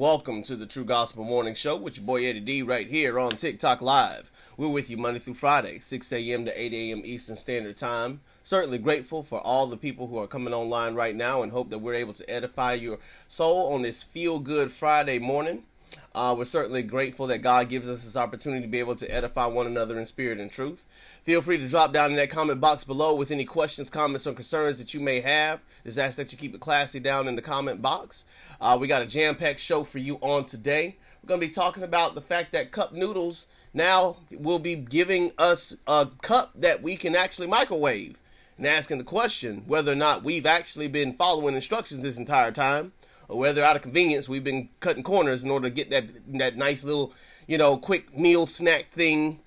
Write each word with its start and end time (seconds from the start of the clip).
welcome 0.00 0.42
to 0.42 0.56
the 0.56 0.64
True 0.64 0.86
Gospel 0.86 1.24
Morning 1.24 1.54
Show 1.54 1.76
with 1.76 1.98
your 1.98 2.06
boy 2.06 2.24
Eddie 2.24 2.40
D 2.40 2.62
right 2.62 2.88
here 2.88 3.20
on 3.20 3.32
TikTok 3.32 3.82
Live. 3.82 4.30
We're 4.56 4.68
with 4.68 4.88
you 4.88 4.96
Monday 4.96 5.20
through 5.20 5.34
Friday, 5.34 5.78
6 5.78 6.10
a.m. 6.12 6.46
to 6.46 6.58
8 6.58 6.72
a.m. 6.72 7.02
Eastern 7.04 7.36
Standard 7.36 7.76
Time. 7.76 8.22
Certainly 8.42 8.78
grateful 8.78 9.22
for 9.22 9.42
all 9.42 9.66
the 9.66 9.76
people 9.76 10.06
who 10.06 10.16
are 10.16 10.26
coming 10.26 10.54
online 10.54 10.94
right 10.94 11.14
now 11.14 11.42
and 11.42 11.52
hope 11.52 11.68
that 11.68 11.80
we're 11.80 11.92
able 11.92 12.14
to 12.14 12.30
edify 12.30 12.72
your 12.72 12.98
soul 13.28 13.74
on 13.74 13.82
this 13.82 14.02
feel 14.02 14.38
good 14.38 14.72
Friday 14.72 15.18
morning. 15.18 15.64
Uh, 16.14 16.34
we're 16.36 16.46
certainly 16.46 16.82
grateful 16.82 17.26
that 17.26 17.38
God 17.38 17.68
gives 17.68 17.86
us 17.86 18.02
this 18.02 18.16
opportunity 18.16 18.62
to 18.62 18.68
be 18.68 18.78
able 18.78 18.96
to 18.96 19.14
edify 19.14 19.44
one 19.44 19.66
another 19.66 19.98
in 19.98 20.06
spirit 20.06 20.40
and 20.40 20.50
truth. 20.50 20.86
Feel 21.24 21.42
free 21.42 21.58
to 21.58 21.68
drop 21.68 21.92
down 21.92 22.10
in 22.10 22.16
that 22.16 22.30
comment 22.30 22.60
box 22.60 22.84
below 22.84 23.14
with 23.14 23.30
any 23.30 23.44
questions, 23.44 23.90
comments, 23.90 24.26
or 24.26 24.32
concerns 24.32 24.78
that 24.78 24.94
you 24.94 25.00
may 25.00 25.20
have. 25.20 25.60
Just 25.84 25.98
ask 25.98 26.16
that 26.16 26.32
you 26.32 26.38
keep 26.38 26.54
it 26.54 26.60
classy 26.60 27.00
down 27.00 27.28
in 27.28 27.36
the 27.36 27.42
comment 27.42 27.82
box. 27.82 28.24
Uh, 28.60 28.76
we 28.78 28.86
got 28.86 29.00
a 29.00 29.06
jam 29.06 29.36
packed 29.36 29.58
show 29.58 29.84
for 29.84 29.98
you 29.98 30.16
on 30.16 30.44
today. 30.44 30.96
We're 31.22 31.28
going 31.28 31.40
to 31.40 31.46
be 31.46 31.52
talking 31.52 31.82
about 31.82 32.14
the 32.14 32.20
fact 32.20 32.52
that 32.52 32.72
cup 32.72 32.92
noodles 32.92 33.46
now 33.72 34.16
will 34.30 34.58
be 34.58 34.74
giving 34.74 35.32
us 35.38 35.74
a 35.86 36.08
cup 36.20 36.52
that 36.56 36.82
we 36.82 36.96
can 36.96 37.16
actually 37.16 37.46
microwave 37.46 38.18
and 38.58 38.66
asking 38.66 38.98
the 38.98 39.04
question 39.04 39.62
whether 39.66 39.92
or 39.92 39.96
not 39.96 40.24
we've 40.24 40.44
actually 40.44 40.88
been 40.88 41.14
following 41.14 41.54
instructions 41.54 42.02
this 42.02 42.18
entire 42.18 42.52
time 42.52 42.92
or 43.28 43.38
whether 43.38 43.64
out 43.64 43.76
of 43.76 43.82
convenience 43.82 44.28
we've 44.28 44.44
been 44.44 44.68
cutting 44.80 45.02
corners 45.02 45.42
in 45.42 45.50
order 45.50 45.68
to 45.68 45.74
get 45.74 45.88
that 45.88 46.04
that 46.26 46.56
nice 46.56 46.84
little 46.84 47.14
you 47.46 47.56
know 47.56 47.78
quick 47.78 48.16
meal 48.16 48.46
snack 48.46 48.90
thing 48.92 49.38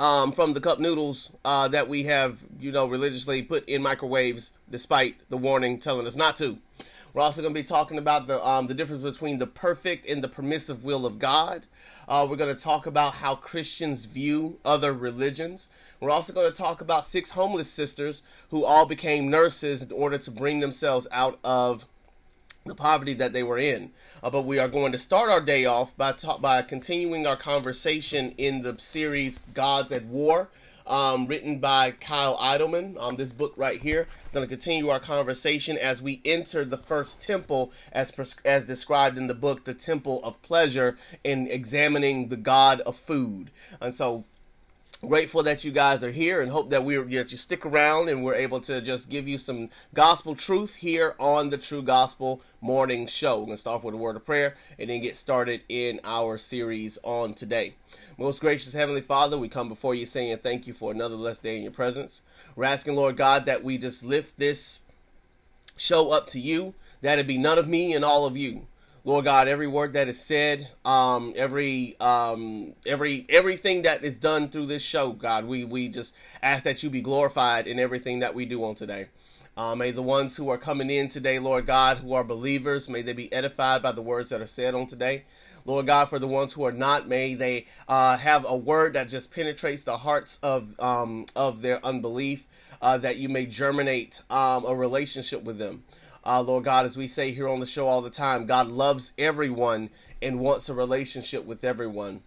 um, 0.00 0.32
from 0.32 0.54
the 0.54 0.60
cup 0.60 0.80
noodles 0.80 1.30
uh, 1.44 1.68
that 1.68 1.88
we 1.88 2.02
have 2.04 2.38
you 2.58 2.72
know 2.72 2.86
religiously 2.86 3.42
put 3.42 3.68
in 3.68 3.82
microwaves 3.82 4.50
despite 4.70 5.16
the 5.28 5.36
warning 5.36 5.78
telling 5.78 6.06
us 6.06 6.16
not 6.16 6.36
to 6.36 6.58
we're 7.16 7.22
also 7.22 7.40
going 7.40 7.54
to 7.54 7.58
be 7.58 7.66
talking 7.66 7.96
about 7.96 8.26
the 8.26 8.46
um, 8.46 8.66
the 8.66 8.74
difference 8.74 9.02
between 9.02 9.38
the 9.38 9.46
perfect 9.46 10.04
and 10.06 10.22
the 10.22 10.28
permissive 10.28 10.84
will 10.84 11.06
of 11.06 11.18
God. 11.18 11.64
Uh, 12.06 12.26
we're 12.28 12.36
going 12.36 12.54
to 12.54 12.62
talk 12.62 12.84
about 12.84 13.14
how 13.14 13.34
Christians 13.34 14.04
view 14.04 14.58
other 14.66 14.92
religions. 14.92 15.68
We're 15.98 16.10
also 16.10 16.34
going 16.34 16.52
to 16.52 16.56
talk 16.56 16.82
about 16.82 17.06
six 17.06 17.30
homeless 17.30 17.70
sisters 17.70 18.20
who 18.50 18.66
all 18.66 18.84
became 18.84 19.30
nurses 19.30 19.80
in 19.80 19.92
order 19.92 20.18
to 20.18 20.30
bring 20.30 20.60
themselves 20.60 21.06
out 21.10 21.38
of 21.42 21.86
the 22.66 22.74
poverty 22.74 23.14
that 23.14 23.32
they 23.32 23.42
were 23.42 23.56
in. 23.56 23.92
Uh, 24.22 24.28
but 24.28 24.42
we 24.42 24.58
are 24.58 24.68
going 24.68 24.92
to 24.92 24.98
start 24.98 25.30
our 25.30 25.40
day 25.40 25.64
off 25.64 25.96
by 25.96 26.12
by 26.38 26.60
continuing 26.60 27.26
our 27.26 27.38
conversation 27.38 28.34
in 28.36 28.60
the 28.60 28.76
series 28.78 29.40
Gods 29.54 29.90
at 29.90 30.04
War 30.04 30.50
um, 30.86 31.26
written 31.26 31.58
by 31.58 31.90
Kyle 31.92 32.36
Idleman. 32.38 32.96
Um, 32.98 33.16
this 33.16 33.32
book 33.32 33.52
right 33.56 33.80
here. 33.80 34.06
going 34.32 34.46
to 34.46 34.48
continue 34.48 34.88
our 34.88 35.00
conversation 35.00 35.76
as 35.76 36.00
we 36.00 36.20
enter 36.24 36.64
the 36.64 36.78
first 36.78 37.20
temple, 37.22 37.72
as 37.92 38.10
pres- 38.10 38.36
as 38.44 38.64
described 38.64 39.18
in 39.18 39.26
the 39.26 39.34
book, 39.34 39.64
the 39.64 39.74
Temple 39.74 40.22
of 40.22 40.40
Pleasure, 40.42 40.96
in 41.24 41.46
examining 41.48 42.28
the 42.28 42.36
God 42.36 42.80
of 42.82 42.96
Food. 42.96 43.50
And 43.80 43.94
so, 43.94 44.24
grateful 45.06 45.42
that 45.42 45.62
you 45.62 45.70
guys 45.70 46.02
are 46.02 46.10
here 46.10 46.40
and 46.40 46.50
hope 46.50 46.70
that 46.70 46.84
we 46.84 46.96
that 46.96 47.30
you 47.30 47.38
stick 47.38 47.66
around 47.66 48.08
and 48.08 48.24
we're 48.24 48.34
able 48.34 48.60
to 48.60 48.80
just 48.80 49.08
give 49.08 49.28
you 49.28 49.38
some 49.38 49.68
gospel 49.94 50.34
truth 50.34 50.76
here 50.76 51.14
on 51.18 51.50
the 51.50 51.58
True 51.58 51.82
Gospel 51.82 52.40
Morning 52.60 53.06
Show. 53.06 53.40
We're 53.40 53.46
gonna 53.46 53.58
start 53.58 53.76
off 53.76 53.84
with 53.84 53.94
a 53.94 53.98
word 53.98 54.16
of 54.16 54.24
prayer 54.24 54.56
and 54.78 54.88
then 54.88 55.00
get 55.00 55.16
started 55.16 55.62
in 55.68 56.00
our 56.02 56.38
series 56.38 56.98
on 57.02 57.34
today. 57.34 57.74
Most 58.18 58.40
gracious 58.40 58.72
Heavenly 58.72 59.02
Father, 59.02 59.36
we 59.36 59.50
come 59.50 59.68
before 59.68 59.94
you 59.94 60.06
saying 60.06 60.38
thank 60.38 60.66
you 60.66 60.72
for 60.72 60.90
another 60.90 61.18
blessed 61.18 61.42
day 61.42 61.58
in 61.58 61.62
your 61.62 61.70
presence. 61.70 62.22
We're 62.54 62.64
asking, 62.64 62.94
Lord 62.94 63.18
God, 63.18 63.44
that 63.44 63.62
we 63.62 63.76
just 63.76 64.02
lift 64.02 64.38
this 64.38 64.80
show 65.76 66.12
up 66.12 66.26
to 66.28 66.40
you, 66.40 66.72
that 67.02 67.18
it 67.18 67.26
be 67.26 67.36
none 67.36 67.58
of 67.58 67.68
me 67.68 67.92
and 67.92 68.02
all 68.02 68.24
of 68.24 68.34
you. 68.34 68.68
Lord 69.04 69.26
God, 69.26 69.48
every 69.48 69.66
word 69.66 69.92
that 69.92 70.08
is 70.08 70.18
said, 70.18 70.66
um, 70.86 71.34
every 71.36 71.94
um, 72.00 72.72
every 72.86 73.26
everything 73.28 73.82
that 73.82 74.02
is 74.02 74.16
done 74.16 74.48
through 74.48 74.66
this 74.66 74.82
show, 74.82 75.12
God, 75.12 75.44
we 75.44 75.64
we 75.64 75.88
just 75.88 76.14
ask 76.42 76.64
that 76.64 76.82
you 76.82 76.88
be 76.88 77.02
glorified 77.02 77.66
in 77.66 77.78
everything 77.78 78.20
that 78.20 78.34
we 78.34 78.46
do 78.46 78.64
on 78.64 78.74
today. 78.74 79.08
Uh, 79.58 79.74
may 79.74 79.90
the 79.90 80.02
ones 80.02 80.36
who 80.36 80.48
are 80.48 80.58
coming 80.58 80.88
in 80.88 81.10
today, 81.10 81.38
Lord 81.38 81.66
God, 81.66 81.98
who 81.98 82.14
are 82.14 82.24
believers, 82.24 82.88
may 82.88 83.02
they 83.02 83.12
be 83.12 83.32
edified 83.32 83.82
by 83.82 83.92
the 83.92 84.02
words 84.02 84.30
that 84.30 84.40
are 84.40 84.46
said 84.46 84.74
on 84.74 84.86
today. 84.86 85.24
Lord 85.66 85.86
God, 85.86 86.08
for 86.08 86.20
the 86.20 86.28
ones 86.28 86.52
who 86.52 86.64
are 86.64 86.72
not, 86.72 87.08
may 87.08 87.34
they 87.34 87.66
uh, 87.88 88.16
have 88.16 88.46
a 88.48 88.56
word 88.56 88.92
that 88.92 89.08
just 89.08 89.32
penetrates 89.32 89.82
the 89.82 89.98
hearts 89.98 90.38
of 90.42 90.78
um, 90.78 91.26
of 91.34 91.60
their 91.60 91.84
unbelief, 91.84 92.46
uh, 92.80 92.98
that 92.98 93.16
you 93.16 93.28
may 93.28 93.46
germinate 93.46 94.22
um, 94.30 94.64
a 94.64 94.74
relationship 94.74 95.42
with 95.42 95.58
them. 95.58 95.82
Uh, 96.24 96.40
Lord 96.40 96.64
God, 96.64 96.86
as 96.86 96.96
we 96.96 97.08
say 97.08 97.32
here 97.32 97.48
on 97.48 97.60
the 97.60 97.66
show 97.66 97.88
all 97.88 98.00
the 98.00 98.10
time, 98.10 98.46
God 98.46 98.68
loves 98.68 99.12
everyone 99.18 99.90
and 100.22 100.38
wants 100.40 100.68
a 100.68 100.74
relationship 100.74 101.44
with 101.44 101.64
everyone. 101.64 102.20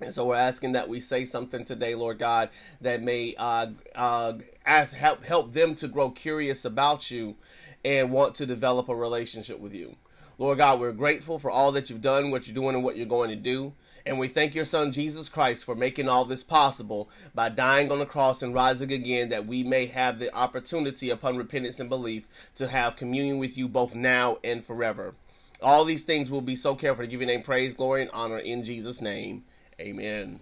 And 0.00 0.14
so 0.14 0.26
we're 0.26 0.36
asking 0.36 0.72
that 0.72 0.88
we 0.88 1.00
say 1.00 1.24
something 1.24 1.64
today, 1.64 1.94
Lord 1.94 2.18
God, 2.18 2.50
that 2.80 3.02
may 3.02 3.34
uh, 3.36 3.66
uh, 3.94 4.34
ask 4.64 4.94
help 4.94 5.24
help 5.24 5.52
them 5.52 5.74
to 5.76 5.88
grow 5.88 6.10
curious 6.10 6.64
about 6.64 7.10
you 7.10 7.34
and 7.84 8.12
want 8.12 8.36
to 8.36 8.46
develop 8.46 8.88
a 8.88 8.94
relationship 8.94 9.58
with 9.58 9.74
you. 9.74 9.96
Lord 10.40 10.56
God, 10.56 10.80
we're 10.80 10.92
grateful 10.92 11.38
for 11.38 11.50
all 11.50 11.70
that 11.72 11.90
you've 11.90 12.00
done, 12.00 12.30
what 12.30 12.46
you're 12.46 12.54
doing, 12.54 12.74
and 12.74 12.82
what 12.82 12.96
you're 12.96 13.04
going 13.04 13.28
to 13.28 13.36
do. 13.36 13.74
And 14.06 14.18
we 14.18 14.26
thank 14.26 14.54
your 14.54 14.64
Son, 14.64 14.90
Jesus 14.90 15.28
Christ, 15.28 15.66
for 15.66 15.74
making 15.74 16.08
all 16.08 16.24
this 16.24 16.42
possible 16.42 17.10
by 17.34 17.50
dying 17.50 17.92
on 17.92 17.98
the 17.98 18.06
cross 18.06 18.40
and 18.40 18.54
rising 18.54 18.90
again, 18.90 19.28
that 19.28 19.46
we 19.46 19.62
may 19.62 19.84
have 19.84 20.18
the 20.18 20.34
opportunity, 20.34 21.10
upon 21.10 21.36
repentance 21.36 21.78
and 21.78 21.90
belief, 21.90 22.26
to 22.54 22.68
have 22.68 22.96
communion 22.96 23.36
with 23.36 23.58
you 23.58 23.68
both 23.68 23.94
now 23.94 24.38
and 24.42 24.64
forever. 24.64 25.14
All 25.60 25.84
these 25.84 26.04
things 26.04 26.30
will 26.30 26.40
be 26.40 26.56
so 26.56 26.74
careful 26.74 27.04
to 27.04 27.10
give 27.10 27.20
your 27.20 27.26
name 27.26 27.42
praise, 27.42 27.74
glory, 27.74 28.00
and 28.00 28.10
honor 28.12 28.38
in 28.38 28.64
Jesus' 28.64 29.02
name. 29.02 29.44
Amen. 29.78 30.40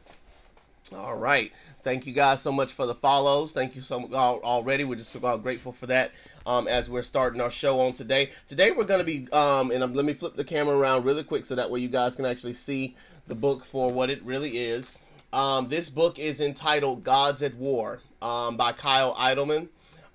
All 0.95 1.17
right. 1.17 1.51
Thank 1.85 2.07
you 2.07 2.13
guys 2.13 2.43
so 2.43 2.51
much 2.51 2.73
for 2.73 2.87
the 2.87 2.95
follows. 2.95 3.53
Thank 3.53 3.77
you 3.77 3.83
so 3.83 4.01
much 4.01 4.13
already. 4.13 4.83
We're 4.83 4.97
just 4.97 5.15
uh, 5.23 5.37
grateful 5.37 5.73
for 5.73 5.87
that 5.87 6.11
um, 6.45 6.67
as 6.67 6.91
we're 6.91 7.03
starting 7.03 7.41
our 7.41 7.53
show 7.53 7.81
on 7.81 7.93
today. 7.93 8.33
Today 8.49 8.73
we're 8.73 8.85
going 8.85 8.99
to 8.99 9.05
be, 9.05 9.31
um, 9.31 9.71
and 9.71 9.95
let 9.95 10.05
me 10.05 10.13
flip 10.13 10.35
the 10.35 10.45
camera 10.45 10.77
around 10.77 11.05
really 11.05 11.23
quick 11.23 11.47
so 11.47 11.55
that 11.55 11.71
way 11.71 11.79
you 11.79 11.89
guys 11.89 12.17
can 12.17 12.27
actually 12.27 12.55
see 12.55 12.97
the 13.29 13.35
book 13.37 13.65
for 13.65 13.93
what 13.93 14.11
it 14.11 14.23
really 14.25 14.59
is. 14.59 14.93
Um, 15.33 15.69
this 15.69 15.89
book 15.89 16.19
is 16.19 16.41
entitled 16.41 17.05
Gods 17.05 17.45
at 17.45 17.55
War 17.55 18.01
um, 18.21 18.57
by 18.57 18.73
Kyle 18.73 19.15
Idleman. 19.15 19.69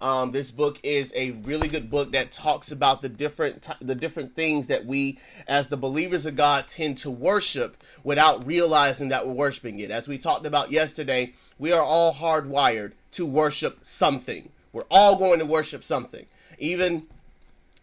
Um, 0.03 0.31
this 0.33 0.51
book 0.51 0.81
is 0.83 1.13
a 1.15 1.31
really 1.31 1.69
good 1.69 1.89
book 1.89 2.11
that 2.11 2.33
talks 2.33 2.73
about 2.73 3.01
the 3.01 3.07
different 3.07 3.65
the 3.79 3.95
different 3.95 4.35
things 4.35 4.67
that 4.67 4.85
we, 4.85 5.17
as 5.47 5.69
the 5.69 5.77
believers 5.77 6.25
of 6.25 6.35
God, 6.35 6.67
tend 6.67 6.97
to 6.99 7.09
worship 7.09 7.81
without 8.03 8.45
realizing 8.45 9.07
that 9.09 9.25
we're 9.25 9.31
worshiping 9.31 9.79
it. 9.79 9.91
As 9.91 10.09
we 10.09 10.17
talked 10.17 10.45
about 10.45 10.73
yesterday, 10.73 11.33
we 11.63 11.71
are 11.71 11.81
all 11.81 12.13
hardwired 12.13 12.91
to 13.13 13.25
worship 13.25 13.79
something. 13.83 14.49
We're 14.73 14.83
all 14.91 15.15
going 15.15 15.39
to 15.39 15.45
worship 15.45 15.81
something. 15.85 16.25
Even 16.59 17.03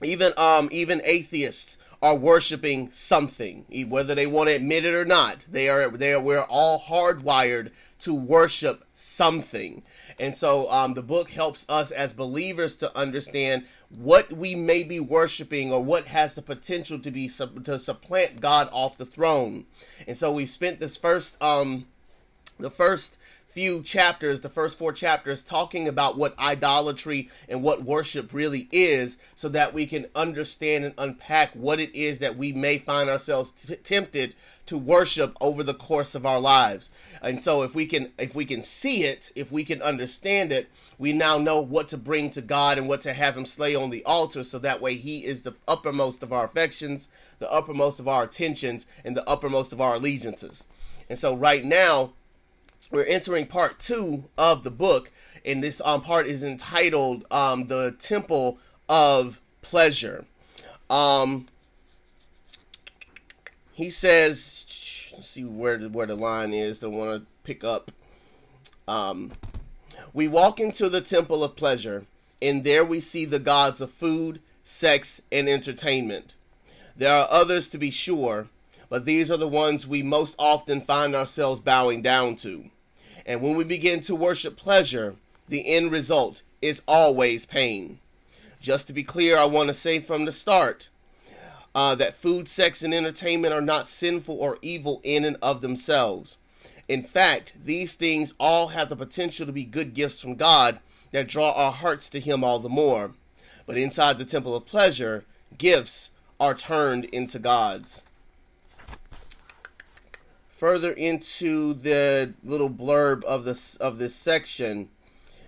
even 0.02 0.34
um 0.36 0.68
even 0.70 1.00
atheists 1.02 1.78
are 2.02 2.14
worshiping 2.14 2.90
something, 2.90 3.64
whether 3.88 4.14
they 4.14 4.26
want 4.26 4.50
to 4.50 4.54
admit 4.54 4.84
it 4.84 4.92
or 4.92 5.06
not. 5.06 5.46
They 5.50 5.70
are 5.70 5.88
they 5.88 6.12
are 6.12 6.20
we're 6.20 6.42
all 6.42 6.78
hardwired 6.78 7.70
to 8.00 8.12
worship 8.12 8.84
something. 8.92 9.82
And 10.18 10.36
so 10.36 10.70
um, 10.70 10.92
the 10.92 11.02
book 11.02 11.30
helps 11.30 11.64
us 11.66 11.90
as 11.90 12.12
believers 12.12 12.74
to 12.76 12.94
understand 12.94 13.64
what 13.88 14.30
we 14.30 14.54
may 14.54 14.82
be 14.82 15.00
worshiping 15.00 15.72
or 15.72 15.82
what 15.82 16.08
has 16.08 16.34
the 16.34 16.42
potential 16.42 16.98
to 16.98 17.10
be 17.10 17.30
to 17.64 17.78
supplant 17.78 18.42
God 18.42 18.68
off 18.72 18.98
the 18.98 19.06
throne. 19.06 19.64
And 20.06 20.18
so 20.18 20.30
we 20.30 20.44
spent 20.44 20.80
this 20.80 20.98
first 20.98 21.34
um, 21.40 21.86
the 22.58 22.70
first 22.70 23.16
few 23.60 23.82
chapters, 23.82 24.40
the 24.40 24.48
first 24.48 24.78
four 24.78 24.90
chapters, 24.90 25.42
talking 25.42 25.86
about 25.86 26.16
what 26.16 26.38
idolatry 26.38 27.28
and 27.46 27.62
what 27.62 27.84
worship 27.84 28.32
really 28.32 28.70
is, 28.72 29.18
so 29.34 29.50
that 29.50 29.74
we 29.74 29.84
can 29.84 30.06
understand 30.14 30.82
and 30.82 30.94
unpack 30.96 31.52
what 31.52 31.78
it 31.78 31.94
is 31.94 32.20
that 32.20 32.38
we 32.38 32.52
may 32.52 32.78
find 32.78 33.10
ourselves 33.10 33.52
t- 33.68 33.76
tempted 33.76 34.34
to 34.64 34.78
worship 34.78 35.36
over 35.42 35.62
the 35.62 35.74
course 35.74 36.14
of 36.14 36.24
our 36.24 36.40
lives. 36.40 36.90
And 37.20 37.42
so 37.42 37.62
if 37.62 37.74
we 37.74 37.84
can 37.84 38.12
if 38.16 38.34
we 38.34 38.46
can 38.46 38.64
see 38.64 39.04
it, 39.04 39.30
if 39.34 39.52
we 39.52 39.62
can 39.62 39.82
understand 39.82 40.52
it, 40.52 40.70
we 40.96 41.12
now 41.12 41.36
know 41.36 41.60
what 41.60 41.88
to 41.88 41.98
bring 41.98 42.30
to 42.30 42.40
God 42.40 42.78
and 42.78 42.88
what 42.88 43.02
to 43.02 43.12
have 43.12 43.36
him 43.36 43.44
slay 43.44 43.74
on 43.74 43.90
the 43.90 44.02
altar 44.06 44.42
so 44.42 44.58
that 44.60 44.80
way 44.80 44.96
he 44.96 45.26
is 45.26 45.42
the 45.42 45.54
uppermost 45.68 46.22
of 46.22 46.32
our 46.32 46.46
affections, 46.46 47.08
the 47.40 47.52
uppermost 47.52 48.00
of 48.00 48.08
our 48.08 48.22
attentions 48.22 48.86
and 49.04 49.14
the 49.14 49.28
uppermost 49.28 49.70
of 49.74 49.82
our 49.82 49.96
allegiances. 49.96 50.64
And 51.10 51.18
so 51.18 51.34
right 51.34 51.62
now 51.62 52.14
we're 52.90 53.04
entering 53.04 53.46
part 53.46 53.78
2 53.78 54.24
of 54.36 54.64
the 54.64 54.70
book 54.70 55.10
and 55.44 55.62
this 55.62 55.80
um, 55.84 56.02
part 56.02 56.26
is 56.26 56.42
entitled 56.42 57.24
um, 57.30 57.66
the 57.68 57.92
temple 57.98 58.58
of 58.88 59.40
pleasure. 59.62 60.24
Um, 60.88 61.48
he 63.72 63.90
says, 63.90 64.66
see 65.22 65.44
where 65.44 65.78
the, 65.78 65.88
where 65.88 66.06
the 66.06 66.16
line 66.16 66.52
is. 66.52 66.78
Don't 66.78 66.96
want 66.96 67.22
to 67.22 67.26
pick 67.44 67.64
up. 67.64 67.90
Um, 68.86 69.32
we 70.12 70.28
walk 70.28 70.58
into 70.60 70.88
the 70.88 71.00
temple 71.00 71.44
of 71.44 71.56
pleasure, 71.56 72.04
and 72.42 72.64
there 72.64 72.84
we 72.84 73.00
see 73.00 73.24
the 73.24 73.38
gods 73.38 73.80
of 73.80 73.92
food, 73.92 74.40
sex, 74.64 75.20
and 75.30 75.48
entertainment. 75.48 76.34
There 76.96 77.14
are 77.14 77.28
others 77.30 77.68
to 77.68 77.78
be 77.78 77.90
sure, 77.90 78.48
but 78.88 79.04
these 79.04 79.30
are 79.30 79.36
the 79.36 79.48
ones 79.48 79.86
we 79.86 80.02
most 80.02 80.34
often 80.38 80.80
find 80.80 81.14
ourselves 81.14 81.60
bowing 81.60 82.02
down 82.02 82.36
to. 82.36 82.70
And 83.30 83.40
when 83.40 83.54
we 83.54 83.62
begin 83.62 84.00
to 84.02 84.16
worship 84.16 84.56
pleasure, 84.56 85.14
the 85.48 85.68
end 85.68 85.92
result 85.92 86.42
is 86.60 86.82
always 86.88 87.46
pain. 87.46 88.00
Just 88.60 88.88
to 88.88 88.92
be 88.92 89.04
clear, 89.04 89.38
I 89.38 89.44
want 89.44 89.68
to 89.68 89.74
say 89.74 90.00
from 90.00 90.24
the 90.24 90.32
start 90.32 90.88
uh, 91.72 91.94
that 91.94 92.16
food, 92.16 92.48
sex, 92.48 92.82
and 92.82 92.92
entertainment 92.92 93.54
are 93.54 93.60
not 93.60 93.88
sinful 93.88 94.36
or 94.36 94.58
evil 94.62 95.00
in 95.04 95.24
and 95.24 95.36
of 95.40 95.60
themselves. 95.60 96.38
In 96.88 97.04
fact, 97.04 97.52
these 97.64 97.92
things 97.92 98.34
all 98.40 98.70
have 98.70 98.88
the 98.88 98.96
potential 98.96 99.46
to 99.46 99.52
be 99.52 99.62
good 99.62 99.94
gifts 99.94 100.18
from 100.18 100.34
God 100.34 100.80
that 101.12 101.28
draw 101.28 101.52
our 101.52 101.70
hearts 101.70 102.08
to 102.08 102.18
Him 102.18 102.42
all 102.42 102.58
the 102.58 102.68
more. 102.68 103.12
But 103.64 103.78
inside 103.78 104.18
the 104.18 104.24
temple 104.24 104.56
of 104.56 104.66
pleasure, 104.66 105.24
gifts 105.56 106.10
are 106.40 106.56
turned 106.56 107.04
into 107.04 107.38
gods. 107.38 108.02
Further 110.60 110.92
into 110.92 111.72
the 111.72 112.34
little 112.44 112.68
blurb 112.68 113.24
of 113.24 113.44
this 113.44 113.76
of 113.76 113.96
this 113.96 114.14
section, 114.14 114.90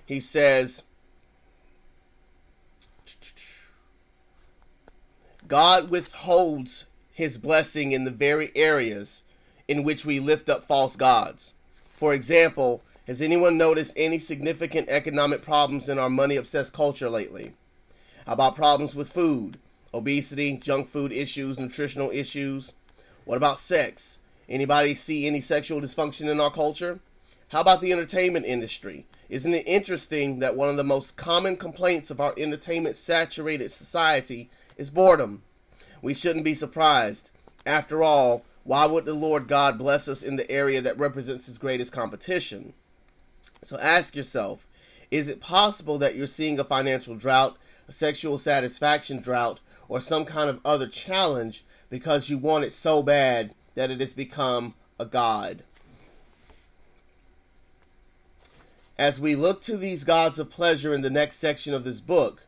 he 0.07 0.19
says, 0.19 0.85
God 5.47 5.91
withholds 5.91 6.87
his 7.11 7.37
blessing 7.37 7.93
in 7.93 8.07
the 8.07 8.11
very 8.11 8.53
areas 8.57 9.23
in 9.69 9.83
which 9.83 10.07
we 10.07 10.19
lift 10.19 10.49
up 10.49 10.67
false 10.67 10.97
gods. 10.97 11.53
For 11.91 12.15
example, 12.15 12.81
has 13.07 13.21
anyone 13.21 13.59
noticed 13.59 13.93
any 13.95 14.19
significant 14.19 14.89
economic 14.89 15.43
problems 15.43 15.91
in 15.91 15.99
our 15.99 16.09
money 16.09 16.37
obsessed 16.37 16.73
culture 16.73 17.11
lately? 17.11 17.53
About 18.27 18.57
problems 18.57 18.95
with 18.95 19.13
food, 19.13 19.59
obesity, 19.93 20.57
junk 20.57 20.89
food 20.89 21.13
issues, 21.13 21.59
nutritional 21.59 22.11
issues? 22.11 22.73
What 23.27 23.37
about 23.37 23.59
sex? 23.59 24.17
Anybody 24.53 24.95
see 24.95 25.27
any 25.27 25.41
sexual 25.41 25.81
dysfunction 25.81 26.29
in 26.29 26.39
our 26.39 26.51
culture? 26.51 27.01
How 27.49 27.63
about 27.63 27.81
the 27.81 27.91
entertainment 27.91 28.45
industry? 28.45 29.07
Isn't 29.31 29.55
it 29.55 29.67
interesting 29.67 30.41
that 30.41 30.57
one 30.57 30.69
of 30.69 30.77
the 30.77 30.85
most 30.85 31.17
common 31.17 31.57
complaints 31.57 32.11
of 32.11 32.21
our 32.21 32.35
entertainment 32.37 32.99
saturated 32.99 33.73
society 33.73 34.51
is 34.77 34.91
boredom? 34.91 35.43
We 36.03 36.13
shouldn't 36.13 36.45
be 36.45 36.53
surprised. 36.53 37.31
After 37.65 38.03
all, 38.03 38.45
why 38.63 38.85
would 38.85 39.07
the 39.07 39.15
Lord 39.15 39.49
God 39.49 39.79
bless 39.79 40.07
us 40.07 40.23
in 40.23 40.37
the 40.37 40.51
area 40.51 40.83
that 40.83 40.99
represents 40.99 41.47
his 41.47 41.57
greatest 41.57 41.91
competition? 41.91 42.75
So 43.65 43.79
ask 43.79 44.15
yourself 44.15 44.69
is 45.11 45.31
it 45.31 45.41
possible 45.41 45.97
that 45.97 46.15
you're 46.15 46.27
seeing 46.27 46.59
a 46.59 46.65
financial 46.65 47.17
drought, 47.17 47.57
a 47.89 47.93
sexual 47.93 48.37
satisfaction 48.37 49.23
drought, 49.23 49.61
or 49.89 49.99
some 49.99 50.27
kind 50.27 50.51
of 50.51 50.61
other 50.63 50.89
challenge 50.89 51.65
because 51.89 52.29
you 52.29 52.37
want 52.37 52.65
it 52.65 52.75
so 52.75 53.03
bad 53.03 53.55
that 53.75 53.91
it 53.91 54.01
has 54.01 54.13
become 54.13 54.75
a 54.99 55.05
God? 55.05 55.63
As 58.99 59.19
we 59.19 59.35
look 59.35 59.63
to 59.63 59.77
these 59.77 60.05
gods 60.05 60.39
of 60.39 60.51
pleasure 60.51 60.95
in 60.95 61.03
the 61.03 61.11
next 61.11 61.37
section 61.37 61.75
of 61.75 61.85
this 61.85 62.01
book, 62.01 62.43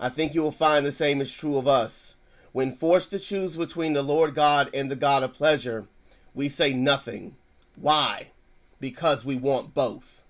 I 0.00 0.08
think 0.08 0.34
you 0.34 0.42
will 0.42 0.50
find 0.50 0.84
the 0.84 0.92
same 0.92 1.20
is 1.20 1.32
true 1.32 1.56
of 1.56 1.68
us. 1.68 2.14
When 2.50 2.74
forced 2.74 3.10
to 3.10 3.18
choose 3.18 3.56
between 3.56 3.92
the 3.92 4.02
Lord 4.02 4.34
God 4.34 4.68
and 4.74 4.90
the 4.90 4.96
God 4.96 5.22
of 5.22 5.32
pleasure, 5.32 5.86
we 6.34 6.48
say 6.48 6.72
nothing. 6.72 7.36
Why? 7.76 8.28
Because 8.80 9.24
we 9.24 9.36
want 9.36 9.74
both. 9.74 10.22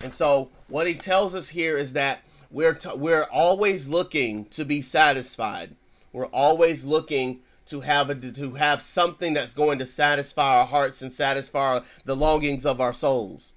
And 0.00 0.12
so, 0.12 0.50
what 0.68 0.86
he 0.86 0.94
tells 0.94 1.34
us 1.34 1.50
here 1.50 1.76
is 1.76 1.92
that 1.92 2.22
we're 2.50 2.78
we're 2.94 3.24
always 3.24 3.86
looking 3.86 4.46
to 4.46 4.64
be 4.64 4.82
satisfied. 4.82 5.74
We're 6.12 6.26
always 6.26 6.84
looking 6.84 7.40
to 7.66 7.80
have 7.80 8.10
a, 8.10 8.14
to 8.14 8.54
have 8.54 8.80
something 8.80 9.34
that's 9.34 9.54
going 9.54 9.78
to 9.78 9.86
satisfy 9.86 10.58
our 10.58 10.66
hearts 10.66 11.02
and 11.02 11.12
satisfy 11.12 11.80
the 12.04 12.16
longings 12.16 12.64
of 12.64 12.80
our 12.80 12.92
souls. 12.92 13.52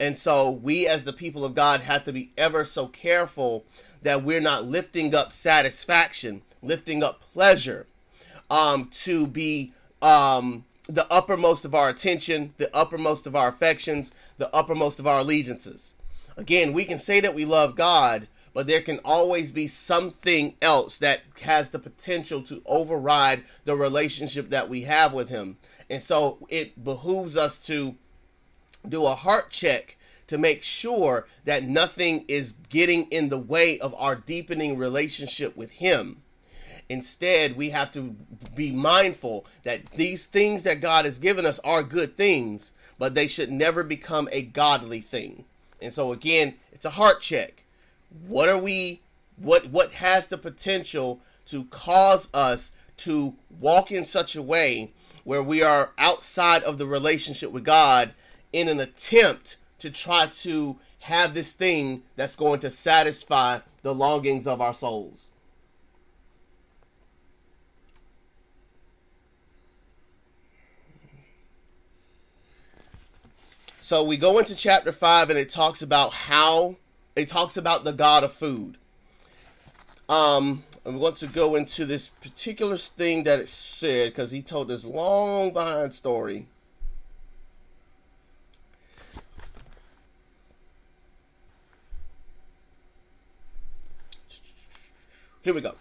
And 0.00 0.16
so, 0.16 0.50
we 0.50 0.86
as 0.86 1.04
the 1.04 1.12
people 1.12 1.44
of 1.44 1.54
God 1.54 1.80
have 1.80 2.04
to 2.04 2.12
be 2.12 2.30
ever 2.36 2.64
so 2.64 2.86
careful 2.86 3.64
that 4.02 4.22
we're 4.22 4.40
not 4.40 4.64
lifting 4.64 5.14
up 5.14 5.32
satisfaction 5.32 6.42
lifting 6.62 7.02
up 7.02 7.20
pleasure 7.32 7.86
um, 8.50 8.90
to 8.92 9.26
be 9.26 9.72
um, 10.02 10.64
the 10.88 11.10
uppermost 11.10 11.64
of 11.64 11.74
our 11.74 11.88
attention, 11.88 12.54
the 12.56 12.74
uppermost 12.74 13.26
of 13.26 13.36
our 13.36 13.48
affections, 13.48 14.12
the 14.38 14.52
uppermost 14.54 14.98
of 14.98 15.06
our 15.06 15.20
allegiances. 15.20 15.92
Again, 16.36 16.72
we 16.72 16.84
can 16.84 16.98
say 16.98 17.20
that 17.20 17.34
we 17.34 17.44
love 17.44 17.76
God, 17.76 18.28
but 18.58 18.66
there 18.66 18.82
can 18.82 18.98
always 19.04 19.52
be 19.52 19.68
something 19.68 20.52
else 20.60 20.98
that 20.98 21.20
has 21.42 21.68
the 21.68 21.78
potential 21.78 22.42
to 22.42 22.60
override 22.66 23.44
the 23.64 23.76
relationship 23.76 24.50
that 24.50 24.68
we 24.68 24.82
have 24.82 25.12
with 25.12 25.28
Him. 25.28 25.56
And 25.88 26.02
so 26.02 26.38
it 26.48 26.82
behooves 26.82 27.36
us 27.36 27.56
to 27.68 27.94
do 28.88 29.06
a 29.06 29.14
heart 29.14 29.50
check 29.50 29.96
to 30.26 30.36
make 30.36 30.64
sure 30.64 31.28
that 31.44 31.62
nothing 31.62 32.24
is 32.26 32.54
getting 32.68 33.04
in 33.12 33.28
the 33.28 33.38
way 33.38 33.78
of 33.78 33.94
our 33.94 34.16
deepening 34.16 34.76
relationship 34.76 35.56
with 35.56 35.70
Him. 35.70 36.22
Instead, 36.88 37.56
we 37.56 37.70
have 37.70 37.92
to 37.92 38.16
be 38.56 38.72
mindful 38.72 39.46
that 39.62 39.88
these 39.92 40.26
things 40.26 40.64
that 40.64 40.80
God 40.80 41.04
has 41.04 41.20
given 41.20 41.46
us 41.46 41.60
are 41.62 41.84
good 41.84 42.16
things, 42.16 42.72
but 42.98 43.14
they 43.14 43.28
should 43.28 43.52
never 43.52 43.84
become 43.84 44.28
a 44.32 44.42
godly 44.42 45.00
thing. 45.00 45.44
And 45.80 45.94
so 45.94 46.12
again, 46.12 46.54
it's 46.72 46.84
a 46.84 46.90
heart 46.90 47.20
check. 47.22 47.62
What 48.10 48.48
are 48.48 48.58
we 48.58 49.02
what 49.36 49.70
what 49.70 49.92
has 49.92 50.26
the 50.26 50.38
potential 50.38 51.20
to 51.46 51.64
cause 51.64 52.28
us 52.34 52.72
to 52.98 53.34
walk 53.60 53.90
in 53.92 54.04
such 54.04 54.34
a 54.34 54.42
way 54.42 54.92
where 55.24 55.42
we 55.42 55.62
are 55.62 55.92
outside 55.98 56.62
of 56.62 56.78
the 56.78 56.86
relationship 56.86 57.52
with 57.52 57.64
God 57.64 58.14
in 58.52 58.68
an 58.68 58.80
attempt 58.80 59.56
to 59.78 59.90
try 59.90 60.26
to 60.26 60.78
have 61.00 61.34
this 61.34 61.52
thing 61.52 62.02
that's 62.16 62.34
going 62.34 62.60
to 62.60 62.70
satisfy 62.70 63.60
the 63.82 63.94
longings 63.94 64.46
of 64.46 64.60
our 64.60 64.74
souls. 64.74 65.28
So 73.80 74.04
we 74.04 74.16
go 74.18 74.38
into 74.38 74.54
chapter 74.54 74.92
5 74.92 75.30
and 75.30 75.38
it 75.38 75.48
talks 75.48 75.80
about 75.80 76.12
how 76.12 76.76
it 77.18 77.28
talks 77.28 77.56
about 77.56 77.84
the 77.84 77.92
god 77.92 78.24
of 78.24 78.32
food. 78.34 78.78
Um 80.08 80.64
I 80.86 80.90
want 80.90 81.18
to 81.18 81.26
go 81.26 81.54
into 81.54 81.84
this 81.84 82.08
particular 82.08 82.78
thing 82.78 83.24
that 83.24 83.40
it 83.40 83.50
said 83.50 84.12
because 84.12 84.30
he 84.30 84.40
told 84.40 84.68
this 84.68 84.84
long 84.84 85.52
behind 85.52 85.94
story. 85.94 86.46
Here 95.42 95.52
we 95.52 95.60
go. 95.60 95.74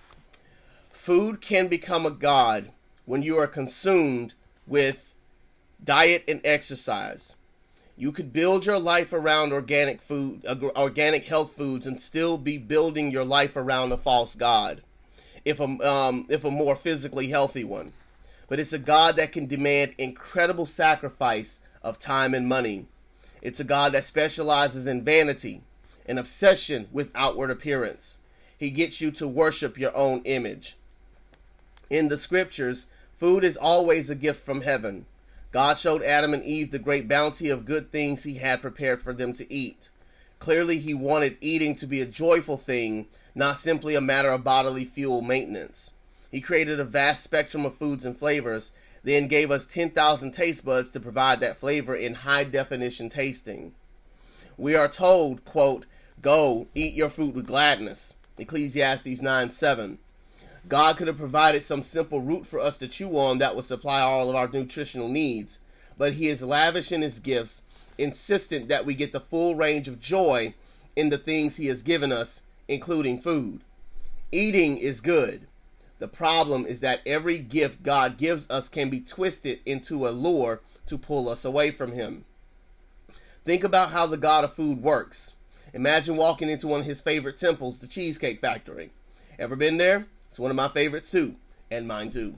Food 0.92 1.40
can 1.40 1.70
become 1.70 2.06
a 2.06 2.12
god 2.12 2.74
when 3.06 3.24
you 3.24 3.38
are 3.38 3.48
consumed 3.48 4.34
with 4.66 5.14
diet 5.82 6.26
and 6.28 6.42
exercise. 6.44 7.37
You 8.00 8.12
could 8.12 8.32
build 8.32 8.68
your 8.68 8.78
life 8.78 9.12
around 9.12 9.52
organic 9.52 10.04
food, 10.04 10.46
organic 10.46 11.26
health 11.26 11.54
foods, 11.58 11.88
and 11.88 12.00
still 12.00 12.38
be 12.38 12.60
building 12.60 13.10
your 13.10 13.26
life 13.26 13.56
around 13.56 13.92
a 13.92 13.98
false 13.98 14.36
god, 14.36 14.84
if 15.44 15.60
a 15.60 15.64
um, 15.64 16.28
if 16.30 16.46
a 16.46 16.52
more 16.52 16.76
physically 16.76 17.30
healthy 17.30 17.64
one. 17.64 17.94
But 18.48 18.60
it's 18.60 18.72
a 18.72 18.78
god 18.78 19.16
that 19.16 19.32
can 19.32 19.48
demand 19.48 19.96
incredible 19.98 20.68
sacrifice 20.68 21.58
of 21.82 21.98
time 21.98 22.36
and 22.36 22.48
money. 22.48 22.86
It's 23.42 23.60
a 23.60 23.64
god 23.64 23.94
that 23.94 24.06
specializes 24.06 24.86
in 24.86 25.04
vanity, 25.04 25.62
an 26.06 26.20
obsession 26.20 26.88
with 26.92 27.12
outward 27.16 27.50
appearance. 27.50 28.20
He 28.56 28.70
gets 28.70 29.02
you 29.02 29.10
to 29.12 29.28
worship 29.28 29.76
your 29.76 29.96
own 29.96 30.22
image. 30.24 30.78
In 31.90 32.10
the 32.10 32.18
scriptures, 32.18 32.86
food 33.18 33.44
is 33.44 33.58
always 33.58 34.12
a 34.12 34.16
gift 34.16 34.46
from 34.46 34.62
heaven. 34.62 35.08
God 35.52 35.78
showed 35.78 36.04
Adam 36.04 36.34
and 36.34 36.44
Eve 36.44 36.72
the 36.72 36.80
great 36.80 37.08
bounty 37.08 37.50
of 37.50 37.66
good 37.66 37.92
things 37.92 38.24
he 38.24 38.36
had 38.36 38.62
prepared 38.62 39.02
for 39.02 39.14
them 39.14 39.34
to 39.34 39.52
eat. 39.52 39.90
Clearly, 40.40 40.80
he 40.80 40.94
wanted 40.94 41.38
eating 41.42 41.76
to 41.78 41.88
be 41.88 42.02
a 42.02 42.06
joyful 42.06 42.58
thing, 42.58 43.08
not 43.34 43.58
simply 43.58 43.96
a 43.96 44.02
matter 44.02 44.30
of 44.30 44.44
bodily 44.44 44.86
fuel 44.86 45.22
maintenance. 45.22 45.92
He 46.30 46.42
created 46.42 46.80
a 46.80 46.86
vast 46.86 47.24
spectrum 47.24 47.66
of 47.66 47.78
foods 47.78 48.06
and 48.06 48.18
flavors, 48.18 48.72
then 49.04 49.28
gave 49.28 49.52
us 49.52 49.66
10,000 49.66 50.32
taste 50.32 50.66
buds 50.66 50.92
to 50.92 51.00
provide 51.00 51.40
that 51.40 51.58
flavor 51.58 51.96
in 51.96 52.14
high 52.14 52.44
definition 52.44 53.10
tasting. 53.10 53.74
We 54.58 54.76
are 54.76 54.90
told, 54.90 55.46
quote, 55.46 55.86
Go, 56.22 56.68
eat 56.76 56.94
your 56.94 57.10
food 57.10 57.36
with 57.36 57.48
gladness. 57.48 58.16
Ecclesiastes 58.38 59.22
9 59.22 59.52
7. 59.52 60.00
God 60.68 60.98
could 60.98 61.08
have 61.08 61.18
provided 61.18 61.64
some 61.64 61.84
simple 61.84 62.22
root 62.22 62.46
for 62.46 62.60
us 62.60 62.78
to 62.78 62.88
chew 62.88 63.18
on 63.18 63.38
that 63.38 63.56
would 63.56 63.66
supply 63.66 64.02
all 64.02 64.30
of 64.30 64.36
our 64.36 64.48
nutritional 64.48 65.08
needs, 65.08 65.60
but 65.98 66.14
He 66.14 66.28
is 66.28 66.42
lavish 66.42 66.92
in 66.92 67.02
His 67.02 67.20
gifts, 67.20 67.62
insistent 67.98 68.68
that 68.68 68.86
we 68.86 68.94
get 68.94 69.14
the 69.14 69.20
full 69.20 69.56
range 69.56 69.88
of 69.88 70.00
joy 70.00 70.54
in 70.96 71.10
the 71.10 71.18
things 71.18 71.56
He 71.56 71.68
has 71.68 71.82
given 71.82 72.12
us, 72.12 72.42
including 72.68 73.20
food. 73.20 73.62
Eating 74.32 74.78
is 74.78 75.00
good. 75.00 75.48
The 76.00 76.08
problem 76.08 76.66
is 76.66 76.82
that 76.82 77.00
every 77.06 77.40
gift 77.40 77.82
God 77.82 78.18
gives 78.18 78.48
us 78.50 78.70
can 78.70 78.90
be 78.90 79.00
twisted 79.00 79.60
into 79.66 80.08
a 80.08 80.10
lure 80.10 80.62
to 80.88 80.98
pull 80.98 81.30
us 81.30 81.46
away 81.46 81.72
from 81.72 81.94
Him. 81.94 82.26
Think 83.46 83.64
about 83.64 83.92
how 83.92 84.06
the 84.06 84.18
God 84.18 84.44
of 84.44 84.54
food 84.54 84.84
works. 84.84 85.34
Imagine 85.74 86.18
walking 86.18 86.50
into 86.50 86.68
one 86.68 86.82
of 86.82 86.86
his 86.86 87.00
favorite 87.00 87.38
temples, 87.38 87.80
the 87.80 87.88
Cheesecake 87.88 88.42
Factory. 88.42 88.92
Ever 89.40 89.56
been 89.56 89.78
there? 89.78 90.08
It's 90.38 90.40
one 90.40 90.52
of 90.52 90.56
my 90.56 90.68
favorites 90.68 91.10
too, 91.10 91.34
and 91.72 91.88
mine 91.88 92.12
too. 92.12 92.38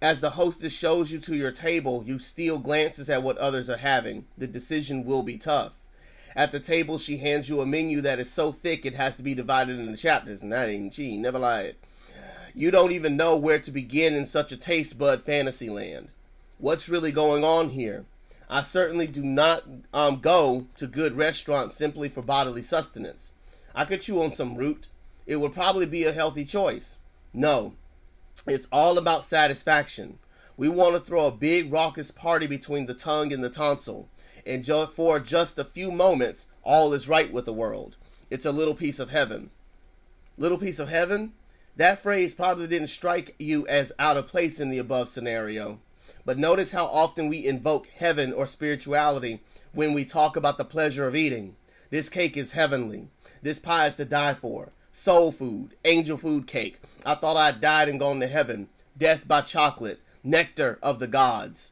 As 0.00 0.20
the 0.20 0.30
hostess 0.30 0.72
shows 0.72 1.12
you 1.12 1.18
to 1.18 1.36
your 1.36 1.52
table, 1.52 2.02
you 2.06 2.18
steal 2.18 2.56
glances 2.56 3.10
at 3.10 3.22
what 3.22 3.36
others 3.36 3.68
are 3.68 3.76
having. 3.76 4.24
The 4.38 4.46
decision 4.46 5.04
will 5.04 5.22
be 5.22 5.36
tough. 5.36 5.74
At 6.34 6.50
the 6.50 6.60
table, 6.60 6.96
she 6.96 7.18
hands 7.18 7.46
you 7.46 7.60
a 7.60 7.66
menu 7.66 8.00
that 8.00 8.20
is 8.20 8.32
so 8.32 8.52
thick 8.52 8.86
it 8.86 8.94
has 8.94 9.16
to 9.16 9.22
be 9.22 9.34
divided 9.34 9.78
into 9.78 9.98
chapters, 9.98 10.40
and 10.40 10.50
that 10.50 10.70
ain't 10.70 10.94
she 10.94 11.18
never 11.18 11.38
lied. 11.38 11.76
You 12.54 12.70
don't 12.70 12.90
even 12.90 13.18
know 13.18 13.36
where 13.36 13.58
to 13.58 13.70
begin 13.70 14.14
in 14.14 14.26
such 14.26 14.50
a 14.50 14.56
taste 14.56 14.96
bud 14.96 15.22
fantasy 15.22 15.68
land. 15.68 16.08
What's 16.56 16.88
really 16.88 17.12
going 17.12 17.44
on 17.44 17.68
here? 17.68 18.06
I 18.48 18.62
certainly 18.62 19.06
do 19.06 19.22
not 19.22 19.64
um, 19.92 20.20
go 20.20 20.68
to 20.78 20.86
good 20.86 21.18
restaurants 21.18 21.76
simply 21.76 22.08
for 22.08 22.22
bodily 22.22 22.62
sustenance. 22.62 23.32
I 23.74 23.84
could 23.84 24.00
chew 24.00 24.22
on 24.22 24.32
some 24.32 24.54
root. 24.54 24.86
It 25.26 25.36
would 25.36 25.52
probably 25.52 25.84
be 25.84 26.04
a 26.04 26.12
healthy 26.14 26.46
choice. 26.46 26.96
No, 27.32 27.74
it's 28.46 28.66
all 28.72 28.98
about 28.98 29.24
satisfaction. 29.24 30.18
We 30.56 30.68
want 30.68 30.94
to 30.94 31.00
throw 31.00 31.26
a 31.26 31.30
big 31.30 31.72
raucous 31.72 32.10
party 32.10 32.46
between 32.46 32.86
the 32.86 32.94
tongue 32.94 33.32
and 33.32 33.42
the 33.42 33.50
tonsil. 33.50 34.08
And 34.44 34.66
for 34.92 35.20
just 35.20 35.58
a 35.58 35.64
few 35.64 35.92
moments, 35.92 36.46
all 36.62 36.92
is 36.92 37.08
right 37.08 37.32
with 37.32 37.44
the 37.44 37.52
world. 37.52 37.96
It's 38.30 38.46
a 38.46 38.52
little 38.52 38.74
piece 38.74 38.98
of 38.98 39.10
heaven. 39.10 39.50
Little 40.36 40.58
piece 40.58 40.78
of 40.78 40.88
heaven? 40.88 41.32
That 41.76 42.00
phrase 42.00 42.34
probably 42.34 42.66
didn't 42.66 42.88
strike 42.88 43.34
you 43.38 43.66
as 43.68 43.92
out 43.98 44.16
of 44.16 44.26
place 44.26 44.60
in 44.60 44.70
the 44.70 44.78
above 44.78 45.08
scenario. 45.08 45.78
But 46.24 46.38
notice 46.38 46.72
how 46.72 46.86
often 46.86 47.28
we 47.28 47.46
invoke 47.46 47.86
heaven 47.86 48.32
or 48.32 48.46
spirituality 48.46 49.40
when 49.72 49.94
we 49.94 50.04
talk 50.04 50.36
about 50.36 50.58
the 50.58 50.64
pleasure 50.64 51.06
of 51.06 51.16
eating. 51.16 51.56
This 51.90 52.08
cake 52.08 52.36
is 52.36 52.52
heavenly. 52.52 53.08
This 53.42 53.58
pie 53.58 53.86
is 53.86 53.94
to 53.94 54.04
die 54.04 54.34
for. 54.34 54.72
Soul 54.92 55.32
food, 55.32 55.74
angel 55.84 56.18
food 56.18 56.46
cake. 56.46 56.80
I 57.04 57.14
thought 57.14 57.36
I'd 57.36 57.60
died 57.60 57.88
and 57.88 58.00
gone 58.00 58.20
to 58.20 58.26
heaven. 58.26 58.68
Death 58.96 59.26
by 59.26 59.40
chocolate, 59.42 60.00
nectar 60.22 60.78
of 60.82 60.98
the 60.98 61.06
gods. 61.06 61.70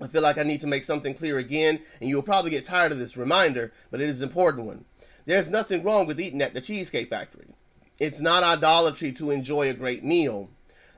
I 0.00 0.08
feel 0.08 0.22
like 0.22 0.36
I 0.36 0.42
need 0.42 0.60
to 0.60 0.66
make 0.66 0.84
something 0.84 1.14
clear 1.14 1.38
again, 1.38 1.80
and 2.00 2.10
you 2.10 2.16
will 2.16 2.22
probably 2.22 2.50
get 2.50 2.64
tired 2.64 2.92
of 2.92 2.98
this 2.98 3.16
reminder, 3.16 3.72
but 3.90 4.00
it 4.00 4.10
is 4.10 4.20
an 4.20 4.28
important 4.28 4.66
one. 4.66 4.84
There's 5.24 5.48
nothing 5.48 5.82
wrong 5.82 6.06
with 6.06 6.20
eating 6.20 6.42
at 6.42 6.52
the 6.52 6.60
Cheesecake 6.60 7.08
Factory. 7.08 7.48
It's 7.98 8.20
not 8.20 8.42
idolatry 8.42 9.10
to 9.12 9.30
enjoy 9.30 9.70
a 9.70 9.74
great 9.74 10.04
meal. 10.04 10.50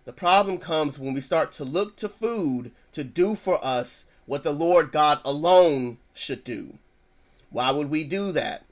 The 0.05 0.13
problem 0.13 0.59
comes 0.59 0.99
when 0.99 1.15
we 1.15 1.21
start 1.21 1.53
to 1.53 1.65
look 1.65 1.97
to 1.97 2.09
food 2.09 2.73
to 2.93 3.05
do 3.05 3.35
for 3.35 3.65
us 3.65 4.05
what 4.27 4.43
the 4.43 4.53
Lord 4.53 4.91
God 4.91 5.21
alone 5.25 5.99
should 6.13 6.43
do. 6.43 6.79
Why 7.51 7.71
would 7.71 7.89
we 7.89 8.05
do 8.05 8.33
that? 8.33 8.65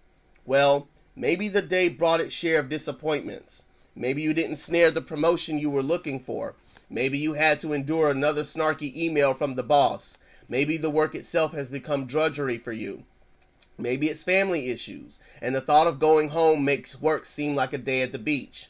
Well, 0.45 0.89
maybe 1.15 1.49
the 1.49 1.63
day 1.63 1.89
brought 1.89 2.21
its 2.21 2.35
share 2.35 2.59
of 2.59 2.69
disappointments. 2.69 3.63
Maybe 3.97 4.21
you 4.21 4.35
didn't 4.35 4.57
snare 4.57 4.91
the 4.91 5.00
promotion 5.00 5.59
you 5.59 5.71
were 5.71 5.83
looking 5.83 6.21
for. 6.21 6.55
Maybe 6.91 7.19
you 7.19 7.33
had 7.33 7.59
to 7.61 7.73
endure 7.73 8.11
another 8.11 8.45
snarky 8.45 8.95
email 8.95 9.33
from 9.33 9.55
the 9.55 9.62
boss. 9.62 10.19
Maybe 10.49 10.76
the 10.76 10.91
work 10.91 11.15
itself 11.15 11.53
has 11.53 11.71
become 11.71 12.07
drudgery 12.07 12.59
for 12.59 12.73
you. 12.73 13.05
Maybe 13.79 14.09
it's 14.09 14.23
family 14.23 14.71
issues, 14.71 15.19
and 15.41 15.55
the 15.55 15.61
thought 15.61 15.87
of 15.87 15.99
going 15.99 16.29
home 16.29 16.65
makes 16.65 17.00
work 17.00 17.26
seem 17.26 17.55
like 17.55 17.73
a 17.73 17.79
day 17.79 18.03
at 18.03 18.12
the 18.12 18.19
beach. 18.19 18.69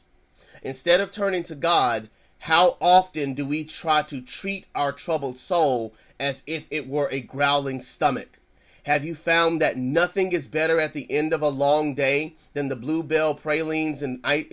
Instead 0.62 1.00
of 1.00 1.10
turning 1.10 1.42
to 1.44 1.54
God, 1.54 2.08
how 2.38 2.76
often 2.80 3.34
do 3.34 3.44
we 3.44 3.64
try 3.64 4.02
to 4.02 4.20
treat 4.20 4.66
our 4.74 4.92
troubled 4.92 5.38
soul 5.38 5.94
as 6.18 6.42
if 6.46 6.64
it 6.70 6.88
were 6.88 7.08
a 7.10 7.20
growling 7.20 7.80
stomach? 7.80 8.38
Have 8.86 9.04
you 9.04 9.16
found 9.16 9.60
that 9.60 9.76
nothing 9.76 10.30
is 10.30 10.46
better 10.46 10.78
at 10.78 10.92
the 10.92 11.10
end 11.10 11.32
of 11.32 11.42
a 11.42 11.48
long 11.48 11.92
day 11.96 12.36
than 12.54 12.68
the 12.68 12.76
bluebell 12.76 13.34
pralines 13.34 14.00
and 14.00 14.20
ice, 14.22 14.46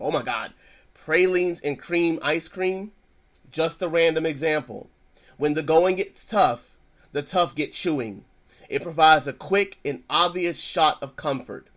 oh 0.00 0.10
my 0.10 0.22
god, 0.22 0.54
pralines 0.92 1.60
and 1.60 1.78
cream 1.78 2.18
ice 2.20 2.48
cream? 2.48 2.90
Just 3.52 3.80
a 3.80 3.86
random 3.86 4.26
example. 4.26 4.90
When 5.36 5.54
the 5.54 5.62
going 5.62 5.94
gets 5.94 6.24
tough, 6.24 6.78
the 7.12 7.22
tough 7.22 7.54
get 7.54 7.72
chewing. 7.72 8.24
It 8.68 8.82
provides 8.82 9.28
a 9.28 9.32
quick 9.32 9.78
and 9.84 10.02
obvious 10.10 10.58
shot 10.58 11.00
of 11.00 11.14
comfort 11.14 11.68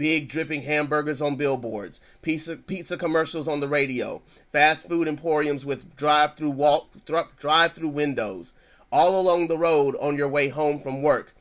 big 0.00 0.28
dripping 0.30 0.62
hamburgers 0.62 1.20
on 1.20 1.36
billboards, 1.36 2.00
pizza, 2.22 2.56
pizza 2.56 2.96
commercials 2.96 3.46
on 3.46 3.60
the 3.60 3.68
radio, 3.68 4.22
fast 4.50 4.88
food 4.88 5.06
emporiums 5.06 5.66
with 5.66 5.94
drive-through 5.94 6.48
walk 6.48 6.88
drive-through 7.38 7.88
windows, 7.90 8.54
all 8.92 9.20
along 9.20 9.46
the 9.46 9.58
road 9.58 9.96
on 10.00 10.16
your 10.16 10.28
way 10.28 10.48
home 10.48 10.78
from 10.78 11.02
work. 11.02 11.34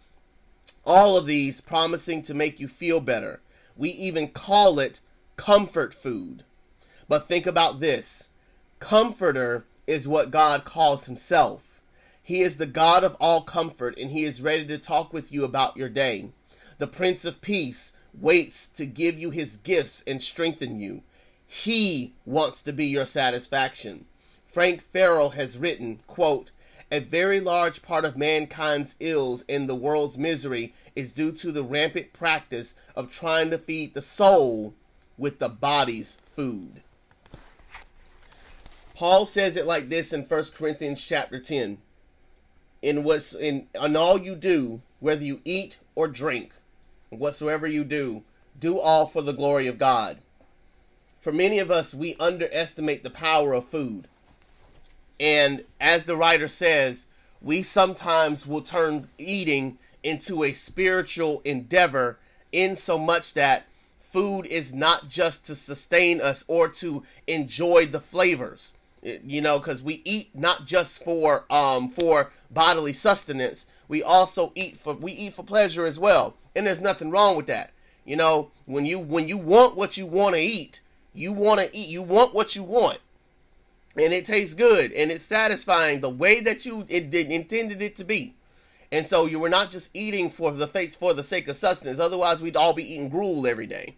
All 0.85 1.17
of 1.17 1.25
these 1.25 1.61
promising 1.61 2.21
to 2.23 2.33
make 2.33 2.59
you 2.59 2.67
feel 2.67 2.99
better. 2.99 3.41
We 3.75 3.89
even 3.89 4.29
call 4.29 4.79
it 4.79 4.99
comfort 5.37 5.93
food. 5.93 6.43
But 7.07 7.27
think 7.27 7.45
about 7.45 7.79
this. 7.79 8.27
Comforter 8.79 9.65
is 9.87 10.07
what 10.07 10.31
God 10.31 10.65
calls 10.65 11.05
himself. 11.05 11.81
He 12.21 12.41
is 12.41 12.57
the 12.57 12.67
God 12.67 13.03
of 13.03 13.15
all 13.15 13.41
comfort 13.41 13.97
and 13.97 14.11
he 14.11 14.23
is 14.23 14.41
ready 14.41 14.65
to 14.67 14.77
talk 14.77 15.11
with 15.11 15.31
you 15.31 15.43
about 15.43 15.77
your 15.77 15.89
day. 15.89 16.29
The 16.77 16.87
Prince 16.87 17.25
of 17.25 17.41
Peace 17.41 17.91
waits 18.13 18.67
to 18.75 18.85
give 18.85 19.17
you 19.17 19.31
his 19.31 19.57
gifts 19.57 20.03
and 20.05 20.21
strengthen 20.21 20.75
you. 20.75 21.01
He 21.45 22.13
wants 22.25 22.61
to 22.61 22.73
be 22.73 22.85
your 22.85 23.05
satisfaction. 23.05 24.05
Frank 24.45 24.83
Farrell 24.83 25.31
has 25.31 25.57
written, 25.57 25.99
quote, 26.05 26.51
a 26.91 26.99
very 26.99 27.39
large 27.39 27.81
part 27.81 28.03
of 28.03 28.17
mankind's 28.17 28.95
ills 28.99 29.43
and 29.47 29.69
the 29.69 29.75
world's 29.75 30.17
misery 30.17 30.73
is 30.95 31.11
due 31.11 31.31
to 31.31 31.51
the 31.51 31.63
rampant 31.63 32.13
practice 32.13 32.73
of 32.95 33.11
trying 33.11 33.49
to 33.51 33.57
feed 33.57 33.93
the 33.93 34.01
soul 34.01 34.73
with 35.17 35.39
the 35.39 35.49
body's 35.49 36.17
food. 36.35 36.81
Paul 38.95 39.25
says 39.25 39.55
it 39.55 39.65
like 39.65 39.89
this 39.89 40.11
in 40.11 40.23
1 40.23 40.43
Corinthians 40.55 41.01
chapter 41.01 41.39
10. 41.39 41.77
In 42.81 43.03
what's 43.03 43.33
in 43.33 43.67
on 43.77 43.95
all 43.95 44.19
you 44.19 44.35
do, 44.35 44.81
whether 44.99 45.23
you 45.23 45.41
eat 45.45 45.77
or 45.95 46.07
drink, 46.07 46.53
whatsoever 47.09 47.67
you 47.67 47.83
do, 47.83 48.23
do 48.59 48.79
all 48.79 49.05
for 49.05 49.21
the 49.21 49.33
glory 49.33 49.67
of 49.67 49.77
God. 49.77 50.17
For 51.21 51.31
many 51.31 51.59
of 51.59 51.69
us, 51.69 51.93
we 51.93 52.15
underestimate 52.19 53.03
the 53.03 53.09
power 53.09 53.53
of 53.53 53.67
food. 53.67 54.07
And 55.19 55.65
as 55.79 56.05
the 56.05 56.15
writer 56.15 56.47
says, 56.47 57.05
we 57.41 57.63
sometimes 57.63 58.45
will 58.45 58.61
turn 58.61 59.09
eating 59.17 59.77
into 60.03 60.43
a 60.43 60.53
spiritual 60.53 61.41
endeavor 61.43 62.17
in 62.51 62.75
so 62.75 62.97
much 62.97 63.33
that 63.33 63.65
food 64.11 64.45
is 64.45 64.73
not 64.73 65.09
just 65.09 65.45
to 65.45 65.55
sustain 65.55 66.19
us 66.19 66.43
or 66.47 66.67
to 66.67 67.03
enjoy 67.27 67.85
the 67.85 67.99
flavors 67.99 68.73
you 69.03 69.39
know 69.39 69.59
because 69.59 69.83
we 69.83 70.01
eat 70.03 70.29
not 70.33 70.65
just 70.65 71.03
for 71.03 71.45
um 71.53 71.87
for 71.89 72.31
bodily 72.49 72.91
sustenance 72.91 73.65
we 73.87 74.01
also 74.01 74.51
eat 74.55 74.79
for 74.79 74.95
we 74.95 75.11
eat 75.11 75.33
for 75.33 75.43
pleasure 75.43 75.85
as 75.85 75.99
well 75.99 76.35
and 76.55 76.67
there's 76.67 76.81
nothing 76.81 77.11
wrong 77.11 77.35
with 77.35 77.47
that. 77.47 77.71
You 78.05 78.15
know, 78.15 78.51
when 78.65 78.85
you 78.85 78.99
when 78.99 79.27
you 79.27 79.37
want 79.37 79.75
what 79.75 79.97
you 79.97 80.05
want 80.05 80.35
to 80.35 80.41
eat, 80.41 80.81
you 81.13 81.31
want 81.31 81.59
to 81.59 81.75
eat. 81.75 81.87
You 81.87 82.01
want 82.01 82.33
what 82.33 82.55
you 82.55 82.63
want, 82.63 82.99
and 83.95 84.13
it 84.13 84.25
tastes 84.25 84.55
good 84.55 84.91
and 84.91 85.11
it's 85.11 85.23
satisfying 85.23 86.01
the 86.01 86.09
way 86.09 86.39
that 86.41 86.65
you 86.65 86.85
it, 86.87 87.13
it 87.13 87.31
intended 87.31 87.81
it 87.81 87.95
to 87.97 88.03
be. 88.03 88.35
And 88.91 89.05
so 89.05 89.25
you 89.25 89.39
were 89.39 89.49
not 89.49 89.69
just 89.69 89.89
eating 89.93 90.31
for 90.31 90.51
the 90.51 90.67
face 90.67 90.95
for 90.95 91.13
the 91.13 91.23
sake 91.23 91.47
of 91.47 91.57
sustenance. 91.57 91.99
Otherwise, 91.99 92.41
we'd 92.41 92.55
all 92.55 92.73
be 92.73 92.93
eating 92.93 93.09
gruel 93.09 93.45
every 93.45 93.67
day. 93.67 93.95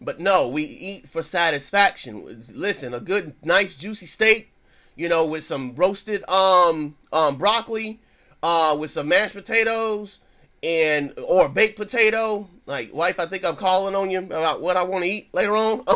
But 0.00 0.18
no, 0.18 0.48
we 0.48 0.64
eat 0.64 1.08
for 1.08 1.22
satisfaction. 1.22 2.44
Listen, 2.52 2.94
a 2.94 3.00
good, 3.00 3.34
nice, 3.44 3.76
juicy 3.76 4.06
steak, 4.06 4.50
you 4.96 5.08
know, 5.08 5.24
with 5.24 5.44
some 5.44 5.74
roasted 5.74 6.28
um 6.28 6.96
um 7.12 7.36
broccoli, 7.36 8.00
uh, 8.42 8.76
with 8.78 8.90
some 8.90 9.08
mashed 9.08 9.34
potatoes, 9.34 10.20
and 10.62 11.12
or 11.18 11.48
baked 11.48 11.76
potato. 11.76 12.48
Like 12.66 12.94
wife, 12.94 13.20
I 13.20 13.26
think 13.26 13.44
I'm 13.44 13.56
calling 13.56 13.94
on 13.94 14.10
you 14.10 14.20
about 14.20 14.62
what 14.62 14.76
I 14.76 14.82
want 14.82 15.04
to 15.04 15.10
eat 15.10 15.32
later 15.34 15.56
on. 15.56 15.84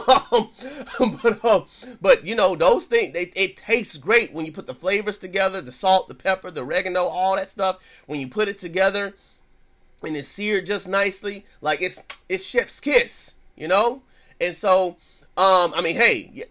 Um, 1.01 1.19
but 1.23 1.45
um, 1.45 1.67
but 2.01 2.27
you 2.27 2.35
know 2.35 2.55
those 2.57 2.85
things. 2.85 3.13
They, 3.13 3.33
it 3.35 3.57
tastes 3.57 3.97
great 3.97 4.33
when 4.33 4.45
you 4.45 4.53
put 4.53 4.67
the 4.67 4.75
flavors 4.75 5.17
together, 5.17 5.61
the 5.61 5.73
salt, 5.73 6.09
the 6.09 6.15
pepper, 6.15 6.51
the 6.51 6.63
oregano, 6.63 7.05
all 7.05 7.37
that 7.37 7.51
stuff. 7.51 7.79
When 8.07 8.21
you 8.21 8.29
put 8.29 8.49
it 8.49 8.59
together 8.59 9.15
and 10.03 10.17
it's 10.17 10.29
seared 10.29 10.67
just 10.67 10.87
nicely, 10.89 11.47
like 11.61 11.81
it's 11.81 11.99
it's 12.29 12.45
chef's 12.45 12.81
kiss, 12.81 13.35
you 13.57 13.69
know. 13.69 14.03
And 14.41 14.55
so, 14.55 14.97
um, 15.37 15.73
I 15.75 15.81
mean, 15.81 15.97
hey, 15.97 16.45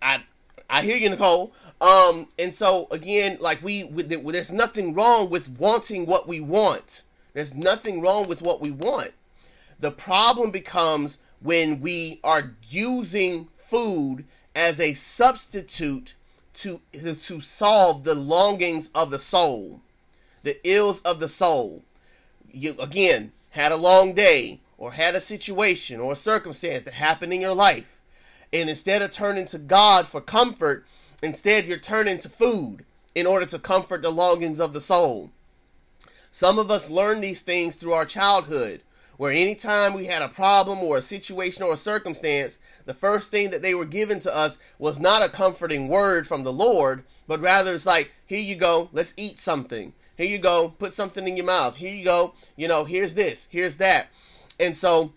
I 0.00 0.22
I 0.70 0.82
hear 0.82 0.96
you, 0.96 1.10
Nicole. 1.10 1.52
Um, 1.80 2.28
and 2.38 2.54
so 2.54 2.86
again, 2.90 3.36
like 3.40 3.62
we, 3.62 3.82
there's 3.82 4.52
nothing 4.52 4.94
wrong 4.94 5.28
with 5.28 5.48
wanting 5.48 6.06
what 6.06 6.26
we 6.26 6.40
want 6.40 7.02
there's 7.36 7.52
nothing 7.52 8.00
wrong 8.00 8.28
with 8.28 8.40
what 8.40 8.62
we 8.62 8.70
want. 8.70 9.10
The 9.78 9.90
problem 9.90 10.50
becomes 10.50 11.18
when 11.40 11.80
we 11.80 12.20
are 12.24 12.54
using 12.68 13.48
food 13.58 14.24
as 14.54 14.80
a 14.80 14.94
substitute 14.94 16.14
to 16.54 16.80
to 16.94 17.40
solve 17.42 18.04
the 18.04 18.14
longings 18.14 18.88
of 18.94 19.10
the 19.10 19.18
soul, 19.18 19.82
the 20.42 20.58
ills 20.66 21.00
of 21.02 21.20
the 21.20 21.28
soul. 21.28 21.82
You 22.50 22.74
again 22.78 23.32
had 23.50 23.72
a 23.72 23.76
long 23.76 24.14
day 24.14 24.60
or 24.78 24.92
had 24.92 25.14
a 25.14 25.20
situation 25.20 26.00
or 26.00 26.12
a 26.12 26.16
circumstance 26.16 26.84
that 26.84 26.94
happened 26.94 27.34
in 27.34 27.42
your 27.42 27.54
life, 27.54 28.00
and 28.52 28.70
instead 28.70 29.02
of 29.02 29.12
turning 29.12 29.46
to 29.46 29.58
God 29.58 30.08
for 30.08 30.22
comfort, 30.22 30.86
instead 31.22 31.66
you're 31.66 31.78
turning 31.78 32.18
to 32.20 32.28
food 32.30 32.86
in 33.14 33.26
order 33.26 33.46
to 33.46 33.58
comfort 33.58 34.00
the 34.00 34.10
longings 34.10 34.60
of 34.60 34.72
the 34.72 34.80
soul. 34.80 35.30
Some 36.30 36.58
of 36.58 36.70
us 36.70 36.90
learn 36.90 37.20
these 37.20 37.40
things 37.40 37.76
through 37.76 37.94
our 37.94 38.04
childhood, 38.06 38.82
where 39.16 39.32
anytime 39.32 39.94
we 39.94 40.06
had 40.06 40.22
a 40.22 40.28
problem 40.28 40.80
or 40.80 40.98
a 40.98 41.02
situation 41.02 41.62
or 41.62 41.74
a 41.74 41.78
circumstance, 41.78 42.58
the 42.84 42.94
first 42.94 43.30
thing 43.30 43.50
that 43.50 43.62
they 43.62 43.74
were 43.74 43.84
given 43.84 44.20
to 44.20 44.34
us 44.34 44.58
was 44.78 44.98
not 44.98 45.22
a 45.22 45.28
comforting 45.28 45.88
word 45.88 46.26
from 46.26 46.44
the 46.44 46.52
Lord, 46.52 47.04
but 47.26 47.40
rather 47.40 47.74
it's 47.74 47.86
like, 47.86 48.12
here 48.26 48.40
you 48.40 48.54
go, 48.54 48.88
let's 48.92 49.14
eat 49.16 49.40
something. 49.40 49.92
Here 50.16 50.26
you 50.26 50.38
go, 50.38 50.70
put 50.78 50.94
something 50.94 51.26
in 51.26 51.36
your 51.36 51.46
mouth. 51.46 51.76
Here 51.76 51.94
you 51.94 52.04
go, 52.04 52.34
you 52.56 52.68
know, 52.68 52.84
here's 52.84 53.14
this, 53.14 53.48
here's 53.50 53.76
that. 53.76 54.08
And 54.58 54.76
so, 54.76 55.12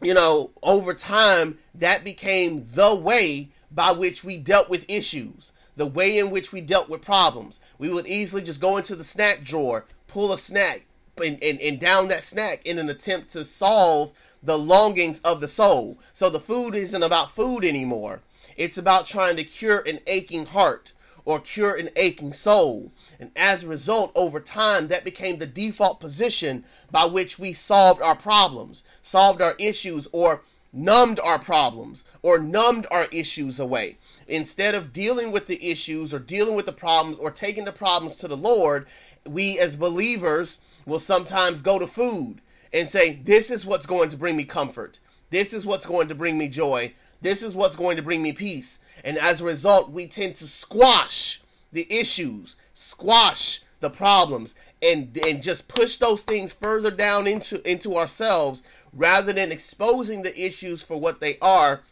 you 0.00 0.14
know, 0.14 0.50
over 0.62 0.94
time, 0.94 1.58
that 1.74 2.04
became 2.04 2.62
the 2.74 2.94
way 2.94 3.50
by 3.70 3.92
which 3.92 4.24
we 4.24 4.36
dealt 4.36 4.70
with 4.70 4.88
issues, 4.88 5.52
the 5.76 5.86
way 5.86 6.18
in 6.18 6.30
which 6.30 6.52
we 6.52 6.60
dealt 6.60 6.88
with 6.88 7.02
problems. 7.02 7.60
We 7.78 7.90
would 7.90 8.06
easily 8.06 8.42
just 8.42 8.60
go 8.60 8.76
into 8.76 8.96
the 8.96 9.04
snack 9.04 9.44
drawer, 9.44 9.84
pull 10.06 10.32
a 10.32 10.38
snack, 10.38 10.82
and, 11.20 11.42
and, 11.42 11.60
and 11.60 11.80
down 11.80 12.08
that 12.08 12.24
snack 12.24 12.64
in 12.64 12.78
an 12.78 12.88
attempt 12.88 13.32
to 13.32 13.44
solve 13.44 14.12
the 14.42 14.58
longings 14.58 15.20
of 15.20 15.40
the 15.40 15.48
soul. 15.48 15.98
So 16.12 16.30
the 16.30 16.40
food 16.40 16.74
isn't 16.74 17.02
about 17.02 17.34
food 17.34 17.64
anymore. 17.64 18.20
It's 18.56 18.78
about 18.78 19.06
trying 19.06 19.36
to 19.36 19.44
cure 19.44 19.80
an 19.80 20.00
aching 20.06 20.46
heart 20.46 20.92
or 21.24 21.38
cure 21.38 21.74
an 21.74 21.90
aching 21.94 22.32
soul. 22.32 22.90
And 23.20 23.30
as 23.36 23.62
a 23.62 23.68
result, 23.68 24.12
over 24.14 24.40
time, 24.40 24.88
that 24.88 25.04
became 25.04 25.38
the 25.38 25.46
default 25.46 26.00
position 26.00 26.64
by 26.90 27.04
which 27.04 27.38
we 27.38 27.52
solved 27.52 28.00
our 28.00 28.16
problems, 28.16 28.82
solved 29.02 29.42
our 29.42 29.54
issues, 29.58 30.08
or 30.12 30.42
numbed 30.72 31.20
our 31.20 31.38
problems, 31.38 32.04
or 32.22 32.38
numbed 32.38 32.86
our 32.90 33.04
issues 33.06 33.60
away. 33.60 33.98
Instead 34.26 34.74
of 34.74 34.92
dealing 34.92 35.30
with 35.30 35.46
the 35.46 35.70
issues 35.70 36.12
or 36.14 36.18
dealing 36.18 36.54
with 36.54 36.66
the 36.66 36.72
problems 36.72 37.18
or 37.18 37.30
taking 37.30 37.64
the 37.64 37.72
problems 37.72 38.16
to 38.16 38.28
the 38.28 38.36
Lord, 38.36 38.86
we 39.26 39.58
as 39.58 39.76
believers 39.76 40.58
will 40.88 40.98
sometimes 40.98 41.62
go 41.62 41.78
to 41.78 41.86
food 41.86 42.40
and 42.72 42.90
say, 42.90 43.20
This 43.22 43.50
is 43.50 43.64
what's 43.64 43.86
going 43.86 44.10
to 44.10 44.16
bring 44.16 44.36
me 44.36 44.44
comfort. 44.44 44.98
This 45.30 45.52
is 45.52 45.66
what's 45.66 45.86
going 45.86 46.08
to 46.08 46.14
bring 46.14 46.38
me 46.38 46.48
joy. 46.48 46.94
This 47.20 47.42
is 47.42 47.54
what's 47.54 47.76
going 47.76 47.96
to 47.96 48.02
bring 48.02 48.22
me 48.22 48.32
peace. 48.32 48.78
And 49.04 49.18
as 49.18 49.40
a 49.40 49.44
result, 49.44 49.90
we 49.90 50.06
tend 50.06 50.36
to 50.36 50.48
squash 50.48 51.40
the 51.72 51.86
issues, 51.92 52.56
squash 52.74 53.60
the 53.80 53.90
problems, 53.90 54.54
and, 54.80 55.16
and 55.26 55.42
just 55.42 55.68
push 55.68 55.96
those 55.96 56.22
things 56.22 56.52
further 56.52 56.90
down 56.90 57.26
into, 57.26 57.68
into 57.68 57.96
ourselves 57.96 58.62
rather 58.92 59.32
than 59.32 59.52
exposing 59.52 60.22
the 60.22 60.40
issues 60.40 60.82
for 60.82 60.98
what 60.98 61.20
they 61.20 61.38
are 61.40 61.82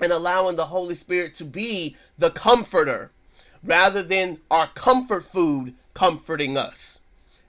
and 0.00 0.12
allowing 0.12 0.56
the 0.56 0.66
Holy 0.66 0.94
Spirit 0.94 1.34
to 1.36 1.44
be 1.44 1.96
the 2.18 2.30
comforter 2.30 3.10
rather 3.62 4.02
than 4.02 4.38
our 4.50 4.68
comfort 4.74 5.24
food 5.24 5.74
comforting 5.94 6.56
us. 6.56 6.98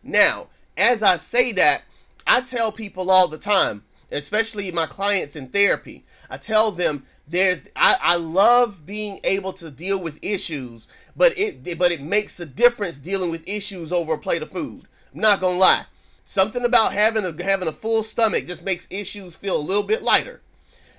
Now, 0.04 0.48
as 0.78 1.02
I 1.02 1.18
say 1.18 1.52
that, 1.54 1.82
I 2.26 2.42
tell 2.42 2.72
people 2.72 3.10
all 3.10 3.28
the 3.28 3.38
time, 3.38 3.84
especially 4.12 4.72
my 4.72 4.86
clients 4.86 5.36
in 5.36 5.50
therapy, 5.50 6.06
I 6.30 6.38
tell 6.38 6.72
them 6.72 7.06
there's 7.28 7.60
I, 7.76 7.96
I 8.00 8.16
love 8.16 8.86
being 8.86 9.20
able 9.24 9.52
to 9.54 9.72
deal 9.72 10.00
with 10.00 10.20
issues, 10.22 10.88
but 11.16 11.38
it 11.38 11.78
but 11.78 11.92
it 11.92 12.02
makes 12.02 12.40
a 12.40 12.46
difference 12.46 12.98
dealing 12.98 13.32
with 13.32 13.48
issues 13.48 13.92
over 13.92 14.14
a 14.14 14.18
plate 14.18 14.44
of 14.44 14.52
food. 14.52 14.84
I'm 15.14 15.20
not 15.20 15.42
gonna 15.42 15.58
lie. 15.58 15.86
Something 16.24 16.64
about 16.64 16.94
having 16.94 17.26
a 17.26 17.44
having 17.44 17.68
a 17.68 17.74
full 17.74 18.04
stomach 18.04 18.46
just 18.48 18.64
makes 18.64 18.88
issues 18.90 19.36
feel 19.36 19.58
a 19.58 19.60
little 19.60 19.84
bit 19.84 20.04
lighter. 20.04 20.42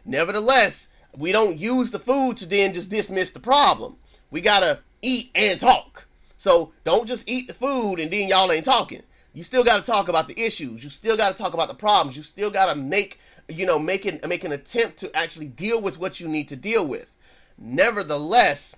Nevertheless, 0.04 0.88
we 1.16 1.32
don't 1.32 1.58
use 1.58 1.90
the 1.90 1.98
food 1.98 2.36
to 2.38 2.46
then 2.46 2.74
just 2.74 2.90
dismiss 2.90 3.30
the 3.30 3.40
problem. 3.40 3.96
We 4.30 4.40
gotta 4.40 4.80
eat 5.00 5.30
and 5.34 5.60
talk. 5.60 6.06
So 6.36 6.72
don't 6.84 7.06
just 7.06 7.24
eat 7.26 7.48
the 7.48 7.54
food 7.54 8.00
and 8.00 8.10
then 8.10 8.28
y'all 8.28 8.52
ain't 8.52 8.64
talking 8.64 9.02
you 9.34 9.42
still 9.42 9.64
got 9.64 9.76
to 9.76 9.82
talk 9.82 10.08
about 10.08 10.28
the 10.28 10.40
issues. 10.40 10.82
You 10.82 10.90
still 10.90 11.16
got 11.16 11.36
to 11.36 11.42
talk 11.42 11.54
about 11.54 11.68
the 11.68 11.74
problems. 11.74 12.16
You 12.16 12.22
still 12.22 12.50
got 12.50 12.66
to 12.66 12.74
make, 12.74 13.18
you 13.48 13.66
know, 13.66 13.78
make 13.78 14.04
an, 14.04 14.20
make 14.26 14.44
an 14.44 14.52
attempt 14.52 14.98
to 15.00 15.14
actually 15.16 15.46
deal 15.46 15.80
with 15.80 15.98
what 15.98 16.20
you 16.20 16.28
need 16.28 16.48
to 16.48 16.56
deal 16.56 16.86
with. 16.86 17.12
Nevertheless, 17.56 18.74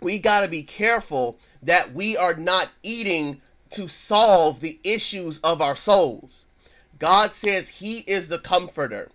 we 0.00 0.18
got 0.18 0.40
to 0.40 0.48
be 0.48 0.62
careful 0.62 1.38
that 1.62 1.94
we 1.94 2.16
are 2.16 2.34
not 2.34 2.70
eating 2.82 3.40
to 3.70 3.88
solve 3.88 4.60
the 4.60 4.78
issues 4.84 5.38
of 5.38 5.60
our 5.60 5.74
souls. 5.74 6.44
God 6.98 7.34
says 7.34 7.68
he 7.68 8.00
is 8.00 8.28
the 8.28 8.38
comforter. 8.38 9.10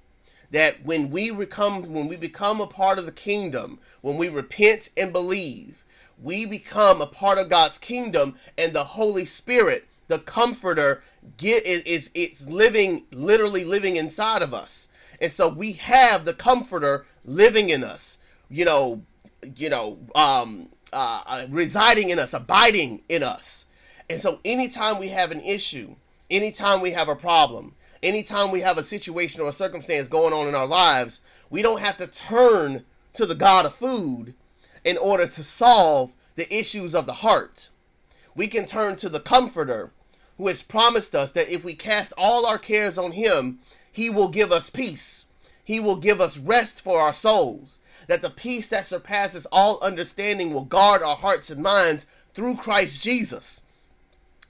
That 0.51 0.83
when 0.83 1.11
we 1.11 1.29
become 1.29 1.93
when 1.93 2.07
we 2.07 2.15
become 2.15 2.59
a 2.59 2.67
part 2.67 2.97
of 2.97 3.05
the 3.05 3.11
kingdom, 3.11 3.79
when 4.01 4.17
we 4.17 4.29
repent 4.29 4.89
and 4.97 5.13
believe, 5.13 5.85
we 6.21 6.45
become 6.45 7.01
a 7.01 7.07
part 7.07 7.37
of 7.37 7.49
God's 7.49 7.77
kingdom 7.77 8.35
and 8.57 8.73
the 8.73 8.83
Holy 8.83 9.25
Spirit 9.25 9.87
the 10.09 10.19
comforter 10.19 11.01
get 11.37 11.65
is, 11.65 11.81
is 11.83 12.11
it's 12.13 12.45
living 12.45 13.05
literally 13.11 13.63
living 13.63 13.95
inside 13.95 14.41
of 14.41 14.53
us. 14.53 14.87
And 15.21 15.31
so 15.31 15.47
we 15.47 15.73
have 15.73 16.25
the 16.25 16.33
comforter 16.33 17.05
living 17.23 17.69
in 17.69 17.83
us 17.83 18.17
you 18.49 18.65
know 18.65 19.03
you 19.55 19.69
know 19.69 19.99
um 20.15 20.69
uh, 20.91 21.21
uh, 21.25 21.45
residing 21.49 22.09
in 22.09 22.19
us 22.19 22.33
abiding 22.33 23.01
in 23.07 23.23
us. 23.23 23.65
And 24.09 24.19
so 24.19 24.39
anytime 24.43 24.99
we 24.99 25.09
have 25.09 25.31
an 25.31 25.41
issue 25.41 25.95
anytime 26.29 26.81
we 26.81 26.91
have 26.91 27.07
a 27.07 27.15
problem 27.15 27.75
anytime 28.03 28.51
we 28.51 28.61
have 28.61 28.77
a 28.77 28.83
situation 28.83 29.41
or 29.41 29.49
a 29.49 29.53
circumstance 29.53 30.07
going 30.07 30.33
on 30.33 30.47
in 30.47 30.55
our 30.55 30.67
lives 30.67 31.21
we 31.49 31.61
don't 31.61 31.81
have 31.81 31.97
to 31.97 32.07
turn 32.07 32.85
to 33.13 33.25
the 33.25 33.35
god 33.35 33.65
of 33.65 33.75
food 33.75 34.33
in 34.83 34.97
order 34.97 35.27
to 35.27 35.43
solve 35.43 36.13
the 36.35 36.53
issues 36.53 36.95
of 36.95 37.05
the 37.05 37.15
heart. 37.15 37.69
We 38.35 38.47
can 38.47 38.65
turn 38.65 38.95
to 38.97 39.09
the 39.09 39.19
comforter 39.19 39.91
who 40.39 40.47
has 40.47 40.63
promised 40.63 41.13
us 41.13 41.33
that 41.33 41.49
if 41.49 41.65
we 41.65 41.75
cast 41.75 42.13
all 42.17 42.45
our 42.45 42.57
cares 42.57 42.97
on 42.97 43.11
him, 43.11 43.59
he 43.91 44.09
will 44.09 44.29
give 44.29 44.53
us 44.53 44.69
peace. 44.69 45.25
He 45.65 45.81
will 45.81 45.97
give 45.97 46.21
us 46.21 46.37
rest 46.37 46.79
for 46.79 47.01
our 47.01 47.13
souls. 47.13 47.79
That 48.07 48.21
the 48.21 48.29
peace 48.29 48.65
that 48.69 48.85
surpasses 48.85 49.45
all 49.51 49.81
understanding 49.81 50.53
will 50.53 50.63
guard 50.63 51.03
our 51.03 51.17
hearts 51.17 51.49
and 51.49 51.61
minds 51.61 52.05
through 52.33 52.55
Christ 52.55 53.03
Jesus. 53.03 53.61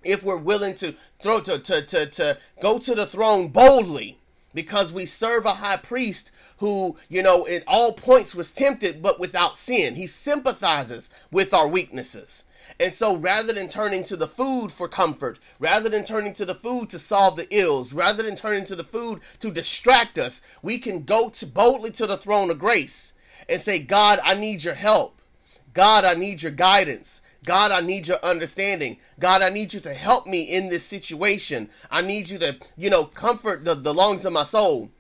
If 0.03 0.23
we're 0.23 0.37
willing 0.37 0.75
to 0.75 0.93
throw 1.19 1.41
to, 1.41 1.57
to, 1.57 1.83
to, 1.83 2.05
to 2.05 2.37
go 2.61 2.77
to 2.77 2.93
the 2.93 3.07
throne 3.07 3.47
boldly, 3.47 4.19
because 4.53 4.93
we 4.93 5.07
serve 5.07 5.45
a 5.45 5.55
high 5.55 5.77
priest 5.77 6.31
who, 6.57 6.97
you 7.07 7.23
know, 7.23 7.47
at 7.47 7.63
all 7.65 7.93
points 7.93 8.35
was 8.35 8.51
tempted 8.51 9.01
but 9.01 9.19
without 9.19 9.57
sin. 9.57 9.95
He 9.95 10.05
sympathizes 10.05 11.09
with 11.31 11.51
our 11.51 11.67
weaknesses. 11.67 12.43
And 12.79 12.93
so 12.93 13.15
rather 13.15 13.53
than 13.53 13.69
turning 13.69 14.03
to 14.05 14.15
the 14.15 14.27
food 14.27 14.71
for 14.71 14.87
comfort, 14.87 15.39
rather 15.59 15.89
than 15.89 16.03
turning 16.03 16.33
to 16.35 16.45
the 16.45 16.55
food 16.55 16.89
to 16.89 16.99
solve 16.99 17.37
the 17.37 17.47
ills, 17.55 17.93
rather 17.93 18.23
than 18.23 18.35
turning 18.35 18.65
to 18.65 18.75
the 18.75 18.83
food 18.83 19.21
to 19.39 19.51
distract 19.51 20.17
us, 20.17 20.41
we 20.61 20.77
can 20.77 21.03
go 21.03 21.29
to 21.29 21.45
boldly 21.45 21.91
to 21.91 22.07
the 22.07 22.17
throne 22.17 22.49
of 22.49 22.59
grace 22.59 23.13
and 23.47 23.61
say, 23.61 23.79
God, 23.79 24.19
I 24.23 24.33
need 24.33 24.63
your 24.63 24.75
help. 24.75 25.21
God, 25.73 26.03
I 26.03 26.13
need 26.13 26.41
your 26.41 26.51
guidance. 26.51 27.21
God, 27.45 27.71
I 27.71 27.79
need 27.79 28.07
your 28.07 28.23
understanding. 28.23 28.97
God, 29.19 29.41
I 29.41 29.49
need 29.49 29.73
you 29.73 29.79
to 29.81 29.93
help 29.93 30.27
me 30.27 30.41
in 30.41 30.69
this 30.69 30.85
situation. 30.85 31.69
I 31.89 32.01
need 32.01 32.29
you 32.29 32.37
to, 32.39 32.57
you 32.75 32.89
know, 32.89 33.05
comfort 33.05 33.63
the, 33.63 33.75
the 33.75 33.93
lungs 33.93 34.25
of 34.25 34.33
my 34.33 34.43
soul. 34.43 34.91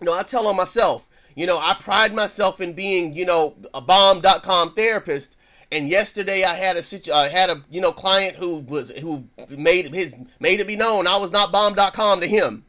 You 0.00 0.06
know, 0.06 0.12
I 0.12 0.24
tell 0.24 0.46
on 0.46 0.56
myself, 0.56 1.06
you 1.34 1.46
know, 1.46 1.58
I 1.58 1.74
pride 1.74 2.14
myself 2.14 2.60
in 2.60 2.72
being, 2.72 3.12
you 3.12 3.24
know, 3.24 3.54
a 3.72 3.80
bomb.com 3.80 4.74
therapist 4.74 5.35
and 5.72 5.88
yesterday 5.88 6.44
I 6.44 6.54
had 6.54 6.76
a 6.76 6.82
situ- 6.82 7.12
I 7.12 7.28
had 7.28 7.50
a 7.50 7.64
you 7.70 7.80
know 7.80 7.92
client 7.92 8.36
who 8.36 8.58
was 8.58 8.90
who 8.90 9.24
made 9.48 9.94
his 9.94 10.14
made 10.40 10.60
it 10.60 10.66
be 10.66 10.76
known 10.76 11.06
I 11.06 11.16
was 11.16 11.30
not 11.30 11.52
bomb.com 11.52 12.20
to 12.20 12.26
him. 12.26 12.64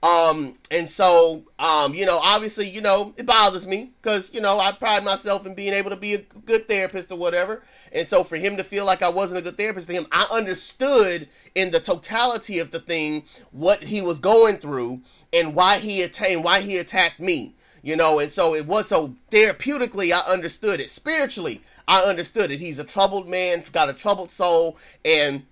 Um, 0.00 0.54
and 0.70 0.88
so, 0.88 1.42
um, 1.58 1.92
you 1.92 2.06
know, 2.06 2.18
obviously, 2.22 2.68
you 2.68 2.80
know, 2.80 3.14
it 3.16 3.26
bothers 3.26 3.66
me 3.66 3.90
because, 4.00 4.30
you 4.32 4.40
know, 4.40 4.60
I 4.60 4.70
pride 4.70 5.02
myself 5.02 5.44
in 5.44 5.54
being 5.54 5.72
able 5.74 5.90
to 5.90 5.96
be 5.96 6.14
a 6.14 6.18
good 6.18 6.68
therapist 6.68 7.10
or 7.10 7.18
whatever. 7.18 7.62
And 7.90 8.06
so 8.06 8.22
for 8.22 8.36
him 8.36 8.56
to 8.58 8.64
feel 8.64 8.84
like 8.84 9.02
I 9.02 9.08
wasn't 9.08 9.40
a 9.40 9.42
good 9.42 9.58
therapist 9.58 9.88
to 9.88 9.94
him, 9.94 10.06
I 10.12 10.26
understood 10.30 11.28
in 11.54 11.72
the 11.72 11.80
totality 11.80 12.60
of 12.60 12.70
the 12.70 12.80
thing 12.80 13.24
what 13.50 13.82
he 13.84 14.00
was 14.00 14.20
going 14.20 14.58
through 14.58 15.00
and 15.32 15.54
why 15.54 15.78
he 15.78 16.02
attained, 16.02 16.44
why 16.44 16.60
he 16.60 16.76
attacked 16.76 17.18
me, 17.18 17.54
you 17.82 17.96
know, 17.96 18.20
and 18.20 18.30
so 18.30 18.54
it 18.54 18.66
was 18.66 18.88
so 18.88 19.14
therapeutically, 19.32 20.12
I 20.12 20.20
understood 20.20 20.78
it. 20.78 20.90
Spiritually, 20.90 21.62
I 21.88 22.02
understood 22.02 22.50
it. 22.50 22.60
He's 22.60 22.78
a 22.78 22.84
troubled 22.84 23.26
man, 23.26 23.64
got 23.72 23.88
a 23.88 23.94
troubled 23.94 24.30
soul, 24.30 24.76
and 25.06 25.44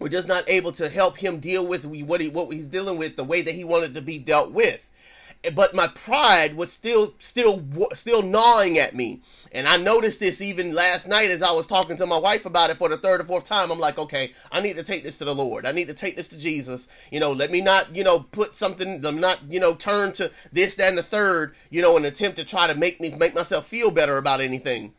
we're 0.00 0.08
just 0.08 0.26
not 0.26 0.42
able 0.48 0.72
to 0.72 0.88
help 0.88 1.18
him 1.18 1.38
deal 1.38 1.64
with 1.64 1.84
what 1.84 2.20
he 2.20 2.28
what 2.28 2.52
he's 2.52 2.66
dealing 2.66 2.98
with 2.98 3.14
the 3.14 3.22
way 3.22 3.42
that 3.42 3.54
he 3.54 3.62
wanted 3.62 3.94
to 3.94 4.02
be 4.02 4.18
dealt 4.18 4.50
with. 4.50 4.80
but 5.54 5.74
my 5.74 5.86
pride 5.86 6.56
was 6.56 6.72
still 6.72 7.14
still 7.20 7.64
still 7.94 8.22
gnawing 8.22 8.76
at 8.76 8.96
me. 8.96 9.22
And 9.52 9.68
i 9.68 9.76
noticed 9.76 10.18
this 10.18 10.40
even 10.40 10.74
last 10.74 11.06
night 11.06 11.30
as 11.30 11.42
i 11.42 11.52
was 11.52 11.68
talking 11.68 11.96
to 11.96 12.06
my 12.06 12.18
wife 12.18 12.44
about 12.44 12.70
it 12.70 12.78
for 12.78 12.88
the 12.88 12.98
third 12.98 13.20
or 13.20 13.24
fourth 13.24 13.44
time. 13.44 13.70
I'm 13.70 13.78
like 13.78 13.98
okay 13.98 14.32
i 14.50 14.60
need 14.60 14.74
to 14.76 14.82
take 14.82 15.04
this 15.04 15.16
to 15.18 15.24
the 15.24 15.34
lord. 15.34 15.64
I 15.64 15.70
need 15.70 15.86
to 15.88 15.94
take 15.94 16.16
this 16.16 16.28
to 16.30 16.38
jesus. 16.38 16.88
You 17.12 17.20
know 17.20 17.32
let 17.32 17.52
me 17.52 17.60
not 17.60 17.94
you 17.94 18.02
know 18.02 18.20
put 18.20 18.56
something 18.56 19.06
i'm 19.06 19.20
not 19.20 19.38
you 19.48 19.60
know 19.60 19.76
turn 19.76 20.12
to 20.14 20.32
this 20.52 20.74
that 20.74 20.88
and 20.88 20.98
the 20.98 21.04
third 21.04 21.54
you 21.70 21.82
know 21.82 21.96
an 21.96 22.04
attempt 22.04 22.36
to 22.38 22.44
try 22.44 22.66
to 22.66 22.74
make 22.74 23.00
me 23.00 23.10
make 23.10 23.34
myself 23.34 23.68
feel 23.68 23.92
better 23.92 24.18
about 24.18 24.40
anything 24.40 24.92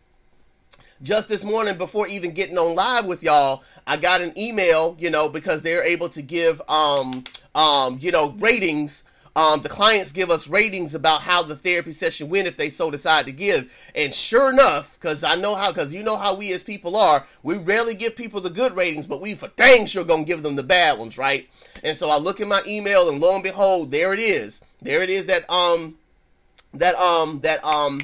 just 1.02 1.30
this 1.30 1.44
morning 1.44 1.78
before 1.78 2.08
even 2.08 2.32
getting 2.32 2.58
on 2.58 2.76
live 2.76 3.06
with 3.06 3.24
y'all 3.24 3.64
i 3.88 3.96
got 3.96 4.22
an 4.22 4.38
email 4.38 4.96
you 5.00 5.10
know 5.10 5.30
because 5.30 5.62
they're 5.62 5.84
able 5.84 6.10
to 6.10 6.22
give 6.22 6.62
um 6.68 7.24
um 7.56 7.98
you 8.02 8.12
know 8.12 8.32
ratings 8.40 9.04
um, 9.36 9.62
the 9.62 9.70
clients 9.70 10.12
give 10.12 10.32
us 10.32 10.50
ratings 10.50 10.96
about 10.96 11.22
how 11.22 11.44
the 11.44 11.56
therapy 11.56 11.94
session 11.94 12.28
went 12.30 12.48
if 12.48 12.58
they 12.58 12.70
so 12.70 12.92
decide 12.92 13.26
to 13.26 13.32
give. 13.32 13.72
And 13.96 14.14
sure 14.14 14.50
enough, 14.50 14.96
because 14.96 15.24
I 15.24 15.36
know 15.36 15.56
how, 15.56 15.72
because 15.72 15.94
you 15.94 16.04
know 16.04 16.18
how 16.18 16.34
we 16.36 16.52
as 16.52 16.62
people 16.62 16.98
are, 16.98 17.26
we 17.42 17.56
rarely 17.56 17.94
give 17.94 18.18
people 18.18 18.42
the 18.42 18.50
good 18.50 18.76
ratings, 18.76 19.08
but 19.08 19.22
we 19.22 19.36
for 19.36 19.50
dang 19.56 19.86
sure 19.86 20.04
gonna 20.04 20.26
give 20.26 20.44
them 20.44 20.58
the 20.58 20.64
bad 20.64 21.00
ones, 21.00 21.18
right? 21.18 21.48
And 21.84 21.96
so 21.96 22.10
I 22.10 22.18
look 22.18 22.42
in 22.42 22.50
my 22.50 22.62
email, 22.68 23.08
and 23.08 23.22
lo 23.22 23.34
and 23.34 23.44
behold, 23.44 23.92
there 23.92 24.14
it 24.14 24.20
is. 24.20 24.60
There 24.82 25.04
it 25.04 25.10
is. 25.10 25.28
That 25.28 25.50
um, 25.50 25.98
that 26.74 26.96
um, 26.96 27.40
that 27.42 27.64
um, 27.64 28.02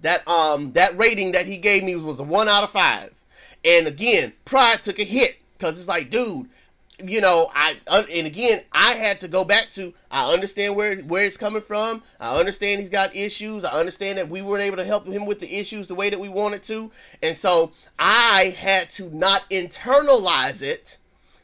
that 0.00 0.26
um, 0.28 0.72
that 0.72 0.96
rating 0.98 1.32
that 1.32 1.46
he 1.46 1.56
gave 1.56 1.84
me 1.84 1.96
was 1.96 2.20
a 2.20 2.24
one 2.24 2.48
out 2.48 2.64
of 2.64 2.70
five. 2.70 3.12
And 3.64 3.86
again, 3.86 4.32
pride 4.44 4.82
took 4.82 4.98
a 4.98 5.04
hit 5.04 5.36
because 5.58 5.78
it's 5.78 5.88
like, 5.88 6.10
dude, 6.10 6.48
you 7.02 7.20
know, 7.20 7.50
I 7.54 7.76
and 7.88 8.26
again, 8.26 8.62
I 8.72 8.92
had 8.92 9.20
to 9.20 9.28
go 9.28 9.44
back 9.44 9.70
to. 9.72 9.92
I 10.10 10.32
understand 10.32 10.76
where 10.76 10.96
where 10.96 11.24
it's 11.24 11.36
coming 11.36 11.62
from. 11.62 12.02
I 12.18 12.36
understand 12.38 12.80
he's 12.80 12.90
got 12.90 13.14
issues. 13.14 13.64
I 13.64 13.78
understand 13.78 14.18
that 14.18 14.30
we 14.30 14.40
weren't 14.40 14.64
able 14.64 14.78
to 14.78 14.84
help 14.84 15.06
him 15.06 15.26
with 15.26 15.40
the 15.40 15.58
issues 15.58 15.88
the 15.88 15.94
way 15.94 16.08
that 16.08 16.20
we 16.20 16.28
wanted 16.28 16.62
to, 16.64 16.90
and 17.22 17.36
so 17.36 17.72
I 17.98 18.54
had 18.56 18.88
to 18.90 19.14
not 19.14 19.42
internalize 19.50 20.62
it, 20.62 20.96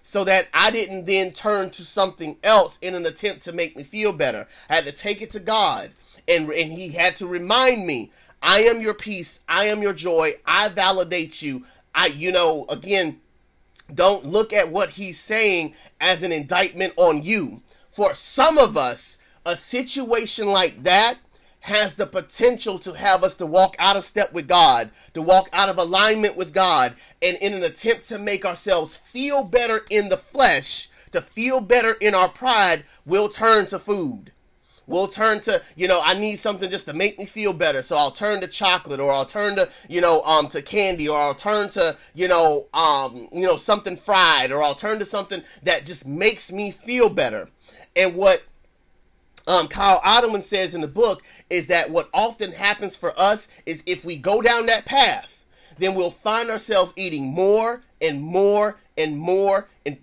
so 0.03 0.25
that 0.25 0.49
I 0.55 0.71
didn't 0.71 1.05
then 1.05 1.33
turn 1.33 1.69
to 1.71 1.85
something 1.85 2.37
else 2.43 2.79
in 2.81 2.95
an 2.95 3.05
attempt 3.05 3.45
to 3.45 3.53
make 3.53 3.77
me 3.77 3.85
feel 3.85 4.13
better. 4.13 4.49
I 4.71 4.77
had 4.77 4.85
to 4.87 4.93
take 4.93 5.21
it 5.21 5.31
to 5.33 5.41
God, 5.41 5.91
and 6.27 6.49
and 6.51 6.73
He 6.73 6.91
had 6.91 7.15
to 7.17 7.27
remind 7.27 7.87
me, 7.87 8.11
I 8.43 8.65
am 8.65 8.81
your 8.81 8.95
peace. 8.95 9.41
I 9.49 9.67
am 9.67 9.83
your 9.83 9.93
joy. 9.93 10.37
I 10.45 10.69
validate 10.69 11.41
you. 11.43 11.65
I, 11.95 12.07
you 12.07 12.33
know, 12.33 12.67
again 12.69 13.21
don't 13.95 14.25
look 14.27 14.53
at 14.53 14.71
what 14.71 14.91
he's 14.91 15.21
saying 15.21 15.75
as 16.01 16.23
an 16.23 16.33
indictment 16.33 16.95
on 16.97 17.23
you. 17.23 17.63
For 17.91 18.15
some 18.15 18.59
of 18.59 18.77
us, 18.77 19.19
a 19.45 19.57
situation 19.57 20.47
like 20.47 20.85
that 20.85 21.19
has 21.61 21.95
the 21.95 22.07
potential 22.07 22.79
to 22.81 22.95
have 22.95 23.23
us 23.23 23.35
to 23.37 23.47
walk 23.47 23.77
out 23.79 23.97
of 23.97 24.05
step 24.05 24.33
with 24.33 24.49
God, 24.49 24.91
to 25.15 25.23
walk 25.23 25.49
out 25.53 25.69
of 25.69 25.79
alignment 25.79 26.37
with 26.37 26.53
God, 26.53 26.95
and 27.21 27.37
in 27.37 27.53
an 27.53 27.63
attempt 27.63 28.09
to 28.09 28.19
make 28.19 28.45
ourselves 28.45 29.01
feel 29.13 29.45
better 29.45 29.83
in 29.91 30.09
the 30.09 30.17
flesh, 30.17 30.89
to 31.13 31.21
feel 31.21 31.61
better 31.61 31.93
in 31.93 32.15
our 32.15 32.29
pride, 32.29 32.85
we'll 33.05 33.29
turn 33.29 33.67
to 33.67 33.79
food. 33.79 34.32
We'll 34.93 35.09
turn 35.09 35.41
to, 35.41 35.63
you 35.75 35.89
know, 35.89 36.03
I 36.05 36.13
need 36.13 36.37
something 36.39 36.69
just 36.69 36.85
to 36.85 36.93
make 36.93 37.19
me 37.19 37.25
feel 37.25 37.55
better. 37.55 37.81
So 37.81 37.97
I'll 37.97 38.11
turn 38.11 38.43
to 38.43 38.47
chocolate 38.47 39.01
or 39.01 39.11
I'll 39.11 39.25
turn 39.25 39.57
to, 39.57 39.71
you 39.89 40.03
know, 40.03 40.21
um, 40.25 40.49
to 40.51 40.61
candy 40.61 41.09
or 41.09 41.19
I'll 41.19 41.35
turn 41.35 41.71
to, 41.71 41.97
you 42.13 42.29
know, 42.29 42.67
um, 42.75 43.27
you 43.33 43.41
know, 43.41 43.57
something 43.57 43.97
fried 43.97 44.53
or 44.53 44.63
I'll 44.63 44.75
turn 44.75 44.99
to 44.99 45.07
something 45.07 45.45
that 45.63 45.87
just 45.87 46.07
makes 46.07 46.53
me 46.53 46.71
feel 46.71 47.09
better. 47.09 47.49
And 47.97 48.15
what 48.15 48.43
um, 49.47 49.69
Kyle 49.69 50.03
Idleman 50.05 50.43
says 50.43 50.75
in 50.75 50.83
the 50.83 50.89
book 50.89 51.23
is 51.49 51.69
that 51.69 51.89
what 51.89 52.11
often 52.13 52.53
happens 52.53 52.95
for 52.95 53.19
us 53.19 53.49
is 53.65 53.83
if 53.87 54.05
we 54.05 54.17
go 54.17 54.43
down 54.43 54.67
that 54.67 54.85
path, 54.85 55.43
then 55.79 55.95
we'll 55.95 56.11
find 56.11 56.51
ourselves 56.51 56.93
eating 56.97 57.25
more 57.25 57.83
and 58.03 58.21
more 58.21 58.77
and 58.99 59.17
more 59.17 59.69
and, 59.87 59.97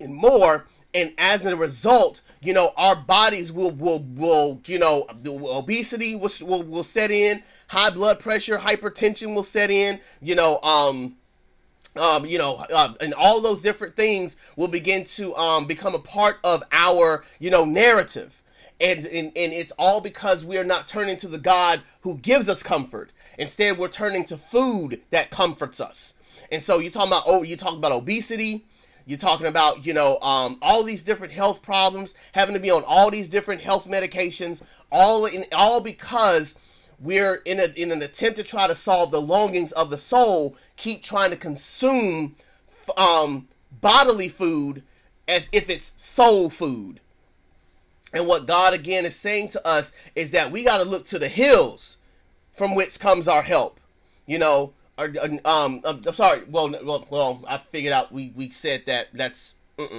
and 0.00 0.12
more. 0.12 0.66
And 0.92 1.12
as 1.18 1.46
a 1.46 1.54
result, 1.54 2.20
you 2.40 2.52
know, 2.52 2.72
our 2.76 2.96
bodies 2.96 3.52
will 3.52 3.70
will 3.72 4.00
will 4.00 4.60
you 4.66 4.78
know, 4.78 5.06
obesity 5.26 6.14
will 6.16 6.30
will, 6.40 6.62
will 6.62 6.84
set 6.84 7.10
in, 7.10 7.42
high 7.68 7.90
blood 7.90 8.20
pressure, 8.20 8.58
hypertension 8.58 9.34
will 9.34 9.42
set 9.42 9.70
in, 9.70 10.00
you 10.20 10.34
know, 10.34 10.60
um 10.62 11.16
um, 11.96 12.26
you 12.26 12.38
know, 12.38 12.56
uh, 12.56 12.94
and 13.00 13.12
all 13.14 13.40
those 13.40 13.60
different 13.60 13.96
things 13.96 14.36
will 14.56 14.68
begin 14.68 15.04
to 15.04 15.34
um, 15.36 15.66
become 15.66 15.94
a 15.94 15.98
part 15.98 16.38
of 16.44 16.62
our, 16.72 17.24
you 17.38 17.50
know, 17.50 17.64
narrative. 17.64 18.42
And, 18.80 19.04
and, 19.06 19.32
and 19.34 19.52
it's 19.52 19.72
all 19.72 20.00
because 20.00 20.44
we 20.44 20.56
are 20.58 20.64
not 20.64 20.86
turning 20.86 21.16
to 21.18 21.28
the 21.28 21.38
God 21.38 21.82
who 22.02 22.18
gives 22.18 22.48
us 22.48 22.62
comfort. 22.62 23.10
Instead, 23.36 23.78
we're 23.78 23.88
turning 23.88 24.24
to 24.26 24.36
food 24.36 25.00
that 25.10 25.30
comforts 25.30 25.80
us. 25.80 26.14
And 26.52 26.62
so 26.62 26.78
you're 26.78 26.92
talking 26.92 27.08
about, 27.08 27.24
oh, 27.26 27.42
you 27.42 27.56
talk 27.56 27.74
about 27.74 27.92
obesity, 27.92 28.64
you're 29.08 29.16
talking 29.16 29.46
about, 29.46 29.86
you 29.86 29.94
know, 29.94 30.20
um, 30.20 30.58
all 30.60 30.82
these 30.82 31.02
different 31.02 31.32
health 31.32 31.62
problems, 31.62 32.12
having 32.32 32.52
to 32.52 32.60
be 32.60 32.70
on 32.70 32.84
all 32.84 33.10
these 33.10 33.26
different 33.26 33.62
health 33.62 33.88
medications, 33.88 34.60
all 34.92 35.24
in 35.24 35.46
all 35.50 35.80
because 35.80 36.54
we're 37.00 37.36
in 37.36 37.58
a 37.58 37.72
in 37.74 37.90
an 37.90 38.02
attempt 38.02 38.36
to 38.36 38.44
try 38.44 38.66
to 38.66 38.74
solve 38.74 39.10
the 39.10 39.22
longings 39.22 39.72
of 39.72 39.88
the 39.88 39.96
soul, 39.96 40.56
keep 40.76 41.02
trying 41.02 41.30
to 41.30 41.38
consume 41.38 42.36
um, 42.98 43.48
bodily 43.80 44.28
food 44.28 44.82
as 45.26 45.48
if 45.52 45.70
it's 45.70 45.94
soul 45.96 46.50
food. 46.50 47.00
And 48.12 48.26
what 48.26 48.46
God 48.46 48.74
again 48.74 49.06
is 49.06 49.16
saying 49.16 49.48
to 49.50 49.66
us 49.66 49.90
is 50.14 50.32
that 50.32 50.52
we 50.52 50.64
got 50.64 50.78
to 50.78 50.84
look 50.84 51.06
to 51.06 51.18
the 51.18 51.28
hills 51.28 51.96
from 52.54 52.74
which 52.74 53.00
comes 53.00 53.26
our 53.26 53.42
help. 53.42 53.80
You 54.26 54.38
know, 54.38 54.74
um, 55.44 55.80
I'm 55.84 56.14
sorry. 56.14 56.42
Well, 56.48 56.70
well, 56.84 57.06
well, 57.08 57.44
I 57.46 57.58
figured 57.58 57.92
out. 57.92 58.12
We 58.12 58.32
we 58.34 58.50
said 58.50 58.82
that 58.86 59.08
that's 59.14 59.54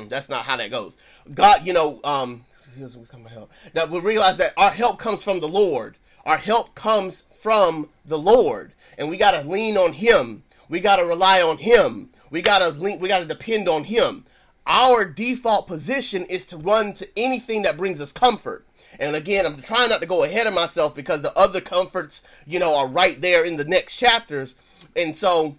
that's 0.07 0.29
not 0.29 0.45
how 0.45 0.57
that 0.57 0.69
goes. 0.69 0.97
God, 1.33 1.65
you 1.65 1.73
know, 1.73 1.99
um, 2.03 2.45
here's 2.77 2.97
we 2.97 3.05
come 3.05 3.25
help. 3.25 3.51
Now 3.73 3.85
we 3.85 3.99
realize 3.99 4.38
that 4.38 4.53
our 4.57 4.71
help 4.71 4.99
comes 4.99 5.23
from 5.23 5.39
the 5.39 5.47
Lord. 5.47 5.97
Our 6.25 6.38
help 6.38 6.75
comes 6.75 7.23
from 7.41 7.89
the 8.05 8.17
Lord, 8.17 8.73
and 8.97 9.09
we 9.09 9.17
got 9.17 9.31
to 9.31 9.47
lean 9.47 9.77
on 9.77 9.93
Him. 9.93 10.43
We 10.67 10.79
got 10.79 10.97
to 10.97 11.05
rely 11.05 11.41
on 11.41 11.57
Him. 11.57 12.09
We 12.29 12.41
got 12.41 12.59
to 12.59 12.69
lean. 12.69 12.99
We 12.99 13.07
got 13.07 13.19
to 13.19 13.25
depend 13.25 13.69
on 13.69 13.85
Him. 13.85 14.25
Our 14.67 15.05
default 15.05 15.65
position 15.65 16.25
is 16.25 16.43
to 16.45 16.57
run 16.57 16.93
to 16.95 17.07
anything 17.17 17.63
that 17.63 17.77
brings 17.77 17.99
us 18.01 18.12
comfort. 18.12 18.67
And 18.99 19.15
again, 19.15 19.45
I'm 19.45 19.62
trying 19.62 19.89
not 19.89 20.01
to 20.01 20.07
go 20.07 20.23
ahead 20.23 20.45
of 20.45 20.53
myself 20.53 20.93
because 20.93 21.21
the 21.21 21.35
other 21.38 21.62
comforts, 21.62 22.21
you 22.45 22.59
know, 22.59 22.75
are 22.75 22.88
right 22.88 23.19
there 23.19 23.43
in 23.43 23.57
the 23.57 23.63
next 23.63 23.95
chapters. 23.95 24.55
And 24.95 25.15
so, 25.15 25.58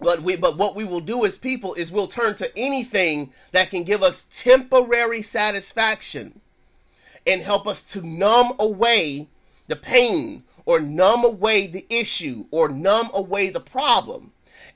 but 0.00 0.22
we, 0.22 0.36
but 0.36 0.56
what 0.56 0.74
we 0.74 0.84
will 0.84 1.00
do 1.00 1.24
as 1.24 1.38
people 1.38 1.74
is 1.74 1.92
we'll 1.92 2.08
turn 2.08 2.34
to 2.36 2.56
anything 2.56 3.32
that 3.52 3.70
can 3.70 3.84
give 3.84 4.02
us 4.02 4.24
temporary 4.34 5.22
satisfaction 5.22 6.40
and 7.26 7.42
help 7.42 7.66
us 7.66 7.82
to 7.82 8.06
numb 8.06 8.52
away 8.58 9.28
the 9.66 9.76
pain 9.76 10.44
or 10.64 10.80
numb 10.80 11.24
away 11.24 11.66
the 11.66 11.86
issue 11.88 12.46
or 12.50 12.68
numb 12.68 13.10
away 13.12 13.50
the 13.50 13.60
problem. 13.60 14.32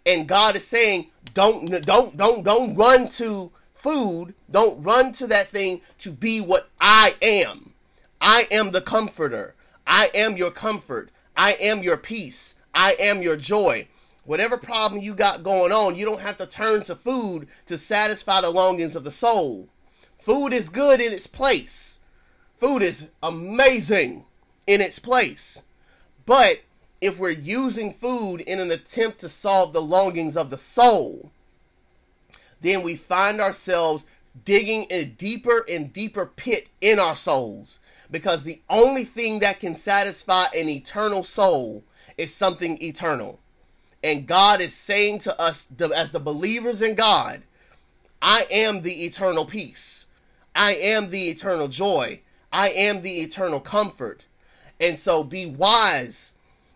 And 0.07 0.29
God 0.29 0.57
is 0.57 0.67
saying, 0.67 1.11
don't, 1.33 1.67
don't, 1.85 2.17
don't, 2.17 2.45
don't 2.45 2.75
run 2.75 3.09
to 3.11 3.51
food. 3.75 4.35
Don't 4.51 4.83
run 4.83 5.13
to 5.15 5.27
that 5.29 5.51
thing 5.51 5.81
to 5.99 6.11
be 6.11 6.41
what 6.41 6.69
I 6.81 7.15
am. 7.23 7.73
I 8.21 8.47
am 8.51 8.73
the 8.73 8.81
comforter. 8.81 9.55
I 9.87 10.11
am 10.15 10.37
your 10.37 10.51
comfort. 10.51 11.11
I 11.37 11.53
am 11.55 11.83
your 11.83 11.97
peace. 11.97 12.54
I 12.75 12.97
am 12.99 13.23
your 13.23 13.37
joy. 13.37 13.89
Whatever 14.25 14.57
problem 14.57 15.01
you 15.01 15.15
got 15.15 15.45
going 15.45 15.71
on, 15.71 15.97
you 15.97 16.05
don't 16.05 16.23
have 16.23 16.39
to 16.39 16.47
turn 16.47 16.85
to 16.85 16.97
food 16.97 17.47
to 17.67 17.77
satisfy 17.77 18.41
the 18.41 18.51
longings 18.51 18.97
of 18.97 19.05
the 19.05 19.13
soul. 19.13 19.69
Food 20.19 20.53
is 20.53 20.69
good 20.71 21.01
in 21.01 21.13
its 21.13 21.27
place. 21.27 21.99
Food 22.59 22.83
is 22.83 23.09
amazing 23.23 24.25
in 24.67 24.81
its 24.81 24.99
place. 24.99 25.61
But 26.25 26.61
if 27.01 27.19
we're 27.19 27.31
using 27.31 27.93
food 27.93 28.41
in 28.41 28.61
an 28.61 28.71
attempt 28.71 29.19
to 29.21 29.29
solve 29.29 29.73
the 29.73 29.83
longings 29.83 30.37
of 30.37 30.49
the 30.49 30.57
soul, 30.57 31.31
then 32.63 32.83
we 32.83 32.97
find 32.97 33.43
ourselves 33.43 34.07
digging 34.45 34.87
a 34.89 35.05
deeper 35.05 35.67
and 35.69 35.93
deeper 35.93 36.25
pit 36.25 36.69
in 36.81 36.99
our 36.99 37.15
souls. 37.15 37.79
Because 38.11 38.43
the 38.43 38.63
only 38.71 39.05
thing 39.05 39.41
that 39.41 39.61
can 39.61 39.75
satisfy 39.75 40.47
an 40.57 40.71
eternal 40.71 41.25
soul 41.25 41.85
is 42.17 42.35
something 42.35 42.81
eternal. 42.83 43.41
And 44.03 44.27
God 44.27 44.61
is 44.61 44.75
saying 44.75 45.21
to 45.21 45.41
us, 45.41 45.67
as 45.95 46.13
the 46.13 46.21
believers 46.21 46.83
in 46.83 46.95
God, 46.95 47.43
I 48.21 48.47
am 48.51 48.83
the 48.83 49.05
eternal 49.05 49.47
peace. 49.47 50.07
I 50.55 50.75
am 50.75 51.11
the 51.11 51.29
eternal 51.29 51.69
joy. 51.69 52.21
I 52.53 52.71
am 52.71 53.03
the 53.03 53.21
eternal 53.21 53.61
comfort. 53.61 54.27
And 54.79 54.99
so 54.99 55.25
be 55.25 55.47
wise 55.47 56.33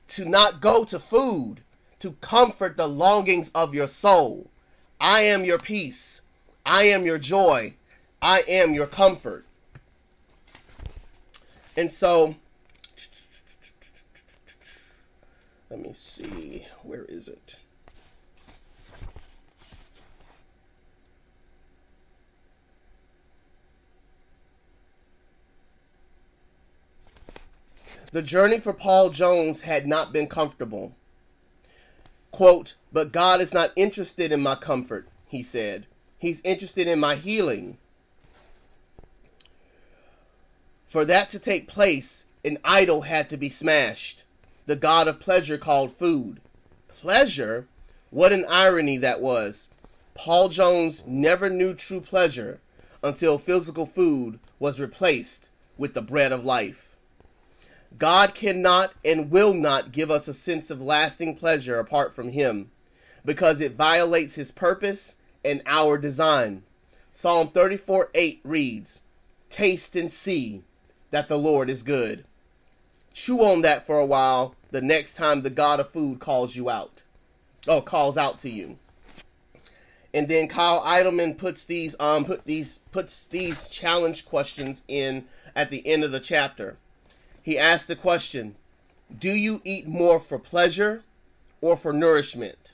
to 0.09 0.24
not 0.24 0.61
go 0.61 0.85
to 0.85 0.98
food 0.98 1.61
to 2.01 2.12
comfort 2.20 2.77
the 2.77 2.88
longings 2.88 3.51
of 3.55 3.74
your 3.74 3.88
soul. 3.88 4.51
I 5.01 5.22
am 5.22 5.44
your 5.44 5.59
peace. 5.59 6.20
I 6.64 6.85
am 6.85 7.05
your 7.05 7.18
joy. 7.18 7.74
I 8.20 8.40
am 8.48 8.72
your 8.72 8.87
comfort. 8.87 9.44
And 11.77 11.92
so, 11.92 12.35
let 15.70 15.81
me 15.81 15.94
see, 15.94 16.66
where 16.83 17.04
is 17.04 17.28
it? 17.28 17.57
The 28.11 28.22
journey 28.22 28.59
for 28.59 28.72
Paul 28.72 29.11
Jones 29.11 29.62
had 29.62 29.87
not 29.87 30.12
been 30.12 30.26
comfortable. 30.26 30.94
Quote, 32.31 32.74
but 32.90 33.12
God 33.12 33.40
is 33.42 33.52
not 33.52 33.72
interested 33.76 34.33
in 34.33 34.40
my 34.40 34.54
comfort, 34.54 35.09
he 35.26 35.42
said. 35.42 35.87
He's 36.18 36.40
interested 36.42 36.88
in 36.88 36.98
my 36.98 37.16
healing. 37.16 37.76
For 40.87 41.04
that 41.04 41.28
to 41.31 41.38
take 41.38 41.68
place, 41.68 42.24
an 42.42 42.59
idol 42.64 43.02
had 43.02 43.28
to 43.28 43.37
be 43.37 43.50
smashed. 43.50 44.24
The 44.68 44.76
god 44.76 45.09
of 45.09 45.18
pleasure 45.18 45.57
called 45.57 45.96
food. 45.96 46.42
Pleasure? 46.88 47.66
What 48.11 48.35
an 48.35 48.44
irony 48.46 48.98
that 48.98 49.18
was. 49.18 49.68
Paul 50.12 50.50
Jones 50.50 51.02
never 51.07 51.48
knew 51.48 51.72
true 51.72 52.02
pleasure 52.02 52.61
until 53.02 53.38
physical 53.38 53.87
food 53.87 54.38
was 54.59 54.78
replaced 54.78 55.48
with 55.78 55.94
the 55.94 56.02
bread 56.02 56.33
of 56.33 56.44
life. 56.44 56.98
God 57.98 58.35
cannot 58.35 58.92
and 59.02 59.31
will 59.31 59.54
not 59.54 59.90
give 59.90 60.11
us 60.11 60.28
a 60.28 60.35
sense 60.35 60.68
of 60.68 60.83
lasting 60.83 61.37
pleasure 61.37 61.78
apart 61.78 62.14
from 62.14 62.33
Him 62.33 62.70
because 63.24 63.62
it 63.62 63.74
violates 63.74 64.35
His 64.35 64.50
purpose 64.50 65.16
and 65.42 65.62
our 65.64 65.96
design. 65.96 66.62
Psalm 67.14 67.48
34 67.52 68.11
8 68.12 68.40
reads, 68.44 69.00
Taste 69.48 69.96
and 69.96 70.12
see 70.12 70.62
that 71.11 71.28
the 71.28 71.38
Lord 71.38 71.70
is 71.70 71.83
good. 71.83 72.26
Chew 73.18 73.42
on 73.42 73.62
that 73.62 73.85
for 73.85 73.98
a 73.98 74.07
while 74.07 74.54
the 74.70 74.81
next 74.81 75.14
time 75.14 75.42
the 75.42 75.50
God 75.50 75.81
of 75.81 75.90
food 75.90 76.20
calls 76.20 76.54
you 76.54 76.70
out. 76.70 77.02
or 77.66 77.83
calls 77.83 78.16
out 78.16 78.38
to 78.40 78.48
you. 78.48 78.78
And 80.14 80.28
then 80.28 80.46
Kyle 80.46 80.81
Idleman 80.83 81.37
puts 81.37 81.64
these 81.64 81.96
um 81.98 82.24
put 82.24 82.44
these 82.44 82.78
puts 82.92 83.24
these 83.24 83.66
challenge 83.66 84.24
questions 84.24 84.83
in 84.87 85.26
at 85.57 85.70
the 85.70 85.85
end 85.85 86.04
of 86.04 86.12
the 86.12 86.20
chapter 86.20 86.76
he 87.42 87.59
asked 87.59 87.88
the 87.88 87.96
question 87.96 88.54
Do 89.18 89.33
you 89.33 89.61
eat 89.64 89.88
more 89.88 90.20
for 90.20 90.38
pleasure 90.38 91.02
or 91.61 91.76
for 91.76 91.92
nourishment? 91.92 92.70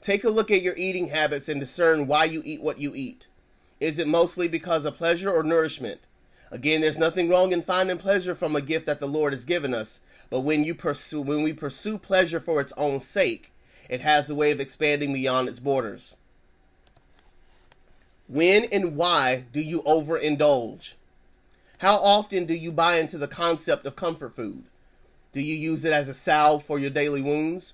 Take 0.00 0.22
a 0.22 0.30
look 0.30 0.52
at 0.52 0.62
your 0.62 0.76
eating 0.76 1.08
habits 1.08 1.48
and 1.48 1.58
discern 1.58 2.06
why 2.06 2.26
you 2.26 2.42
eat 2.44 2.62
what 2.62 2.78
you 2.78 2.94
eat. 2.94 3.26
Is 3.80 3.98
it 3.98 4.06
mostly 4.06 4.46
because 4.46 4.84
of 4.84 4.96
pleasure 4.96 5.32
or 5.32 5.42
nourishment? 5.42 6.00
Again, 6.52 6.82
there's 6.82 6.98
nothing 6.98 7.30
wrong 7.30 7.50
in 7.52 7.62
finding 7.62 7.96
pleasure 7.96 8.34
from 8.34 8.54
a 8.54 8.60
gift 8.60 8.84
that 8.84 9.00
the 9.00 9.08
Lord 9.08 9.32
has 9.32 9.46
given 9.46 9.72
us, 9.72 10.00
but 10.28 10.40
when 10.40 10.64
you 10.64 10.74
pursue 10.74 11.22
when 11.22 11.42
we 11.42 11.54
pursue 11.54 11.96
pleasure 11.96 12.40
for 12.40 12.60
its 12.60 12.74
own 12.76 13.00
sake, 13.00 13.50
it 13.88 14.02
has 14.02 14.28
a 14.28 14.34
way 14.34 14.50
of 14.50 14.60
expanding 14.60 15.14
beyond 15.14 15.48
its 15.48 15.60
borders. 15.60 16.14
When 18.28 18.64
and 18.64 18.96
why 18.96 19.44
do 19.50 19.62
you 19.62 19.82
overindulge? 19.82 20.92
How 21.78 21.96
often 21.96 22.44
do 22.44 22.54
you 22.54 22.70
buy 22.70 22.98
into 22.98 23.16
the 23.16 23.26
concept 23.26 23.86
of 23.86 23.96
comfort 23.96 24.36
food? 24.36 24.64
Do 25.32 25.40
you 25.40 25.54
use 25.54 25.86
it 25.86 25.92
as 25.92 26.10
a 26.10 26.14
salve 26.14 26.64
for 26.64 26.78
your 26.78 26.90
daily 26.90 27.22
wounds? 27.22 27.72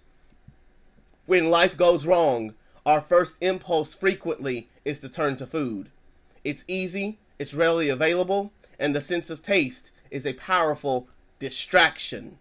When 1.26 1.50
life 1.50 1.76
goes 1.76 2.06
wrong, 2.06 2.54
our 2.86 3.00
first 3.00 3.34
impulse 3.40 3.92
frequently 3.92 4.68
is 4.84 5.00
to 5.00 5.08
turn 5.08 5.36
to 5.38 5.46
food. 5.46 5.90
It's 6.44 6.64
easy, 6.68 7.18
it's 7.40 7.54
readily 7.54 7.88
available, 7.88 8.52
and 8.78 8.94
the 8.94 9.00
sense 9.00 9.30
of 9.30 9.42
taste 9.42 9.90
is 10.10 10.26
a 10.26 10.32
powerful 10.34 11.08
distraction. 11.38 12.38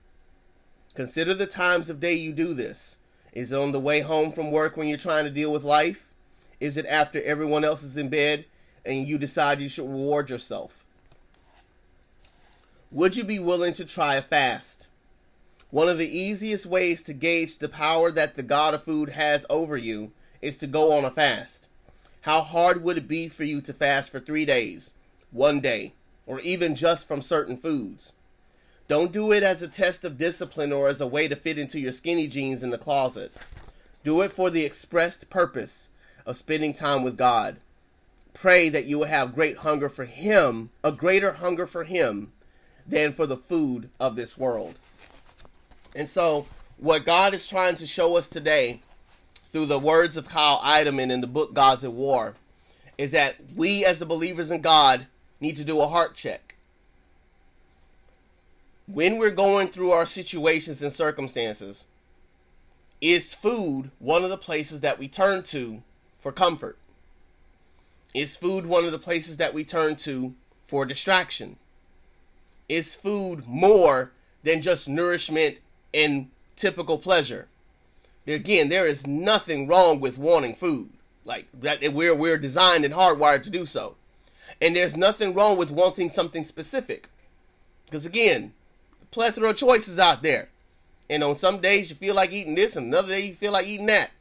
Consider 0.94 1.34
the 1.34 1.46
times 1.46 1.90
of 1.90 2.00
day 2.00 2.14
you 2.14 2.34
do 2.34 2.54
this. 2.54 2.98
Is 3.34 3.52
it 3.52 3.60
on 3.60 3.72
the 3.72 3.80
way 3.80 4.02
home 4.02 4.32
from 4.32 4.52
work 4.52 4.78
when 4.78 4.88
you're 4.88 4.98
trying 4.98 5.26
to 5.26 5.32
deal 5.32 5.52
with 5.52 5.64
life? 5.64 6.14
Is 6.60 6.78
it 6.78 6.86
after 6.88 7.22
everyone 7.22 7.64
else 7.64 7.84
is 7.84 7.98
in 7.98 8.10
bed 8.10 8.46
and 8.86 9.08
you 9.08 9.18
decide 9.18 9.60
you 9.60 9.70
should 9.70 9.88
reward 9.88 10.30
yourself? 10.30 10.84
Would 12.90 13.16
you 13.16 13.24
be 13.24 13.38
willing 13.38 13.74
to 13.74 13.86
try 13.86 14.16
a 14.16 14.22
fast? 14.22 14.88
One 15.70 15.90
of 15.90 15.98
the 15.98 16.08
easiest 16.08 16.66
ways 16.66 17.04
to 17.04 17.14
gauge 17.14 17.58
the 17.58 17.68
power 17.68 18.12
that 18.12 18.38
the 18.38 18.44
God 18.44 18.74
of 18.74 18.84
food 18.84 19.10
has 19.10 19.46
over 19.50 19.76
you 19.76 20.14
is 20.42 20.56
to 20.58 20.68
go 20.68 20.94
on 20.94 21.04
a 21.04 21.12
fast. 21.12 21.68
How 22.22 22.42
hard 22.42 22.84
would 22.84 22.98
it 22.98 23.08
be 23.08 23.28
for 23.28 23.44
you 23.44 23.62
to 23.62 23.74
fast 23.74 24.10
for 24.10 24.20
three 24.20 24.46
days, 24.46 24.94
one 25.32 25.60
day, 25.60 25.94
or 26.28 26.40
even 26.42 26.76
just 26.76 27.08
from 27.08 27.24
certain 27.24 27.58
foods? 27.58 28.14
Don't 28.88 29.12
do 29.12 29.32
it 29.32 29.44
as 29.44 29.62
a 29.62 29.68
test 29.68 30.06
of 30.06 30.18
discipline 30.18 30.72
or 30.72 30.88
as 30.88 31.02
a 31.02 31.08
way 31.08 31.28
to 31.28 31.36
fit 31.36 31.58
into 31.58 31.80
your 31.80 31.92
skinny 31.92 32.28
jeans 32.28 32.62
in 32.62 32.70
the 32.70 32.78
closet. 32.78 33.34
Do 34.04 34.22
it 34.22 34.32
for 34.32 34.50
the 34.50 34.64
expressed 34.64 35.30
purpose 35.30 35.90
of 36.26 36.38
spending 36.38 36.74
time 36.74 37.04
with 37.04 37.18
God. 37.18 37.58
Pray 38.34 38.70
that 38.70 38.86
you 38.86 39.00
will 39.00 39.08
have 39.08 39.34
great 39.34 39.58
hunger 39.58 39.90
for 39.90 40.06
Him, 40.06 40.70
a 40.84 40.92
greater 40.92 41.34
hunger 41.34 41.66
for 41.66 41.84
Him 41.84 42.32
than 42.86 43.12
for 43.12 43.26
the 43.26 43.38
food 43.38 43.90
of 44.00 44.16
this 44.16 44.38
world. 44.38 44.76
And 45.96 46.08
so, 46.08 46.46
what 46.78 47.06
God 47.06 47.34
is 47.34 47.48
trying 47.48 47.76
to 47.78 47.88
show 47.88 48.16
us 48.16 48.28
today 48.28 48.82
through 49.50 49.66
the 49.66 49.80
words 49.80 50.18
of 50.18 50.30
Kyle 50.30 50.62
Idleman 50.64 51.12
in 51.12 51.22
the 51.22 51.28
book 51.28 51.54
Gods 51.54 51.84
at 51.84 51.92
War 51.92 52.36
is 52.98 53.12
that 53.12 53.36
we, 53.56 53.84
as 53.84 54.00
the 54.00 54.06
believers 54.06 54.52
in 54.52 54.62
God, 54.62 55.08
need 55.40 55.56
to 55.58 55.64
do 55.64 55.82
a 55.82 55.88
heart 55.88 56.16
check. 56.16 56.56
When 58.88 59.18
we're 59.18 59.32
going 59.32 59.68
through 59.68 59.92
our 59.92 60.06
situations 60.06 60.82
and 60.82 60.94
circumstances, 60.94 61.84
is 63.02 63.36
food 63.36 63.92
one 64.00 64.24
of 64.24 64.30
the 64.30 64.38
places 64.38 64.82
that 64.82 64.98
we 64.98 65.08
turn 65.08 65.44
to 65.44 65.84
for 66.20 66.32
comfort? 66.32 66.78
Is 68.14 68.38
food 68.38 68.66
one 68.66 68.86
of 68.86 68.92
the 68.92 69.00
places 69.00 69.38
that 69.38 69.54
we 69.54 69.64
turn 69.64 69.98
to 69.98 70.34
for 70.68 70.86
distraction? 70.86 71.58
is 72.70 72.96
food 72.96 73.48
more 73.48 74.12
than 74.44 74.62
just 74.62 74.88
nourishment 74.88 75.58
and 75.94 76.30
typical 76.56 76.98
pleasure. 76.98 77.48
Again, 78.26 78.70
there 78.70 78.86
is 78.86 79.08
nothing 79.08 79.68
wrong 79.68 80.00
with 80.00 80.18
wanting 80.18 80.56
food. 80.56 80.90
Like 81.24 81.48
that 81.62 81.94
we're 81.94 82.16
we're 82.16 82.38
designed 82.38 82.86
and 82.86 82.94
hardwired 82.94 83.44
to 83.44 83.50
do 83.50 83.66
so. 83.66 83.96
And 84.62 84.76
there's 84.76 84.98
nothing 84.98 85.34
wrong 85.34 85.58
with 85.58 85.72
wanting 85.72 86.10
something 86.10 86.44
specific. 86.44 87.10
Because 87.86 88.06
again, 88.06 88.54
plethora 89.12 89.50
of 89.52 89.58
choices 89.58 90.00
out 90.00 90.24
there. 90.24 90.50
And 91.10 91.24
on 91.24 91.38
some 91.38 91.62
days 91.62 91.90
you 91.90 91.96
feel 91.96 92.16
like 92.16 92.32
eating 92.32 92.56
this, 92.56 92.76
and 92.76 92.88
another 92.88 93.10
day 93.10 93.28
you 93.28 93.36
feel 93.36 93.54
like 93.54 93.68
eating 93.68 93.86
that. 93.86 94.12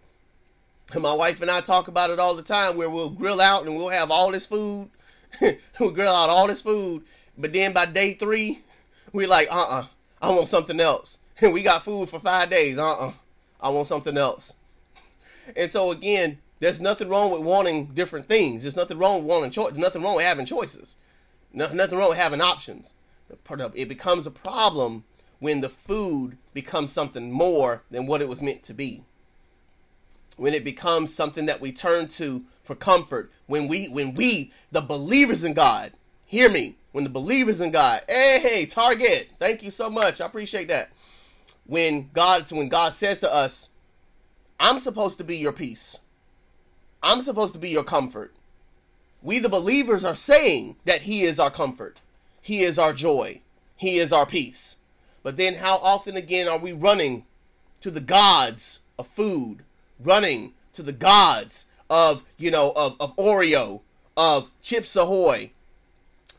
And 0.93 1.03
my 1.03 1.15
wife 1.15 1.41
and 1.43 1.51
I 1.51 1.61
talk 1.61 1.89
about 1.89 2.11
it 2.11 2.21
all 2.21 2.37
the 2.37 2.43
time 2.43 2.77
where 2.77 2.89
we'll 2.89 3.11
grill 3.11 3.41
out 3.41 3.67
and 3.67 3.77
we'll 3.77 3.89
have 3.89 4.11
all 4.11 4.31
this 4.31 4.47
food. 4.47 4.89
we'll 5.81 5.91
grill 5.91 6.15
out 6.15 6.31
all 6.31 6.47
this 6.47 6.63
food 6.63 7.03
but 7.39 7.53
then 7.53 7.73
by 7.73 7.87
day 7.87 8.15
three, 8.15 8.63
we're 9.13 9.29
like, 9.29 9.49
uh 9.49 9.55
uh-uh, 9.55 9.81
uh 9.81 9.87
I 10.21 10.31
want 10.31 10.49
something 10.49 10.81
else. 10.81 11.19
And 11.41 11.53
we 11.53 11.63
got 11.63 11.85
food 11.85 12.09
for 12.09 12.19
five 12.19 12.51
days. 12.51 12.79
Uh 12.79 12.87
uh-uh, 12.87 13.09
uh 13.09 13.13
I 13.61 13.69
want 13.71 13.89
something 13.89 14.17
else. 14.17 14.53
And 15.55 15.71
so 15.71 15.91
again, 15.91 16.39
there's 16.59 16.81
nothing 16.81 17.09
wrong 17.09 17.31
with 17.31 17.43
wanting 17.43 17.87
different 17.87 18.27
things. 18.27 18.63
There's 18.63 18.77
nothing 18.77 18.99
wrong 18.99 19.19
with 19.19 19.27
wanting 19.27 19.51
choice. 19.51 19.73
There's 19.73 19.79
nothing 19.79 20.03
wrong 20.03 20.17
with 20.17 20.25
having 20.25 20.47
choices. 20.47 20.97
No, 21.53 21.73
nothing 21.73 21.99
wrong 21.99 22.11
with 22.11 22.19
having 22.19 22.41
options. 22.41 22.93
It 23.75 23.89
becomes 23.89 24.27
a 24.27 24.31
problem 24.31 25.05
when 25.39 25.61
the 25.61 25.69
food 25.69 26.39
becomes 26.55 26.93
something 26.93 27.31
more 27.31 27.83
than 27.91 28.07
what 28.07 28.23
it 28.23 28.29
was 28.29 28.41
meant 28.41 28.63
to 28.65 28.75
be. 28.75 29.05
When 30.37 30.55
it 30.55 30.65
becomes 30.65 31.15
something 31.15 31.47
that 31.47 31.61
we 31.61 31.73
turn 31.73 32.09
to 32.09 32.45
for 32.67 32.75
comfort. 32.75 33.31
When 33.47 33.69
we, 33.69 33.87
when 33.87 34.15
we, 34.15 34.53
the 34.73 34.81
believers 34.81 35.45
in 35.45 35.55
God, 35.55 35.93
hear 36.25 36.51
me, 36.51 36.77
when 36.93 37.05
the 37.05 37.11
believers 37.11 37.61
in 37.61 37.71
God, 37.71 38.03
hey, 38.09 38.41
hey, 38.41 38.67
Target, 38.67 39.31
thank 39.39 39.63
you 39.63 39.71
so 39.71 39.89
much. 39.89 40.21
I 40.21 40.27
appreciate 40.27 40.69
that. 40.69 40.91
When 41.65 42.11
God, 42.13 42.51
when 42.51 42.69
God 42.69 42.93
says 42.95 43.21
to 43.21 43.33
us, 43.33 43.69
I'm 44.59 44.81
supposed 44.81 45.19
to 45.19 45.25
be 45.25 45.37
your 45.37 45.53
peace. 45.53 45.99
I'm 47.07 47.23
supposed 47.23 47.55
to 47.55 47.61
be 47.61 47.71
your 47.71 47.85
comfort. 47.85 48.35
We, 49.23 49.39
the 49.39 49.49
believers, 49.49 50.05
are 50.05 50.17
saying 50.17 50.75
that 50.87 51.03
He 51.03 51.23
is 51.23 51.39
our 51.39 51.53
comfort. 51.53 52.01
He 52.43 52.63
is 52.63 52.81
our 52.81 52.93
joy. 52.93 53.41
He 53.77 53.99
is 53.99 54.13
our 54.13 54.27
peace. 54.27 54.75
But 55.23 55.37
then, 55.37 55.55
how 55.55 55.77
often 55.77 56.17
again 56.17 56.49
are 56.49 56.59
we 56.59 56.73
running 56.73 57.25
to 57.81 57.93
the 57.93 58.01
gods 58.01 58.81
of 58.99 59.07
food, 59.07 59.59
running 60.03 60.55
to 60.73 60.83
the 60.83 60.93
gods 60.93 61.65
of, 61.89 62.25
you 62.37 62.51
know, 62.51 62.73
of, 62.75 62.97
of 62.99 63.15
Oreo, 63.17 63.83
of 64.17 64.51
Chips 64.61 64.97
Ahoy, 64.97 65.51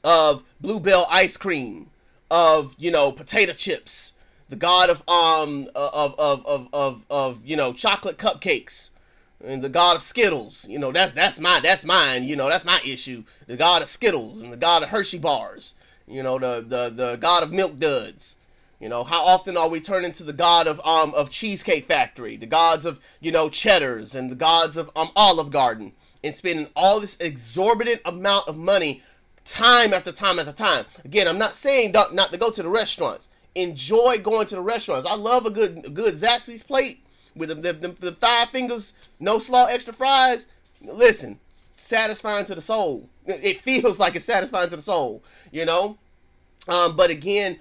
of 0.03 0.43
bluebell 0.59 1.07
ice 1.09 1.37
cream, 1.37 1.91
of 2.29 2.75
you 2.77 2.91
know 2.91 3.13
potato 3.13 3.53
chips, 3.53 4.11
the 4.49 4.55
god 4.57 4.89
of 4.89 5.01
um 5.07 5.69
of 5.75 6.13
of 6.17 6.45
of 6.45 6.67
of, 6.73 7.01
of 7.09 7.45
you 7.45 7.55
know 7.55 7.71
chocolate 7.71 8.17
cupcakes, 8.17 8.89
and 9.43 9.63
the 9.63 9.69
god 9.69 9.95
of 9.95 10.01
Skittles. 10.01 10.65
You 10.69 10.79
know 10.79 10.91
that's 10.91 11.13
that's 11.13 11.39
my 11.39 11.59
that's 11.61 11.85
mine. 11.85 12.23
You 12.23 12.35
know 12.35 12.49
that's 12.49 12.65
my 12.65 12.79
issue. 12.85 13.23
The 13.47 13.57
god 13.57 13.81
of 13.81 13.87
Skittles 13.87 14.41
and 14.41 14.51
the 14.51 14.57
god 14.57 14.83
of 14.83 14.89
Hershey 14.89 15.19
bars 15.19 15.73
You 16.07 16.23
know, 16.23 16.39
the 16.39 16.63
the 16.65 16.89
the 16.89 17.15
God 17.17 17.43
of 17.43 17.51
milk 17.51 17.79
duds. 17.79 18.35
You 18.79 18.89
know, 18.89 19.03
how 19.03 19.25
often 19.25 19.57
are 19.57 19.69
we 19.69 19.81
turning 19.81 20.11
to 20.13 20.23
the 20.23 20.33
God 20.33 20.67
of 20.67 20.79
um 20.85 21.13
of 21.13 21.29
Cheesecake 21.29 21.85
Factory, 21.85 22.37
the 22.37 22.45
gods 22.45 22.85
of 22.85 22.99
you 23.19 23.31
know 23.31 23.49
Cheddar's, 23.49 24.15
and 24.15 24.31
the 24.31 24.35
gods 24.35 24.77
of 24.77 24.89
um 24.95 25.09
Olive 25.15 25.51
Garden, 25.51 25.93
and 26.23 26.33
spending 26.33 26.67
all 26.75 26.99
this 26.99 27.17
exorbitant 27.19 28.01
amount 28.05 28.47
of 28.47 28.55
money, 28.55 29.03
time 29.45 29.93
after 29.93 30.11
time 30.11 30.39
after 30.39 30.53
time. 30.53 30.85
Again, 31.03 31.27
I'm 31.27 31.37
not 31.39 31.55
saying 31.55 31.91
not, 31.91 32.13
not 32.13 32.31
to 32.31 32.37
go 32.37 32.51
to 32.51 32.63
the 32.63 32.69
restaurants. 32.69 33.27
Enjoy 33.55 34.19
going 34.19 34.47
to 34.47 34.55
the 34.55 34.61
restaurants. 34.61 35.07
I 35.09 35.15
love 35.15 35.45
a 35.45 35.49
good 35.49 35.85
a 35.85 35.89
good 35.89 36.13
Zaxby's 36.15 36.63
plate 36.63 37.03
with 37.35 37.49
the, 37.49 37.55
the, 37.55 37.73
the, 37.73 37.87
the 37.89 38.11
five 38.13 38.49
fingers, 38.49 38.93
no 39.19 39.39
slaw, 39.39 39.65
extra 39.65 39.93
fries. 39.93 40.47
Listen, 40.81 41.39
satisfying 41.75 42.45
to 42.45 42.55
the 42.55 42.61
soul. 42.61 43.09
It 43.25 43.61
feels 43.61 43.99
like 43.99 44.15
it's 44.15 44.25
satisfying 44.25 44.69
to 44.69 44.75
the 44.75 44.81
soul, 44.81 45.23
you 45.51 45.65
know. 45.65 45.97
Um, 46.67 46.95
but 46.95 47.09
again, 47.09 47.59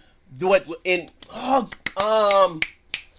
it 0.55 0.67
in 0.85 1.11
oh, 1.31 1.71
um 1.97 2.61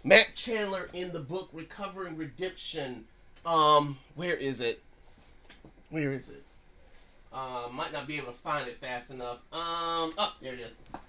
Matt 0.03 0.35
Chandler 0.35 0.89
in 0.93 1.11
the 1.11 1.19
book 1.19 1.49
Recovering 1.53 2.17
Redemption. 2.17 3.05
Um, 3.45 3.97
where 4.15 4.35
is 4.35 4.61
it? 4.61 4.81
Where 5.89 6.13
is 6.13 6.27
it? 6.29 6.43
Uh, 7.31 7.67
might 7.71 7.93
not 7.93 8.07
be 8.07 8.17
able 8.17 8.31
to 8.31 8.39
find 8.39 8.67
it 8.67 8.79
fast 8.79 9.09
enough. 9.09 9.37
Um, 9.51 10.13
oh, 10.17 10.33
there 10.41 10.53
it 10.53 10.59
is. 10.59 10.73
I'm 10.93 10.99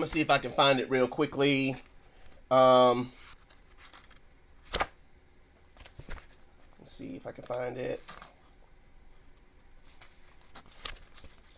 gonna 0.00 0.06
see 0.06 0.20
if 0.20 0.28
I 0.28 0.38
can 0.38 0.52
find 0.52 0.80
it 0.80 0.90
real 0.90 1.08
quickly. 1.08 1.76
Um, 2.50 3.12
see 6.96 7.16
if 7.16 7.26
I 7.26 7.32
can 7.32 7.44
find 7.44 7.76
it. 7.76 8.02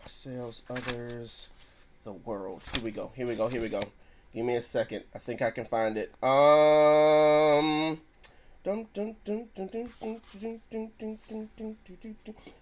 Ourselves, 0.03 0.63
others, 0.69 1.47
the 2.03 2.11
world. 2.11 2.61
Here 2.73 2.83
we 2.83 2.91
go. 2.91 3.11
Here 3.15 3.25
we 3.25 3.35
go. 3.35 3.47
Here 3.47 3.61
we 3.61 3.69
go. 3.69 3.83
Give 4.33 4.45
me 4.45 4.55
a 4.55 4.61
second. 4.61 5.03
I 5.15 5.19
think 5.19 5.41
I 5.41 5.51
can 5.51 5.65
find 5.65 5.97
it. 5.97 6.13
Um. 6.21 8.01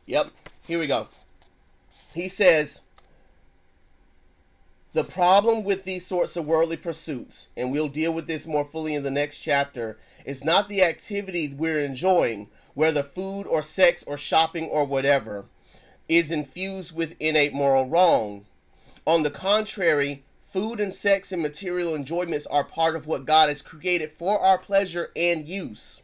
Yep. 0.05 0.31
Here 0.67 0.79
we 0.79 0.85
go. 0.85 1.07
He 2.13 2.29
says 2.29 2.81
the 4.93 5.03
problem 5.03 5.63
with 5.63 5.83
these 5.83 6.05
sorts 6.05 6.35
of 6.35 6.45
worldly 6.45 6.77
pursuits, 6.77 7.47
and 7.57 7.71
we'll 7.71 7.89
deal 7.89 8.13
with 8.13 8.27
this 8.27 8.45
more 8.45 8.65
fully 8.65 8.93
in 8.93 9.03
the 9.03 9.11
next 9.11 9.39
chapter, 9.39 9.97
is 10.25 10.43
not 10.43 10.69
the 10.69 10.83
activity 10.83 11.53
we're 11.57 11.79
enjoying, 11.79 12.49
whether 12.77 13.01
food 13.01 13.47
or 13.47 13.63
sex 13.63 14.03
or 14.05 14.15
shopping 14.15 14.65
or 14.65 14.85
whatever, 14.85 15.45
is 16.07 16.29
infused 16.29 16.95
with 16.95 17.15
innate 17.19 17.51
moral 17.51 17.89
wrong. 17.89 18.45
On 19.07 19.23
the 19.23 19.31
contrary, 19.31 20.23
food 20.53 20.79
and 20.79 20.93
sex 20.93 21.31
and 21.31 21.41
material 21.41 21.95
enjoyments 21.95 22.45
are 22.45 22.63
part 22.63 22.95
of 22.95 23.07
what 23.07 23.25
God 23.25 23.49
has 23.49 23.63
created 23.63 24.11
for 24.19 24.39
our 24.39 24.59
pleasure 24.59 25.09
and 25.15 25.49
use. 25.49 26.03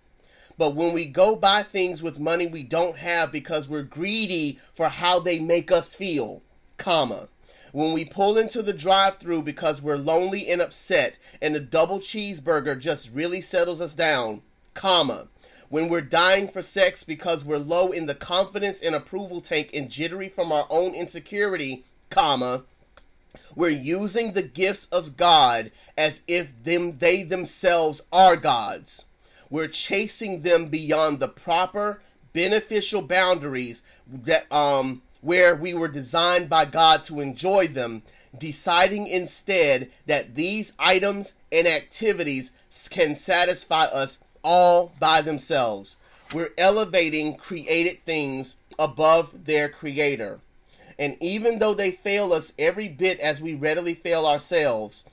But 0.58 0.74
when 0.74 0.94
we 0.94 1.06
go 1.06 1.36
buy 1.36 1.62
things 1.62 2.02
with 2.02 2.18
money 2.18 2.48
we 2.48 2.64
don't 2.64 2.98
have 2.98 3.32
because 3.32 3.70
we're 3.70 3.84
greedy 3.84 4.58
for 4.74 4.90
how 4.90 5.20
they 5.20 5.38
make 5.38 5.72
us 5.72 5.94
feel, 5.94 6.42
comma, 6.80 7.28
when 7.72 7.94
we 7.94 8.04
pull 8.04 8.36
into 8.36 8.64
the 8.64 8.74
drive 8.74 9.18
through 9.18 9.44
because 9.44 9.80
we're 9.80 9.96
lonely 9.96 10.50
and 10.50 10.60
upset 10.60 11.18
and 11.40 11.54
the 11.54 11.60
double 11.60 12.00
cheeseburger 12.00 12.80
just 12.80 13.12
really 13.12 13.42
settles 13.42 13.80
us 13.80 13.94
down, 13.94 14.42
comma. 14.74 15.28
When 15.74 15.90
we're 15.90 16.02
dying 16.02 16.50
for 16.50 16.62
sex 16.62 17.04
because 17.04 17.44
we're 17.44 17.58
low 17.58 17.92
in 17.92 18.06
the 18.06 18.14
confidence 18.14 18.80
and 18.80 18.94
approval 18.94 19.42
tank 19.42 19.72
and 19.74 19.90
jittery 19.90 20.30
from 20.30 20.52
our 20.52 20.68
own 20.70 20.94
insecurity, 20.94 21.84
comma. 22.12 22.66
We're 23.56 23.70
using 23.70 24.34
the 24.34 24.44
gifts 24.44 24.88
of 24.92 25.18
God 25.18 25.72
as 25.98 26.22
if 26.28 26.50
them 26.64 27.00
they 27.00 27.24
themselves 27.24 28.02
are 28.12 28.36
gods. 28.36 29.06
We're 29.50 29.68
chasing 29.68 30.44
them 30.44 30.68
beyond 30.68 31.20
the 31.20 31.28
proper 31.28 32.04
beneficial 32.34 33.02
boundaries 33.02 33.82
that 34.08 34.52
um 34.52 35.02
where 35.22 35.56
we 35.56 35.74
were 35.74 35.88
designed 35.88 36.52
by 36.52 36.66
God 36.66 37.04
to 37.06 37.20
enjoy 37.20 37.68
them, 37.68 38.04
deciding 38.38 39.08
instead 39.08 39.90
that 40.06 40.36
these 40.36 40.72
items 40.78 41.34
and 41.52 41.68
activities 41.68 42.52
can 42.92 43.16
satisfy 43.16 43.86
us 43.86 44.20
all 44.43 44.91
by 44.99 45.21
themselves. 45.21 45.95
We're 46.34 46.53
elevating 46.58 47.36
created 47.36 48.03
things 48.06 48.56
above 48.77 49.45
their 49.45 49.69
creator. 49.69 50.39
And 50.97 51.17
even 51.19 51.60
though 51.60 51.73
they 51.73 51.91
fail 51.91 52.34
us 52.34 52.53
every 52.58 52.88
bit 52.88 53.19
as 53.19 53.41
we 53.41 53.53
readily 53.53 53.95
fail 53.95 54.25
ourselves, 54.25 55.04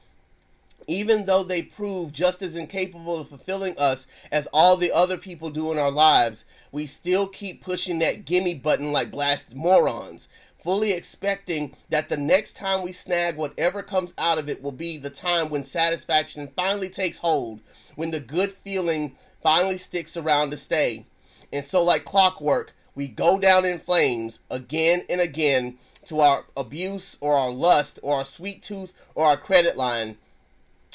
even 0.87 1.26
though 1.26 1.45
they 1.45 1.62
prove 1.62 2.12
just 2.12 2.43
as 2.43 2.57
incapable 2.57 3.20
of 3.20 3.28
fulfilling 3.28 3.78
us 3.78 4.07
as 4.33 4.49
all 4.53 4.76
the 4.76 4.93
other 4.93 5.16
people 5.16 5.51
do 5.51 5.70
in 5.70 5.78
our 5.78 5.91
lives, 5.91 6.45
we 6.72 6.87
still 6.87 7.28
keep 7.28 7.62
pushing 7.62 7.99
that 8.01 8.24
gimme 8.24 8.55
button 8.55 8.93
like 8.93 9.11
blasted 9.11 9.57
morons, 9.57 10.28
fully 10.63 10.93
expecting 10.93 11.77
that 11.89 12.09
the 12.09 12.17
next 12.17 12.57
time 12.57 12.83
we 12.83 12.93
snag 12.93 13.37
whatever 13.37 13.83
comes 13.83 14.15
out 14.19 14.39
of 14.39 14.49
it 14.49 14.63
will 14.63 14.73
be 14.73 14.97
the 14.99 15.11
time 15.11 15.49
when 15.49 15.65
satisfaction 15.65 16.51
finally 16.57 16.89
takes 16.89 17.19
hold, 17.19 17.61
when 17.97 18.11
the 18.11 18.21
good 18.21 18.53
feeling 18.53 19.17
finally 19.43 19.79
sticks 19.79 20.17
around 20.17 20.51
to 20.51 20.57
stay. 20.57 21.07
And 21.53 21.65
so, 21.65 21.83
like 21.83 22.05
clockwork, 22.05 22.73
we 22.95 23.09
go 23.09 23.39
down 23.39 23.65
in 23.65 23.79
flames 23.79 24.39
again 24.51 25.05
and 25.09 25.21
again 25.21 25.79
to 26.07 26.21
our 26.21 26.47
abuse 26.57 27.17
or 27.21 27.37
our 27.37 27.51
lust 27.51 27.99
or 28.03 28.17
our 28.17 28.25
sweet 28.25 28.63
tooth 28.63 28.93
or 29.15 29.27
our 29.27 29.37
credit 29.37 29.77
line 29.77 30.17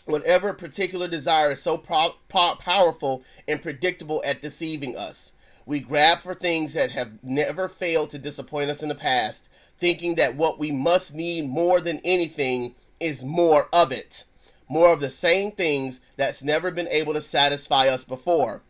whatever 0.05 0.53
particular 0.53 1.07
desire 1.07 1.51
is 1.51 1.61
so 1.61 1.77
pro- 1.77 2.15
po- 2.29 2.55
powerful 2.55 3.23
and 3.47 3.61
predictable 3.61 4.21
at 4.25 4.41
deceiving 4.41 4.95
us. 4.95 5.31
We 5.65 5.79
grab 5.79 6.21
for 6.21 6.35
things 6.35 6.73
that 6.73 6.91
have 6.91 7.23
never 7.23 7.67
failed 7.67 8.11
to 8.11 8.19
disappoint 8.19 8.69
us 8.69 8.83
in 8.83 8.89
the 8.89 8.95
past, 8.95 9.49
thinking 9.79 10.15
that 10.15 10.35
what 10.35 10.59
we 10.59 10.71
must 10.71 11.13
need 11.13 11.47
more 11.47 11.81
than 11.81 11.99
anything 12.03 12.75
is 12.99 13.23
more 13.23 13.67
of 13.73 13.91
it. 13.91 14.23
More 14.67 14.93
of 14.93 14.99
the 14.99 15.11
same 15.11 15.51
things 15.51 15.99
that's 16.15 16.41
never 16.41 16.71
been 16.71 16.87
able 16.87 17.13
to 17.13 17.21
satisfy 17.21 17.87
us 17.87 18.03
before. 18.03 18.61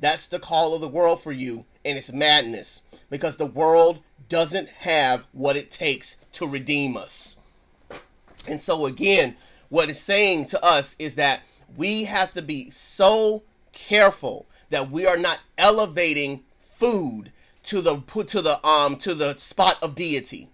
That's 0.00 0.26
the 0.26 0.40
call 0.40 0.74
of 0.74 0.80
the 0.80 0.88
world 0.88 1.22
for 1.22 1.32
you, 1.32 1.64
and 1.84 1.96
it's 1.96 2.12
madness 2.12 2.82
because 3.08 3.36
the 3.36 3.46
world 3.46 4.00
doesn't 4.28 4.68
have 4.68 5.24
what 5.32 5.56
it 5.56 5.70
takes 5.70 6.16
to 6.32 6.46
redeem 6.46 6.96
us. 6.96 7.36
And 8.46 8.60
so, 8.60 8.86
again, 8.86 9.36
what 9.68 9.90
it's 9.90 10.00
saying 10.00 10.46
to 10.46 10.62
us 10.64 10.96
is 10.98 11.14
that 11.14 11.42
we 11.76 12.04
have 12.04 12.32
to 12.34 12.42
be 12.42 12.70
so 12.70 13.42
careful 13.72 14.46
that 14.70 14.90
we 14.90 15.06
are 15.06 15.16
not 15.16 15.38
elevating 15.56 16.42
food 16.76 17.32
to 17.64 17.80
the 17.80 18.00
to 18.26 18.42
the 18.42 18.64
um 18.66 18.96
to 18.96 19.14
the 19.14 19.36
spot 19.36 19.78
of 19.80 19.94
deity. 19.94 20.48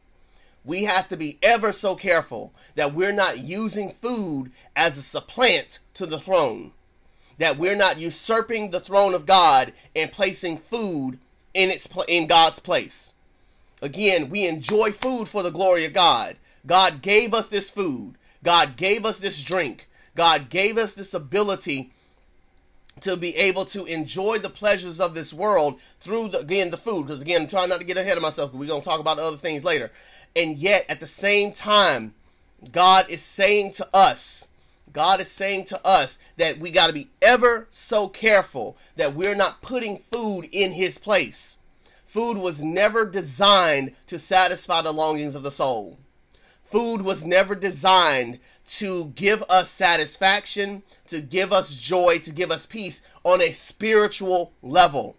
We 0.65 0.85
have 0.85 1.09
to 1.09 1.17
be 1.17 1.39
ever 1.43 1.73
so 1.73 1.97
careful 1.97 2.53
that 2.75 2.95
we're 2.95 3.13
not 3.13 3.39
using 3.39 3.95
food 4.03 4.53
as 4.77 4.99
a 4.99 5.03
supplant 5.03 5.79
to 5.95 6.07
the 6.07 6.21
throne. 6.21 6.73
That 7.39 7.59
we're 7.59 7.77
not 7.77 7.99
usurping 7.99 8.71
the 8.71 8.81
throne 8.81 9.15
of 9.15 9.27
God 9.27 9.73
and 9.97 10.13
placing 10.13 10.59
food 10.59 11.19
in 11.55 11.71
its 11.71 11.89
in 12.07 12.27
God's 12.27 12.59
place. 12.59 13.13
Again, 13.83 14.29
we 14.29 14.47
enjoy 14.47 14.93
food 14.93 15.29
for 15.29 15.43
the 15.43 15.51
glory 15.51 15.87
of 15.87 15.95
God. 15.95 16.37
God 16.67 17.01
gave 17.01 17.33
us 17.33 17.49
this 17.49 17.71
food. 17.71 18.15
God 18.45 18.77
gave 18.77 19.07
us 19.07 19.19
this 19.19 19.43
drink. 19.43 19.89
God 20.15 20.51
gave 20.51 20.77
us 20.77 20.93
this 20.93 21.15
ability 21.15 21.93
to 23.01 23.17
be 23.17 23.35
able 23.37 23.65
to 23.65 23.87
enjoy 23.87 24.39
the 24.39 24.51
pleasures 24.51 25.01
of 25.01 25.15
this 25.15 25.33
world 25.33 25.81
through 26.01 26.29
the, 26.29 26.41
again 26.41 26.71
the 26.71 26.77
food 26.77 27.07
because 27.07 27.21
again 27.21 27.43
I'm 27.43 27.49
trying 27.49 27.69
not 27.69 27.79
to 27.79 27.85
get 27.85 27.97
ahead 27.97 28.17
of 28.17 28.23
myself 28.23 28.53
we're 28.53 28.67
going 28.67 28.83
to 28.83 28.89
talk 28.89 29.01
about 29.01 29.19
other 29.19 29.39
things 29.39 29.65
later 29.65 29.91
and 30.35 30.57
yet 30.57 30.85
at 30.89 31.01
the 31.01 31.07
same 31.07 31.53
time 31.53 32.15
God 32.73 33.09
is 33.09 33.23
saying 33.23 33.73
to 33.73 33.89
us 33.95 34.47
God 34.93 35.21
is 35.21 35.31
saying 35.31 35.65
to 35.67 35.85
us 35.87 36.19
that 36.37 36.59
we 36.59 36.71
got 36.71 36.89
to 36.89 36.93
be 36.93 37.11
ever 37.23 37.69
so 37.71 38.09
careful 38.09 38.77
that 38.97 39.15
we're 39.15 39.35
not 39.37 39.63
putting 39.63 40.03
food 40.13 40.49
in 40.53 40.73
his 40.73 40.99
place 40.99 41.57
food 42.05 42.37
was 42.37 42.63
never 42.63 43.05
designed 43.05 43.95
to 44.07 44.19
satisfy 44.19 44.83
the 44.83 44.93
longings 44.93 45.35
of 45.35 45.43
the 45.43 45.51
soul 45.51 45.99
food 46.71 47.03
was 47.03 47.25
never 47.25 47.55
designed 47.55 48.39
to 48.67 49.07
give 49.17 49.43
us 49.49 49.69
satisfaction, 49.69 50.83
to 51.09 51.21
give 51.21 51.53
us 51.53 51.75
joy, 51.75 52.19
to 52.21 52.31
give 52.31 52.51
us 52.51 52.67
peace 52.67 53.03
on 53.25 53.43
a 53.43 53.53
spiritual 53.53 54.53
level. 54.63 55.17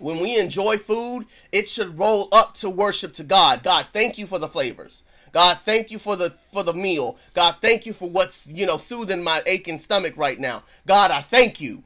When 0.00 0.18
we 0.20 0.38
enjoy 0.38 0.78
food, 0.78 1.26
it 1.52 1.68
should 1.68 1.98
roll 1.98 2.28
up 2.32 2.54
to 2.56 2.70
worship 2.70 3.12
to 3.14 3.24
God. 3.24 3.62
God, 3.62 3.86
thank 3.92 4.18
you 4.18 4.26
for 4.26 4.38
the 4.38 4.48
flavors. 4.48 5.02
God, 5.32 5.60
thank 5.64 5.90
you 5.90 5.98
for 5.98 6.16
the 6.16 6.34
for 6.52 6.62
the 6.62 6.74
meal. 6.74 7.16
God, 7.34 7.56
thank 7.62 7.86
you 7.86 7.92
for 7.92 8.08
what's, 8.08 8.46
you 8.46 8.66
know, 8.66 8.78
soothing 8.78 9.22
my 9.22 9.42
aching 9.46 9.78
stomach 9.78 10.14
right 10.16 10.38
now. 10.38 10.62
God, 10.86 11.10
I 11.10 11.22
thank 11.22 11.60
you. 11.60 11.82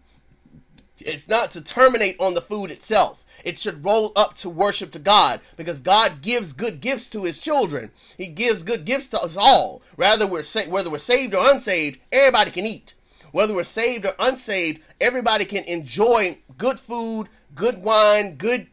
It's 0.98 1.28
not 1.28 1.50
to 1.52 1.60
terminate 1.60 2.16
on 2.18 2.34
the 2.34 2.40
food 2.40 2.70
itself. 2.70 3.24
It 3.44 3.58
should 3.58 3.84
roll 3.84 4.12
up 4.16 4.34
to 4.38 4.48
worship 4.48 4.90
to 4.92 4.98
God 4.98 5.40
because 5.56 5.80
God 5.80 6.22
gives 6.22 6.52
good 6.52 6.80
gifts 6.80 7.08
to 7.10 7.24
his 7.24 7.38
children. 7.38 7.90
He 8.16 8.26
gives 8.26 8.62
good 8.62 8.84
gifts 8.84 9.06
to 9.08 9.20
us 9.20 9.36
all. 9.36 9.82
Rather 9.96 10.26
we're 10.26 10.42
sa- 10.42 10.64
whether 10.64 10.90
we're 10.90 10.98
saved 10.98 11.34
or 11.34 11.48
unsaved, 11.48 11.98
everybody 12.10 12.50
can 12.50 12.66
eat. 12.66 12.94
Whether 13.30 13.52
we're 13.54 13.64
saved 13.64 14.06
or 14.06 14.14
unsaved, 14.18 14.80
everybody 15.00 15.44
can 15.44 15.64
enjoy 15.64 16.38
good 16.56 16.80
food, 16.80 17.28
good 17.56 17.82
wine, 17.82 18.36
good 18.36 18.68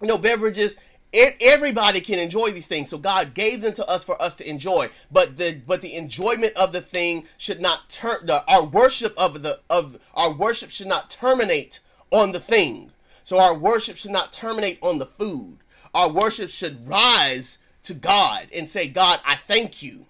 you 0.00 0.08
know 0.08 0.16
beverages. 0.16 0.76
Everybody 1.12 2.00
can 2.02 2.18
enjoy 2.18 2.50
these 2.50 2.66
things. 2.66 2.90
So 2.90 2.98
god 2.98 3.34
gave 3.34 3.60
them 3.60 3.74
to 3.74 3.86
us 3.86 4.04
for 4.04 4.20
us 4.20 4.36
to 4.36 4.48
enjoy. 4.48 4.90
But 5.10 5.36
the 5.36 5.60
but 5.66 5.82
the 5.82 5.94
enjoyment 5.94 6.54
of 6.56 6.72
the 6.72 6.80
thing 6.80 7.26
should 7.36 7.60
not 7.60 7.90
turn 7.90 8.30
our 8.30 8.64
worship 8.64 9.14
of 9.16 9.42
the 9.42 9.60
of 9.68 9.98
our 10.14 10.32
worship 10.32 10.70
should 10.70 10.86
not 10.88 11.10
terminate 11.10 11.80
on 12.10 12.32
the 12.32 12.40
thing. 12.40 12.92
So 13.24 13.38
our 13.38 13.56
worship 13.56 13.96
should 13.96 14.10
not 14.12 14.32
terminate 14.32 14.78
on 14.82 14.98
the 14.98 15.06
food. 15.06 15.58
Our 15.92 16.10
worship 16.10 16.50
should 16.50 16.88
rise 16.88 17.58
to 17.84 17.94
god 17.94 18.48
and 18.52 18.68
say 18.68 18.88
god 18.88 19.20
i 19.24 19.38
thank 19.46 19.82
you. 19.82 20.06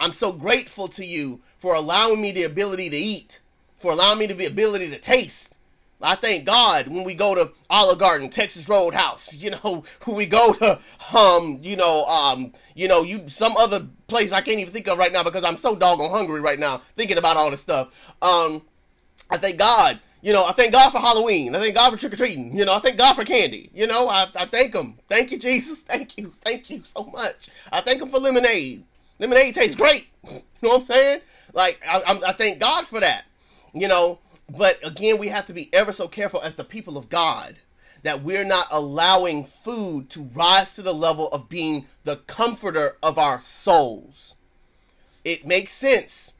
I'm 0.00 0.12
so 0.12 0.32
grateful 0.32 0.88
to 0.88 1.04
you 1.04 1.40
for 1.58 1.74
allowing 1.74 2.20
me 2.20 2.32
the 2.32 2.42
ability 2.42 2.90
to 2.90 2.96
eat 2.96 3.40
for 3.78 3.92
allowing 3.92 4.18
me 4.18 4.26
the 4.26 4.46
ability 4.46 4.88
to 4.88 4.98
taste 4.98 5.53
I 6.02 6.16
thank 6.16 6.44
God 6.44 6.88
when 6.88 7.04
we 7.04 7.14
go 7.14 7.34
to 7.34 7.52
Olive 7.70 7.98
Garden, 7.98 8.28
Texas 8.28 8.68
Roadhouse, 8.68 9.34
you 9.34 9.50
know, 9.50 9.84
when 10.04 10.16
we 10.16 10.26
go 10.26 10.52
to 10.54 10.78
um, 11.16 11.58
you 11.62 11.76
know, 11.76 12.04
um, 12.06 12.52
you 12.74 12.88
know, 12.88 13.02
you 13.02 13.28
some 13.28 13.56
other 13.56 13.86
place 14.06 14.32
I 14.32 14.40
can't 14.40 14.58
even 14.58 14.72
think 14.72 14.88
of 14.88 14.98
right 14.98 15.12
now 15.12 15.22
because 15.22 15.44
I'm 15.44 15.56
so 15.56 15.74
doggone 15.74 16.10
hungry 16.10 16.40
right 16.40 16.58
now 16.58 16.82
thinking 16.96 17.18
about 17.18 17.36
all 17.36 17.50
this 17.50 17.60
stuff. 17.60 17.88
Um, 18.20 18.62
I 19.30 19.38
thank 19.38 19.58
God, 19.58 20.00
you 20.20 20.32
know, 20.32 20.44
I 20.44 20.52
thank 20.52 20.72
God 20.72 20.90
for 20.90 20.98
Halloween. 20.98 21.54
I 21.54 21.60
thank 21.60 21.74
God 21.74 21.90
for 21.90 21.96
trick 21.96 22.12
or 22.12 22.16
treating. 22.16 22.56
You 22.56 22.64
know, 22.64 22.74
I 22.74 22.80
thank 22.80 22.98
God 22.98 23.14
for 23.14 23.24
candy. 23.24 23.70
You 23.74 23.86
know, 23.86 24.08
I, 24.08 24.26
I 24.34 24.46
thank 24.46 24.74
Him. 24.74 24.98
Thank 25.08 25.30
you, 25.32 25.38
Jesus. 25.40 25.80
Thank 25.80 26.16
you. 26.18 26.32
Thank 26.42 26.70
you 26.70 26.82
so 26.84 27.04
much. 27.04 27.48
I 27.70 27.80
thank 27.80 28.00
Him 28.00 28.08
for 28.08 28.18
lemonade. 28.18 28.84
Lemonade 29.18 29.54
tastes 29.54 29.76
great. 29.76 30.06
You 30.62 30.70
know 30.70 30.76
what 30.78 30.80
I'm 30.82 30.86
saying? 30.86 31.20
Like, 31.52 31.78
I, 31.86 32.00
I, 32.00 32.30
I 32.30 32.32
thank 32.32 32.58
God 32.58 32.86
for 32.86 33.00
that. 33.00 33.24
You 33.74 33.86
know, 33.86 34.18
but 34.48 34.78
again, 34.82 35.18
we 35.18 35.28
have 35.28 35.46
to 35.46 35.52
be 35.52 35.70
ever 35.72 35.92
so 35.92 36.08
careful 36.08 36.40
as 36.40 36.54
the 36.54 36.64
people 36.64 36.96
of 36.96 37.08
God 37.08 37.56
that 38.02 38.22
we're 38.22 38.44
not 38.44 38.66
allowing 38.70 39.46
food 39.46 40.10
to 40.10 40.22
rise 40.34 40.74
to 40.74 40.82
the 40.82 40.92
level 40.92 41.28
of 41.28 41.48
being 41.48 41.86
the 42.04 42.16
comforter 42.16 42.96
of 43.02 43.18
our 43.18 43.40
souls. 43.40 44.34
It 45.24 45.46
makes 45.46 45.72
sense. 45.72 46.32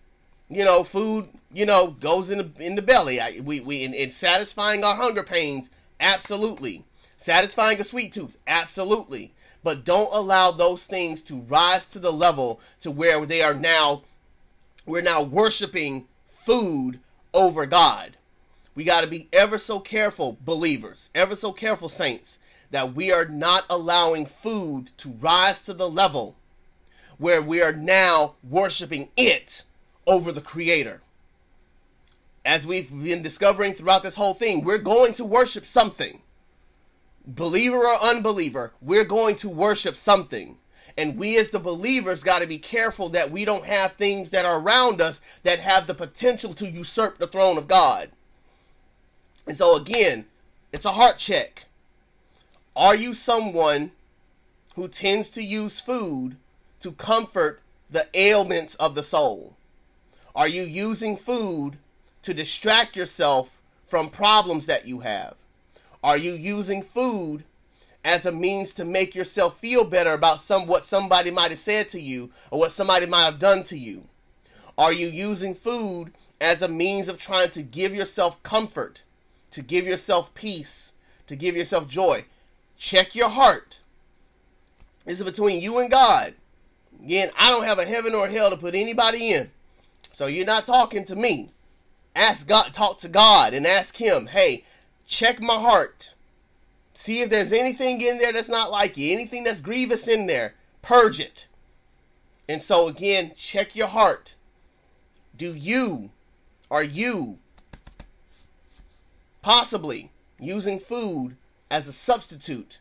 You 0.50 0.64
know, 0.64 0.84
food, 0.84 1.30
you 1.52 1.64
know, 1.64 1.88
goes 1.88 2.28
in 2.28 2.38
the 2.38 2.50
in 2.58 2.74
the 2.74 2.82
belly. 2.82 3.18
I, 3.18 3.40
we 3.42 3.60
we 3.60 3.82
in, 3.82 3.94
in 3.94 4.10
satisfying 4.10 4.84
our 4.84 4.96
hunger 4.96 5.22
pains, 5.22 5.70
absolutely. 5.98 6.84
Satisfying 7.16 7.80
a 7.80 7.84
sweet 7.84 8.12
tooth, 8.12 8.36
absolutely. 8.46 9.32
But 9.62 9.86
don't 9.86 10.12
allow 10.12 10.50
those 10.50 10.84
things 10.84 11.22
to 11.22 11.36
rise 11.36 11.86
to 11.86 11.98
the 11.98 12.12
level 12.12 12.60
to 12.82 12.90
where 12.90 13.24
they 13.24 13.40
are 13.40 13.54
now 13.54 14.02
we're 14.86 15.02
now 15.02 15.22
worshiping 15.22 16.06
food 16.44 17.00
over 17.34 17.66
God. 17.66 18.16
We 18.74 18.84
got 18.84 19.02
to 19.02 19.06
be 19.06 19.28
ever 19.32 19.58
so 19.58 19.80
careful, 19.80 20.38
believers, 20.40 21.10
ever 21.14 21.36
so 21.36 21.52
careful, 21.52 21.88
saints, 21.88 22.38
that 22.70 22.94
we 22.94 23.12
are 23.12 23.26
not 23.26 23.64
allowing 23.68 24.26
food 24.26 24.90
to 24.98 25.10
rise 25.10 25.60
to 25.62 25.74
the 25.74 25.88
level 25.88 26.36
where 27.18 27.42
we 27.42 27.62
are 27.62 27.72
now 27.72 28.34
worshiping 28.42 29.08
it 29.16 29.62
over 30.06 30.32
the 30.32 30.40
Creator. 30.40 31.00
As 32.44 32.66
we've 32.66 32.90
been 32.90 33.22
discovering 33.22 33.74
throughout 33.74 34.02
this 34.02 34.16
whole 34.16 34.34
thing, 34.34 34.64
we're 34.64 34.78
going 34.78 35.14
to 35.14 35.24
worship 35.24 35.64
something. 35.64 36.20
Believer 37.26 37.86
or 37.86 38.02
unbeliever, 38.02 38.72
we're 38.82 39.04
going 39.04 39.36
to 39.36 39.48
worship 39.48 39.96
something. 39.96 40.58
And 40.96 41.18
we 41.18 41.36
as 41.36 41.50
the 41.50 41.58
believers 41.58 42.22
got 42.22 42.38
to 42.38 42.46
be 42.46 42.58
careful 42.58 43.08
that 43.10 43.30
we 43.30 43.44
don't 43.44 43.66
have 43.66 43.94
things 43.94 44.30
that 44.30 44.44
are 44.44 44.60
around 44.60 45.00
us 45.00 45.20
that 45.42 45.58
have 45.58 45.86
the 45.86 45.94
potential 45.94 46.54
to 46.54 46.68
usurp 46.68 47.18
the 47.18 47.26
throne 47.26 47.58
of 47.58 47.66
God. 47.66 48.10
And 49.46 49.56
so 49.56 49.76
again, 49.76 50.26
it's 50.72 50.84
a 50.84 50.92
heart 50.92 51.18
check. 51.18 51.66
Are 52.76 52.94
you 52.94 53.14
someone 53.14 53.92
who 54.76 54.88
tends 54.88 55.28
to 55.30 55.42
use 55.42 55.80
food 55.80 56.36
to 56.80 56.92
comfort 56.92 57.60
the 57.90 58.08
ailments 58.14 58.74
of 58.76 58.94
the 58.94 59.02
soul? 59.02 59.56
Are 60.34 60.48
you 60.48 60.62
using 60.62 61.16
food 61.16 61.78
to 62.22 62.34
distract 62.34 62.96
yourself 62.96 63.60
from 63.86 64.10
problems 64.10 64.66
that 64.66 64.86
you 64.86 65.00
have? 65.00 65.34
Are 66.02 66.16
you 66.16 66.32
using 66.34 66.82
food 66.82 67.44
as 68.04 68.26
a 68.26 68.32
means 68.32 68.72
to 68.72 68.84
make 68.84 69.14
yourself 69.14 69.58
feel 69.58 69.84
better 69.84 70.12
about 70.12 70.40
some 70.40 70.66
what 70.66 70.84
somebody 70.84 71.30
might 71.30 71.50
have 71.50 71.58
said 71.58 71.88
to 71.90 72.00
you 72.00 72.30
or 72.50 72.60
what 72.60 72.72
somebody 72.72 73.06
might 73.06 73.24
have 73.24 73.38
done 73.38 73.64
to 73.64 73.78
you? 73.78 74.04
Are 74.76 74.92
you 74.92 75.08
using 75.08 75.54
food 75.54 76.12
as 76.40 76.60
a 76.60 76.68
means 76.68 77.08
of 77.08 77.18
trying 77.18 77.50
to 77.50 77.62
give 77.62 77.94
yourself 77.94 78.42
comfort, 78.42 79.02
to 79.52 79.62
give 79.62 79.86
yourself 79.86 80.34
peace, 80.34 80.92
to 81.26 81.34
give 81.34 81.56
yourself 81.56 81.88
joy? 81.88 82.26
Check 82.76 83.14
your 83.14 83.30
heart. 83.30 83.80
This 85.06 85.18
is 85.18 85.24
between 85.24 85.60
you 85.60 85.78
and 85.78 85.90
God. 85.90 86.34
Again, 87.02 87.30
I 87.38 87.50
don't 87.50 87.64
have 87.64 87.78
a 87.78 87.86
heaven 87.86 88.14
or 88.14 88.26
a 88.26 88.30
hell 88.30 88.50
to 88.50 88.56
put 88.56 88.74
anybody 88.74 89.32
in. 89.32 89.50
So 90.12 90.26
you're 90.26 90.46
not 90.46 90.66
talking 90.66 91.04
to 91.06 91.16
me. 91.16 91.50
Ask 92.16 92.46
God, 92.46 92.72
talk 92.72 92.98
to 93.00 93.08
God 93.08 93.54
and 93.54 93.66
ask 93.66 93.96
Him, 93.96 94.28
hey, 94.28 94.64
check 95.06 95.40
my 95.40 95.54
heart. 95.54 96.13
See 96.94 97.20
if 97.20 97.28
there's 97.28 97.52
anything 97.52 98.00
in 98.00 98.18
there 98.18 98.32
that's 98.32 98.48
not 98.48 98.70
like 98.70 98.96
you, 98.96 99.12
anything 99.12 99.44
that's 99.44 99.60
grievous 99.60 100.08
in 100.08 100.26
there. 100.26 100.54
Purge 100.80 101.20
it. 101.20 101.46
And 102.48 102.62
so, 102.62 102.88
again, 102.88 103.32
check 103.36 103.74
your 103.74 103.88
heart. 103.88 104.34
Do 105.36 105.54
you, 105.54 106.10
are 106.70 106.84
you 106.84 107.38
possibly 109.42 110.12
using 110.38 110.78
food 110.78 111.36
as 111.70 111.88
a 111.88 111.92
substitute 111.92 112.78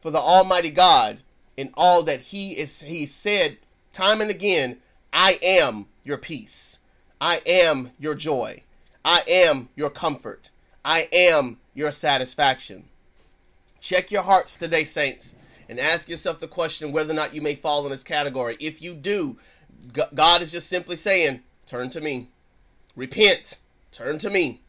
for 0.00 0.10
the 0.10 0.18
Almighty 0.18 0.70
God 0.70 1.20
in 1.56 1.70
all 1.74 2.02
that 2.02 2.20
He 2.20 2.52
is 2.52 2.80
He 2.80 3.06
said 3.06 3.58
time 3.92 4.20
and 4.20 4.30
again, 4.30 4.78
I 5.12 5.38
am 5.42 5.86
your 6.02 6.18
peace. 6.18 6.78
I 7.20 7.36
am 7.46 7.92
your 7.98 8.14
joy. 8.14 8.62
I 9.04 9.22
am 9.28 9.68
your 9.76 9.90
comfort. 9.90 10.50
I 10.84 11.08
am 11.12 11.58
your 11.74 11.92
satisfaction. 11.92 12.84
Check 13.82 14.12
your 14.12 14.22
hearts 14.22 14.54
today, 14.54 14.84
saints, 14.84 15.34
and 15.68 15.80
ask 15.80 16.08
yourself 16.08 16.38
the 16.38 16.46
question 16.46 16.92
whether 16.92 17.10
or 17.10 17.16
not 17.16 17.34
you 17.34 17.42
may 17.42 17.56
fall 17.56 17.84
in 17.84 17.90
this 17.90 18.04
category. 18.04 18.56
If 18.60 18.80
you 18.80 18.94
do, 18.94 19.38
God 20.14 20.40
is 20.40 20.52
just 20.52 20.68
simply 20.68 20.94
saying, 20.94 21.40
turn 21.66 21.90
to 21.90 22.00
me. 22.00 22.30
Repent. 22.94 23.58
Turn 23.90 24.20
to 24.20 24.30
me. 24.30 24.60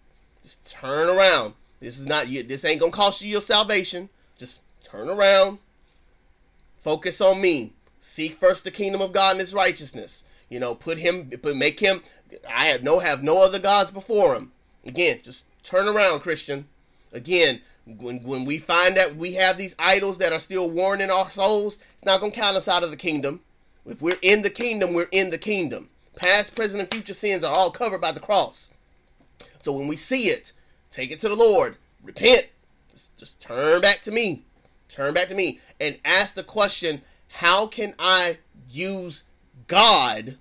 Just 0.42 0.66
turn 0.66 1.16
around. 1.16 1.54
This 1.80 2.00
is 2.00 2.08
not 2.08 2.28
you. 2.28 2.42
This 2.42 2.66
ain't 2.66 2.80
gonna 2.80 2.92
cost 2.92 3.22
you 3.22 3.30
your 3.30 3.40
salvation. 3.40 4.10
Just 4.36 4.62
turn 4.84 5.08
around. 5.08 5.60
Focus 6.84 7.22
on 7.22 7.40
me. 7.40 7.74
Seek 8.02 8.40
first 8.40 8.64
the 8.64 8.72
kingdom 8.72 9.00
of 9.00 9.14
God 9.14 9.34
and 9.34 9.42
His 9.42 9.54
righteousness. 9.54 10.24
You 10.50 10.60
know, 10.60 10.74
put 10.74 10.98
him, 10.98 11.32
but 11.42 11.56
make 11.56 11.80
him. 11.80 12.02
I 12.50 12.66
have 12.66 12.82
no 12.82 13.00
have 13.00 13.22
no 13.22 13.44
other 13.44 13.60
gods 13.60 13.92
before 13.92 14.36
him. 14.36 14.52
Again, 14.84 15.20
just 15.24 15.46
turn 15.64 15.88
around, 15.88 16.22
Christian. 16.22 16.68
Again, 17.12 17.62
when 17.86 18.24
when 18.24 18.46
we 18.46 18.60
find 18.60 18.96
that 18.98 19.16
we 19.16 19.34
have 19.34 19.58
these 19.58 19.76
idols 19.78 20.18
that 20.20 20.34
are 20.34 20.40
still 20.40 20.70
worn 20.70 21.02
in 21.02 21.10
our 21.10 21.32
souls, 21.32 21.78
it's 21.96 22.06
not 22.06 22.20
going 22.20 22.32
to 22.32 22.40
count 22.40 22.58
us 22.58 22.68
out 22.68 22.84
of 22.84 22.92
the 22.92 22.98
kingdom. 22.98 23.42
If 23.86 24.02
we're 24.02 24.20
in 24.22 24.42
the 24.42 24.50
kingdom, 24.50 24.94
we're 24.94 25.10
in 25.12 25.30
the 25.30 25.38
kingdom. 25.38 25.90
Past, 26.16 26.56
present, 26.56 26.82
and 26.82 26.92
future 26.92 27.14
sins 27.14 27.44
are 27.44 27.54
all 27.54 27.72
covered 27.72 28.00
by 28.00 28.12
the 28.12 28.20
cross. 28.20 28.70
So 29.62 29.74
when 29.74 29.88
we 29.88 29.98
see 29.98 30.30
it, 30.30 30.54
take 30.90 31.12
it 31.12 31.20
to 31.22 31.30
the 31.30 31.36
Lord, 31.36 31.78
repent, 32.04 32.48
just, 32.92 33.18
just 33.18 33.42
turn 33.42 33.82
back 33.82 34.02
to 34.04 34.12
me, 34.12 34.44
turn 34.88 35.14
back 35.14 35.28
to 35.30 35.36
me, 35.36 35.60
and 35.80 35.98
ask 36.06 36.36
the 36.36 36.44
question: 36.44 37.02
How 37.28 37.68
can 37.68 37.96
I 38.00 38.38
use 38.70 39.24
God 39.68 40.38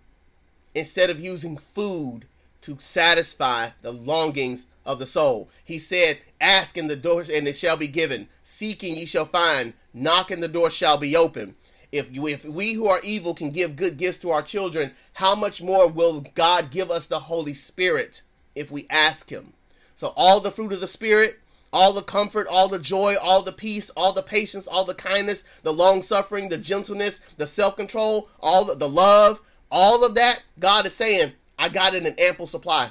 instead 0.74 1.11
of 1.11 1.18
using 1.18 1.59
food 1.74 2.26
to 2.62 2.76
satisfy 2.80 3.70
the 3.82 3.92
longings 3.92 4.66
of 4.84 4.98
the 4.98 5.06
soul. 5.06 5.48
He 5.62 5.78
said, 5.78 6.18
Ask 6.40 6.76
in 6.76 6.88
the 6.88 6.96
door 6.96 7.22
and 7.22 7.46
it 7.46 7.56
shall 7.56 7.76
be 7.76 7.88
given. 7.88 8.28
Seeking 8.42 8.96
ye 8.96 9.04
shall 9.04 9.26
find. 9.26 9.74
Knock 9.94 10.30
and 10.30 10.42
the 10.42 10.48
door 10.48 10.70
shall 10.70 10.96
be 10.96 11.14
open. 11.14 11.54
If, 11.92 12.10
you, 12.10 12.26
if 12.26 12.44
we 12.44 12.72
who 12.72 12.88
are 12.88 13.00
evil 13.02 13.34
can 13.34 13.50
give 13.50 13.76
good 13.76 13.98
gifts 13.98 14.18
to 14.20 14.30
our 14.30 14.42
children, 14.42 14.92
how 15.14 15.34
much 15.34 15.62
more 15.62 15.86
will 15.86 16.24
God 16.34 16.70
give 16.70 16.90
us 16.90 17.04
the 17.04 17.20
Holy 17.20 17.52
Spirit 17.52 18.22
if 18.54 18.70
we 18.70 18.86
ask 18.88 19.30
Him? 19.30 19.52
So, 19.94 20.14
all 20.16 20.40
the 20.40 20.50
fruit 20.50 20.72
of 20.72 20.80
the 20.80 20.88
Spirit, 20.88 21.38
all 21.70 21.92
the 21.92 22.02
comfort, 22.02 22.46
all 22.48 22.68
the 22.68 22.78
joy, 22.78 23.16
all 23.20 23.42
the 23.42 23.52
peace, 23.52 23.90
all 23.90 24.14
the 24.14 24.22
patience, 24.22 24.66
all 24.66 24.86
the 24.86 24.94
kindness, 24.94 25.44
the 25.62 25.72
long 25.72 26.02
suffering, 26.02 26.48
the 26.48 26.56
gentleness, 26.56 27.20
the 27.36 27.46
self 27.46 27.76
control, 27.76 28.28
all 28.40 28.64
the, 28.64 28.74
the 28.74 28.88
love, 28.88 29.40
all 29.70 30.02
of 30.02 30.14
that, 30.14 30.42
God 30.58 30.86
is 30.86 30.94
saying, 30.94 31.32
I 31.62 31.68
got 31.68 31.94
in 31.94 32.04
ample 32.18 32.48
supply. 32.48 32.90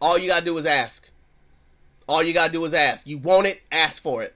All 0.00 0.16
you 0.16 0.28
got 0.28 0.40
to 0.40 0.44
do 0.44 0.58
is 0.58 0.64
ask. 0.64 1.10
All 2.08 2.22
you 2.22 2.32
gotta 2.32 2.52
do 2.52 2.64
is 2.64 2.74
ask. 2.74 3.06
You 3.06 3.18
want 3.18 3.46
it, 3.46 3.62
ask 3.72 4.00
for 4.00 4.22
it. 4.22 4.34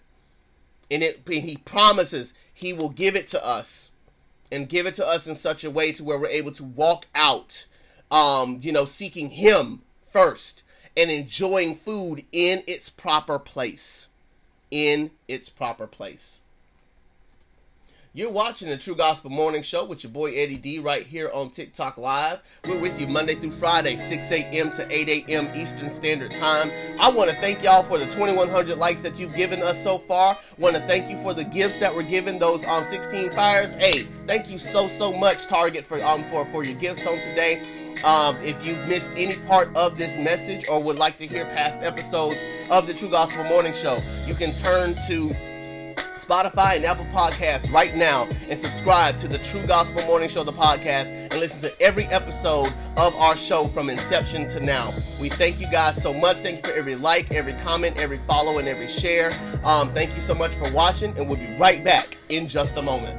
And 0.91 1.03
it 1.03 1.23
and 1.27 1.45
he 1.45 1.57
promises 1.57 2.35
he 2.53 2.73
will 2.73 2.89
give 2.89 3.15
it 3.15 3.29
to 3.29 3.45
us. 3.45 3.91
And 4.51 4.69
give 4.69 4.87
it 4.87 4.95
to 4.97 5.07
us 5.07 5.27
in 5.27 5.37
such 5.37 5.63
a 5.63 5.71
way 5.71 5.93
to 5.93 6.03
where 6.03 6.19
we're 6.19 6.29
able 6.29 6.53
to 6.53 6.65
walk 6.65 7.07
out 7.15 7.67
um, 8.11 8.59
you 8.61 8.73
know, 8.73 8.85
seeking 8.85 9.31
him 9.31 9.83
first 10.13 10.65
and 10.97 11.11
enjoying 11.11 11.77
food 11.77 12.25
in 12.33 12.65
its 12.67 12.89
proper 12.89 13.39
place. 13.39 14.07
In 14.71 15.13
its 15.29 15.49
proper 15.49 15.87
place. 15.87 16.39
You're 18.17 18.31
watching 18.31 18.71
the 18.71 18.79
True 18.79 18.97
Gospel 18.97 19.29
Morning 19.29 19.61
Show 19.61 19.85
with 19.85 20.03
your 20.03 20.11
boy 20.11 20.33
Eddie 20.33 20.57
D 20.57 20.79
right 20.79 21.07
here 21.07 21.31
on 21.35 21.51
TikTok 21.51 21.99
Live. 21.99 22.39
We're 22.67 22.79
with 22.79 22.99
you 22.99 23.07
Monday 23.07 23.35
through 23.35 23.51
Friday, 23.51 23.99
6 23.99 24.31
a.m. 24.31 24.73
to 24.73 24.91
8 24.91 25.29
a.m. 25.29 25.55
Eastern 25.55 25.93
Standard 25.93 26.35
Time. 26.35 26.73
I 26.99 27.11
want 27.11 27.29
to 27.29 27.37
thank 27.43 27.63
y'all 27.63 27.83
for 27.83 27.99
the 27.99 28.07
2,100 28.07 28.79
likes 28.79 29.03
that 29.03 29.21
you've 29.21 29.35
given 29.35 29.61
us 29.61 29.83
so 29.83 29.99
far. 29.99 30.39
Want 30.57 30.77
to 30.77 30.87
thank 30.87 31.11
you 31.11 31.23
for 31.23 31.35
the 31.35 31.45
gifts 31.45 31.77
that 31.81 31.95
were 31.95 32.03
given, 32.03 32.39
those 32.39 32.65
um 32.65 32.85
16 32.85 33.33
fires. 33.33 33.75
Hey, 33.75 34.09
thank 34.27 34.49
you 34.49 34.59
so 34.59 34.89
so 34.89 35.13
much, 35.13 35.47
Target, 35.47 35.85
for 35.85 36.03
um 36.03 36.25
for 36.31 36.47
for 36.47 36.65
your 36.65 36.79
gifts 36.79 37.07
on 37.07 37.21
today. 37.21 37.93
Um, 38.03 38.39
if 38.39 38.65
you 38.65 38.77
missed 38.89 39.11
any 39.15 39.37
part 39.41 39.77
of 39.77 39.99
this 39.99 40.17
message 40.17 40.65
or 40.71 40.83
would 40.83 40.97
like 40.97 41.19
to 41.19 41.27
hear 41.27 41.45
past 41.45 41.81
episodes 41.83 42.41
of 42.71 42.87
the 42.87 42.95
True 42.95 43.11
Gospel 43.11 43.45
Morning 43.45 43.75
Show, 43.75 43.99
you 44.27 44.35
can 44.35 44.57
turn 44.57 44.97
to 45.07 45.37
Spotify 46.27 46.75
and 46.75 46.85
Apple 46.85 47.07
Podcasts 47.07 47.71
right 47.71 47.95
now 47.95 48.25
and 48.49 48.59
subscribe 48.59 49.17
to 49.19 49.29
the 49.29 49.39
True 49.39 49.65
Gospel 49.65 50.05
Morning 50.07 50.29
Show, 50.29 50.43
the 50.43 50.53
podcast, 50.53 51.13
and 51.31 51.39
listen 51.39 51.61
to 51.61 51.81
every 51.81 52.07
episode 52.07 52.73
of 52.97 53.15
our 53.15 53.37
show 53.37 53.69
from 53.69 53.89
inception 53.89 54.49
to 54.49 54.59
now. 54.59 54.93
We 55.21 55.29
thank 55.29 55.61
you 55.61 55.71
guys 55.71 56.03
so 56.03 56.13
much. 56.13 56.39
Thank 56.39 56.57
you 56.57 56.73
for 56.73 56.77
every 56.77 56.97
like, 56.97 57.31
every 57.31 57.53
comment, 57.55 57.97
every 57.97 58.19
follow, 58.27 58.59
and 58.59 58.67
every 58.67 58.89
share. 58.89 59.33
Um, 59.63 59.95
thank 59.95 60.17
you 60.17 60.21
so 60.21 60.35
much 60.35 60.55
for 60.57 60.71
watching, 60.73 61.17
and 61.17 61.29
we'll 61.29 61.39
be 61.39 61.57
right 61.59 61.85
back 61.85 62.17
in 62.29 62.49
just 62.49 62.77
a 62.77 62.83
moment. 62.83 63.17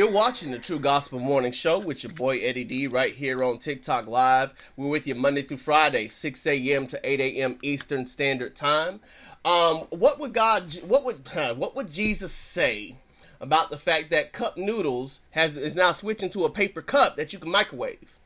You're 0.00 0.10
watching 0.10 0.50
the 0.50 0.58
True 0.58 0.78
Gospel 0.78 1.18
Morning 1.18 1.52
Show 1.52 1.78
with 1.78 2.02
your 2.02 2.12
boy 2.14 2.38
Eddie 2.38 2.64
D 2.64 2.86
right 2.86 3.14
here 3.14 3.44
on 3.44 3.58
TikTok 3.58 4.06
Live. 4.06 4.54
We're 4.74 4.88
with 4.88 5.06
you 5.06 5.14
Monday 5.14 5.42
through 5.42 5.58
Friday, 5.58 6.08
6 6.08 6.46
a.m. 6.46 6.86
to 6.86 6.98
8 7.04 7.20
a.m. 7.20 7.58
Eastern 7.60 8.06
Standard 8.06 8.56
Time. 8.56 9.00
Um, 9.44 9.80
what 9.90 10.18
would 10.18 10.32
God, 10.32 10.72
what 10.86 11.04
would, 11.04 11.28
what 11.58 11.76
would 11.76 11.92
Jesus 11.92 12.32
say 12.32 12.96
about 13.42 13.68
the 13.68 13.76
fact 13.76 14.08
that 14.08 14.32
cup 14.32 14.56
noodles 14.56 15.20
has 15.32 15.58
is 15.58 15.76
now 15.76 15.92
switching 15.92 16.30
to 16.30 16.46
a 16.46 16.50
paper 16.50 16.80
cup 16.80 17.18
that 17.18 17.34
you 17.34 17.38
can 17.38 17.50
microwave? 17.50 18.16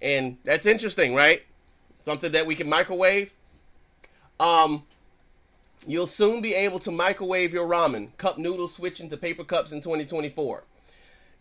And 0.00 0.36
that's 0.44 0.64
interesting, 0.64 1.16
right? 1.16 1.42
Something 2.04 2.30
that 2.30 2.46
we 2.46 2.54
can 2.54 2.68
microwave. 2.68 3.32
Um, 4.38 4.84
you'll 5.84 6.06
soon 6.06 6.40
be 6.40 6.54
able 6.54 6.78
to 6.78 6.92
microwave 6.92 7.52
your 7.52 7.68
ramen. 7.68 8.16
Cup 8.16 8.38
noodles 8.38 8.74
switching 8.74 9.08
to 9.08 9.16
paper 9.16 9.42
cups 9.42 9.72
in 9.72 9.80
2024. 9.82 10.62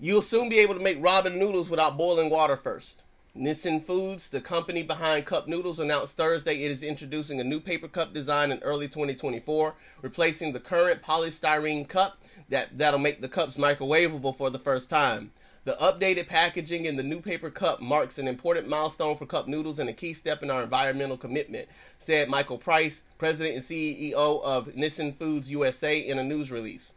You'll 0.01 0.21
soon 0.21 0.47
be 0.47 0.59
able 0.59 0.75
to 0.75 0.79
make 0.79 1.01
ramen 1.01 1.35
noodles 1.35 1.69
without 1.69 1.97
boiling 1.97 2.29
water 2.29 2.55
first. 2.55 3.03
Nissin 3.35 3.85
Foods, 3.85 4.29
the 4.29 4.39
company 4.39 4.81
behind 4.81 5.25
Cup 5.25 5.45
Noodles, 5.45 5.77
announced 5.77 6.15
Thursday 6.15 6.63
it 6.63 6.71
is 6.71 6.83
introducing 6.83 7.41
a 7.41 7.43
new 7.43 7.59
paper 7.59 7.89
cup 7.89 8.13
design 8.13 8.49
in 8.49 8.59
early 8.59 8.87
2024, 8.87 9.75
replacing 10.01 10.53
the 10.53 10.59
current 10.61 11.03
polystyrene 11.03 11.85
cup 11.85 12.17
that, 12.47 12.77
that'll 12.77 12.97
make 12.97 13.19
the 13.19 13.27
cups 13.27 13.57
microwavable 13.57 14.37
for 14.37 14.49
the 14.49 14.57
first 14.57 14.89
time. 14.89 15.33
The 15.65 15.75
updated 15.81 16.29
packaging 16.29 16.85
in 16.85 16.95
the 16.95 17.03
new 17.03 17.19
paper 17.19 17.49
cup 17.49 17.81
marks 17.81 18.17
an 18.17 18.29
important 18.29 18.69
milestone 18.69 19.17
for 19.17 19.25
Cup 19.25 19.49
Noodles 19.49 19.79
and 19.79 19.89
a 19.89 19.93
key 19.93 20.13
step 20.13 20.41
in 20.41 20.49
our 20.49 20.63
environmental 20.63 21.17
commitment, 21.17 21.67
said 21.97 22.29
Michael 22.29 22.57
Price, 22.57 23.01
president 23.17 23.57
and 23.57 23.65
CEO 23.65 24.13
of 24.13 24.69
Nissin 24.69 25.17
Foods 25.17 25.51
USA, 25.51 25.99
in 25.99 26.17
a 26.17 26.23
news 26.23 26.49
release. 26.49 26.93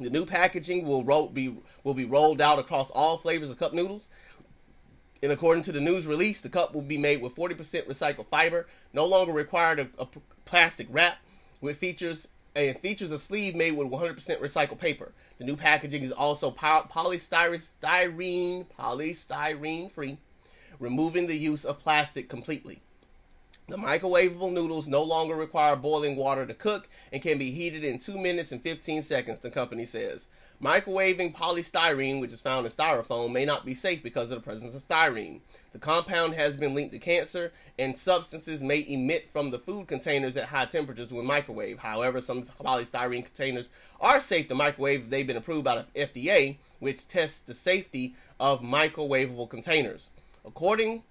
The 0.00 0.10
new 0.10 0.24
packaging 0.24 0.86
will 0.86 1.28
be 1.28 1.54
will 1.84 1.94
be 1.94 2.06
rolled 2.06 2.40
out 2.40 2.58
across 2.58 2.90
all 2.90 3.18
flavors 3.18 3.50
of 3.50 3.58
cup 3.58 3.74
noodles. 3.74 4.06
And 5.22 5.30
according 5.30 5.64
to 5.64 5.72
the 5.72 5.80
news 5.80 6.06
release, 6.06 6.40
the 6.40 6.48
cup 6.48 6.74
will 6.74 6.80
be 6.80 6.96
made 6.96 7.20
with 7.20 7.34
40% 7.34 7.86
recycled 7.86 8.28
fiber, 8.30 8.66
no 8.94 9.04
longer 9.04 9.32
required 9.32 9.78
a, 9.78 9.88
a 9.98 10.06
plastic 10.46 10.86
wrap, 10.90 11.18
with 11.60 11.76
features 11.76 12.26
and 12.54 12.80
features 12.80 13.10
a 13.10 13.18
sleeve 13.18 13.54
made 13.54 13.72
with 13.72 13.88
100% 13.88 14.16
recycled 14.40 14.78
paper. 14.78 15.12
The 15.38 15.44
new 15.44 15.56
packaging 15.56 16.02
is 16.02 16.12
also 16.12 16.50
polystyrene, 16.50 18.64
polystyrene 18.78 19.92
free, 19.92 20.18
removing 20.78 21.26
the 21.26 21.36
use 21.36 21.66
of 21.66 21.78
plastic 21.78 22.30
completely. 22.30 22.80
The 23.70 23.76
microwavable 23.76 24.52
noodles 24.52 24.88
no 24.88 25.00
longer 25.00 25.36
require 25.36 25.76
boiling 25.76 26.16
water 26.16 26.44
to 26.44 26.54
cook 26.54 26.88
and 27.12 27.22
can 27.22 27.38
be 27.38 27.52
heated 27.52 27.84
in 27.84 28.00
2 28.00 28.18
minutes 28.18 28.50
and 28.50 28.60
15 28.60 29.04
seconds, 29.04 29.38
the 29.38 29.48
company 29.48 29.86
says. 29.86 30.26
Microwaving 30.60 31.32
polystyrene, 31.32 32.20
which 32.20 32.32
is 32.32 32.40
found 32.40 32.66
in 32.66 32.72
styrofoam, 32.72 33.30
may 33.30 33.44
not 33.44 33.64
be 33.64 33.76
safe 33.76 34.02
because 34.02 34.32
of 34.32 34.38
the 34.38 34.44
presence 34.44 34.74
of 34.74 34.82
styrene. 34.82 35.40
The 35.72 35.78
compound 35.78 36.34
has 36.34 36.56
been 36.56 36.74
linked 36.74 36.92
to 36.94 36.98
cancer, 36.98 37.52
and 37.78 37.96
substances 37.96 38.60
may 38.60 38.84
emit 38.86 39.30
from 39.32 39.52
the 39.52 39.60
food 39.60 39.86
containers 39.86 40.36
at 40.36 40.46
high 40.46 40.66
temperatures 40.66 41.12
when 41.12 41.24
microwave. 41.24 41.78
However, 41.78 42.20
some 42.20 42.42
polystyrene 42.42 43.24
containers 43.24 43.68
are 44.00 44.20
safe 44.20 44.48
to 44.48 44.56
microwave 44.56 45.04
if 45.04 45.10
they've 45.10 45.26
been 45.26 45.36
approved 45.36 45.64
by 45.64 45.76
the 45.76 46.00
FDA, 46.06 46.56
which 46.80 47.06
tests 47.06 47.40
the 47.46 47.54
safety 47.54 48.16
of 48.40 48.62
microwavable 48.62 49.48
containers. 49.48 50.10
According 50.44 51.04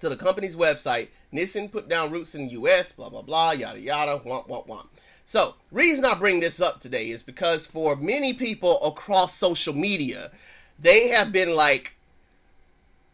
to 0.00 0.08
the 0.08 0.16
company's 0.16 0.56
website, 0.56 1.08
Nissin 1.34 1.70
put 1.70 1.88
down 1.88 2.12
roots 2.12 2.34
in 2.34 2.46
the 2.46 2.52
U.S., 2.52 2.92
blah, 2.92 3.08
blah, 3.08 3.22
blah, 3.22 3.50
yada, 3.50 3.80
yada, 3.80 4.20
womp, 4.24 4.48
womp, 4.48 4.68
womp. 4.68 4.86
So, 5.26 5.54
reason 5.72 6.04
I 6.04 6.14
bring 6.14 6.40
this 6.40 6.60
up 6.60 6.80
today 6.80 7.10
is 7.10 7.22
because 7.22 7.66
for 7.66 7.96
many 7.96 8.32
people 8.32 8.82
across 8.84 9.36
social 9.36 9.74
media, 9.74 10.30
they 10.78 11.08
have 11.08 11.32
been 11.32 11.54
like, 11.54 11.96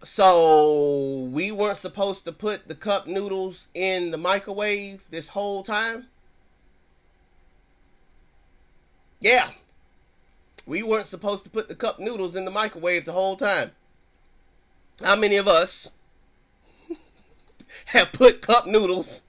so 0.02 1.28
we 1.32 1.50
weren't 1.50 1.78
supposed 1.78 2.24
to 2.24 2.32
put 2.32 2.68
the 2.68 2.74
cup 2.74 3.06
noodles 3.06 3.68
in 3.74 4.10
the 4.10 4.18
microwave 4.18 5.02
this 5.10 5.28
whole 5.28 5.62
time? 5.62 6.06
Yeah. 9.20 9.50
We 10.66 10.82
weren't 10.82 11.06
supposed 11.06 11.44
to 11.44 11.50
put 11.50 11.68
the 11.68 11.74
cup 11.74 12.00
noodles 12.00 12.34
in 12.34 12.44
the 12.44 12.50
microwave 12.50 13.04
the 13.04 13.12
whole 13.12 13.36
time. 13.36 13.72
How 15.02 15.16
many 15.16 15.36
of 15.36 15.48
us 15.48 15.90
have 17.86 18.12
put 18.12 18.42
cup 18.42 18.66
noodles 18.66 19.22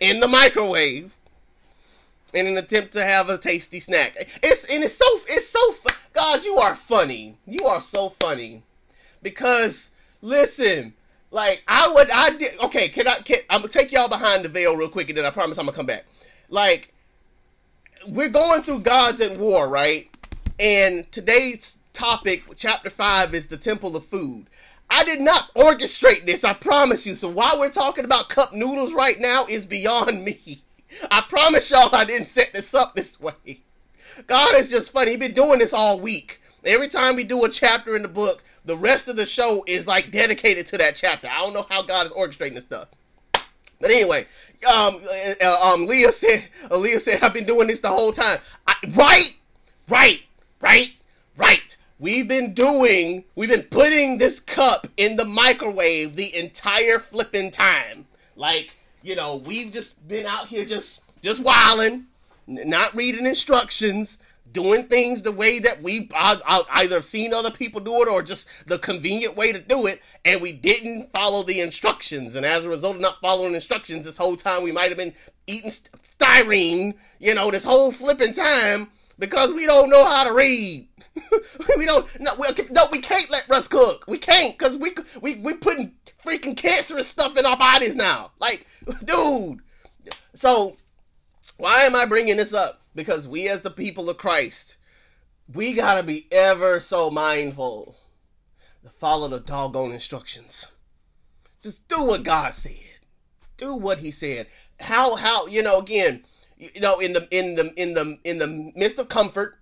in 0.00 0.20
the 0.20 0.28
microwave 0.28 1.14
in 2.32 2.46
an 2.46 2.56
attempt 2.56 2.92
to 2.92 3.04
have 3.04 3.28
a 3.28 3.38
tasty 3.38 3.80
snack. 3.80 4.28
It's 4.42 4.64
and 4.64 4.84
it's 4.84 4.94
so 4.94 5.06
it's 5.28 5.48
so 5.48 5.74
God, 6.12 6.44
you 6.44 6.56
are 6.56 6.74
funny. 6.74 7.36
You 7.46 7.66
are 7.66 7.80
so 7.80 8.10
funny 8.10 8.62
because 9.22 9.90
listen, 10.22 10.94
like 11.30 11.62
I 11.66 11.88
would 11.88 12.10
I 12.10 12.30
did 12.30 12.58
okay. 12.60 12.88
Can 12.88 13.08
I? 13.08 13.20
Can, 13.20 13.38
I'm 13.50 13.62
gonna 13.62 13.72
take 13.72 13.92
y'all 13.92 14.08
behind 14.08 14.44
the 14.44 14.48
veil 14.48 14.76
real 14.76 14.88
quick, 14.88 15.08
and 15.08 15.18
then 15.18 15.24
I 15.24 15.30
promise 15.30 15.58
I'm 15.58 15.66
gonna 15.66 15.76
come 15.76 15.86
back. 15.86 16.04
Like 16.48 16.92
we're 18.06 18.28
going 18.28 18.62
through 18.62 18.80
gods 18.80 19.20
at 19.20 19.38
war, 19.38 19.68
right? 19.68 20.08
And 20.58 21.10
today's 21.10 21.76
topic, 21.92 22.44
chapter 22.56 22.90
five, 22.90 23.34
is 23.34 23.48
the 23.48 23.56
temple 23.56 23.96
of 23.96 24.06
food. 24.06 24.46
I 24.94 25.02
did 25.02 25.20
not 25.20 25.52
orchestrate 25.56 26.24
this, 26.24 26.44
I 26.44 26.52
promise 26.52 27.04
you. 27.04 27.16
So 27.16 27.28
while 27.28 27.58
we're 27.58 27.68
talking 27.68 28.04
about 28.04 28.28
cup 28.28 28.52
noodles 28.52 28.94
right 28.94 29.18
now 29.18 29.44
is 29.46 29.66
beyond 29.66 30.24
me. 30.24 30.62
I 31.10 31.20
promise 31.28 31.68
y'all 31.68 31.92
I 31.92 32.04
didn't 32.04 32.28
set 32.28 32.52
this 32.52 32.72
up 32.74 32.94
this 32.94 33.18
way. 33.18 33.62
God 34.28 34.54
is 34.54 34.68
just 34.68 34.92
funny. 34.92 35.10
He's 35.10 35.18
been 35.18 35.34
doing 35.34 35.58
this 35.58 35.72
all 35.72 35.98
week. 35.98 36.40
Every 36.64 36.88
time 36.88 37.16
we 37.16 37.24
do 37.24 37.44
a 37.44 37.48
chapter 37.48 37.96
in 37.96 38.02
the 38.02 38.08
book, 38.08 38.44
the 38.64 38.76
rest 38.76 39.08
of 39.08 39.16
the 39.16 39.26
show 39.26 39.64
is 39.66 39.88
like 39.88 40.12
dedicated 40.12 40.68
to 40.68 40.78
that 40.78 40.94
chapter. 40.94 41.26
I 41.26 41.40
don't 41.40 41.54
know 41.54 41.66
how 41.68 41.82
God 41.82 42.06
is 42.06 42.12
orchestrating 42.12 42.54
this 42.54 42.64
stuff. 42.64 42.86
But 43.80 43.90
anyway, 43.90 44.28
um, 44.72 45.00
uh, 45.42 45.58
um, 45.60 45.88
Leah 45.88 46.12
said, 46.12 46.44
uh, 46.70 46.76
Leah 46.76 47.00
said, 47.00 47.20
I've 47.20 47.34
been 47.34 47.46
doing 47.46 47.66
this 47.66 47.80
the 47.80 47.90
whole 47.90 48.12
time. 48.12 48.38
I, 48.68 48.76
right, 48.90 49.34
right, 49.88 50.20
right, 50.60 50.92
right. 51.36 51.76
We've 52.04 52.28
been 52.28 52.52
doing, 52.52 53.24
we've 53.34 53.48
been 53.48 53.62
putting 53.62 54.18
this 54.18 54.38
cup 54.38 54.88
in 54.98 55.16
the 55.16 55.24
microwave 55.24 56.16
the 56.16 56.36
entire 56.36 56.98
flipping 56.98 57.50
time. 57.50 58.04
Like, 58.36 58.76
you 59.02 59.16
know, 59.16 59.36
we've 59.36 59.72
just 59.72 60.06
been 60.06 60.26
out 60.26 60.48
here 60.48 60.66
just 60.66 61.00
just 61.22 61.40
wilding, 61.40 62.04
not 62.46 62.94
reading 62.94 63.24
instructions, 63.24 64.18
doing 64.52 64.86
things 64.86 65.22
the 65.22 65.32
way 65.32 65.58
that 65.60 65.82
we 65.82 66.10
either 66.14 67.00
seen 67.00 67.32
other 67.32 67.50
people 67.50 67.80
do 67.80 68.02
it 68.02 68.08
or 68.08 68.22
just 68.22 68.48
the 68.66 68.78
convenient 68.78 69.34
way 69.34 69.50
to 69.52 69.60
do 69.60 69.86
it, 69.86 70.02
and 70.26 70.42
we 70.42 70.52
didn't 70.52 71.08
follow 71.14 71.42
the 71.42 71.60
instructions. 71.60 72.34
And 72.34 72.44
as 72.44 72.66
a 72.66 72.68
result 72.68 72.96
of 72.96 73.00
not 73.00 73.22
following 73.22 73.54
instructions, 73.54 74.04
this 74.04 74.18
whole 74.18 74.36
time 74.36 74.62
we 74.62 74.72
might 74.72 74.90
have 74.90 74.98
been 74.98 75.14
eating 75.46 75.72
styrene, 76.20 76.96
you 77.18 77.34
know, 77.34 77.50
this 77.50 77.64
whole 77.64 77.92
flipping 77.92 78.34
time 78.34 78.90
because 79.18 79.52
we 79.52 79.66
don't 79.66 79.90
know 79.90 80.04
how 80.04 80.24
to 80.24 80.32
read. 80.32 80.88
we 81.76 81.86
don't 81.86 82.08
no 82.20 82.34
we, 82.34 82.48
no 82.70 82.86
we 82.90 83.00
can't 83.00 83.30
let 83.30 83.48
Russ 83.48 83.68
cook. 83.68 84.04
We 84.08 84.18
can't 84.18 84.58
because 84.58 84.76
we 84.76 84.94
we 85.20 85.36
we 85.36 85.54
putting 85.54 85.94
freaking 86.24 86.56
cancerous 86.56 87.08
stuff 87.08 87.36
in 87.36 87.46
our 87.46 87.56
bodies 87.56 87.94
now. 87.94 88.32
Like, 88.40 88.66
dude. 89.04 89.60
So 90.34 90.76
why 91.56 91.82
am 91.82 91.94
I 91.94 92.04
bringing 92.06 92.36
this 92.36 92.52
up? 92.52 92.82
Because 92.94 93.28
we 93.28 93.48
as 93.48 93.60
the 93.60 93.70
people 93.70 94.10
of 94.10 94.18
Christ, 94.18 94.76
we 95.52 95.72
gotta 95.72 96.02
be 96.02 96.26
ever 96.32 96.80
so 96.80 97.10
mindful 97.10 97.96
to 98.82 98.90
follow 98.90 99.28
the 99.28 99.40
doggone 99.40 99.92
instructions. 99.92 100.66
Just 101.62 101.86
do 101.88 102.02
what 102.02 102.24
God 102.24 102.52
said. 102.52 102.72
Do 103.56 103.74
what 103.74 103.98
He 103.98 104.10
said. 104.10 104.48
How 104.80 105.14
how 105.14 105.46
you 105.46 105.62
know 105.62 105.78
again 105.78 106.24
you 106.74 106.80
know 106.80 106.98
in 107.00 107.12
the 107.12 107.28
in 107.30 107.54
the 107.56 107.72
in 107.76 107.94
the 107.94 108.18
in 108.24 108.38
the 108.38 108.72
midst 108.74 108.98
of 108.98 109.08
comfort 109.08 109.58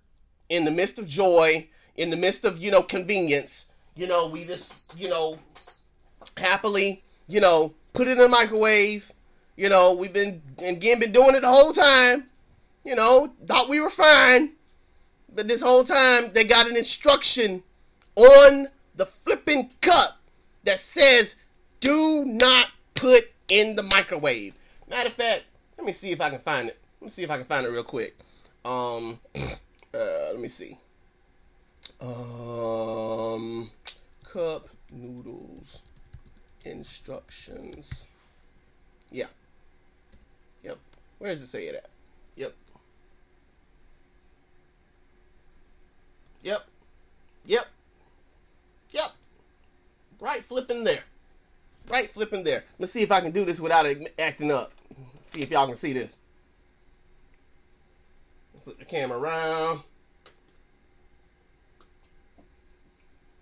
in 0.49 0.65
the 0.65 0.71
midst 0.71 0.99
of 0.99 1.07
joy, 1.07 1.67
in 1.95 2.09
the 2.09 2.15
midst 2.15 2.45
of, 2.45 2.57
you 2.57 2.71
know, 2.71 2.83
convenience, 2.83 3.65
you 3.95 4.07
know, 4.07 4.27
we 4.27 4.45
just, 4.45 4.73
you 4.95 5.09
know, 5.09 5.39
happily, 6.37 7.03
you 7.27 7.39
know, 7.39 7.73
put 7.93 8.07
it 8.07 8.11
in 8.11 8.17
the 8.19 8.27
microwave. 8.27 9.11
You 9.55 9.69
know, 9.69 9.93
we've 9.93 10.13
been, 10.13 10.41
again, 10.59 10.99
been 10.99 11.11
doing 11.11 11.35
it 11.35 11.41
the 11.41 11.49
whole 11.49 11.73
time. 11.73 12.29
You 12.83 12.95
know, 12.95 13.33
thought 13.47 13.69
we 13.69 13.79
were 13.79 13.89
fine. 13.89 14.53
But 15.33 15.47
this 15.47 15.61
whole 15.61 15.85
time, 15.85 16.31
they 16.33 16.43
got 16.43 16.67
an 16.67 16.75
instruction 16.75 17.63
on 18.15 18.67
the 18.95 19.07
flipping 19.23 19.71
cup 19.81 20.19
that 20.63 20.79
says, 20.79 21.35
do 21.79 22.23
not 22.25 22.67
put 22.93 23.23
in 23.47 23.75
the 23.75 23.83
microwave. 23.83 24.53
Matter 24.89 25.09
of 25.09 25.15
fact, 25.15 25.43
let 25.77 25.87
me 25.87 25.93
see 25.93 26.11
if 26.11 26.21
I 26.21 26.29
can 26.29 26.39
find 26.39 26.69
it. 26.69 26.79
Let 27.03 27.07
me 27.07 27.11
see 27.11 27.23
if 27.23 27.29
I 27.29 27.35
can 27.35 27.45
find 27.45 27.65
it 27.65 27.69
real 27.69 27.83
quick. 27.83 28.15
Um, 28.63 29.19
Uh, 29.93 30.29
let 30.31 30.39
me 30.39 30.47
see. 30.47 30.77
Um, 32.01 33.69
cup 34.23 34.69
noodles 34.89 35.79
instructions. 36.63 38.07
Yeah. 39.11 39.27
Yep. 40.63 40.79
Where 41.19 41.35
does 41.35 41.43
it 41.43 41.47
say 41.47 41.67
it 41.67 41.75
at? 41.75 41.89
Yep. 42.37 42.55
Yep. 46.41 46.65
Yep. 47.45 47.67
Yep. 48.91 49.11
Right 50.19 50.43
flipping 50.47 50.85
there. 50.85 51.03
Right 51.87 52.11
flipping 52.11 52.45
there. 52.45 52.63
Let's 52.79 52.93
see 52.93 53.01
if 53.01 53.11
I 53.11 53.19
can 53.19 53.31
do 53.31 53.45
this 53.45 53.59
without 53.59 53.85
acting 54.17 54.51
up. 54.51 54.71
See 55.33 55.41
if 55.41 55.51
y'all 55.51 55.67
can 55.67 55.75
see 55.75 55.91
this. 55.93 56.15
Flip 58.63 58.79
the 58.79 58.85
camera 58.85 59.17
around. 59.17 59.81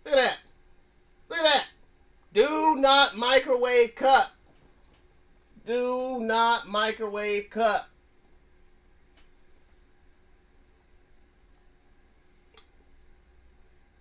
Look 0.04 0.16
at 0.16 0.18
that. 0.18 0.38
Look 1.30 1.40
at 1.40 1.44
that. 1.44 1.66
Do 2.34 2.76
not 2.78 3.18
microwave 3.18 3.96
cup. 3.96 4.32
Do 5.68 6.20
not 6.22 6.68
microwave 6.68 7.50
cup. 7.52 7.88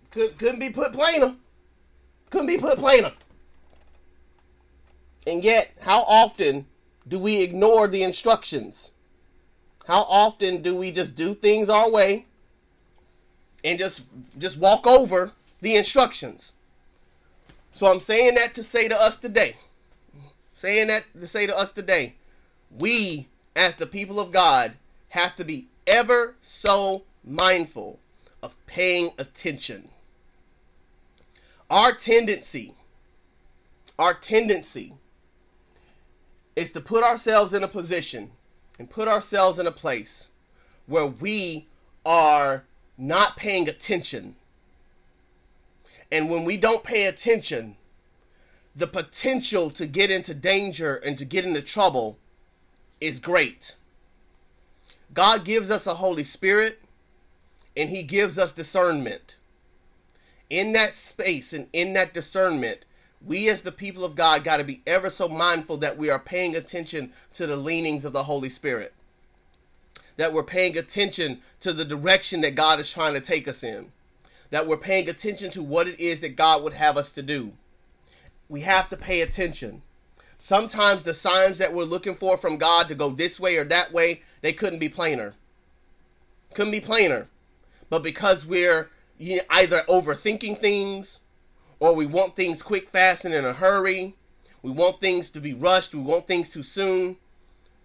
Could, 0.09 0.37
couldn't 0.39 0.59
be 0.59 0.71
put 0.71 0.91
plainer. 0.91 1.35
Couldn't 2.31 2.47
be 2.47 2.57
put 2.57 2.79
plainer. 2.79 3.13
And 5.27 5.43
yet, 5.43 5.71
how 5.81 6.01
often 6.01 6.65
do 7.07 7.19
we 7.19 7.41
ignore 7.41 7.87
the 7.87 8.01
instructions? 8.03 8.89
How 9.91 10.03
often 10.03 10.61
do 10.61 10.73
we 10.73 10.89
just 10.89 11.15
do 11.15 11.35
things 11.35 11.67
our 11.67 11.89
way 11.89 12.25
and 13.61 13.77
just 13.77 14.03
just 14.37 14.57
walk 14.57 14.87
over 14.87 15.33
the 15.59 15.75
instructions? 15.75 16.53
So 17.73 17.87
I'm 17.87 17.99
saying 17.99 18.35
that 18.35 18.55
to 18.55 18.63
say 18.63 18.87
to 18.87 18.97
us 18.97 19.17
today. 19.17 19.57
Saying 20.53 20.87
that 20.87 21.03
to 21.19 21.27
say 21.27 21.45
to 21.45 21.57
us 21.57 21.71
today, 21.71 22.15
we 22.73 23.27
as 23.53 23.75
the 23.75 23.85
people 23.85 24.21
of 24.21 24.31
God 24.31 24.75
have 25.09 25.35
to 25.35 25.43
be 25.43 25.67
ever 25.85 26.35
so 26.41 27.03
mindful 27.21 27.99
of 28.41 28.55
paying 28.67 29.11
attention. 29.17 29.89
Our 31.69 31.93
tendency, 31.93 32.75
our 33.99 34.13
tendency 34.13 34.93
is 36.55 36.71
to 36.71 36.79
put 36.79 37.03
ourselves 37.03 37.53
in 37.53 37.61
a 37.61 37.67
position 37.67 38.31
and 38.81 38.89
put 38.89 39.07
ourselves 39.07 39.59
in 39.59 39.67
a 39.67 39.71
place 39.71 40.27
where 40.87 41.05
we 41.05 41.67
are 42.03 42.63
not 42.97 43.37
paying 43.37 43.69
attention. 43.69 44.35
And 46.11 46.31
when 46.31 46.45
we 46.45 46.57
don't 46.57 46.83
pay 46.83 47.05
attention, 47.05 47.77
the 48.75 48.87
potential 48.87 49.69
to 49.69 49.85
get 49.85 50.09
into 50.09 50.33
danger 50.33 50.95
and 50.95 51.15
to 51.19 51.25
get 51.25 51.45
into 51.45 51.61
trouble 51.61 52.17
is 52.99 53.19
great. 53.19 53.75
God 55.13 55.45
gives 55.45 55.69
us 55.69 55.85
a 55.85 55.95
Holy 55.95 56.23
Spirit, 56.23 56.79
and 57.77 57.91
he 57.91 58.01
gives 58.01 58.39
us 58.39 58.51
discernment. 58.51 59.35
In 60.49 60.73
that 60.73 60.95
space 60.95 61.53
and 61.53 61.67
in 61.71 61.93
that 61.93 62.15
discernment, 62.15 62.79
we 63.25 63.49
as 63.49 63.61
the 63.61 63.71
people 63.71 64.03
of 64.03 64.15
God 64.15 64.43
got 64.43 64.57
to 64.57 64.63
be 64.63 64.81
ever 64.87 65.09
so 65.09 65.29
mindful 65.29 65.77
that 65.77 65.97
we 65.97 66.09
are 66.09 66.19
paying 66.19 66.55
attention 66.55 67.13
to 67.33 67.45
the 67.45 67.55
leanings 67.55 68.05
of 68.05 68.13
the 68.13 68.23
Holy 68.23 68.49
Spirit. 68.49 68.93
That 70.17 70.33
we're 70.33 70.43
paying 70.43 70.77
attention 70.77 71.41
to 71.61 71.73
the 71.73 71.85
direction 71.85 72.41
that 72.41 72.55
God 72.55 72.79
is 72.79 72.91
trying 72.91 73.13
to 73.13 73.21
take 73.21 73.47
us 73.47 73.63
in. 73.63 73.91
That 74.49 74.67
we're 74.67 74.77
paying 74.77 75.07
attention 75.07 75.51
to 75.51 75.63
what 75.63 75.87
it 75.87 75.99
is 75.99 76.19
that 76.21 76.35
God 76.35 76.63
would 76.63 76.73
have 76.73 76.97
us 76.97 77.11
to 77.11 77.21
do. 77.21 77.53
We 78.49 78.61
have 78.61 78.89
to 78.89 78.97
pay 78.97 79.21
attention. 79.21 79.81
Sometimes 80.37 81.03
the 81.03 81.13
signs 81.13 81.59
that 81.59 81.73
we're 81.73 81.83
looking 81.83 82.15
for 82.15 82.35
from 82.37 82.57
God 82.57 82.87
to 82.87 82.95
go 82.95 83.11
this 83.11 83.39
way 83.39 83.57
or 83.57 83.63
that 83.65 83.93
way, 83.93 84.23
they 84.41 84.51
couldn't 84.51 84.79
be 84.79 84.89
plainer. 84.89 85.35
Couldn't 86.55 86.71
be 86.71 86.81
plainer. 86.81 87.27
But 87.89 88.03
because 88.03 88.45
we're 88.45 88.89
either 89.19 89.83
overthinking 89.87 90.59
things 90.59 91.19
or 91.81 91.95
we 91.95 92.05
want 92.05 92.35
things 92.35 92.61
quick, 92.61 92.89
fast, 92.89 93.25
and 93.25 93.33
in 93.33 93.43
a 93.43 93.53
hurry, 93.53 94.15
we 94.61 94.69
want 94.69 95.01
things 95.01 95.31
to 95.31 95.41
be 95.41 95.51
rushed, 95.51 95.95
we 95.95 95.99
want 95.99 96.27
things 96.27 96.47
too 96.47 96.61
soon, 96.61 97.17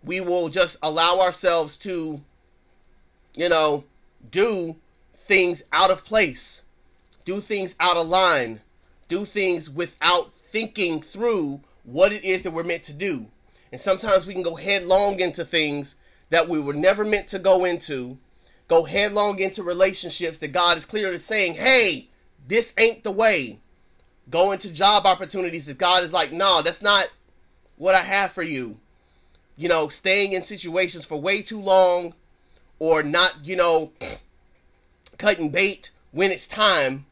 we 0.05 0.21
will 0.21 0.51
just 0.51 0.77
allow 0.83 1.19
ourselves 1.19 1.79
to, 1.79 2.21
you 3.35 3.49
know, 3.49 3.85
do 4.31 4.77
things 5.15 5.63
out 5.73 5.91
of 5.91 6.05
place, 6.05 6.61
do 7.25 7.41
things 7.41 7.75
out 7.81 7.97
of 7.97 8.07
line, 8.07 8.61
do 9.09 9.25
things 9.25 9.71
without 9.71 10.31
thinking 10.53 11.01
through 11.01 11.61
what 11.83 12.13
it 12.13 12.23
is 12.23 12.43
that 12.43 12.51
we're 12.51 12.63
meant 12.63 12.83
to 12.83 12.93
do. 12.93 13.27
And 13.73 13.81
sometimes 13.81 14.27
we 14.27 14.35
can 14.35 14.43
go 14.43 14.57
headlong 14.57 15.21
into 15.21 15.43
things 15.43 15.95
that 16.29 16.51
we 16.51 16.61
were 16.61 16.75
never 16.75 17.03
meant 17.03 17.29
to 17.29 17.39
go 17.39 17.65
into, 17.65 18.19
go 18.69 18.85
headlong 18.85 19.39
into 19.39 19.63
relationships 19.63 20.37
that 20.41 20.53
God 20.53 20.77
is 20.77 20.85
clearly 20.85 21.19
saying, 21.19 21.55
hey, 21.55 22.11
this 22.47 22.75
ain't 22.77 23.03
the 23.03 23.11
way. 23.11 23.59
Go 24.29 24.53
into 24.53 24.71
job 24.71 25.07
opportunities 25.07 25.67
that 25.67 25.79
God 25.79 26.03
is 26.03 26.13
like, 26.13 26.33
no, 26.33 26.63
that's 26.63 26.83
not 26.83 27.09
what 27.77 27.95
I 27.95 28.03
have 28.03 28.33
for 28.33 28.43
you. 28.43 28.77
You 29.57 29.69
know, 29.69 29.89
staying 29.89 30.33
in 30.33 30.43
situations 30.43 31.05
for 31.05 31.21
way 31.21 31.43
too 31.43 31.61
long 31.61 32.15
or 32.79 33.03
not, 33.03 33.45
you 33.45 33.57
know, 33.57 33.93
cutting 35.19 35.51
bait 35.51 35.91
when 36.11 36.31
it's 36.31 36.47
time 36.47 37.07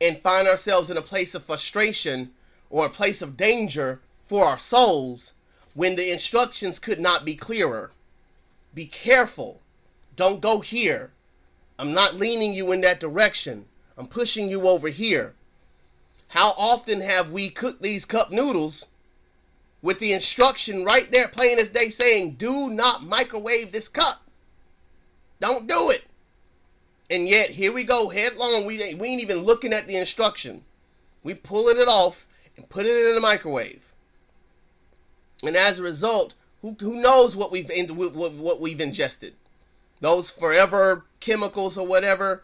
and 0.00 0.20
find 0.20 0.46
ourselves 0.46 0.90
in 0.90 0.96
a 0.96 1.02
place 1.02 1.34
of 1.34 1.44
frustration 1.44 2.30
or 2.70 2.86
a 2.86 2.90
place 2.90 3.22
of 3.22 3.36
danger 3.36 4.00
for 4.28 4.44
our 4.44 4.58
souls 4.58 5.32
when 5.74 5.96
the 5.96 6.10
instructions 6.10 6.78
could 6.78 7.00
not 7.00 7.24
be 7.24 7.34
clearer. 7.34 7.90
Be 8.74 8.86
careful. 8.86 9.60
Don't 10.16 10.40
go 10.40 10.60
here. 10.60 11.10
I'm 11.78 11.92
not 11.92 12.14
leaning 12.14 12.54
you 12.54 12.72
in 12.72 12.80
that 12.82 13.00
direction. 13.00 13.66
I'm 13.98 14.06
pushing 14.06 14.48
you 14.48 14.68
over 14.68 14.88
here. 14.88 15.34
How 16.34 16.50
often 16.58 17.00
have 17.00 17.30
we 17.30 17.48
cooked 17.48 17.80
these 17.80 18.04
cup 18.04 18.32
noodles 18.32 18.86
with 19.80 20.00
the 20.00 20.12
instruction 20.12 20.84
right 20.84 21.08
there, 21.12 21.28
plain 21.28 21.60
as 21.60 21.68
day, 21.68 21.90
saying, 21.90 22.32
do 22.32 22.68
not 22.68 23.04
microwave 23.04 23.70
this 23.70 23.86
cup? 23.86 24.20
Don't 25.38 25.68
do 25.68 25.90
it. 25.90 26.02
And 27.08 27.28
yet, 27.28 27.50
here 27.50 27.70
we 27.70 27.84
go, 27.84 28.08
headlong. 28.08 28.66
We 28.66 28.82
ain't, 28.82 28.98
we 28.98 29.10
ain't 29.10 29.22
even 29.22 29.42
looking 29.42 29.72
at 29.72 29.86
the 29.86 29.94
instruction. 29.94 30.64
We 31.22 31.34
pulling 31.34 31.78
it 31.78 31.86
off 31.86 32.26
and 32.56 32.68
putting 32.68 32.90
it 32.90 33.06
in 33.06 33.14
the 33.14 33.20
microwave. 33.20 33.92
And 35.44 35.56
as 35.56 35.78
a 35.78 35.84
result, 35.84 36.34
who, 36.62 36.74
who 36.80 36.96
knows 36.96 37.36
what 37.36 37.52
we've 37.52 37.70
what 37.70 38.60
we've 38.60 38.80
ingested? 38.80 39.34
Those 40.00 40.30
forever 40.30 41.04
chemicals 41.20 41.78
or 41.78 41.86
whatever 41.86 42.42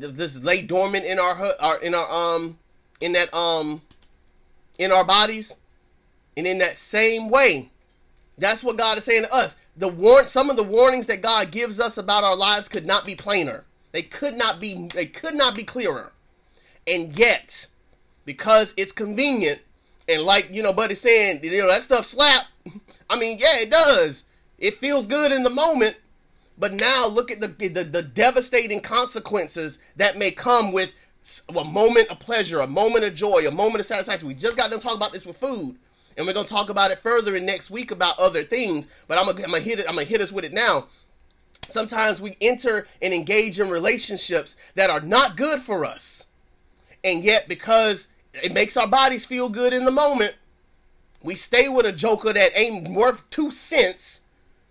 just 0.00 0.42
lay 0.42 0.62
dormant 0.62 1.04
in 1.04 1.20
our 1.20 1.54
our 1.60 1.78
in 1.78 1.94
our 1.94 2.10
um 2.10 2.58
in 3.00 3.12
that 3.12 3.32
um 3.34 3.82
in 4.78 4.92
our 4.92 5.04
bodies, 5.04 5.54
and 6.36 6.46
in 6.46 6.58
that 6.58 6.78
same 6.78 7.28
way, 7.28 7.70
that's 8.38 8.62
what 8.62 8.78
God 8.78 8.98
is 8.98 9.04
saying 9.04 9.22
to 9.22 9.32
us. 9.32 9.56
The 9.76 9.88
warn 9.88 10.28
some 10.28 10.50
of 10.50 10.56
the 10.56 10.62
warnings 10.62 11.06
that 11.06 11.22
God 11.22 11.50
gives 11.50 11.78
us 11.78 11.98
about 11.98 12.24
our 12.24 12.36
lives 12.36 12.68
could 12.68 12.86
not 12.86 13.06
be 13.06 13.14
plainer. 13.14 13.64
They 13.92 14.02
could 14.02 14.34
not 14.34 14.60
be 14.60 14.88
they 14.94 15.06
could 15.06 15.34
not 15.34 15.54
be 15.54 15.64
clearer. 15.64 16.12
And 16.86 17.16
yet, 17.18 17.66
because 18.24 18.72
it's 18.76 18.92
convenient, 18.92 19.60
and 20.08 20.22
like, 20.22 20.50
you 20.50 20.62
know, 20.62 20.72
Buddy 20.72 20.94
saying, 20.94 21.40
you 21.42 21.58
know, 21.58 21.68
that 21.68 21.82
stuff 21.82 22.06
slap. 22.06 22.46
I 23.10 23.16
mean, 23.16 23.38
yeah, 23.38 23.58
it 23.58 23.70
does. 23.70 24.24
It 24.58 24.78
feels 24.78 25.06
good 25.06 25.32
in 25.32 25.42
the 25.42 25.50
moment. 25.50 25.96
But 26.58 26.74
now 26.74 27.06
look 27.06 27.30
at 27.30 27.40
the, 27.40 27.48
the, 27.48 27.84
the 27.84 28.02
devastating 28.02 28.80
consequences 28.80 29.78
that 29.96 30.18
may 30.18 30.30
come 30.30 30.72
with 30.72 30.92
a 31.48 31.64
moment 31.64 32.08
of 32.08 32.18
pleasure, 32.18 32.60
a 32.60 32.66
moment 32.66 33.04
of 33.04 33.14
joy, 33.14 33.46
a 33.46 33.50
moment 33.50 33.80
of 33.80 33.86
satisfaction. 33.86 34.28
We 34.28 34.34
just 34.34 34.56
got 34.56 34.70
to 34.70 34.78
talk 34.78 34.96
about 34.96 35.12
this 35.12 35.24
with 35.24 35.36
food. 35.36 35.76
And 36.16 36.26
we're 36.26 36.32
gonna 36.34 36.48
talk 36.48 36.68
about 36.68 36.90
it 36.90 36.98
further 36.98 37.36
in 37.36 37.46
next 37.46 37.70
week 37.70 37.90
about 37.90 38.18
other 38.18 38.44
things. 38.44 38.86
But 39.06 39.18
I'm 39.18 39.26
gonna, 39.26 39.42
I'm 39.44 39.52
gonna 39.52 39.62
hit 39.62 39.78
it. 39.78 39.86
I'm 39.88 39.94
gonna 39.94 40.04
hit 40.04 40.20
us 40.20 40.32
with 40.32 40.44
it 40.44 40.52
now. 40.52 40.88
Sometimes 41.68 42.20
we 42.20 42.36
enter 42.40 42.88
and 43.00 43.14
engage 43.14 43.60
in 43.60 43.70
relationships 43.70 44.56
that 44.74 44.90
are 44.90 45.00
not 45.00 45.36
good 45.36 45.62
for 45.62 45.84
us, 45.84 46.26
and 47.04 47.22
yet 47.22 47.48
because 47.48 48.08
it 48.34 48.52
makes 48.52 48.76
our 48.76 48.88
bodies 48.88 49.24
feel 49.24 49.48
good 49.48 49.72
in 49.72 49.84
the 49.84 49.90
moment. 49.90 50.34
We 51.22 51.36
stay 51.36 51.68
with 51.68 51.86
a 51.86 51.92
joker 51.92 52.32
that 52.32 52.58
ain't 52.58 52.92
worth 52.92 53.28
two 53.30 53.50
cents. 53.50 54.20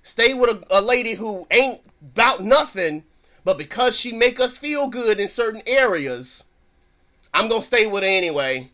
Stay 0.03 0.33
with 0.33 0.49
a, 0.49 0.63
a 0.69 0.81
lady 0.81 1.13
who 1.13 1.47
ain't 1.51 1.81
about 2.01 2.43
nothing, 2.43 3.03
but 3.43 3.57
because 3.57 3.97
she 3.97 4.11
make 4.11 4.39
us 4.39 4.57
feel 4.57 4.87
good 4.87 5.19
in 5.19 5.27
certain 5.27 5.61
areas, 5.65 6.43
I'm 7.33 7.49
gonna 7.49 7.63
stay 7.63 7.85
with 7.85 8.03
her 8.03 8.09
anyway. 8.09 8.71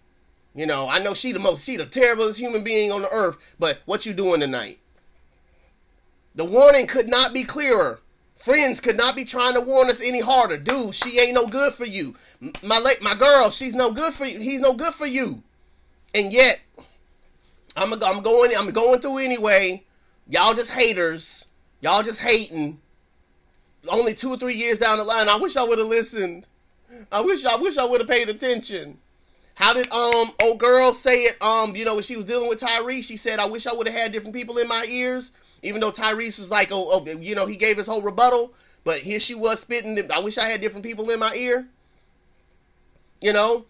You 0.54 0.66
know, 0.66 0.88
I 0.88 1.00
know 1.00 1.14
she 1.14 1.32
the 1.32 1.40
most, 1.40 1.66
she 1.66 1.76
the 1.76 1.86
terriblest 1.86 2.40
human 2.40 2.64
being 2.64 2.92
on 2.92 3.02
the 3.02 3.12
earth, 3.12 3.38
but 3.60 3.80
what 3.86 4.06
you 4.06 4.14
doing 4.14 4.40
tonight? 4.40 4.80
The 6.34 6.46
warning 6.46 6.88
could 6.88 7.08
not 7.08 7.34
be 7.34 7.44
clearer. 7.44 8.00
Friends 8.38 8.82
could 8.82 8.98
not 8.98 9.16
be 9.16 9.26
trying 9.26 9.54
to 9.54 9.62
warn 9.62 9.90
us 9.90 10.02
any 10.02 10.20
harder. 10.20 10.58
Dude, 10.58 10.94
she 10.94 11.20
ain't 11.20 11.34
no 11.34 11.48
good 11.48 11.74
for 11.74 11.86
you. 11.86 12.16
My 12.62 12.80
late, 12.80 13.02
my 13.02 13.16
girl, 13.16 13.50
she's 13.50 13.74
no 13.74 13.92
good 13.92 14.14
for 14.14 14.26
you. 14.26 14.40
He's 14.40 14.60
no 14.60 14.74
good 14.74 14.94
for 14.94 15.06
you. 15.06 15.44
And 16.14 16.32
yet, 16.32 16.60
I'm 17.76 17.92
I'm 18.04 18.22
going 18.22 18.56
I'm 18.56 18.72
going 18.72 19.00
through 19.02 19.18
anyway. 19.20 19.84
Y'all 20.28 20.54
just 20.54 20.72
haters. 20.72 21.46
Y'all 21.82 22.04
just 22.04 22.20
hating. 22.20 22.80
Only 23.88 24.14
two 24.14 24.30
or 24.30 24.38
three 24.38 24.56
years 24.56 24.80
down 24.80 24.98
the 24.98 25.04
line, 25.04 25.30
I 25.30 25.36
wish 25.36 25.56
I 25.56 25.64
would 25.64 25.78
have 25.78 25.88
listened. 25.88 26.46
I 27.12 27.22
wish 27.22 27.44
I 27.46 27.56
wish 27.56 27.78
I 27.78 27.84
would 27.84 28.02
have 28.02 28.10
paid 28.10 28.30
attention. 28.30 29.00
How 29.56 29.74
did 29.74 29.92
um 29.92 30.32
old 30.42 30.60
girl 30.60 30.94
say 30.94 31.24
it? 31.24 31.42
Um, 31.42 31.76
you 31.76 31.86
know, 31.86 31.96
when 31.96 32.04
she 32.04 32.16
was 32.16 32.26
dealing 32.26 32.50
with 32.50 32.60
Tyrese, 32.60 33.04
she 33.04 33.18
said, 33.18 33.40
"I 33.40 33.46
wish 33.46 33.68
I 33.68 33.74
would 33.74 33.88
have 33.88 33.96
had 33.96 34.12
different 34.12 34.36
people 34.36 34.58
in 34.58 34.68
my 34.68 34.86
ears." 34.86 35.32
Even 35.66 35.82
though 35.82 35.92
Tyrese 35.92 36.38
was 36.38 36.52
like, 36.52 36.72
oh, 36.72 36.90
oh, 36.92 37.06
you 37.08 37.34
know, 37.34 37.48
he 37.48 37.58
gave 37.58 37.78
his 37.78 37.88
whole 37.88 38.04
rebuttal, 38.04 38.54
but 38.84 39.02
here 39.02 39.20
she 39.20 39.34
was 39.34 39.62
spitting. 39.62 40.00
I 40.12 40.20
wish 40.20 40.38
I 40.38 40.48
had 40.48 40.62
different 40.62 40.86
people 40.86 41.10
in 41.10 41.20
my 41.20 41.34
ear. 41.34 41.68
You 43.20 43.34
know, 43.34 43.66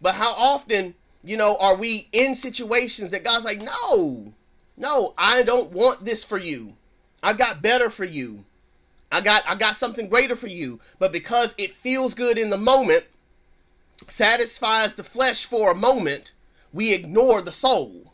but 0.00 0.16
how 0.16 0.32
often, 0.32 0.96
you 1.22 1.36
know, 1.36 1.56
are 1.58 1.76
we 1.76 2.08
in 2.10 2.34
situations 2.34 3.10
that 3.10 3.22
God's 3.22 3.44
like, 3.44 3.62
no, 3.62 4.32
no, 4.76 5.14
I 5.16 5.42
don't 5.42 5.70
want 5.70 6.04
this 6.04 6.24
for 6.24 6.38
you. 6.38 6.74
I 7.22 7.34
got 7.34 7.62
better 7.62 7.90
for 7.90 8.04
you. 8.04 8.44
I 9.10 9.20
got 9.20 9.42
I 9.46 9.54
got 9.54 9.76
something 9.76 10.08
greater 10.08 10.36
for 10.36 10.46
you. 10.46 10.80
But 10.98 11.12
because 11.12 11.54
it 11.58 11.76
feels 11.76 12.14
good 12.14 12.38
in 12.38 12.50
the 12.50 12.58
moment, 12.58 13.04
satisfies 14.08 14.94
the 14.94 15.04
flesh 15.04 15.44
for 15.44 15.70
a 15.70 15.74
moment, 15.74 16.32
we 16.72 16.92
ignore 16.92 17.42
the 17.42 17.52
soul. 17.52 18.12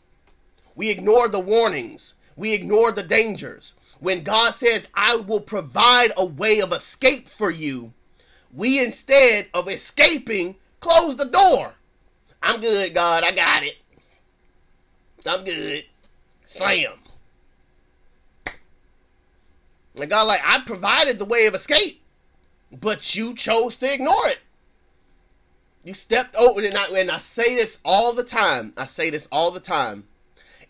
We 0.75 0.89
ignore 0.89 1.27
the 1.27 1.39
warnings. 1.39 2.13
We 2.35 2.53
ignore 2.53 2.91
the 2.91 3.03
dangers. 3.03 3.73
When 3.99 4.23
God 4.23 4.53
says, 4.55 4.87
I 4.93 5.15
will 5.15 5.41
provide 5.41 6.11
a 6.15 6.25
way 6.25 6.61
of 6.61 6.71
escape 6.71 7.29
for 7.29 7.49
you, 7.49 7.93
we 8.53 8.83
instead 8.83 9.47
of 9.53 9.67
escaping, 9.67 10.55
close 10.79 11.17
the 11.17 11.25
door. 11.25 11.73
I'm 12.41 12.61
good, 12.61 12.93
God. 12.93 13.23
I 13.23 13.31
got 13.31 13.63
it. 13.63 13.75
I'm 15.25 15.43
good. 15.43 15.85
Slam. 16.45 16.93
And 19.99 20.09
God, 20.09 20.27
like, 20.27 20.41
I 20.43 20.59
provided 20.59 21.19
the 21.19 21.25
way 21.25 21.45
of 21.45 21.55
escape, 21.55 22.01
but 22.71 23.15
you 23.15 23.35
chose 23.35 23.75
to 23.77 23.93
ignore 23.93 24.27
it. 24.27 24.39
You 25.83 25.93
stepped 25.93 26.35
over 26.35 26.61
it, 26.61 26.65
and 26.65 26.77
I, 26.77 26.85
and 26.87 27.09
I 27.09 27.17
say 27.17 27.55
this 27.55 27.77
all 27.85 28.13
the 28.13 28.23
time. 28.23 28.73
I 28.75 28.85
say 28.85 29.09
this 29.09 29.27
all 29.31 29.51
the 29.51 29.59
time 29.59 30.05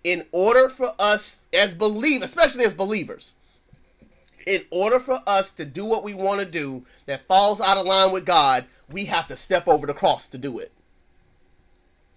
in 0.07 0.25
order 0.31 0.69
for 0.69 0.93
us 0.97 1.39
as 1.51 1.73
believers, 1.73 2.29
especially 2.29 2.63
as 2.63 2.73
believers, 2.73 3.33
in 4.45 4.63
order 4.69 4.99
for 4.99 5.19
us 5.27 5.51
to 5.51 5.65
do 5.65 5.83
what 5.83 6.03
we 6.03 6.13
want 6.13 6.39
to 6.39 6.45
do 6.45 6.85
that 7.05 7.27
falls 7.27 7.59
out 7.59 7.77
of 7.77 7.85
line 7.85 8.13
with 8.13 8.25
God, 8.25 8.65
we 8.89 9.05
have 9.05 9.27
to 9.27 9.35
step 9.35 9.67
over 9.67 9.85
the 9.85 9.93
cross 9.93 10.25
to 10.27 10.37
do 10.37 10.59
it. 10.59 10.71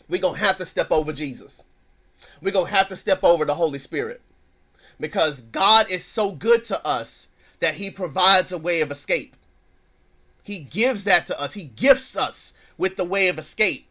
We're 0.08 0.20
going 0.20 0.34
to 0.38 0.46
have 0.46 0.58
to 0.58 0.66
step 0.66 0.92
over 0.92 1.12
Jesus. 1.12 1.64
We're 2.40 2.52
going 2.52 2.70
to 2.70 2.76
have 2.76 2.88
to 2.90 2.96
step 2.96 3.24
over 3.24 3.44
the 3.44 3.56
Holy 3.56 3.80
Spirit. 3.80 4.20
Because 5.00 5.40
God 5.40 5.90
is 5.90 6.04
so 6.04 6.30
good 6.30 6.64
to 6.66 6.86
us 6.86 7.26
that 7.58 7.74
he 7.74 7.90
provides 7.90 8.52
a 8.52 8.58
way 8.58 8.80
of 8.82 8.92
escape. 8.92 9.34
He 10.42 10.58
gives 10.58 11.04
that 11.04 11.26
to 11.26 11.40
us. 11.40 11.54
He 11.54 11.64
gifts 11.64 12.14
us 12.16 12.52
with 12.76 12.96
the 12.96 13.04
way 13.04 13.28
of 13.28 13.38
escape 13.38 13.86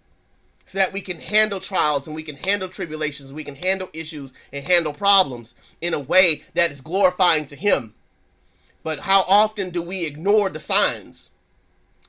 so 0.69 0.77
that 0.77 0.93
we 0.93 1.01
can 1.01 1.19
handle 1.19 1.59
trials 1.59 2.05
and 2.05 2.15
we 2.15 2.21
can 2.21 2.35
handle 2.35 2.69
tribulations, 2.69 3.33
we 3.33 3.43
can 3.43 3.55
handle 3.55 3.89
issues 3.91 4.31
and 4.53 4.67
handle 4.67 4.93
problems 4.93 5.55
in 5.81 5.95
a 5.95 5.99
way 5.99 6.43
that 6.53 6.71
is 6.71 6.81
glorifying 6.81 7.47
to 7.47 7.55
Him. 7.55 7.95
But 8.83 8.99
how 8.99 9.21
often 9.21 9.71
do 9.71 9.81
we 9.81 10.05
ignore 10.05 10.47
the 10.49 10.59
signs? 10.59 11.31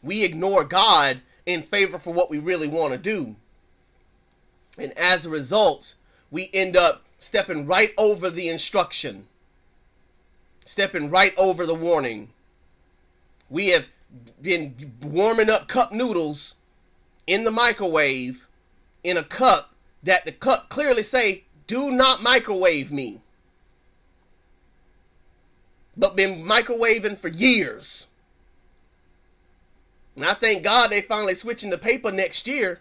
We 0.02 0.24
ignore 0.24 0.64
God 0.64 1.22
in 1.46 1.62
favor 1.62 1.98
for 1.98 2.12
what 2.12 2.30
we 2.30 2.38
really 2.38 2.68
want 2.68 2.92
to 2.92 2.98
do. 2.98 3.36
And 4.76 4.92
as 4.92 5.24
a 5.24 5.30
result, 5.30 5.94
we 6.30 6.50
end 6.52 6.76
up 6.76 7.06
stepping 7.20 7.66
right 7.66 7.92
over 7.96 8.30
the 8.30 8.48
instruction, 8.48 9.26
stepping 10.64 11.10
right 11.10 11.34
over 11.36 11.64
the 11.66 11.74
warning. 11.74 12.30
We 13.48 13.68
have 13.68 13.84
been 14.42 14.94
warming 15.02 15.50
up 15.50 15.68
cup 15.68 15.92
noodles 15.92 16.54
in 17.26 17.44
the 17.44 17.50
microwave 17.50 18.46
in 19.04 19.16
a 19.16 19.22
cup 19.22 19.74
that 20.02 20.24
the 20.24 20.32
cup 20.32 20.70
clearly 20.70 21.02
say, 21.02 21.44
do 21.66 21.90
not 21.90 22.22
microwave 22.22 22.90
me. 22.90 23.20
But 25.96 26.16
been 26.16 26.42
microwaving 26.42 27.18
for 27.18 27.28
years. 27.28 28.06
And 30.16 30.24
I 30.24 30.32
thank 30.34 30.64
God 30.64 30.90
they 30.90 31.02
finally 31.02 31.34
switching 31.34 31.70
the 31.70 31.78
paper 31.78 32.10
next 32.10 32.46
year. 32.46 32.80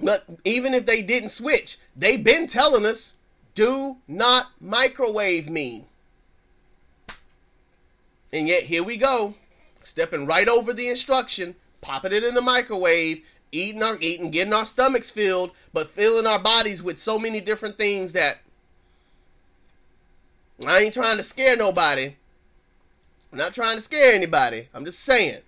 But 0.00 0.24
even 0.44 0.74
if 0.74 0.86
they 0.86 1.02
didn't 1.02 1.30
switch, 1.30 1.78
they've 1.96 2.22
been 2.22 2.48
telling 2.48 2.84
us, 2.84 3.14
do 3.54 3.98
not 4.08 4.48
microwave 4.60 5.48
me. 5.48 5.86
And 8.32 8.48
yet 8.48 8.64
here 8.64 8.82
we 8.82 8.96
go, 8.96 9.34
stepping 9.84 10.26
right 10.26 10.48
over 10.48 10.72
the 10.72 10.88
instruction 10.88 11.54
popping 11.84 12.12
it 12.12 12.24
in 12.24 12.34
the 12.34 12.40
microwave, 12.40 13.22
eating 13.52 13.82
our 13.82 13.98
eating, 14.00 14.30
getting 14.30 14.54
our 14.54 14.64
stomachs 14.64 15.10
filled, 15.10 15.52
but 15.72 15.90
filling 15.90 16.26
our 16.26 16.38
bodies 16.38 16.82
with 16.82 16.98
so 16.98 17.18
many 17.18 17.40
different 17.40 17.76
things 17.76 18.14
that 18.14 18.38
I 20.66 20.80
ain't 20.80 20.94
trying 20.94 21.18
to 21.18 21.22
scare 21.22 21.56
nobody. 21.56 22.16
I'm 23.30 23.38
not 23.38 23.54
trying 23.54 23.76
to 23.76 23.82
scare 23.82 24.14
anybody. 24.14 24.68
I'm 24.72 24.84
just 24.84 25.00
saying. 25.00 25.42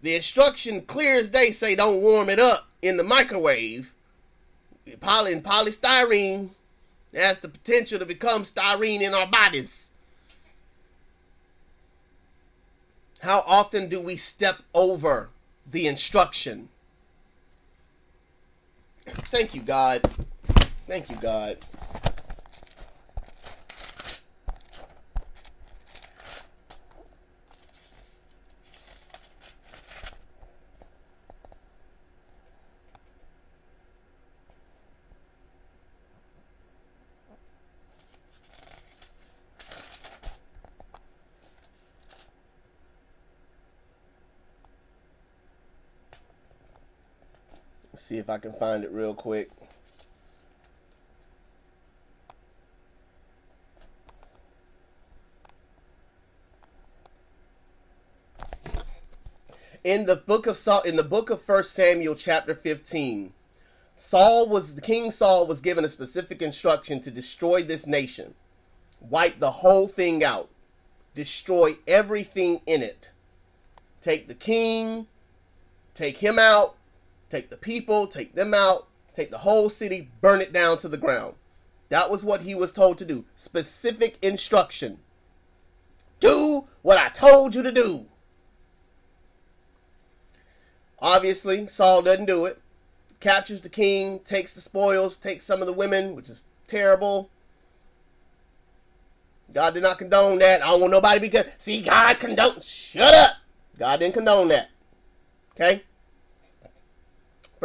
The 0.00 0.14
instruction 0.14 0.82
clear 0.82 1.16
as 1.16 1.30
day 1.30 1.52
say 1.52 1.74
don't 1.74 2.00
warm 2.00 2.30
it 2.30 2.40
up 2.40 2.66
in 2.84 2.96
the 2.96 3.02
microwave. 3.02 3.92
Poly 5.00 5.32
and 5.32 5.42
polystyrene 5.42 6.50
has 7.14 7.38
the 7.38 7.48
potential 7.48 7.98
to 7.98 8.06
become 8.06 8.44
styrene 8.44 9.00
in 9.00 9.14
our 9.14 9.26
bodies. 9.26 9.86
How 13.20 13.42
often 13.46 13.88
do 13.88 14.00
we 14.00 14.16
step 14.16 14.58
over 14.74 15.30
the 15.70 15.86
instruction. 15.86 16.68
Thank 19.30 19.54
you, 19.54 19.62
God. 19.62 20.08
Thank 20.86 21.10
you, 21.10 21.16
God. 21.16 21.58
See 48.04 48.18
if 48.18 48.28
I 48.28 48.36
can 48.36 48.52
find 48.52 48.84
it 48.84 48.92
real 48.92 49.14
quick. 49.14 49.48
In 59.82 60.04
the 60.04 60.16
book 60.16 60.46
of 60.46 60.58
Saul, 60.58 60.82
in 60.82 60.96
the 60.96 61.02
book 61.02 61.30
of 61.30 61.42
First 61.42 61.72
Samuel, 61.72 62.14
chapter 62.14 62.54
fifteen, 62.54 63.32
Saul 63.96 64.48
was 64.50 64.78
King 64.82 65.10
Saul 65.10 65.46
was 65.46 65.62
given 65.62 65.84
a 65.84 65.88
specific 65.88 66.42
instruction 66.42 67.00
to 67.00 67.10
destroy 67.10 67.62
this 67.62 67.86
nation, 67.86 68.34
wipe 69.00 69.40
the 69.40 69.50
whole 69.50 69.88
thing 69.88 70.22
out, 70.22 70.50
destroy 71.14 71.76
everything 71.86 72.60
in 72.66 72.82
it, 72.82 73.12
take 74.02 74.28
the 74.28 74.34
king, 74.34 75.06
take 75.94 76.18
him 76.18 76.38
out, 76.38 76.76
take 77.34 77.50
the 77.50 77.56
people, 77.56 78.06
take 78.06 78.36
them 78.36 78.54
out, 78.54 78.86
take 79.16 79.30
the 79.30 79.38
whole 79.38 79.68
city, 79.68 80.08
burn 80.20 80.40
it 80.40 80.52
down 80.52 80.78
to 80.78 80.88
the 80.88 80.96
ground. 80.96 81.34
That 81.88 82.08
was 82.08 82.22
what 82.22 82.42
he 82.42 82.54
was 82.54 82.72
told 82.72 82.96
to 82.98 83.04
do. 83.04 83.24
Specific 83.36 84.18
instruction. 84.22 84.98
Do 86.20 86.68
what 86.82 86.96
I 86.96 87.08
told 87.08 87.56
you 87.56 87.62
to 87.64 87.72
do. 87.72 88.06
Obviously, 91.00 91.66
Saul 91.66 92.02
doesn't 92.02 92.26
do 92.26 92.46
it. 92.46 92.60
Captures 93.18 93.62
the 93.62 93.68
king, 93.68 94.20
takes 94.20 94.52
the 94.52 94.60
spoils, 94.60 95.16
takes 95.16 95.44
some 95.44 95.60
of 95.60 95.66
the 95.66 95.72
women, 95.72 96.14
which 96.14 96.28
is 96.28 96.44
terrible. 96.68 97.30
God 99.52 99.74
did 99.74 99.82
not 99.82 99.98
condone 99.98 100.38
that. 100.38 100.62
I 100.62 100.70
don't 100.70 100.80
want 100.80 100.92
nobody 100.92 101.20
because 101.20 101.46
see 101.58 101.82
God 101.82 102.14
condone. 102.20 102.60
Shut 102.60 103.12
up. 103.12 103.32
God 103.76 103.98
didn't 103.98 104.14
condone 104.14 104.48
that. 104.48 104.70
Okay. 105.54 105.82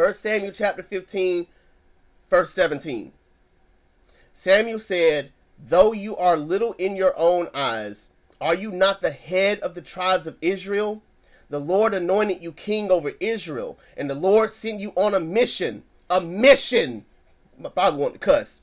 First 0.00 0.22
Samuel 0.22 0.52
chapter 0.52 0.82
15, 0.82 1.46
verse 2.30 2.54
17. 2.54 3.12
Samuel 4.32 4.78
said, 4.78 5.30
Though 5.62 5.92
you 5.92 6.16
are 6.16 6.38
little 6.38 6.72
in 6.78 6.96
your 6.96 7.14
own 7.18 7.48
eyes, 7.52 8.08
are 8.40 8.54
you 8.54 8.70
not 8.70 9.02
the 9.02 9.10
head 9.10 9.60
of 9.60 9.74
the 9.74 9.82
tribes 9.82 10.26
of 10.26 10.38
Israel? 10.40 11.02
The 11.50 11.60
Lord 11.60 11.92
anointed 11.92 12.42
you 12.42 12.52
king 12.52 12.90
over 12.90 13.12
Israel, 13.20 13.78
and 13.94 14.08
the 14.08 14.14
Lord 14.14 14.54
sent 14.54 14.80
you 14.80 14.94
on 14.96 15.12
a 15.12 15.20
mission, 15.20 15.82
a 16.08 16.18
mission. 16.18 17.04
My 17.58 17.68
Bible 17.68 17.98
want 17.98 18.14
to 18.14 18.20
cuss, 18.20 18.62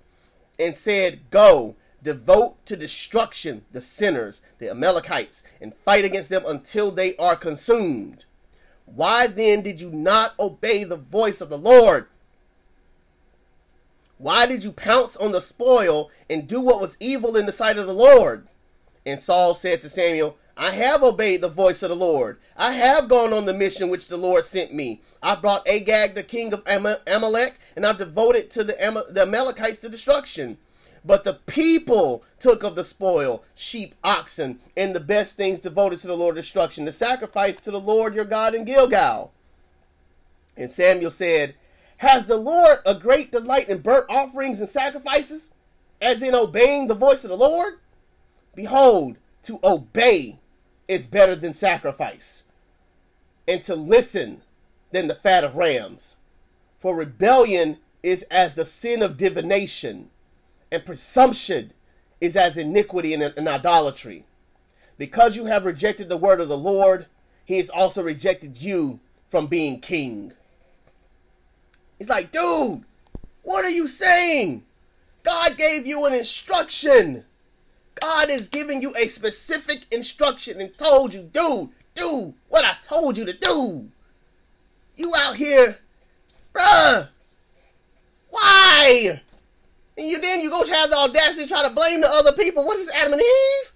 and 0.57 0.75
said, 0.75 1.29
Go, 1.29 1.75
devote 2.01 2.65
to 2.65 2.75
destruction 2.75 3.63
the 3.71 3.81
sinners, 3.83 4.41
the 4.57 4.71
Amalekites, 4.71 5.43
and 5.61 5.75
fight 5.85 6.03
against 6.03 6.31
them 6.31 6.45
until 6.47 6.89
they 6.89 7.15
are 7.17 7.35
consumed. 7.35 8.25
Why 8.87 9.27
then 9.27 9.61
did 9.61 9.79
you 9.79 9.91
not 9.91 10.33
obey 10.39 10.83
the 10.83 10.95
voice 10.95 11.41
of 11.41 11.49
the 11.49 11.57
Lord? 11.57 12.07
Why 14.17 14.47
did 14.47 14.63
you 14.63 14.71
pounce 14.71 15.15
on 15.17 15.31
the 15.31 15.41
spoil 15.41 16.09
and 16.29 16.47
do 16.47 16.59
what 16.59 16.81
was 16.81 16.97
evil 16.99 17.35
in 17.35 17.45
the 17.45 17.51
sight 17.51 17.77
of 17.77 17.85
the 17.85 17.93
Lord? 17.93 18.47
And 19.05 19.21
Saul 19.21 19.53
said 19.53 19.81
to 19.83 19.89
Samuel, 19.89 20.37
I 20.55 20.71
have 20.71 21.03
obeyed 21.03 21.41
the 21.41 21.49
voice 21.49 21.83
of 21.83 21.89
the 21.89 21.95
Lord. 21.95 22.39
I 22.55 22.71
have 22.71 23.07
gone 23.07 23.31
on 23.31 23.45
the 23.45 23.53
mission 23.53 23.89
which 23.89 24.07
the 24.07 24.17
Lord 24.17 24.45
sent 24.45 24.73
me. 24.73 25.03
I 25.21 25.35
brought 25.35 25.67
Agag, 25.67 26.15
the 26.15 26.23
king 26.23 26.51
of 26.51 26.63
Amalek, 26.65 27.59
and 27.75 27.85
I 27.85 27.89
have 27.89 27.99
devoted 27.99 28.49
to 28.51 28.63
the 28.63 28.83
Amalekites 28.83 29.79
to 29.81 29.89
destruction. 29.89 30.57
But 31.05 31.23
the 31.23 31.35
people 31.45 32.23
took 32.39 32.63
of 32.63 32.75
the 32.75 32.83
spoil, 32.83 33.43
sheep, 33.55 33.95
oxen, 34.03 34.59
and 34.75 34.95
the 34.95 34.99
best 34.99 35.35
things 35.35 35.59
devoted 35.59 35.99
to 36.01 36.07
the 36.07 36.17
Lord 36.17 36.35
destruction, 36.35 36.85
the 36.85 36.91
sacrifice 36.91 37.59
to 37.61 37.71
the 37.71 37.79
Lord 37.79 38.15
your 38.15 38.25
God 38.25 38.53
in 38.53 38.65
Gilgal. 38.65 39.31
And 40.55 40.71
Samuel 40.71 41.11
said, 41.11 41.55
Has 41.97 42.25
the 42.25 42.37
Lord 42.37 42.79
a 42.85 42.95
great 42.95 43.31
delight 43.31 43.69
in 43.69 43.79
burnt 43.79 44.05
offerings 44.09 44.59
and 44.59 44.69
sacrifices, 44.69 45.49
as 46.01 46.21
in 46.21 46.35
obeying 46.35 46.87
the 46.87 46.95
voice 46.95 47.23
of 47.23 47.29
the 47.29 47.37
Lord? 47.37 47.75
Behold, 48.55 49.17
to 49.43 49.59
obey 49.63 50.39
is 50.87 51.07
better 51.07 51.35
than 51.35 51.53
sacrifice, 51.53 52.43
and 53.47 53.63
to 53.63 53.75
listen 53.75 54.41
than 54.91 55.07
the 55.07 55.15
fat 55.15 55.43
of 55.43 55.55
rams. 55.55 56.15
For 56.79 56.95
rebellion 56.95 57.77
is 58.03 58.23
as 58.23 58.55
the 58.55 58.65
sin 58.65 59.01
of 59.01 59.17
divination 59.17 60.09
and 60.71 60.85
presumption 60.85 61.73
is 62.19 62.35
as 62.35 62.57
iniquity 62.57 63.13
and, 63.13 63.23
and 63.23 63.47
idolatry. 63.47 64.25
Because 64.97 65.35
you 65.35 65.45
have 65.45 65.65
rejected 65.65 66.09
the 66.09 66.17
word 66.17 66.41
of 66.41 66.49
the 66.49 66.57
Lord, 66.57 67.05
he 67.45 67.57
has 67.57 67.69
also 67.69 68.01
rejected 68.01 68.57
you 68.57 68.99
from 69.29 69.47
being 69.47 69.79
king. 69.79 70.33
He's 71.97 72.09
like, 72.09 72.31
dude, 72.31 72.83
what 73.43 73.65
are 73.65 73.69
you 73.69 73.87
saying? 73.87 74.63
God 75.23 75.57
gave 75.57 75.85
you 75.85 76.05
an 76.05 76.13
instruction. 76.13 77.25
God 78.01 78.29
is 78.29 78.47
giving 78.47 78.81
you 78.81 78.93
a 78.95 79.07
specific 79.07 79.85
instruction 79.91 80.61
and 80.61 80.77
told 80.77 81.13
you, 81.13 81.21
dude, 81.21 81.69
do 81.95 82.33
what 82.49 82.65
I 82.65 82.75
told 82.83 83.17
you 83.17 83.25
to 83.25 83.33
do. 83.33 83.89
You 84.95 85.13
out 85.15 85.37
here, 85.37 85.77
bruh. 86.53 87.09
Why? 88.29 89.21
And 89.97 90.07
you 90.07 90.21
then 90.21 90.41
you 90.41 90.49
go 90.49 90.63
to 90.63 90.71
have 90.71 90.89
the 90.89 90.97
audacity 90.97 91.43
to 91.43 91.47
try 91.47 91.63
to 91.63 91.69
blame 91.69 92.01
the 92.01 92.11
other 92.11 92.33
people. 92.33 92.65
What 92.65 92.77
is 92.77 92.89
Adam 92.89 93.13
and 93.13 93.21
Eve? 93.21 93.73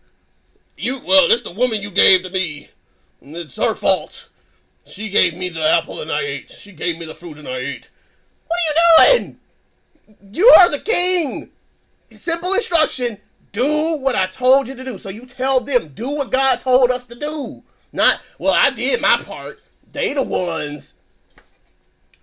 you 0.81 0.99
well, 1.05 1.31
it's 1.31 1.43
the 1.43 1.51
woman 1.51 1.81
you 1.81 1.91
gave 1.91 2.23
to 2.23 2.29
me. 2.29 2.69
And 3.21 3.35
it's 3.37 3.55
her 3.55 3.75
fault. 3.75 4.29
She 4.85 5.09
gave 5.09 5.35
me 5.35 5.49
the 5.49 5.67
apple 5.67 6.01
and 6.01 6.11
I 6.11 6.21
ate. 6.21 6.51
She 6.51 6.71
gave 6.71 6.97
me 6.97 7.05
the 7.05 7.13
fruit 7.13 7.37
and 7.37 7.47
I 7.47 7.57
ate. 7.57 7.89
What 8.47 8.59
are 8.59 9.13
you 9.13 9.17
doing? 9.19 9.39
You 10.31 10.47
are 10.59 10.69
the 10.69 10.79
king. 10.79 11.49
Simple 12.11 12.53
instruction. 12.53 13.19
Do 13.51 13.97
what 13.97 14.15
I 14.15 14.25
told 14.25 14.67
you 14.67 14.75
to 14.75 14.83
do. 14.83 14.97
So 14.97 15.09
you 15.09 15.25
tell 15.25 15.63
them, 15.63 15.91
do 15.93 16.09
what 16.09 16.31
God 16.31 16.59
told 16.59 16.89
us 16.89 17.05
to 17.05 17.15
do. 17.15 17.63
Not, 17.93 18.21
well, 18.39 18.53
I 18.53 18.71
did 18.71 19.01
my 19.01 19.17
part. 19.17 19.59
They 19.91 20.13
the 20.13 20.23
ones. 20.23 20.93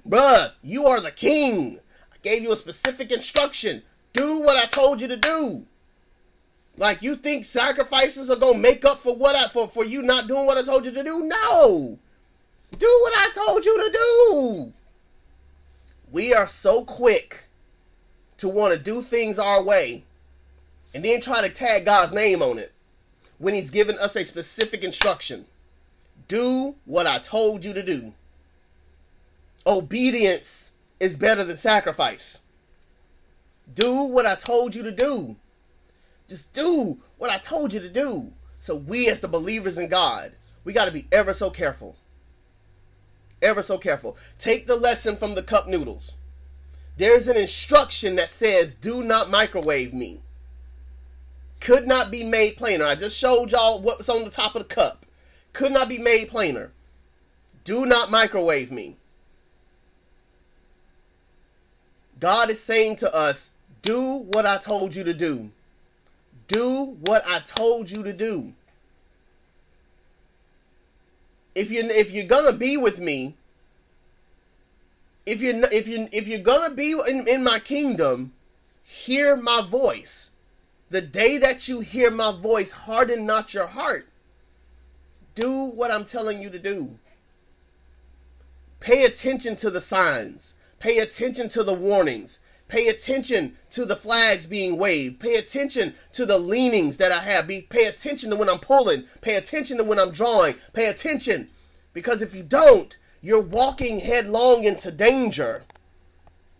Bruh, 0.08 0.52
you 0.62 0.86
are 0.86 1.00
the 1.00 1.12
king. 1.12 1.78
Gave 2.22 2.42
you 2.42 2.52
a 2.52 2.56
specific 2.56 3.12
instruction. 3.12 3.82
Do 4.12 4.38
what 4.40 4.56
I 4.56 4.66
told 4.66 5.00
you 5.00 5.08
to 5.08 5.16
do. 5.16 5.64
Like 6.76 7.02
you 7.02 7.16
think 7.16 7.44
sacrifices 7.44 8.30
are 8.30 8.36
gonna 8.36 8.58
make 8.58 8.84
up 8.84 9.00
for 9.00 9.14
what 9.14 9.34
I 9.34 9.48
for, 9.48 9.66
for 9.68 9.84
you 9.84 10.02
not 10.02 10.28
doing 10.28 10.46
what 10.46 10.58
I 10.58 10.62
told 10.62 10.84
you 10.84 10.92
to 10.92 11.02
do? 11.02 11.20
No. 11.20 11.98
Do 12.76 12.98
what 13.02 13.12
I 13.16 13.30
told 13.34 13.64
you 13.64 13.76
to 13.76 13.92
do. 13.92 14.72
We 16.10 16.32
are 16.34 16.46
so 16.46 16.84
quick 16.84 17.48
to 18.38 18.48
want 18.48 18.72
to 18.72 18.78
do 18.78 19.02
things 19.02 19.38
our 19.38 19.62
way 19.62 20.04
and 20.94 21.04
then 21.04 21.20
try 21.20 21.40
to 21.40 21.50
tag 21.50 21.84
God's 21.84 22.12
name 22.12 22.42
on 22.42 22.58
it 22.58 22.72
when 23.38 23.54
He's 23.54 23.70
given 23.70 23.98
us 23.98 24.16
a 24.16 24.24
specific 24.24 24.84
instruction. 24.84 25.46
Do 26.28 26.76
what 26.84 27.06
I 27.06 27.18
told 27.18 27.64
you 27.64 27.72
to 27.72 27.82
do. 27.82 28.12
Obedience 29.66 30.67
is 31.00 31.16
better 31.16 31.44
than 31.44 31.56
sacrifice. 31.56 32.38
Do 33.74 34.02
what 34.02 34.26
I 34.26 34.34
told 34.34 34.74
you 34.74 34.82
to 34.82 34.90
do. 34.90 35.36
Just 36.28 36.52
do 36.52 36.98
what 37.16 37.30
I 37.30 37.38
told 37.38 37.72
you 37.72 37.80
to 37.80 37.88
do. 37.88 38.32
So 38.58 38.74
we 38.74 39.08
as 39.08 39.20
the 39.20 39.28
believers 39.28 39.78
in 39.78 39.88
God, 39.88 40.32
we 40.64 40.72
got 40.72 40.86
to 40.86 40.90
be 40.90 41.06
ever 41.12 41.32
so 41.32 41.50
careful. 41.50 41.96
Ever 43.40 43.62
so 43.62 43.78
careful. 43.78 44.16
Take 44.38 44.66
the 44.66 44.76
lesson 44.76 45.16
from 45.16 45.34
the 45.34 45.42
cup 45.42 45.68
noodles. 45.68 46.16
There's 46.96 47.28
an 47.28 47.36
instruction 47.36 48.16
that 48.16 48.30
says, 48.30 48.74
do 48.74 49.04
not 49.04 49.30
microwave 49.30 49.94
me. 49.94 50.20
Could 51.60 51.86
not 51.86 52.10
be 52.10 52.24
made 52.24 52.56
plainer. 52.56 52.84
I 52.84 52.96
just 52.96 53.16
showed 53.16 53.52
y'all 53.52 53.80
what 53.80 53.98
was 53.98 54.08
on 54.08 54.24
the 54.24 54.30
top 54.30 54.56
of 54.56 54.66
the 54.66 54.74
cup. 54.74 55.06
Could 55.52 55.72
not 55.72 55.88
be 55.88 55.98
made 55.98 56.28
plainer. 56.28 56.72
Do 57.64 57.86
not 57.86 58.10
microwave 58.10 58.72
me. 58.72 58.96
God 62.20 62.50
is 62.50 62.60
saying 62.60 62.96
to 62.96 63.14
us, 63.14 63.50
do 63.82 64.02
what 64.32 64.44
I 64.46 64.58
told 64.58 64.94
you 64.94 65.04
to 65.04 65.14
do. 65.14 65.50
Do 66.48 66.96
what 67.04 67.24
I 67.26 67.40
told 67.40 67.90
you 67.90 68.02
to 68.02 68.12
do. 68.12 68.52
If 71.54 71.70
you 71.70 71.82
if 71.84 72.10
you're 72.10 72.26
gonna 72.26 72.52
be 72.52 72.76
with 72.76 72.98
me, 72.98 73.34
if 75.26 75.42
you 75.42 75.64
if 75.70 75.86
you 75.86 76.08
if 76.12 76.28
you're 76.28 76.38
gonna 76.38 76.74
be 76.74 76.92
in, 76.92 77.26
in 77.28 77.44
my 77.44 77.58
kingdom, 77.58 78.32
hear 78.84 79.36
my 79.36 79.66
voice. 79.68 80.30
The 80.90 81.02
day 81.02 81.36
that 81.38 81.68
you 81.68 81.80
hear 81.80 82.10
my 82.10 82.32
voice, 82.32 82.70
harden 82.70 83.26
not 83.26 83.52
your 83.52 83.66
heart. 83.66 84.08
Do 85.34 85.52
what 85.64 85.90
I'm 85.90 86.04
telling 86.04 86.40
you 86.40 86.48
to 86.50 86.58
do. 86.58 86.98
Pay 88.80 89.04
attention 89.04 89.56
to 89.56 89.70
the 89.70 89.80
signs. 89.80 90.54
Pay 90.78 90.98
attention 90.98 91.48
to 91.50 91.64
the 91.64 91.74
warnings. 91.74 92.38
Pay 92.68 92.88
attention 92.88 93.56
to 93.70 93.84
the 93.86 93.96
flags 93.96 94.46
being 94.46 94.76
waved. 94.76 95.20
Pay 95.20 95.34
attention 95.34 95.94
to 96.12 96.26
the 96.26 96.38
leanings 96.38 96.98
that 96.98 97.10
I 97.10 97.20
have. 97.20 97.46
Be, 97.46 97.62
pay 97.62 97.86
attention 97.86 98.30
to 98.30 98.36
when 98.36 98.48
I'm 98.48 98.60
pulling. 98.60 99.04
Pay 99.22 99.36
attention 99.36 99.78
to 99.78 99.84
when 99.84 99.98
I'm 99.98 100.12
drawing. 100.12 100.56
Pay 100.74 100.86
attention. 100.86 101.48
Because 101.94 102.20
if 102.20 102.34
you 102.34 102.42
don't, 102.42 102.96
you're 103.22 103.40
walking 103.40 104.00
headlong 104.00 104.64
into 104.64 104.90
danger 104.90 105.64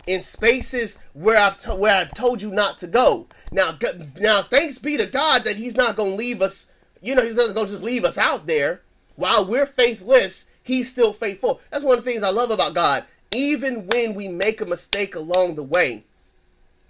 in 0.06 0.22
spaces 0.22 0.96
where 1.12 1.36
I've, 1.36 1.58
to, 1.58 1.74
where 1.74 1.94
I've 1.94 2.14
told 2.14 2.40
you 2.40 2.50
not 2.50 2.78
to 2.78 2.86
go. 2.86 3.26
Now, 3.52 3.78
now, 4.16 4.42
thanks 4.42 4.78
be 4.78 4.96
to 4.96 5.06
God 5.06 5.44
that 5.44 5.56
He's 5.56 5.76
not 5.76 5.96
going 5.96 6.12
to 6.12 6.16
leave 6.16 6.40
us. 6.40 6.66
You 7.02 7.14
know, 7.14 7.22
He's 7.22 7.34
not 7.34 7.54
going 7.54 7.66
to 7.66 7.72
just 7.72 7.84
leave 7.84 8.06
us 8.06 8.16
out 8.16 8.46
there. 8.46 8.80
While 9.16 9.46
we're 9.46 9.66
faithless, 9.66 10.46
He's 10.62 10.88
still 10.88 11.12
faithful. 11.12 11.60
That's 11.70 11.84
one 11.84 11.98
of 11.98 12.04
the 12.04 12.10
things 12.10 12.22
I 12.22 12.30
love 12.30 12.50
about 12.50 12.74
God 12.74 13.04
even 13.30 13.86
when 13.88 14.14
we 14.14 14.28
make 14.28 14.60
a 14.60 14.66
mistake 14.66 15.14
along 15.14 15.56
the 15.56 15.62
way, 15.62 16.04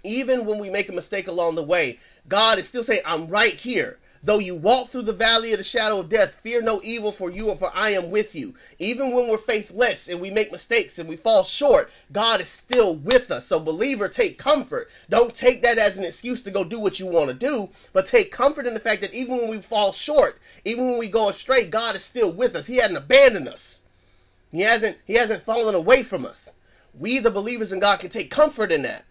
even 0.03 0.45
when 0.45 0.59
we 0.59 0.69
make 0.69 0.89
a 0.89 0.93
mistake 0.93 1.27
along 1.27 1.55
the 1.55 1.63
way, 1.63 1.99
God 2.27 2.59
is 2.59 2.67
still 2.67 2.83
saying, 2.83 3.01
I'm 3.05 3.27
right 3.27 3.55
here. 3.55 3.97
Though 4.21 4.39
you 4.39 4.53
walk 4.53 4.89
through 4.89 5.03
the 5.03 5.13
valley 5.13 5.53
of 5.53 5.59
the 5.59 5.63
shadow 5.63 5.99
of 5.99 6.09
death, 6.09 6.35
fear 6.35 6.61
no 6.61 6.81
evil 6.83 7.13
for 7.13 7.29
you, 7.29 7.49
or 7.49 7.55
for 7.55 7.73
I 7.73 7.91
am 7.91 8.11
with 8.11 8.35
you. 8.35 8.53
Even 8.77 9.13
when 9.13 9.29
we're 9.29 9.37
faithless 9.37 10.09
and 10.09 10.19
we 10.19 10.29
make 10.29 10.51
mistakes 10.51 10.99
and 10.99 11.07
we 11.07 11.15
fall 11.15 11.45
short, 11.45 11.89
God 12.11 12.41
is 12.41 12.49
still 12.49 12.95
with 12.95 13.31
us. 13.31 13.45
So, 13.45 13.61
believer, 13.61 14.09
take 14.09 14.37
comfort. 14.37 14.89
Don't 15.09 15.33
take 15.33 15.61
that 15.61 15.77
as 15.77 15.97
an 15.97 16.03
excuse 16.03 16.41
to 16.41 16.51
go 16.51 16.65
do 16.65 16.79
what 16.79 16.99
you 16.99 17.05
want 17.05 17.29
to 17.29 17.33
do, 17.33 17.69
but 17.93 18.07
take 18.07 18.29
comfort 18.29 18.67
in 18.67 18.73
the 18.73 18.81
fact 18.81 19.01
that 19.01 19.13
even 19.13 19.37
when 19.37 19.49
we 19.49 19.61
fall 19.61 19.93
short, 19.93 20.37
even 20.65 20.89
when 20.89 20.99
we 20.99 21.07
go 21.07 21.29
astray, 21.29 21.65
God 21.65 21.95
is 21.95 22.03
still 22.03 22.31
with 22.31 22.57
us. 22.57 22.67
He 22.67 22.75
hadn't 22.75 22.97
abandoned 22.97 23.47
us. 23.47 23.78
He 24.51 24.61
hasn't 24.61 24.97
he 25.05 25.13
hasn't 25.13 25.45
fallen 25.45 25.75
away 25.75 26.03
from 26.03 26.25
us. 26.25 26.51
We 26.93 27.19
the 27.19 27.31
believers 27.31 27.71
in 27.71 27.79
God 27.79 27.99
can 27.99 28.09
take 28.09 28.31
comfort 28.31 28.71
in 28.71 28.81
that. 28.83 29.05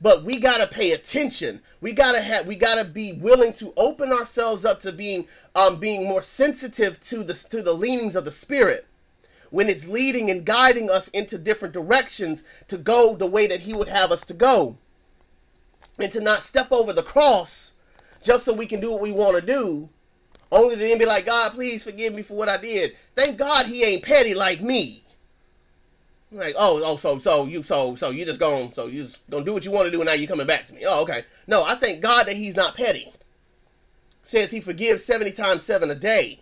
But 0.00 0.24
we 0.24 0.38
got 0.38 0.58
to 0.58 0.66
pay 0.66 0.92
attention. 0.92 1.62
We 1.80 1.92
got 1.92 2.12
to 2.12 2.20
have 2.20 2.46
we 2.46 2.56
got 2.56 2.74
to 2.74 2.84
be 2.84 3.12
willing 3.12 3.52
to 3.54 3.72
open 3.76 4.12
ourselves 4.12 4.64
up 4.64 4.80
to 4.80 4.92
being 4.92 5.26
um 5.54 5.78
being 5.78 6.08
more 6.08 6.22
sensitive 6.22 7.00
to 7.02 7.22
the 7.22 7.34
to 7.34 7.62
the 7.62 7.74
leanings 7.74 8.16
of 8.16 8.24
the 8.24 8.32
spirit 8.32 8.86
when 9.50 9.68
it's 9.68 9.86
leading 9.86 10.30
and 10.30 10.44
guiding 10.44 10.90
us 10.90 11.06
into 11.08 11.38
different 11.38 11.72
directions 11.72 12.42
to 12.66 12.76
go 12.76 13.14
the 13.14 13.26
way 13.26 13.46
that 13.46 13.60
he 13.60 13.72
would 13.72 13.88
have 13.88 14.10
us 14.10 14.22
to 14.22 14.34
go. 14.34 14.76
And 15.96 16.10
to 16.10 16.20
not 16.20 16.42
step 16.42 16.72
over 16.72 16.92
the 16.92 17.04
cross 17.04 17.70
just 18.24 18.44
so 18.44 18.52
we 18.52 18.66
can 18.66 18.80
do 18.80 18.90
what 18.90 19.00
we 19.00 19.12
want 19.12 19.36
to 19.36 19.40
do 19.40 19.88
only 20.52 20.76
to 20.76 20.80
then 20.80 20.98
be 20.98 21.06
like, 21.06 21.26
God, 21.26 21.52
please 21.52 21.82
forgive 21.82 22.14
me 22.14 22.22
for 22.22 22.34
what 22.34 22.48
I 22.48 22.56
did. 22.56 22.96
Thank 23.14 23.38
God 23.38 23.66
he 23.66 23.84
ain't 23.84 24.04
petty 24.04 24.34
like 24.34 24.60
me. 24.60 25.04
Like, 26.30 26.56
oh, 26.58 26.82
oh, 26.84 26.96
so, 26.96 27.18
so 27.20 27.46
you, 27.46 27.62
so, 27.62 27.94
so 27.94 28.10
you 28.10 28.24
just 28.24 28.40
going, 28.40 28.72
so 28.72 28.86
you 28.86 29.04
just 29.04 29.18
gonna 29.30 29.44
do 29.44 29.52
what 29.52 29.64
you 29.64 29.70
want 29.70 29.86
to 29.86 29.90
do, 29.90 30.00
and 30.00 30.06
now 30.06 30.14
you 30.14 30.26
coming 30.26 30.46
back 30.46 30.66
to 30.66 30.74
me. 30.74 30.84
Oh, 30.86 31.02
okay. 31.02 31.24
No, 31.46 31.62
I 31.64 31.76
thank 31.76 32.00
God 32.00 32.26
that 32.26 32.36
He's 32.36 32.56
not 32.56 32.76
petty. 32.76 33.12
Says 34.24 34.50
He 34.50 34.60
forgives 34.60 35.04
seventy 35.04 35.30
times 35.30 35.62
seven 35.62 35.90
a 35.90 35.94
day 35.94 36.40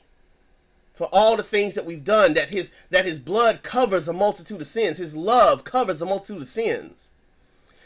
for 0.95 1.09
all 1.13 1.37
the 1.37 1.43
things 1.43 1.75
that 1.75 1.85
we've 1.85 2.05
done. 2.05 2.33
That 2.35 2.51
His 2.51 2.71
that 2.89 3.05
His 3.05 3.19
blood 3.19 3.63
covers 3.63 4.09
a 4.09 4.15
multitude 4.15 4.63
of 4.63 4.67
sins. 4.67 4.97
His 4.97 5.15
love 5.15 5.65
covers 5.65 6.01
a 6.01 6.07
multitude 6.07 6.43
of 6.43 6.49
sins. 6.49 7.11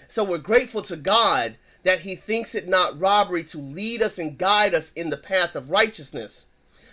So 0.09 0.23
we're 0.23 0.39
grateful 0.39 0.83
to 0.83 0.97
God 0.97 1.57
that 1.87 2.01
he 2.01 2.17
thinks 2.17 2.57
it 2.57 2.67
not 2.67 2.99
robbery 2.99 3.45
to 3.45 3.59
lead 3.59 4.03
us 4.03 4.19
and 4.19 4.37
guide 4.37 4.75
us 4.75 4.91
in 4.97 5.09
the 5.09 5.17
path 5.17 5.55
of 5.55 5.71
righteousness. 5.71 6.45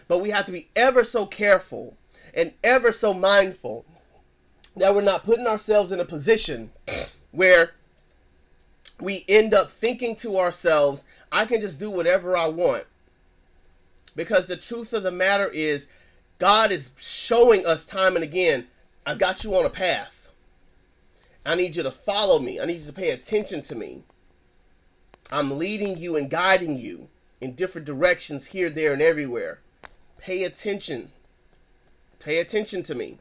But 0.08 0.20
we 0.20 0.30
have 0.30 0.46
to 0.46 0.52
be 0.52 0.70
ever 0.76 1.04
so 1.04 1.26
careful 1.26 1.98
and 2.32 2.54
ever 2.64 2.92
so 2.92 3.12
mindful 3.12 3.86
that 4.76 4.94
we're 4.94 5.02
not 5.02 5.26
putting 5.26 5.48
ourselves 5.48 5.92
in 5.92 6.00
a 6.00 6.06
position 6.06 6.70
where 7.32 7.72
we 9.02 9.26
end 9.28 9.56
up 9.56 9.72
thinking 9.72 10.16
to 10.18 10.38
ourselves, 10.38 11.06
I 11.32 11.48
can 11.48 11.60
just 11.60 11.80
do 11.80 11.90
whatever 11.90 12.38
I 12.38 12.46
want. 12.46 12.84
Because 14.16 14.46
the 14.46 14.58
truth 14.58 14.94
of 14.94 15.02
the 15.02 15.12
matter 15.12 15.48
is, 15.48 15.88
God 16.38 16.72
is 16.72 16.92
showing 16.98 17.66
us 17.66 17.84
time 17.84 18.14
and 18.14 18.24
again, 18.24 18.68
I've 19.08 19.18
got 19.18 19.44
you 19.44 19.56
on 19.56 19.66
a 19.66 19.72
path. 19.72 20.28
I 21.44 21.56
need 21.56 21.76
you 21.76 21.82
to 21.82 21.90
follow 21.90 22.38
me. 22.38 22.60
I 22.60 22.66
need 22.66 22.82
you 22.82 22.86
to 22.86 22.94
pay 22.94 23.10
attention 23.10 23.64
to 23.64 23.74
me. 23.74 24.04
I'm 25.32 25.58
leading 25.58 25.98
you 25.98 26.16
and 26.16 26.30
guiding 26.30 26.78
you 26.78 27.10
in 27.42 27.56
different 27.56 27.86
directions 27.86 28.48
here, 28.48 28.70
there, 28.70 28.94
and 28.94 29.02
everywhere. 29.02 29.60
Pay 30.18 30.44
attention. 30.44 31.12
Pay 32.20 32.40
attention 32.40 32.84
to 32.84 32.96
me. 32.96 33.20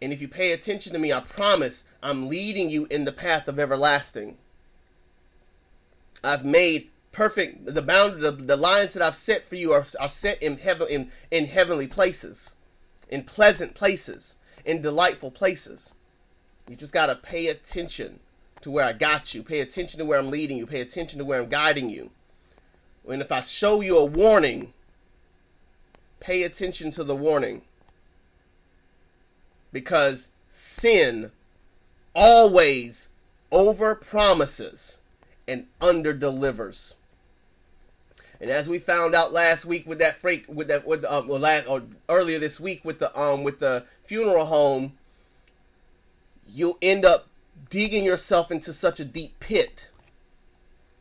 And 0.00 0.12
if 0.12 0.20
you 0.20 0.28
pay 0.28 0.52
attention 0.52 0.92
to 0.92 0.98
me, 0.98 1.12
I 1.12 1.20
promise 1.20 1.84
I'm 2.02 2.28
leading 2.28 2.70
you 2.70 2.86
in 2.86 3.04
the 3.04 3.12
path 3.12 3.48
of 3.48 3.58
everlasting. 3.58 4.36
I've 6.22 6.44
made 6.44 6.90
perfect 7.12 7.64
the 7.64 7.82
bound 7.82 8.20
the, 8.20 8.30
the 8.30 8.56
lines 8.56 8.92
that 8.92 9.02
I've 9.02 9.16
set 9.16 9.48
for 9.48 9.56
you 9.56 9.72
are, 9.72 9.86
are 9.98 10.08
set 10.08 10.42
in 10.42 10.58
heaven 10.58 10.88
in, 10.88 11.12
in 11.30 11.46
heavenly 11.46 11.86
places, 11.86 12.54
in 13.08 13.24
pleasant 13.24 13.74
places, 13.74 14.34
in 14.64 14.82
delightful 14.82 15.30
places. 15.30 15.92
You 16.68 16.76
just 16.76 16.92
gotta 16.92 17.14
pay 17.14 17.48
attention 17.48 18.20
to 18.62 18.70
where 18.70 18.84
I 18.84 18.92
got 18.92 19.34
you. 19.34 19.42
Pay 19.42 19.60
attention 19.60 19.98
to 19.98 20.04
where 20.04 20.18
I'm 20.18 20.30
leading 20.30 20.56
you. 20.56 20.66
Pay 20.66 20.80
attention 20.80 21.18
to 21.18 21.24
where 21.24 21.40
I'm 21.40 21.48
guiding 21.48 21.90
you. 21.90 22.10
And 23.08 23.22
if 23.22 23.32
I 23.32 23.40
show 23.40 23.80
you 23.80 23.96
a 23.96 24.04
warning, 24.04 24.72
pay 26.20 26.42
attention 26.42 26.90
to 26.92 27.04
the 27.04 27.16
warning. 27.16 27.62
Because 29.72 30.28
sin 30.50 31.30
always 32.14 33.08
over 33.50 33.94
promises 33.94 34.98
and 35.46 35.66
under 35.80 36.12
delivers. 36.12 36.96
And 38.40 38.50
as 38.50 38.68
we 38.68 38.78
found 38.78 39.14
out 39.14 39.32
last 39.32 39.64
week 39.64 39.86
with 39.86 39.98
that 39.98 40.20
freak, 40.20 40.44
with 40.48 40.68
that, 40.68 40.86
with 40.86 41.04
um, 41.04 41.26
well, 41.26 41.40
last, 41.40 41.66
or 41.66 41.82
earlier 42.08 42.38
this 42.38 42.60
week 42.60 42.84
with 42.84 42.98
the 43.00 43.18
um, 43.18 43.42
with 43.42 43.58
the 43.58 43.84
funeral 44.04 44.46
home, 44.46 44.92
you'll 46.46 46.78
end 46.80 47.04
up 47.04 47.26
digging 47.70 48.04
yourself 48.04 48.50
into 48.50 48.72
such 48.72 49.00
a 49.00 49.04
deep 49.04 49.38
pit 49.40 49.88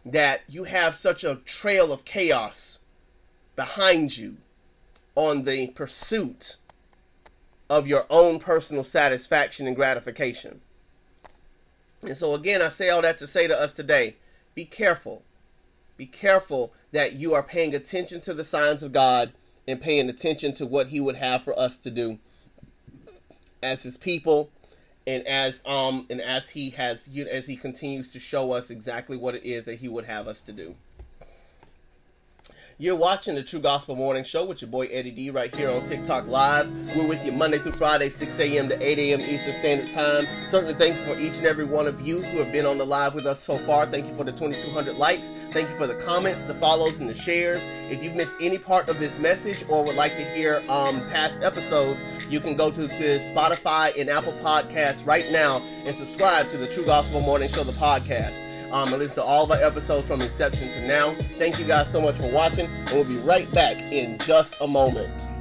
that 0.05 0.41
you 0.47 0.66
have 0.66 0.95
such 0.95 1.24
a 1.24 1.36
trail 1.45 1.91
of 1.91 2.05
chaos 2.05 2.80
behind 3.55 4.16
you 4.18 4.38
on 5.16 5.43
the 5.43 5.68
pursuit 5.68 6.55
of 7.70 7.88
your 7.88 8.05
own 8.10 8.39
personal 8.39 8.84
satisfaction 8.84 9.68
and 9.68 9.76
gratification. 9.76 10.62
And 12.01 12.16
so, 12.16 12.36
again, 12.36 12.62
I 12.62 12.70
say 12.70 12.89
all 12.89 13.01
that 13.01 13.18
to 13.18 13.28
say 13.28 13.47
to 13.47 13.60
us 13.60 13.74
today 13.74 14.16
be 14.55 14.66
careful. 14.66 15.24
Be 15.97 16.05
careful 16.05 16.72
that 16.91 17.14
you 17.14 17.34
are 17.34 17.43
paying 17.43 17.76
attention 17.76 18.22
to 18.22 18.34
the 18.34 18.43
signs 18.43 18.84
of 18.84 18.91
God 18.91 19.34
and 19.68 19.82
paying 19.82 20.10
attention 20.10 20.53
to 20.55 20.66
what 20.66 20.88
He 20.88 20.99
would 20.99 21.16
have 21.16 21.43
for 21.43 21.58
us 21.60 21.78
to 21.78 21.91
do 21.91 22.20
as 23.62 23.84
His 23.84 23.97
people 23.97 24.49
and 25.08 25.26
as 25.26 25.60
um 25.66 26.05
and 26.12 26.22
as 26.22 26.49
he 26.49 26.70
has 26.72 27.10
as 27.32 27.47
he 27.47 27.55
continues 27.55 28.12
to 28.12 28.20
show 28.20 28.51
us 28.51 28.70
exactly 28.70 29.18
what 29.18 29.34
it 29.34 29.43
is 29.43 29.66
that 29.66 29.76
he 29.76 29.88
would 29.88 30.05
have 30.05 30.28
us 30.28 30.41
to 30.41 30.51
do. 30.51 30.76
You're 32.80 32.96
watching 32.96 33.34
the 33.34 33.42
True 33.42 33.60
Gospel 33.60 33.96
Morning 33.96 34.24
Show 34.24 34.46
with 34.46 34.62
your 34.62 34.70
boy 34.70 34.86
Eddie 34.92 35.10
D 35.10 35.32
right 35.32 35.52
here 35.56 35.72
on 35.72 35.84
TikTok 35.84 36.28
Live. 36.28 36.70
We're 36.96 37.08
with 37.08 37.26
you 37.26 37.32
Monday 37.32 37.58
through 37.58 37.72
Friday, 37.72 38.12
6 38.12 38.38
a.m. 38.38 38.70
to 38.70 38.80
8 38.80 39.00
a.m. 39.00 39.22
Eastern 39.22 39.54
Standard 39.54 39.90
Time. 39.90 40.48
Certainly 40.48 40.76
thank 40.76 40.96
you 40.96 41.04
for 41.04 41.18
each 41.18 41.38
and 41.38 41.48
every 41.48 41.66
one 41.66 41.88
of 41.88 42.00
you 42.02 42.22
who 42.22 42.38
have 42.38 42.52
been 42.52 42.68
on 42.68 42.78
the 42.78 42.86
live 42.86 43.16
with 43.16 43.26
us 43.26 43.44
so 43.44 43.58
far. 43.66 43.90
Thank 43.90 44.06
you 44.06 44.16
for 44.16 44.24
the 44.24 44.32
2,200 44.32 44.96
likes. 44.96 45.32
Thank 45.54 45.72
you 45.72 45.76
for 45.76 45.88
the 45.88 45.96
comments, 45.96 46.44
the 46.44 46.54
follows, 46.54 47.00
and 47.00 47.10
the 47.10 47.16
shares. 47.16 47.64
If 47.92 48.04
you've 48.04 48.14
missed 48.14 48.36
any 48.40 48.60
part 48.60 48.90
of 48.90 49.00
this 49.00 49.18
message 49.18 49.66
or 49.70 49.84
would 49.84 49.96
like 49.96 50.16
to 50.18 50.36
hear 50.36 50.64
um, 50.70 51.00
past 51.10 51.40
episodes, 51.42 52.04
you 52.30 52.40
can 52.40 52.56
go 52.56 52.70
to, 52.70 52.88
to 52.88 53.20
Spotify 53.32 54.00
and 54.00 54.08
Apple 54.08 54.34
Podcasts 54.34 55.04
right 55.04 55.32
now 55.32 55.62
and 55.62 55.96
subscribe 55.96 56.48
to 56.50 56.58
the 56.58 56.68
True 56.68 56.86
Gospel 56.86 57.22
Morning 57.22 57.50
Show, 57.50 57.64
the 57.64 57.72
podcast 57.74 58.47
um, 58.72 58.93
and 58.93 58.99
listen 58.99 59.15
to 59.15 59.24
all 59.24 59.43
of 59.43 59.51
our 59.51 59.63
episodes 59.63 60.07
from 60.07 60.22
inception 60.22 60.70
to 60.72 60.86
now. 60.86 61.15
Thank 61.38 61.59
you 61.59 61.65
guys 61.65 61.91
so 61.91 62.01
much 62.01 62.18
for 62.18 62.32
watching, 62.32 62.68
and 62.68 62.89
we'll 62.91 63.03
be 63.03 63.18
right 63.18 63.51
back 63.51 63.78
in 63.91 64.18
just 64.20 64.53
a 64.61 64.68
moment. 64.68 65.37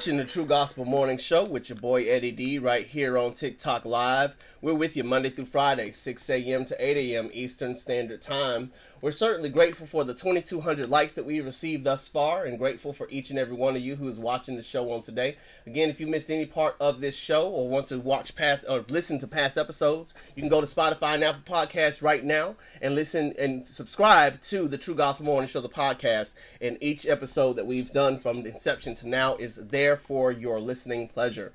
Watching 0.00 0.16
the 0.16 0.24
True 0.24 0.46
Gospel 0.46 0.86
Morning 0.86 1.18
Show 1.18 1.44
with 1.44 1.68
your 1.68 1.76
boy 1.76 2.04
Eddie 2.04 2.32
D 2.32 2.58
right 2.58 2.86
here 2.86 3.18
on 3.18 3.34
TikTok 3.34 3.84
Live. 3.84 4.34
We're 4.62 4.74
with 4.74 4.94
you 4.94 5.04
Monday 5.04 5.30
through 5.30 5.46
Friday, 5.46 5.90
6 5.90 6.28
a.m. 6.28 6.66
to 6.66 6.76
8 6.78 7.14
a.m. 7.14 7.30
Eastern 7.32 7.74
Standard 7.76 8.20
Time. 8.20 8.72
We're 9.00 9.10
certainly 9.10 9.48
grateful 9.48 9.86
for 9.86 10.04
the 10.04 10.12
2,200 10.12 10.90
likes 10.90 11.14
that 11.14 11.24
we 11.24 11.40
received 11.40 11.84
thus 11.84 12.08
far 12.08 12.44
and 12.44 12.58
grateful 12.58 12.92
for 12.92 13.08
each 13.08 13.30
and 13.30 13.38
every 13.38 13.56
one 13.56 13.74
of 13.74 13.80
you 13.80 13.96
who 13.96 14.06
is 14.06 14.18
watching 14.18 14.56
the 14.56 14.62
show 14.62 14.92
on 14.92 15.00
today. 15.00 15.38
Again, 15.66 15.88
if 15.88 15.98
you 15.98 16.06
missed 16.06 16.30
any 16.30 16.44
part 16.44 16.76
of 16.78 17.00
this 17.00 17.16
show 17.16 17.48
or 17.48 17.70
want 17.70 17.86
to 17.86 18.00
watch 18.00 18.34
past 18.34 18.66
or 18.68 18.84
listen 18.90 19.18
to 19.20 19.26
past 19.26 19.56
episodes, 19.56 20.12
you 20.36 20.42
can 20.42 20.50
go 20.50 20.60
to 20.60 20.66
Spotify 20.66 21.14
and 21.14 21.24
Apple 21.24 21.40
Podcasts 21.50 22.02
right 22.02 22.22
now 22.22 22.54
and 22.82 22.94
listen 22.94 23.32
and 23.38 23.66
subscribe 23.66 24.42
to 24.42 24.68
the 24.68 24.76
True 24.76 24.94
Gospel 24.94 25.24
Morning 25.24 25.48
Show, 25.48 25.62
the 25.62 25.70
podcast. 25.70 26.32
And 26.60 26.76
each 26.82 27.06
episode 27.06 27.54
that 27.54 27.66
we've 27.66 27.94
done 27.94 28.18
from 28.18 28.44
inception 28.44 28.94
to 28.96 29.08
now 29.08 29.36
is 29.36 29.56
there 29.56 29.96
for 29.96 30.30
your 30.30 30.60
listening 30.60 31.08
pleasure. 31.08 31.54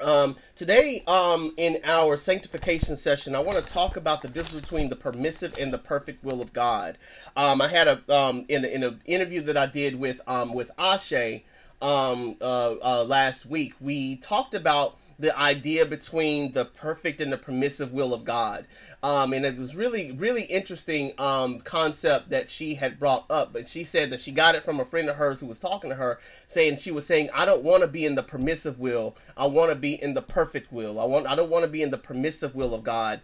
Um, 0.00 0.36
today, 0.56 1.04
um, 1.06 1.54
in 1.56 1.80
our 1.84 2.16
sanctification 2.16 2.96
session, 2.96 3.34
I 3.34 3.38
want 3.38 3.64
to 3.64 3.72
talk 3.72 3.96
about 3.96 4.22
the 4.22 4.28
difference 4.28 4.62
between 4.62 4.90
the 4.90 4.96
permissive 4.96 5.54
and 5.58 5.72
the 5.72 5.78
perfect 5.78 6.24
will 6.24 6.42
of 6.42 6.52
God. 6.52 6.98
Um, 7.36 7.62
I 7.62 7.68
had 7.68 7.86
a 7.86 8.14
um, 8.14 8.44
in 8.48 8.64
in 8.64 8.82
an 8.82 9.00
interview 9.06 9.40
that 9.42 9.56
I 9.56 9.66
did 9.66 9.94
with 9.94 10.20
um, 10.26 10.52
with 10.52 10.70
Ashe 10.78 11.42
um, 11.80 12.36
uh, 12.40 12.74
uh, 12.82 13.04
last 13.04 13.46
week. 13.46 13.74
We 13.80 14.16
talked 14.16 14.54
about 14.54 14.98
the 15.18 15.36
idea 15.38 15.86
between 15.86 16.52
the 16.52 16.64
perfect 16.64 17.20
and 17.20 17.32
the 17.32 17.38
permissive 17.38 17.92
will 17.92 18.12
of 18.12 18.24
God. 18.24 18.66
Um, 19.04 19.34
and 19.34 19.44
it 19.44 19.58
was 19.58 19.74
really, 19.74 20.12
really 20.12 20.44
interesting 20.44 21.12
um, 21.18 21.60
concept 21.60 22.30
that 22.30 22.48
she 22.48 22.74
had 22.74 22.98
brought 22.98 23.26
up. 23.28 23.52
But 23.52 23.68
she 23.68 23.84
said 23.84 24.08
that 24.08 24.20
she 24.20 24.32
got 24.32 24.54
it 24.54 24.64
from 24.64 24.80
a 24.80 24.84
friend 24.86 25.10
of 25.10 25.16
hers 25.16 25.40
who 25.40 25.46
was 25.46 25.58
talking 25.58 25.90
to 25.90 25.96
her, 25.96 26.18
saying 26.46 26.76
she 26.76 26.90
was 26.90 27.04
saying, 27.04 27.28
"I 27.34 27.44
don't 27.44 27.62
want 27.62 27.82
to 27.82 27.86
be 27.86 28.06
in 28.06 28.14
the 28.14 28.22
permissive 28.22 28.78
will. 28.78 29.14
I 29.36 29.44
want 29.44 29.70
to 29.70 29.74
be 29.74 30.02
in 30.02 30.14
the 30.14 30.22
perfect 30.22 30.72
will. 30.72 30.98
I 30.98 31.04
want. 31.04 31.26
I 31.26 31.34
don't 31.34 31.50
want 31.50 31.64
to 31.64 31.70
be 31.70 31.82
in 31.82 31.90
the 31.90 31.98
permissive 31.98 32.54
will 32.54 32.72
of 32.72 32.82
God. 32.82 33.20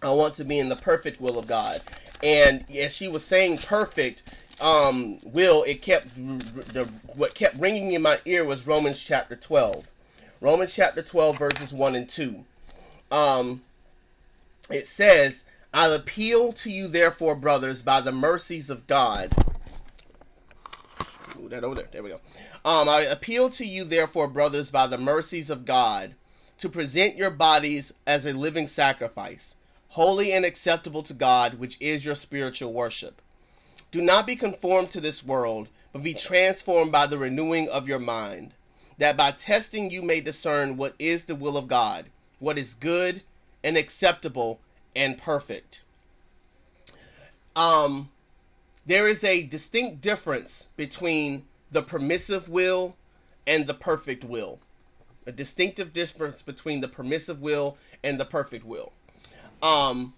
I 0.00 0.08
want 0.08 0.36
to 0.36 0.44
be 0.44 0.58
in 0.58 0.70
the 0.70 0.76
perfect 0.76 1.20
will 1.20 1.38
of 1.38 1.46
God." 1.46 1.82
And 2.22 2.64
as 2.74 2.94
she 2.94 3.08
was 3.08 3.22
saying, 3.22 3.58
perfect 3.58 4.22
um, 4.58 5.18
will, 5.22 5.64
it 5.64 5.82
kept 5.82 6.14
the 6.16 6.88
what 7.14 7.34
kept 7.34 7.60
ringing 7.60 7.92
in 7.92 8.00
my 8.00 8.20
ear 8.24 8.42
was 8.42 8.66
Romans 8.66 8.98
chapter 8.98 9.36
twelve. 9.36 9.90
Romans 10.40 10.72
chapter 10.72 11.02
twelve, 11.02 11.36
verses 11.38 11.74
one 11.74 11.94
and 11.94 12.08
two 12.08 12.46
um, 13.10 13.62
it 14.70 14.86
says, 14.86 15.42
I 15.72 15.86
appeal 15.88 16.52
to 16.54 16.70
you, 16.70 16.88
therefore, 16.88 17.34
brothers, 17.34 17.82
by 17.82 18.00
the 18.00 18.12
mercies 18.12 18.70
of 18.70 18.86
God. 18.86 19.34
Move 21.38 21.50
that 21.50 21.64
over 21.64 21.74
there. 21.74 21.88
There 21.92 22.02
we 22.02 22.10
go. 22.10 22.20
Um, 22.64 22.88
I 22.88 23.00
appeal 23.02 23.50
to 23.50 23.64
you, 23.64 23.84
therefore, 23.84 24.28
brothers, 24.28 24.70
by 24.70 24.86
the 24.86 24.98
mercies 24.98 25.50
of 25.50 25.64
God, 25.64 26.14
to 26.58 26.68
present 26.68 27.16
your 27.16 27.30
bodies 27.30 27.92
as 28.06 28.26
a 28.26 28.32
living 28.32 28.66
sacrifice, 28.66 29.54
holy 29.88 30.32
and 30.32 30.44
acceptable 30.44 31.02
to 31.04 31.14
God, 31.14 31.54
which 31.54 31.76
is 31.80 32.04
your 32.04 32.14
spiritual 32.14 32.72
worship. 32.72 33.22
Do 33.90 34.00
not 34.00 34.26
be 34.26 34.36
conformed 34.36 34.90
to 34.92 35.00
this 35.00 35.24
world, 35.24 35.68
but 35.92 36.02
be 36.02 36.14
transformed 36.14 36.92
by 36.92 37.06
the 37.06 37.18
renewing 37.18 37.68
of 37.68 37.88
your 37.88 37.98
mind, 37.98 38.52
that 38.98 39.16
by 39.16 39.30
testing 39.30 39.90
you 39.90 40.02
may 40.02 40.20
discern 40.20 40.76
what 40.76 40.94
is 40.98 41.24
the 41.24 41.36
will 41.36 41.56
of 41.56 41.68
God, 41.68 42.06
what 42.38 42.58
is 42.58 42.74
good 42.74 43.22
and 43.62 43.76
acceptable 43.76 44.60
and 44.94 45.18
perfect. 45.18 45.82
Um, 47.56 48.10
there 48.86 49.08
is 49.08 49.22
a 49.24 49.42
distinct 49.42 50.00
difference 50.00 50.66
between 50.76 51.44
the 51.70 51.82
permissive 51.82 52.48
will 52.48 52.96
and 53.46 53.66
the 53.66 53.74
perfect 53.74 54.24
will. 54.24 54.60
A 55.26 55.32
distinctive 55.32 55.92
difference 55.92 56.42
between 56.42 56.80
the 56.80 56.88
permissive 56.88 57.40
will 57.40 57.76
and 58.02 58.18
the 58.18 58.24
perfect 58.24 58.64
will. 58.64 58.92
Um, 59.62 60.14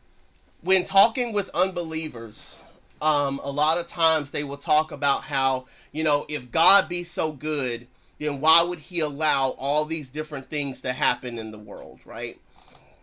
when 0.61 0.85
talking 0.85 1.33
with 1.33 1.49
unbelievers, 1.55 2.59
um, 3.01 3.41
a 3.43 3.51
lot 3.51 3.79
of 3.79 3.87
times 3.87 4.31
they 4.31 4.45
will 4.45 4.59
talk 4.59 4.93
about 4.93 5.25
how, 5.25 5.67
you 5.91 6.05
know, 6.05 6.27
if 6.29 6.51
God 6.51 6.89
be 6.89 7.03
so 7.03 7.33
good, 7.33 7.87
then 8.19 8.41
why 8.41 8.62
would 8.62 8.79
he 8.79 9.01
allow 9.01 9.51
all 9.51 9.85
these 9.87 10.11
different 10.11 10.51
things 10.51 10.83
to 10.83 10.93
happen 10.93 11.39
in 11.39 11.51
the 11.51 11.59
world, 11.59 12.01
right? 12.05 12.39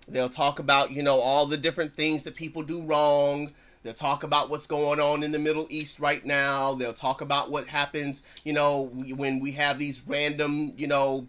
They'll 0.07 0.29
talk 0.29 0.59
about, 0.59 0.91
you 0.91 1.03
know, 1.03 1.19
all 1.19 1.47
the 1.47 1.57
different 1.57 1.95
things 1.95 2.23
that 2.23 2.35
people 2.35 2.63
do 2.63 2.81
wrong. 2.81 3.51
They'll 3.83 3.93
talk 3.93 4.23
about 4.23 4.49
what's 4.49 4.67
going 4.67 4.99
on 4.99 5.23
in 5.23 5.31
the 5.31 5.39
Middle 5.39 5.67
East 5.69 5.99
right 5.99 6.25
now. 6.25 6.73
They'll 6.73 6.93
talk 6.93 7.21
about 7.21 7.51
what 7.51 7.67
happens, 7.67 8.21
you 8.43 8.53
know, 8.53 8.89
when 8.93 9.39
we 9.39 9.51
have 9.53 9.79
these 9.79 10.01
random, 10.05 10.73
you 10.77 10.87
know, 10.87 11.27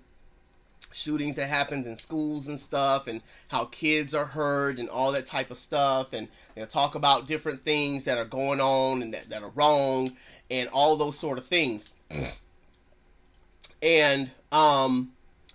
shootings 0.93 1.37
that 1.37 1.49
happens 1.49 1.87
in 1.87 1.97
schools 1.99 2.47
and 2.47 2.59
stuff 2.59 3.07
and 3.07 3.21
how 3.49 3.67
kids 3.67 4.15
are 4.15 4.25
hurt 4.25 4.79
and 4.79 4.89
all 4.89 5.13
that 5.13 5.27
type 5.27 5.51
of 5.51 5.59
stuff 5.59 6.13
and 6.13 6.29
they'll 6.55 6.67
talk 6.67 6.95
about 6.95 7.27
different 7.27 7.65
things 7.65 8.05
that 8.05 8.17
are 8.17 8.25
going 8.25 8.61
on 8.61 9.03
and 9.03 9.13
that, 9.13 9.29
that 9.29 9.43
are 9.43 9.51
wrong 9.51 10.11
and 10.51 10.69
all 10.71 10.97
those 10.97 11.19
sort 11.19 11.37
of 11.37 11.45
things 11.45 11.91
and 13.83 14.31
um 14.51 15.13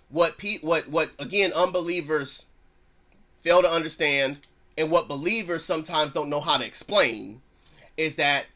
what 0.08 0.38
pe- 0.38 0.60
what 0.60 0.88
what 0.88 1.10
again 1.18 1.52
unbelievers 1.52 2.44
fail 3.44 3.62
to 3.62 3.70
understand 3.70 4.38
and 4.76 4.90
what 4.90 5.06
believers 5.06 5.64
sometimes 5.64 6.12
don't 6.12 6.30
know 6.30 6.40
how 6.40 6.56
to 6.56 6.64
explain 6.64 7.40
is 7.96 8.16
that 8.16 8.46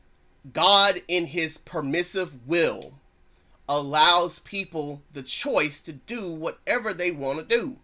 God 0.53 1.03
in 1.07 1.27
his 1.27 1.59
permissive 1.59 2.49
will 2.49 2.95
allows 3.69 4.39
people 4.41 5.03
the 5.13 5.23
choice 5.23 5.81
to 5.81 5.93
do 5.93 6.33
whatever 6.33 6.95
they 6.95 7.11
want 7.11 7.39
to 7.39 7.57
do. 7.57 7.77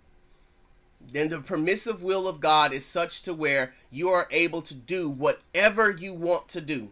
Then 1.13 1.29
the 1.29 1.41
permissive 1.41 2.03
will 2.03 2.27
of 2.27 2.41
God 2.41 2.73
is 2.73 2.87
such 2.87 3.23
to 3.23 3.35
where 3.35 3.75
you 3.91 4.09
are 4.09 4.27
able 4.31 4.63
to 4.63 4.75
do 4.75 5.11
whatever 5.11 5.91
you 5.91 6.15
want 6.15 6.49
to 6.49 6.63
do. 6.63 6.91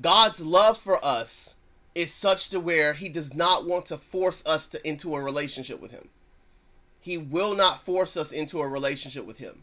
God's 0.00 0.40
love 0.40 0.78
for 0.78 1.04
us 1.04 1.56
is 1.94 2.14
such 2.14 2.48
to 2.50 2.60
where 2.60 2.94
he 2.94 3.08
does 3.08 3.34
not 3.34 3.66
want 3.66 3.86
to 3.86 3.98
force 3.98 4.44
us 4.46 4.68
to 4.68 4.88
into 4.88 5.16
a 5.16 5.20
relationship 5.20 5.80
with 5.80 5.90
him. 5.90 6.08
He 7.00 7.16
will 7.16 7.54
not 7.54 7.84
force 7.84 8.16
us 8.16 8.32
into 8.32 8.60
a 8.60 8.68
relationship 8.68 9.24
with 9.24 9.38
him. 9.38 9.62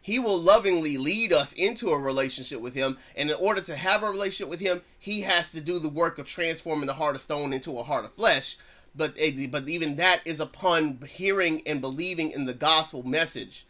He 0.00 0.18
will 0.18 0.40
lovingly 0.40 0.96
lead 0.96 1.32
us 1.32 1.52
into 1.52 1.90
a 1.90 1.98
relationship 1.98 2.60
with 2.60 2.74
him, 2.74 2.96
and 3.14 3.30
in 3.30 3.36
order 3.36 3.60
to 3.62 3.76
have 3.76 4.02
a 4.02 4.10
relationship 4.10 4.48
with 4.48 4.60
him, 4.60 4.80
he 4.98 5.22
has 5.22 5.50
to 5.50 5.60
do 5.60 5.78
the 5.78 5.88
work 5.88 6.18
of 6.18 6.26
transforming 6.26 6.86
the 6.86 6.94
heart 6.94 7.14
of 7.14 7.20
stone 7.20 7.52
into 7.52 7.78
a 7.78 7.84
heart 7.84 8.04
of 8.04 8.14
flesh. 8.14 8.56
But 8.94 9.14
eh, 9.18 9.46
but 9.48 9.68
even 9.68 9.96
that 9.96 10.22
is 10.24 10.40
upon 10.40 11.00
hearing 11.08 11.62
and 11.66 11.80
believing 11.80 12.30
in 12.30 12.46
the 12.46 12.54
gospel 12.54 13.02
message, 13.02 13.66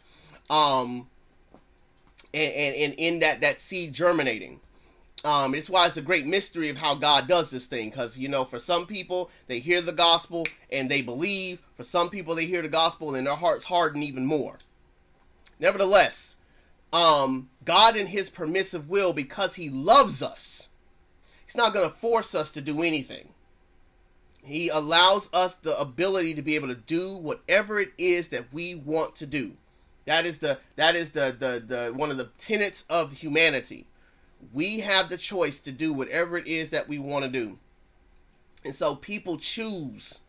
um, 0.49 1.09
and 2.33 2.53
and, 2.53 2.75
and 2.75 2.93
in 2.93 3.19
that 3.19 3.41
that 3.41 3.59
seed 3.59 3.93
germinating. 3.93 4.61
Um, 5.23 5.53
it's 5.53 5.69
why 5.69 5.87
it's 5.87 5.97
a 5.97 6.01
great 6.01 6.25
mystery 6.25 6.69
of 6.69 6.77
how 6.77 6.95
God 6.95 7.27
does 7.27 7.49
this 7.49 7.65
thing. 7.65 7.89
Because, 7.89 8.17
you 8.17 8.29
know, 8.29 8.45
for 8.45 8.59
some 8.59 8.85
people, 8.85 9.29
they 9.47 9.59
hear 9.59 9.81
the 9.81 9.91
gospel 9.91 10.47
and 10.71 10.89
they 10.89 11.01
believe. 11.01 11.61
For 11.75 11.83
some 11.83 12.09
people, 12.09 12.35
they 12.35 12.45
hear 12.45 12.61
the 12.61 12.69
gospel 12.69 13.15
and 13.15 13.27
their 13.27 13.35
hearts 13.35 13.65
harden 13.65 14.03
even 14.03 14.25
more. 14.25 14.59
Nevertheless, 15.59 16.37
um, 16.93 17.49
God 17.65 17.97
in 17.97 18.07
his 18.07 18.29
permissive 18.29 18.89
will, 18.89 19.11
because 19.11 19.55
he 19.55 19.69
loves 19.69 20.23
us, 20.23 20.69
he's 21.45 21.55
not 21.55 21.73
going 21.73 21.89
to 21.89 21.95
force 21.97 22.33
us 22.33 22.51
to 22.51 22.61
do 22.61 22.81
anything. 22.81 23.29
He 24.41 24.69
allows 24.69 25.29
us 25.33 25.55
the 25.55 25.77
ability 25.77 26.33
to 26.35 26.41
be 26.41 26.55
able 26.55 26.69
to 26.69 26.75
do 26.75 27.13
whatever 27.13 27.79
it 27.79 27.91
is 27.97 28.29
that 28.29 28.53
we 28.53 28.73
want 28.73 29.17
to 29.17 29.25
do. 29.25 29.51
That 30.05 30.25
is 30.25 30.39
the 30.39 30.59
that 30.77 30.95
is 30.95 31.11
the 31.11 31.35
the, 31.37 31.63
the 31.63 31.93
one 31.93 32.09
of 32.09 32.17
the 32.17 32.29
tenets 32.37 32.85
of 32.89 33.11
humanity 33.11 33.85
we 34.53 34.79
have 34.79 35.09
the 35.09 35.17
choice 35.17 35.59
to 35.59 35.71
do 35.71 35.93
whatever 35.93 36.37
it 36.37 36.47
is 36.47 36.69
that 36.69 36.87
we 36.87 36.99
want 36.99 37.25
to 37.25 37.31
do. 37.31 37.57
And 38.63 38.75
so 38.75 38.95
people 38.95 39.37
choose 39.37 40.19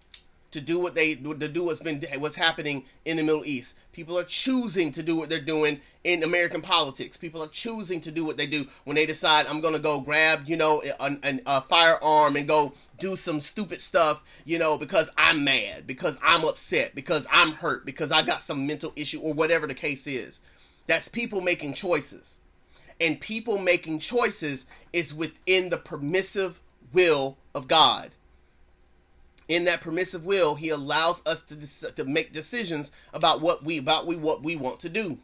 to 0.51 0.61
do 0.61 0.79
what 0.81 0.95
they 0.95 1.15
to 1.15 1.49
do 1.49 1.65
what's 1.65 1.81
been 1.81 2.05
what's 2.19 2.35
happening 2.35 2.85
in 3.05 3.17
the 3.17 3.23
Middle 3.23 3.45
East. 3.45 3.75
People 3.93 4.19
are 4.19 4.25
choosing 4.25 4.93
to 4.93 5.03
do 5.03 5.17
what 5.17 5.29
they're 5.29 5.41
doing 5.41 5.81
in 6.03 6.23
American 6.23 6.61
politics. 6.61 7.17
People 7.17 7.43
are 7.43 7.49
choosing 7.49 8.01
to 8.01 8.11
do 8.11 8.25
what 8.25 8.37
they 8.37 8.47
do 8.47 8.67
when 8.85 8.97
they 8.97 9.07
decide 9.07 9.47
I'm 9.47 9.61
going 9.61 9.75
to 9.75 9.81
go 9.81 10.01
grab, 10.01 10.43
you 10.47 10.57
know, 10.57 10.83
a, 10.83 11.41
a 11.47 11.61
firearm 11.61 12.37
and 12.37 12.49
go 12.49 12.73
do 12.99 13.17
some 13.17 13.41
stupid 13.41 13.81
stuff, 13.81 14.23
you 14.45 14.59
know, 14.59 14.79
because 14.79 15.11
I'm 15.17 15.45
mad, 15.45 15.87
because 15.87 16.17
I'm 16.23 16.45
upset, 16.45 16.95
because 16.95 17.27
I'm 17.31 17.53
hurt, 17.53 17.85
because 17.85 18.11
I 18.11 18.23
got 18.23 18.43
some 18.43 18.67
mental 18.67 18.93
issue 18.97 19.21
or 19.21 19.35
whatever 19.35 19.67
the 19.67 19.75
case 19.75 20.07
is. 20.07 20.41
That's 20.87 21.09
people 21.09 21.41
making 21.41 21.75
choices 21.75 22.39
and 23.01 23.21
people 23.21 23.59
making 23.59 23.99
choices 23.99 24.67
is 24.93 25.15
within 25.15 25.71
the 25.71 25.79
permissive 25.79 26.61
will 26.93 27.37
of 27.55 27.67
God. 27.67 28.11
In 29.49 29.65
that 29.65 29.81
permissive 29.81 30.25
will, 30.25 30.55
He 30.55 30.69
allows 30.69 31.23
us 31.27 31.43
to, 31.43 31.93
to 31.93 32.05
make 32.05 32.33
decisions 32.33 32.91
about 33.13 33.41
what 33.41 33.65
we 33.65 33.79
about 33.79 34.07
we 34.07 34.17
what 34.17 34.43
we 34.43 34.55
want 34.55 34.79
to 34.81 34.89
do. 34.89 35.19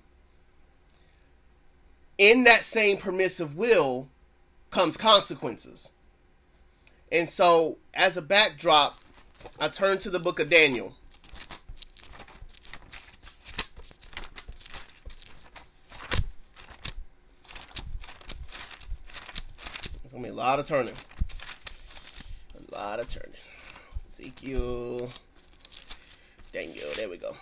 In 2.19 2.45
that 2.45 2.65
same 2.65 2.97
permissive 2.97 3.57
will 3.57 4.09
comes 4.71 4.97
consequences. 4.97 5.91
And 7.13 7.31
so, 7.31 7.77
as 7.95 8.17
a 8.17 8.23
backdrop, 8.23 8.99
I 9.61 9.69
turn 9.69 9.99
to 9.99 10.11
the 10.11 10.19
book 10.19 10.41
of 10.41 10.51
Daniel. 10.51 10.95
Gonna 20.17 20.29
be 20.29 20.33
a 20.33 20.35
lot 20.35 20.59
of 20.59 20.67
turning. 20.67 20.95
A 22.55 22.75
lot 22.75 23.01
of 23.01 23.07
turning. 23.07 23.37
Ezekiel. 24.15 25.11
Daniel. 26.55 26.89
There 26.97 27.11
we 27.11 27.19
go. 27.19 27.37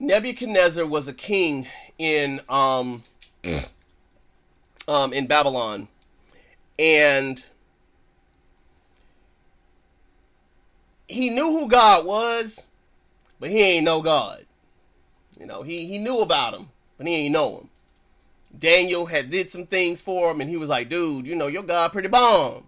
Nebuchadnezzar 0.00 0.86
was 0.86 1.08
a 1.08 1.12
king 1.12 1.68
in 1.98 2.40
um 2.48 3.04
um, 4.88 5.12
in 5.12 5.26
Babylon, 5.26 5.88
and 6.78 7.44
he 11.08 11.30
knew 11.30 11.58
who 11.58 11.68
God 11.68 12.04
was, 12.04 12.60
but 13.38 13.50
he 13.50 13.60
ain't 13.60 13.84
know 13.84 14.02
God. 14.02 14.46
You 15.38 15.46
know, 15.46 15.62
he, 15.62 15.86
he 15.86 15.98
knew 15.98 16.18
about 16.18 16.54
him, 16.54 16.68
but 16.98 17.06
he 17.06 17.14
ain't 17.14 17.32
know 17.32 17.58
him. 17.58 17.68
Daniel 18.58 19.06
had 19.06 19.30
did 19.30 19.50
some 19.50 19.66
things 19.66 20.00
for 20.00 20.30
him, 20.30 20.40
and 20.40 20.50
he 20.50 20.56
was 20.56 20.68
like, 20.68 20.88
dude, 20.88 21.26
you 21.26 21.34
know, 21.34 21.46
your 21.46 21.62
God 21.62 21.92
pretty 21.92 22.08
bomb. 22.08 22.64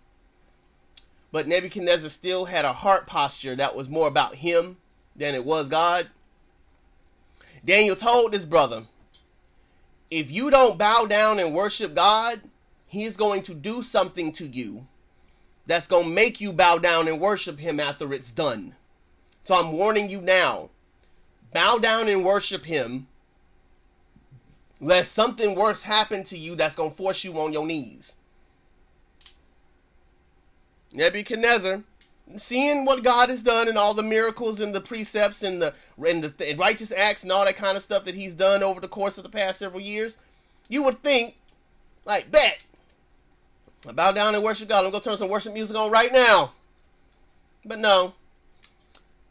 But 1.31 1.49
Nebuchadnezzar 1.49 2.11
still 2.11 2.47
had 2.47 2.65
a 2.65 2.73
heart 2.73 3.07
posture 3.07 3.57
that 3.57 3.75
was 3.75 3.89
more 3.89 4.09
about 4.09 4.37
him 4.37 4.77
than 5.17 5.35
it 5.35 5.45
was 5.45 5.69
God. 5.69 6.09
Daniel 7.65 7.97
told 7.97 8.33
his 8.33 8.45
brother, 8.45 8.85
if 10.11 10.31
you 10.31 10.51
don't 10.51 10.79
bow 10.79 11.07
down 11.07 11.39
and 11.39 11.55
worship 11.55 11.95
God, 11.95 12.43
He's 12.87 13.17
going 13.17 13.43
to 13.43 13.55
do 13.55 13.83
something 13.83 14.33
to 14.35 14.47
you 14.47 14.87
that's 15.67 15.87
going 15.87 16.05
to 16.05 16.11
make 16.11 16.41
you 16.41 16.53
bow 16.53 16.79
down 16.79 17.09
and 17.09 17.21
worship 17.21 17.59
Him 17.59 17.81
after 17.81 18.13
it's 18.13 18.31
done. 18.31 18.77
So 19.45 19.55
I'm 19.55 19.73
warning 19.73 20.09
you 20.09 20.21
now. 20.21 20.71
Bow 21.55 21.79
down 21.79 22.09
and 22.09 22.25
worship 22.25 22.65
him, 22.65 23.07
lest 24.81 25.13
something 25.13 25.55
worse 25.55 25.83
happen 25.83 26.25
to 26.25 26.37
you 26.37 26.57
that's 26.57 26.75
going 26.75 26.91
to 26.91 26.97
force 26.97 27.23
you 27.23 27.39
on 27.39 27.53
your 27.53 27.65
knees. 27.65 28.15
Nebuchadnezzar, 30.93 31.85
seeing 32.39 32.85
what 32.85 33.05
God 33.05 33.29
has 33.29 33.43
done 33.43 33.69
and 33.69 33.79
all 33.79 33.95
the 33.95 34.03
miracles 34.03 34.61
and 34.61 34.75
the 34.75 34.81
precepts 34.81 35.43
and 35.43 35.61
the 35.61 35.75
and 36.05 36.25
the 36.25 36.57
righteous 36.59 36.93
acts 36.93 37.23
and 37.23 37.31
all 37.31 37.45
that 37.45 37.57
kind 37.57 37.77
of 37.77 37.83
stuff 37.83 38.05
that 38.05 38.15
he's 38.15 38.35
done 38.35 38.63
over 38.63 38.81
the 38.81 38.89
course 38.89 39.17
of 39.17 39.23
the 39.23 39.29
past 39.29 39.59
several 39.59 39.81
years, 39.81 40.17
you 40.69 40.83
would 40.83 41.03
think, 41.03 41.37
like, 42.05 42.31
bet. 42.31 42.65
I 43.87 43.93
bow 43.93 44.13
down 44.13 44.35
and 44.35 44.43
worship 44.43 44.69
God. 44.69 44.85
I'm 44.87 44.93
to 44.93 45.01
turn 45.01 45.17
some 45.17 45.29
worship 45.29 45.53
music 45.53 45.77
on 45.77 45.91
right 45.91 46.13
now. 46.13 46.53
But 47.65 47.79
no. 47.79 48.15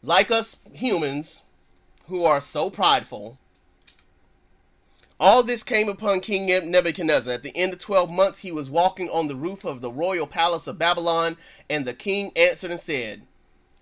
Like 0.02 0.30
us 0.30 0.56
humans 0.72 1.42
who 2.08 2.24
are 2.24 2.40
so 2.40 2.70
prideful, 2.70 3.38
all 5.20 5.42
this 5.42 5.62
came 5.62 5.88
upon 5.88 6.20
King 6.20 6.46
Nebuchadnezzar. 6.46 7.34
At 7.34 7.42
the 7.42 7.56
end 7.56 7.72
of 7.72 7.78
12 7.78 8.10
months, 8.10 8.40
he 8.40 8.50
was 8.50 8.68
walking 8.68 9.08
on 9.08 9.28
the 9.28 9.36
roof 9.36 9.64
of 9.64 9.80
the 9.80 9.92
royal 9.92 10.26
palace 10.26 10.66
of 10.66 10.78
Babylon, 10.78 11.36
and 11.70 11.86
the 11.86 11.94
king 11.94 12.32
answered 12.34 12.70
and 12.70 12.80
said, 12.80 13.22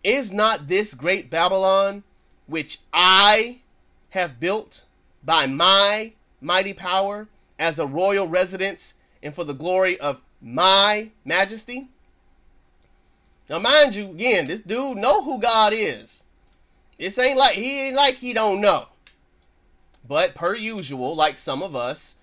Is 0.04 0.30
not 0.30 0.68
this 0.68 0.94
great 0.94 1.30
Babylon, 1.30 2.04
which 2.46 2.80
I 2.92 3.60
have 4.10 4.40
built 4.40 4.84
by 5.24 5.46
my 5.46 6.12
mighty 6.40 6.74
power, 6.74 7.28
as 7.58 7.78
a 7.78 7.86
royal 7.86 8.26
residence 8.26 8.92
and 9.22 9.34
for 9.34 9.44
the 9.44 9.54
glory 9.54 9.98
of 10.00 10.20
my 10.40 11.10
majesty? 11.24 11.88
Now, 13.48 13.58
mind 13.58 13.94
you, 13.94 14.10
again, 14.10 14.46
this 14.46 14.60
dude 14.60 14.98
know 14.98 15.24
who 15.24 15.40
God 15.40 15.72
is. 15.72 16.20
This 16.98 17.18
ain't 17.18 17.38
like 17.38 17.54
he 17.54 17.80
ain't 17.80 17.96
like 17.96 18.16
he 18.16 18.32
don't 18.32 18.60
know. 18.60 18.86
But 20.06 20.34
per 20.34 20.54
usual, 20.54 21.14
like 21.14 21.38
some 21.38 21.62
of 21.62 21.76
us, 21.76 22.14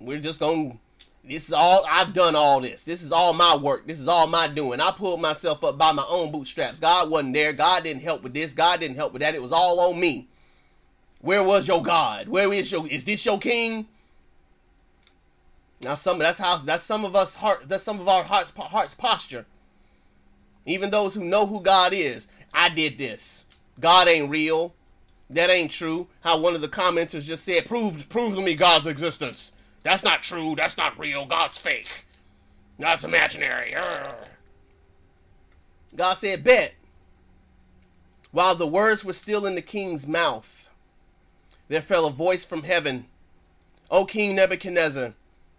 we're 0.00 0.20
just 0.20 0.40
going 0.40 0.78
this 1.24 1.46
is 1.46 1.52
all 1.52 1.86
I've 1.88 2.14
done 2.14 2.34
all 2.34 2.60
this. 2.60 2.82
This 2.82 3.02
is 3.02 3.12
all 3.12 3.32
my 3.32 3.56
work. 3.56 3.86
This 3.86 4.00
is 4.00 4.08
all 4.08 4.26
my 4.26 4.48
doing. 4.48 4.80
I 4.80 4.90
pulled 4.90 5.20
myself 5.20 5.62
up 5.62 5.78
by 5.78 5.92
my 5.92 6.04
own 6.08 6.32
bootstraps. 6.32 6.80
God 6.80 7.10
wasn't 7.10 7.34
there. 7.34 7.52
God 7.52 7.84
didn't 7.84 8.02
help 8.02 8.22
with 8.24 8.34
this. 8.34 8.52
God 8.52 8.80
didn't 8.80 8.96
help 8.96 9.12
with 9.12 9.20
that. 9.20 9.34
It 9.34 9.42
was 9.42 9.52
all 9.52 9.78
on 9.80 10.00
me. 10.00 10.28
Where 11.20 11.44
was 11.44 11.68
your 11.68 11.82
God? 11.82 12.28
Where 12.28 12.52
is 12.52 12.72
your 12.72 12.88
is 12.88 13.04
this 13.04 13.24
your 13.24 13.38
king? 13.38 13.86
Now 15.80 15.94
some 15.94 16.18
that's 16.18 16.38
how 16.38 16.56
that's 16.56 16.82
some 16.82 17.04
of 17.04 17.14
us 17.14 17.36
heart 17.36 17.68
that's 17.68 17.84
some 17.84 18.00
of 18.00 18.08
our 18.08 18.24
hearts 18.24 18.52
hearts 18.56 18.94
posture. 18.94 19.46
Even 20.66 20.90
those 20.90 21.14
who 21.14 21.24
know 21.24 21.46
who 21.46 21.60
God 21.60 21.92
is. 21.92 22.26
I 22.52 22.68
did 22.68 22.98
this. 22.98 23.44
God 23.78 24.08
ain't 24.08 24.28
real. 24.28 24.74
That 25.32 25.50
ain't 25.50 25.70
true. 25.70 26.08
How 26.20 26.38
one 26.38 26.54
of 26.54 26.60
the 26.60 26.68
commenters 26.68 27.22
just 27.22 27.44
said, 27.44 27.66
prove, 27.66 28.08
prove 28.10 28.34
to 28.34 28.42
me 28.42 28.54
God's 28.54 28.86
existence. 28.86 29.52
That's 29.82 30.02
not 30.02 30.22
true. 30.22 30.54
That's 30.56 30.76
not 30.76 30.98
real. 30.98 31.24
God's 31.24 31.58
fake. 31.58 31.88
God's 32.78 33.04
imaginary. 33.04 33.72
Urgh. 33.72 34.26
God 35.96 36.14
said, 36.14 36.44
bet. 36.44 36.74
While 38.30 38.54
the 38.54 38.66
words 38.66 39.04
were 39.04 39.12
still 39.12 39.46
in 39.46 39.54
the 39.54 39.62
king's 39.62 40.06
mouth, 40.06 40.68
there 41.68 41.82
fell 41.82 42.06
a 42.06 42.12
voice 42.12 42.44
from 42.44 42.64
heaven. 42.64 43.06
O 43.90 44.04
King 44.04 44.34
Nebuchadnezzar, 44.34 45.14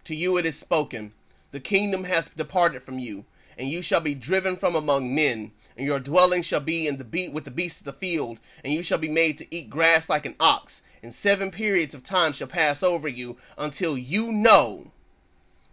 to 0.06 0.16
you 0.16 0.38
it 0.38 0.45
is 0.45 0.58
spoken. 0.58 1.14
The 1.52 1.60
kingdom 1.60 2.04
has 2.06 2.30
departed 2.36 2.84
from 2.84 3.00
you, 3.00 3.26
and 3.58 3.70
you 3.70 3.82
shall 3.82 4.02
be 4.02 4.16
driven 4.16 4.56
from 4.58 4.76
among 4.76 5.14
men 5.14 5.52
and 5.78 5.86
your 5.86 6.00
dwelling 6.00 6.41
shall 6.41 6.60
be 6.60 6.88
in 6.88 6.98
the 6.98 7.04
beat 7.04 7.34
with 7.34 7.45
the 7.45 7.52
beasts 7.52 7.80
of 7.80 7.86
the 7.86 7.94
field, 7.94 8.40
and 8.64 8.74
you 8.74 8.84
shall 8.84 8.98
be 8.98 9.10
made 9.10 9.38
to 9.38 9.56
eat 9.56 9.70
grass 9.70 10.10
like 10.10 10.26
an 10.26 10.36
ox, 10.40 10.82
and 11.02 11.14
seven 11.14 11.52
periods 11.52 11.94
of 11.94 12.04
time 12.04 12.34
shall 12.34 12.48
pass 12.48 12.84
over 12.84 13.08
you 13.08 13.38
until 13.58 13.98
you 13.98 14.32
know 14.32 14.91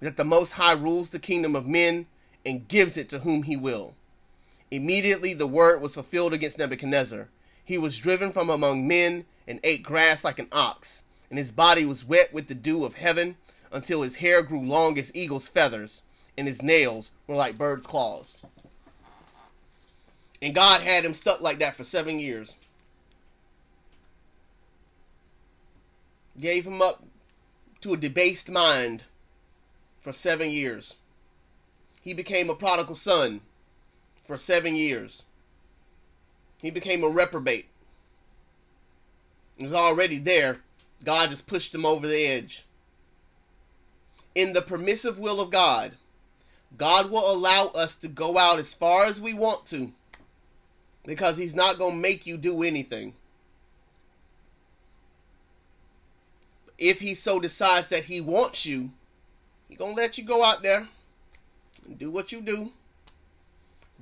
that 0.00 0.16
the 0.16 0.24
Most 0.24 0.52
High 0.52 0.72
rules 0.72 1.10
the 1.10 1.18
kingdom 1.18 1.54
of 1.54 1.66
men 1.66 2.06
and 2.44 2.68
gives 2.68 2.96
it 2.96 3.08
to 3.10 3.20
whom 3.20 3.44
he 3.44 3.56
will. 3.56 3.94
Immediately 4.70 5.34
the 5.34 5.46
word 5.46 5.80
was 5.80 5.94
fulfilled 5.94 6.32
against 6.32 6.58
Nebuchadnezzar. 6.58 7.28
He 7.64 7.76
was 7.78 7.98
driven 7.98 8.32
from 8.32 8.50
among 8.50 8.88
men 8.88 9.24
and 9.46 9.60
ate 9.62 9.82
grass 9.82 10.24
like 10.24 10.38
an 10.38 10.48
ox, 10.52 11.02
and 11.28 11.38
his 11.38 11.52
body 11.52 11.84
was 11.84 12.04
wet 12.04 12.32
with 12.32 12.48
the 12.48 12.54
dew 12.54 12.84
of 12.84 12.94
heaven 12.94 13.36
until 13.72 14.02
his 14.02 14.16
hair 14.16 14.42
grew 14.42 14.64
long 14.64 14.98
as 14.98 15.14
eagle's 15.14 15.48
feathers, 15.48 16.02
and 16.36 16.48
his 16.48 16.62
nails 16.62 17.10
were 17.26 17.36
like 17.36 17.58
bird's 17.58 17.86
claws. 17.86 18.38
And 20.42 20.54
God 20.54 20.80
had 20.80 21.04
him 21.04 21.14
stuck 21.14 21.40
like 21.40 21.58
that 21.58 21.76
for 21.76 21.84
seven 21.84 22.18
years. 22.18 22.56
Gave 26.38 26.66
him 26.66 26.80
up 26.80 27.04
to 27.82 27.92
a 27.92 27.96
debased 27.96 28.48
mind 28.48 29.04
for 30.00 30.12
seven 30.12 30.50
years. 30.50 30.94
He 32.00 32.14
became 32.14 32.48
a 32.48 32.54
prodigal 32.54 32.94
son 32.94 33.42
for 34.24 34.38
seven 34.38 34.74
years. 34.76 35.24
He 36.58 36.70
became 36.70 37.04
a 37.04 37.08
reprobate. 37.08 37.66
He 39.56 39.64
was 39.64 39.74
already 39.74 40.18
there. 40.18 40.58
God 41.04 41.30
just 41.30 41.46
pushed 41.46 41.74
him 41.74 41.84
over 41.84 42.06
the 42.06 42.26
edge. 42.26 42.64
In 44.34 44.54
the 44.54 44.62
permissive 44.62 45.18
will 45.18 45.40
of 45.40 45.50
God, 45.50 45.92
God 46.76 47.10
will 47.10 47.30
allow 47.30 47.66
us 47.68 47.94
to 47.96 48.08
go 48.08 48.38
out 48.38 48.58
as 48.58 48.72
far 48.72 49.04
as 49.04 49.20
we 49.20 49.34
want 49.34 49.66
to 49.66 49.92
because 51.04 51.36
he's 51.36 51.54
not 51.54 51.78
going 51.78 51.94
to 51.94 52.00
make 52.00 52.26
you 52.26 52.36
do 52.36 52.62
anything. 52.62 53.14
If 56.78 57.00
he 57.00 57.14
so 57.14 57.40
decides 57.40 57.88
that 57.88 58.04
he 58.04 58.20
wants 58.20 58.64
you, 58.64 58.90
he's 59.68 59.78
going 59.78 59.94
to 59.94 60.00
let 60.00 60.16
you 60.18 60.24
go 60.24 60.42
out 60.44 60.62
there 60.62 60.88
and 61.86 61.98
do 61.98 62.10
what 62.10 62.32
you 62.32 62.40
do. 62.40 62.70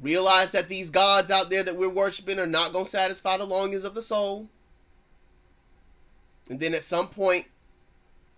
Realize 0.01 0.53
that 0.53 0.69
these 0.69 0.91
gods 0.91 1.31
out 1.31 1.51
there 1.51 1.65
that 1.65 1.77
we're 1.77 1.89
worshiping 1.89 2.39
are 2.39 2.47
not 2.47 2.73
going 2.73 2.85
to 2.85 2.91
satisfy 2.91 3.37
the 3.37 3.45
longings 3.45 3.85
of 3.85 3.95
the 3.95 4.03
soul. 4.03 4.49
And 6.49 6.61
then 6.61 6.73
at 6.73 6.85
some 6.85 7.09
point, 7.09 7.47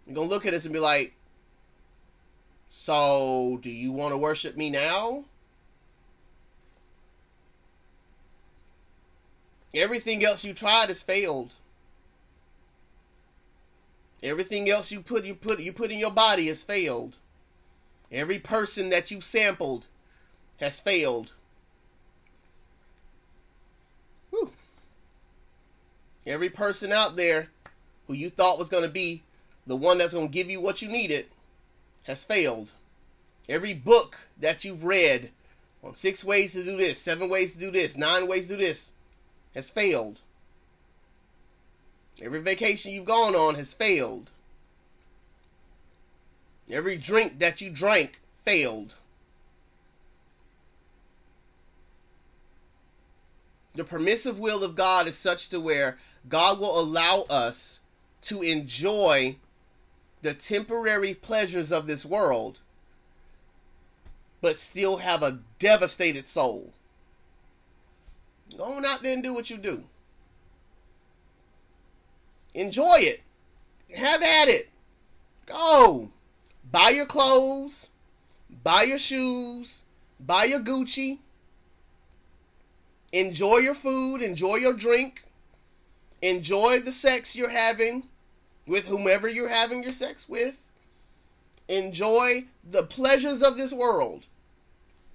you're 0.07 0.15
going 0.15 0.29
to 0.29 0.35
look 0.35 0.47
at 0.47 0.55
us 0.55 0.65
and 0.65 0.73
be 0.73 0.81
like, 0.81 1.13
So, 2.71 3.59
do 3.63 3.71
you 3.71 3.93
want 3.93 4.13
to 4.13 4.19
worship 4.19 4.57
me 4.57 4.71
now? 4.71 5.25
Everything 9.75 10.25
else 10.25 10.45
you 10.45 10.53
tried 10.53 10.89
has 10.89 11.03
failed. 11.03 11.55
Everything 14.23 14.69
else 14.69 14.91
you 14.91 15.01
put 15.01 15.25
you 15.25 15.35
put 15.35 15.61
you 15.61 15.73
put 15.73 15.91
in 15.91 15.99
your 15.99 16.11
body 16.11 16.49
has 16.49 16.63
failed. 16.63 17.19
Every 18.13 18.39
person 18.39 18.91
that 18.91 19.11
you've 19.11 19.25
sampled 19.25 19.87
has 20.59 20.81
failed. 20.81 21.33
Whew. 24.31 24.51
Every 26.27 26.51
person 26.51 26.93
out 26.93 27.17
there 27.17 27.49
who 28.07 28.15
you 28.15 28.29
thought 28.29 28.59
was 28.59 28.69
going 28.69 28.83
to 28.83 28.91
be 28.91 29.23
the 29.67 29.77
one 29.77 29.99
that's 29.99 30.13
going 30.13 30.27
to 30.27 30.33
give 30.33 30.51
you 30.51 30.61
what 30.61 30.83
you 30.83 30.89
needed 30.89 31.27
has 32.03 32.25
failed. 32.25 32.73
Every 33.49 33.73
book 33.73 34.19
that 34.39 34.65
you've 34.65 34.85
read 34.85 35.31
on 35.83 35.95
six 35.95 36.25
ways 36.25 36.53
to 36.53 36.65
do 36.65 36.77
this, 36.77 36.99
seven 36.99 37.29
ways 37.29 37.53
to 37.53 37.59
do 37.59 37.71
this, 37.71 37.97
nine 37.97 38.27
ways 38.27 38.47
to 38.49 38.57
do 38.57 38.63
this 38.63 38.91
has 39.55 39.71
failed. 39.71 40.21
Every 42.21 42.41
vacation 42.41 42.93
you've 42.93 43.05
gone 43.05 43.35
on 43.35 43.55
has 43.55 43.75
failed. 43.75 44.31
Every 46.71 46.97
drink 46.97 47.39
that 47.39 47.61
you 47.61 47.71
drank 47.71 48.21
failed. 48.45 48.95
The 53.75 53.85
permissive 53.85 54.39
will 54.39 54.63
of 54.63 54.75
God 54.75 55.09
is 55.09 55.17
such 55.17 55.49
to 55.49 55.61
where 55.61 55.99
God 56.29 56.59
will 56.61 56.79
allow 56.79 57.23
us 57.31 57.81
to 58.23 58.43
enjoy 58.43 59.37
the 60.23 60.35
temporary 60.35 61.15
pleasures 61.15 61.73
of 61.73 61.87
this 61.87 62.05
world, 62.05 62.61
but 64.41 64.59
still 64.59 64.99
have 64.99 65.23
a 65.23 65.41
devastated 65.59 66.29
soul. 66.29 66.73
Go 68.57 68.65
on 68.65 68.85
out 68.85 69.03
there 69.03 69.13
and 69.13 69.23
do 69.23 69.33
what 69.33 69.51
you 69.51 69.57
do. 69.57 69.85
Enjoy 72.55 72.97
it. 72.99 73.21
Have 73.95 74.23
at 74.23 74.49
it. 74.49 74.71
Go. 75.47 76.11
Buy 76.71 76.91
your 76.91 77.07
clothes. 77.07 77.89
Buy 78.63 78.83
your 78.83 78.99
shoes. 78.99 79.85
Buy 80.19 80.45
your 80.45 80.61
Gucci. 80.61 81.19
Enjoy 83.13 83.59
your 83.59 83.75
food. 83.75 84.23
Enjoy 84.23 84.57
your 84.57 84.75
drink. 84.75 85.25
Enjoy 86.23 86.81
the 86.81 86.93
sex 86.93 87.35
you're 87.35 87.51
having 87.51 88.05
with 88.67 88.85
whomever 88.85 89.29
you're 89.29 89.49
having 89.49 89.83
your 89.83 89.93
sex 89.93 90.29
with. 90.29 90.57
Enjoy 91.69 92.45
the 92.69 92.83
pleasures 92.83 93.43
of 93.43 93.57
this 93.57 93.73
world. 93.73 94.27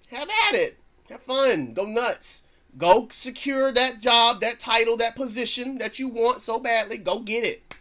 Have 0.07 0.30
at 0.48 0.56
it. 0.56 0.78
Have 1.10 1.22
fun. 1.24 1.74
Go 1.74 1.86
nuts 1.86 2.44
Go 2.78 3.08
secure 3.12 3.72
that 3.72 4.02
job, 4.02 4.42
that 4.42 4.60
title, 4.60 4.98
that 4.98 5.16
position 5.16 5.78
that 5.78 5.98
you 5.98 6.10
want 6.10 6.42
so 6.42 6.60
badly. 6.60 6.98
Go 6.98 7.20
get 7.20 7.46
it. 7.46 7.76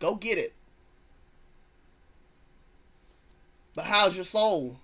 Go 0.00 0.14
get 0.14 0.38
it. 0.38 0.54
But 3.74 3.84
how's 3.84 4.16
your 4.16 4.24
soul? 4.24 4.80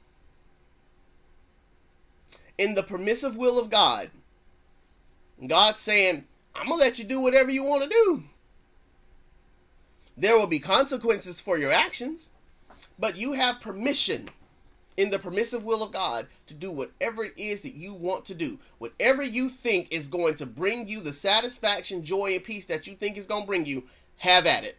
In 2.58 2.74
the 2.74 2.82
permissive 2.82 3.36
will 3.36 3.58
of 3.58 3.70
God, 3.70 4.10
God's 5.44 5.80
saying, 5.80 6.24
I'm 6.54 6.68
going 6.68 6.78
to 6.78 6.84
let 6.84 6.98
you 6.98 7.04
do 7.04 7.18
whatever 7.18 7.50
you 7.50 7.64
want 7.64 7.82
to 7.82 7.88
do. 7.88 8.22
There 10.16 10.38
will 10.38 10.46
be 10.46 10.60
consequences 10.60 11.40
for 11.40 11.58
your 11.58 11.72
actions, 11.72 12.30
but 12.98 13.16
you 13.16 13.32
have 13.32 13.60
permission 13.60 14.28
in 14.96 15.10
the 15.10 15.18
permissive 15.18 15.64
will 15.64 15.82
of 15.82 15.92
God 15.92 16.26
to 16.46 16.54
do 16.54 16.70
whatever 16.70 17.24
it 17.24 17.34
is 17.36 17.62
that 17.62 17.74
you 17.74 17.94
want 17.94 18.24
to 18.26 18.34
do. 18.34 18.58
Whatever 18.78 19.22
you 19.22 19.48
think 19.48 19.88
is 19.90 20.08
going 20.08 20.36
to 20.36 20.46
bring 20.46 20.88
you 20.88 21.00
the 21.00 21.12
satisfaction, 21.12 22.04
joy, 22.04 22.34
and 22.34 22.44
peace 22.44 22.64
that 22.66 22.86
you 22.86 22.94
think 22.94 23.16
is 23.16 23.26
going 23.26 23.42
to 23.42 23.46
bring 23.46 23.66
you, 23.66 23.84
have 24.18 24.46
at 24.46 24.64
it. 24.64 24.78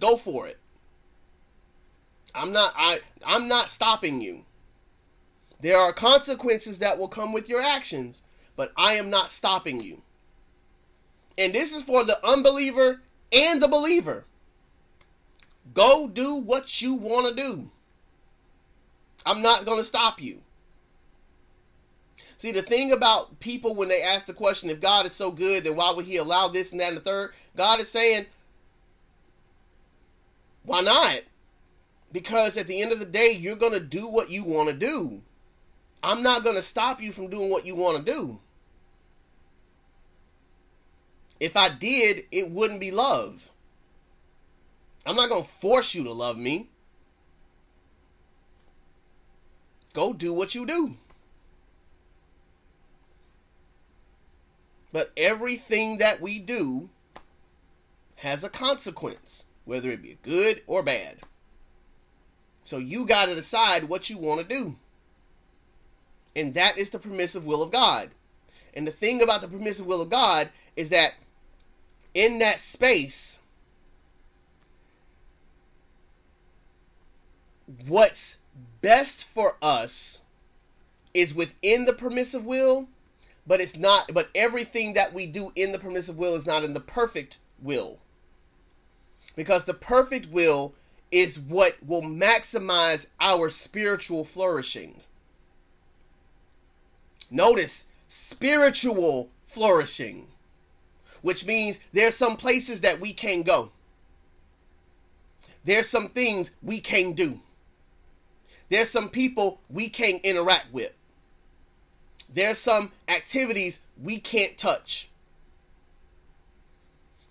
Go 0.00 0.16
for 0.16 0.46
it. 0.46 0.58
I'm 2.34 2.52
not 2.52 2.74
I 2.76 3.00
I'm 3.24 3.48
not 3.48 3.70
stopping 3.70 4.20
you. 4.20 4.44
There 5.60 5.78
are 5.78 5.92
consequences 5.92 6.80
that 6.80 6.98
will 6.98 7.08
come 7.08 7.32
with 7.32 7.48
your 7.48 7.62
actions, 7.62 8.20
but 8.56 8.72
I 8.76 8.94
am 8.94 9.08
not 9.08 9.30
stopping 9.30 9.80
you. 9.80 10.02
And 11.38 11.54
this 11.54 11.74
is 11.74 11.82
for 11.82 12.04
the 12.04 12.24
unbeliever 12.26 13.00
and 13.32 13.62
the 13.62 13.68
believer. 13.68 14.24
Go 15.72 16.08
do 16.08 16.34
what 16.34 16.82
you 16.82 16.94
want 16.94 17.26
to 17.28 17.42
do. 17.42 17.70
I'm 19.26 19.42
not 19.42 19.66
going 19.66 19.78
to 19.78 19.84
stop 19.84 20.22
you. 20.22 20.40
See, 22.38 22.52
the 22.52 22.62
thing 22.62 22.92
about 22.92 23.40
people 23.40 23.74
when 23.74 23.88
they 23.88 24.02
ask 24.02 24.26
the 24.26 24.32
question, 24.32 24.70
if 24.70 24.80
God 24.80 25.04
is 25.04 25.12
so 25.12 25.30
good, 25.30 25.64
then 25.64 25.74
why 25.74 25.90
would 25.90 26.04
he 26.04 26.16
allow 26.16 26.48
this 26.48 26.70
and 26.70 26.80
that 26.80 26.88
and 26.88 26.96
the 26.96 27.00
third? 27.00 27.32
God 27.56 27.80
is 27.80 27.90
saying, 27.90 28.26
why 30.62 30.80
not? 30.80 31.22
Because 32.12 32.56
at 32.56 32.66
the 32.66 32.80
end 32.80 32.92
of 32.92 32.98
the 32.98 33.04
day, 33.04 33.32
you're 33.32 33.56
going 33.56 33.72
to 33.72 33.80
do 33.80 34.06
what 34.06 34.30
you 34.30 34.44
want 34.44 34.68
to 34.68 34.74
do. 34.74 35.22
I'm 36.02 36.22
not 36.22 36.44
going 36.44 36.56
to 36.56 36.62
stop 36.62 37.02
you 37.02 37.10
from 37.10 37.28
doing 37.28 37.50
what 37.50 37.66
you 37.66 37.74
want 37.74 38.04
to 38.04 38.12
do. 38.12 38.38
If 41.40 41.56
I 41.56 41.68
did, 41.68 42.26
it 42.30 42.50
wouldn't 42.50 42.80
be 42.80 42.90
love. 42.90 43.50
I'm 45.04 45.16
not 45.16 45.28
going 45.28 45.44
to 45.44 45.50
force 45.60 45.94
you 45.94 46.04
to 46.04 46.12
love 46.12 46.36
me. 46.36 46.70
Go 49.96 50.12
do 50.12 50.30
what 50.34 50.54
you 50.54 50.66
do. 50.66 50.94
But 54.92 55.10
everything 55.16 55.96
that 55.96 56.20
we 56.20 56.38
do 56.38 56.90
has 58.16 58.44
a 58.44 58.50
consequence, 58.50 59.46
whether 59.64 59.90
it 59.90 60.02
be 60.02 60.18
good 60.22 60.60
or 60.66 60.82
bad. 60.82 61.20
So 62.62 62.76
you 62.76 63.06
got 63.06 63.24
to 63.24 63.34
decide 63.34 63.84
what 63.84 64.10
you 64.10 64.18
want 64.18 64.46
to 64.46 64.54
do. 64.54 64.76
And 66.34 66.52
that 66.52 66.76
is 66.76 66.90
the 66.90 66.98
permissive 66.98 67.46
will 67.46 67.62
of 67.62 67.72
God. 67.72 68.10
And 68.74 68.86
the 68.86 68.92
thing 68.92 69.22
about 69.22 69.40
the 69.40 69.48
permissive 69.48 69.86
will 69.86 70.02
of 70.02 70.10
God 70.10 70.50
is 70.76 70.90
that 70.90 71.14
in 72.12 72.38
that 72.40 72.60
space, 72.60 73.38
what's 77.86 78.36
best 78.86 79.26
for 79.34 79.56
us 79.60 80.20
is 81.12 81.34
within 81.34 81.86
the 81.86 81.92
permissive 81.92 82.46
will, 82.46 82.86
but 83.44 83.60
it's 83.60 83.74
not, 83.74 84.14
but 84.14 84.28
everything 84.32 84.92
that 84.92 85.12
we 85.12 85.26
do 85.26 85.50
in 85.56 85.72
the 85.72 85.78
permissive 85.80 86.20
will 86.20 86.36
is 86.36 86.46
not 86.46 86.62
in 86.62 86.72
the 86.72 86.78
perfect 86.78 87.38
will. 87.60 87.98
Because 89.34 89.64
the 89.64 89.74
perfect 89.74 90.30
will 90.30 90.72
is 91.10 91.36
what 91.36 91.74
will 91.84 92.02
maximize 92.02 93.06
our 93.20 93.50
spiritual 93.50 94.24
flourishing. 94.24 95.00
Notice 97.28 97.86
spiritual 98.08 99.30
flourishing 99.48 100.28
which 101.22 101.44
means 101.44 101.80
there's 101.92 102.14
some 102.14 102.36
places 102.36 102.82
that 102.82 103.00
we 103.00 103.12
can't 103.12 103.44
go. 103.44 103.72
There's 105.64 105.88
some 105.88 106.08
things 106.10 106.52
we 106.62 106.78
can't 106.78 107.16
do. 107.16 107.40
There's 108.68 108.90
some 108.90 109.08
people 109.08 109.60
we 109.70 109.88
can't 109.88 110.24
interact 110.24 110.72
with. 110.72 110.92
There's 112.32 112.58
some 112.58 112.92
activities 113.08 113.80
we 114.02 114.18
can't 114.18 114.58
touch. 114.58 115.08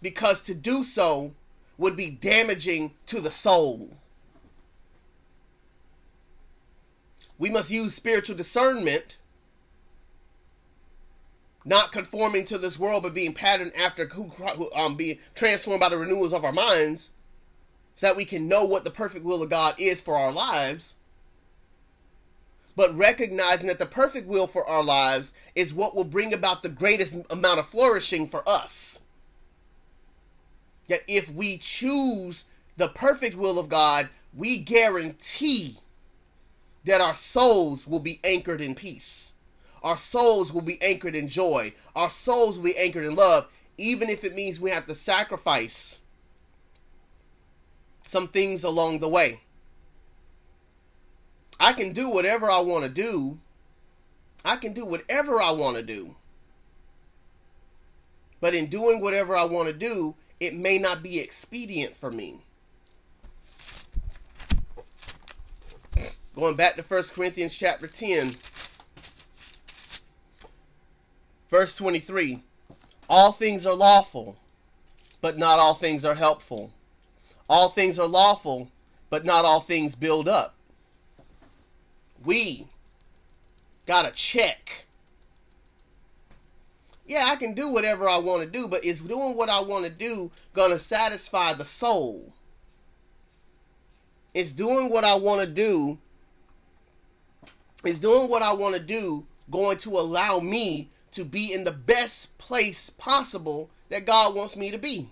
Because 0.02 0.42
to 0.42 0.54
do 0.54 0.84
so 0.84 1.34
would 1.78 1.96
be 1.96 2.10
damaging 2.10 2.94
to 3.08 3.20
the 3.20 3.32
soul. 3.32 3.98
We 7.38 7.50
must 7.50 7.70
use 7.70 7.94
spiritual 7.94 8.38
discernment 8.38 9.18
not 11.66 11.92
conforming 11.92 12.46
to 12.46 12.60
this 12.60 12.78
world, 12.78 13.04
but 13.04 13.16
being 13.16 13.34
patterned 13.34 13.76
after 13.76 14.06
who, 14.06 14.26
who 14.26 14.72
um 14.74 14.96
being 14.96 15.18
transformed 15.34 15.80
by 15.80 15.90
the 15.90 15.98
renewals 15.98 16.32
of 16.32 16.46
our 16.46 16.52
minds, 16.52 17.10
so 17.96 18.06
that 18.06 18.16
we 18.16 18.24
can 18.24 18.48
know 18.48 18.64
what 18.64 18.84
the 18.84 18.92
perfect 18.92 19.26
will 19.26 19.42
of 19.42 19.50
God 19.50 19.74
is 19.80 20.00
for 20.00 20.16
our 20.16 20.32
lives. 20.32 20.94
But 22.76 22.96
recognizing 22.98 23.68
that 23.68 23.80
the 23.80 23.86
perfect 23.86 24.28
will 24.28 24.48
for 24.48 24.68
our 24.68 24.84
lives 24.84 25.32
is 25.56 25.74
what 25.74 25.96
will 25.96 26.04
bring 26.04 26.34
about 26.34 26.62
the 26.62 26.70
greatest 26.70 27.16
amount 27.30 27.60
of 27.60 27.70
flourishing 27.70 28.28
for 28.28 28.48
us. 28.48 29.00
That 30.88 31.04
if 31.08 31.30
we 31.30 31.58
choose 31.58 32.46
the 32.78 32.90
perfect 32.90 33.36
will 33.36 33.58
of 33.58 33.70
God, 33.70 34.10
we 34.36 34.58
guarantee 34.58 35.80
that 36.84 37.02
our 37.02 37.16
souls 37.16 37.88
will 37.88 38.00
be 38.00 38.20
anchored 38.24 38.62
in 38.62 38.76
peace 38.76 39.34
our 39.86 40.00
souls 40.00 40.52
will 40.52 40.64
be 40.64 40.82
anchored 40.82 41.16
in 41.16 41.28
joy. 41.28 41.72
Our 41.96 42.10
souls 42.10 42.58
will 42.58 42.66
be 42.66 42.78
anchored 42.78 43.06
in 43.06 43.14
love, 43.14 43.48
even 43.78 44.10
if 44.10 44.24
it 44.24 44.34
means 44.34 44.60
we 44.60 44.72
have 44.72 44.88
to 44.88 44.96
sacrifice 44.96 46.00
some 48.08 48.28
things 48.28 48.64
along 48.64 49.00
the 49.00 49.08
way. 49.08 49.42
I 51.60 51.74
can 51.74 51.94
do 51.94 52.10
whatever 52.10 52.50
I 52.50 52.60
want 52.60 52.84
to 52.84 52.90
do. 52.90 53.40
I 54.44 54.58
can 54.58 54.74
do 54.74 54.86
whatever 54.86 55.42
I 55.42 55.52
want 55.52 55.78
to 55.78 55.84
do. 55.84 56.16
But 58.42 58.54
in 58.54 58.68
doing 58.70 59.02
whatever 59.02 59.36
I 59.36 59.46
want 59.46 59.68
to 59.68 59.74
do, 59.74 60.16
it 60.40 60.54
may 60.54 60.78
not 60.78 61.02
be 61.02 61.20
expedient 61.20 61.98
for 61.98 62.12
me. 62.12 62.42
Going 66.36 66.56
back 66.56 66.76
to 66.76 66.84
1 66.84 67.04
Corinthians 67.16 67.56
chapter 67.56 67.88
10, 67.88 68.36
Verse 71.50 71.76
23 71.76 72.44
All 73.08 73.32
things 73.32 73.66
are 73.66 73.76
lawful, 73.76 74.36
but 75.22 75.38
not 75.38 75.60
all 75.60 75.76
things 75.76 76.04
are 76.04 76.16
helpful. 76.16 76.72
All 77.48 77.70
things 77.70 78.00
are 78.00 78.08
lawful, 78.08 78.70
but 79.10 79.24
not 79.24 79.46
all 79.46 79.62
things 79.62 79.96
build 79.96 80.28
up. 80.28 80.55
We 82.24 82.68
got 83.86 84.04
to 84.04 84.12
check. 84.12 84.86
Yeah, 87.06 87.28
I 87.30 87.36
can 87.36 87.54
do 87.54 87.70
whatever 87.70 88.10
I 88.10 88.18
want 88.18 88.42
to 88.42 88.50
do, 88.50 88.68
but 88.68 88.84
is 88.84 89.00
doing 89.00 89.36
what 89.36 89.50
I 89.50 89.60
want 89.60 89.86
to 89.86 89.92
do 89.92 90.32
going 90.54 90.72
to 90.72 90.80
satisfy 90.80 91.54
the 91.54 91.66
soul? 91.66 92.34
Is 94.34 94.54
doing 94.54 94.90
what 94.90 95.04
I 95.04 95.16
want 95.16 95.42
to 95.42 95.48
do 95.48 96.00
is 97.86 98.00
doing 98.00 98.28
what 98.30 98.42
I 98.42 98.54
want 98.54 98.76
to 98.76 98.82
do 98.82 99.26
going 99.52 99.78
to 99.80 99.92
allow 99.92 100.40
me 100.40 100.90
to 101.12 101.24
be 101.24 101.54
in 101.54 101.64
the 101.64 101.72
best 101.72 102.36
place 102.38 102.90
possible 102.98 103.70
that 103.90 104.06
God 104.06 104.36
wants 104.36 104.56
me 104.56 104.72
to 104.72 104.78
be. 104.78 105.10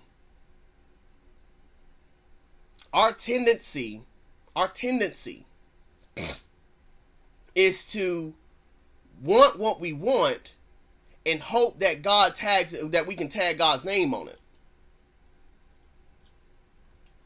Our 2.91 3.13
tendency, 3.13 4.01
our 4.55 4.67
tendency 4.67 5.45
is 7.55 7.83
to 7.85 8.33
want 9.21 9.59
what 9.59 9.79
we 9.79 9.93
want 9.93 10.51
and 11.25 11.41
hope 11.41 11.79
that 11.79 12.01
God 12.01 12.35
tags 12.35 12.75
that 12.83 13.07
we 13.07 13.15
can 13.15 13.29
tag 13.29 13.57
God's 13.57 13.85
name 13.85 14.13
on 14.13 14.27
it. 14.27 14.39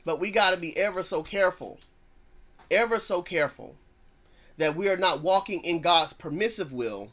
But 0.06 0.20
we 0.20 0.32
got 0.32 0.52
to 0.52 0.58
be 0.58 0.78
ever 0.78 1.04
so 1.04 1.24
careful, 1.24 1.80
ever 2.72 3.00
so 3.00 3.22
careful 3.22 3.76
that 4.58 4.76
we 4.76 4.90
are 4.90 4.98
not 4.98 5.22
walking 5.22 5.64
in 5.64 5.82
God's 5.82 6.14
permissive 6.14 6.72
will 6.72 7.10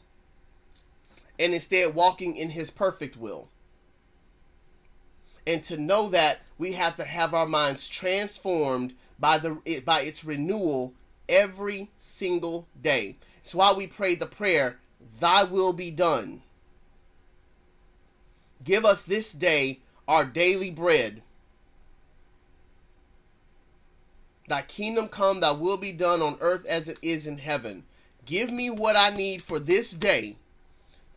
and 1.37 1.53
instead 1.53 1.93
walking 1.93 2.35
in 2.35 2.51
his 2.51 2.69
perfect 2.69 3.17
will. 3.17 3.49
And 5.45 5.63
to 5.65 5.77
know 5.77 6.09
that 6.09 6.39
we 6.57 6.71
have 6.73 6.95
to 6.97 7.03
have 7.03 7.33
our 7.33 7.45
minds 7.45 7.87
transformed 7.87 8.93
by 9.19 9.37
the 9.37 9.81
by 9.85 10.01
its 10.01 10.23
renewal 10.23 10.93
every 11.29 11.91
single 11.99 12.67
day. 12.81 13.17
It's 13.43 13.55
why 13.55 13.73
we 13.73 13.87
pray 13.87 14.15
the 14.15 14.25
prayer, 14.25 14.79
thy 15.19 15.43
will 15.43 15.73
be 15.73 15.91
done 15.91 16.41
Give 18.65 18.83
us 18.83 19.03
this 19.03 19.31
day 19.31 19.81
our 20.07 20.25
daily 20.25 20.71
bread. 20.71 21.21
Thy 24.47 24.63
kingdom 24.63 25.07
come, 25.07 25.39
thy 25.39 25.51
will 25.51 25.77
be 25.77 25.91
done 25.91 26.21
on 26.21 26.37
earth 26.41 26.65
as 26.65 26.87
it 26.87 26.97
is 27.01 27.27
in 27.27 27.37
heaven. 27.37 27.83
Give 28.25 28.51
me 28.51 28.71
what 28.71 28.95
I 28.95 29.09
need 29.09 29.43
for 29.43 29.59
this 29.59 29.91
day 29.91 30.37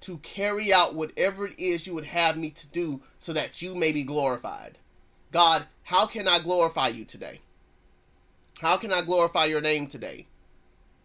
to 0.01 0.19
carry 0.19 0.73
out 0.73 0.95
whatever 0.95 1.47
it 1.47 1.59
is 1.59 1.87
you 1.87 1.95
would 1.95 2.05
have 2.05 2.37
me 2.37 2.51
to 2.51 2.67
do 2.67 3.01
so 3.19 3.33
that 3.33 3.63
you 3.63 3.75
may 3.75 3.93
be 3.93 4.05
glorified. 4.05 4.77
God, 5.33 5.67
how 5.85 6.07
can 6.07 6.29
I 6.29 6.39
glorify 6.39 6.89
you 6.89 7.05
today? 7.07 7.41
How 8.59 8.77
can 8.77 8.93
I 8.93 9.03
glorify 9.03 9.47
your 9.47 9.61
name 9.61 9.87
today? 9.87 10.27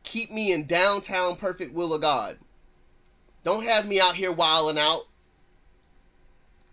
Keep 0.03 0.31
me 0.31 0.51
in 0.51 0.65
downtown 0.65 1.35
perfect 1.35 1.73
will 1.73 1.93
of 1.93 2.01
God. 2.01 2.37
Don't 3.43 3.65
have 3.65 3.87
me 3.87 3.99
out 3.99 4.15
here 4.15 4.31
wilding 4.31 4.79
out 4.79 5.07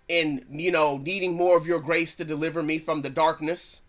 and, 0.08 0.44
you 0.50 0.72
know, 0.72 0.98
needing 0.98 1.34
more 1.34 1.56
of 1.56 1.66
your 1.66 1.80
grace 1.80 2.14
to 2.16 2.24
deliver 2.24 2.62
me 2.62 2.78
from 2.78 3.02
the 3.02 3.10
darkness. 3.10 3.80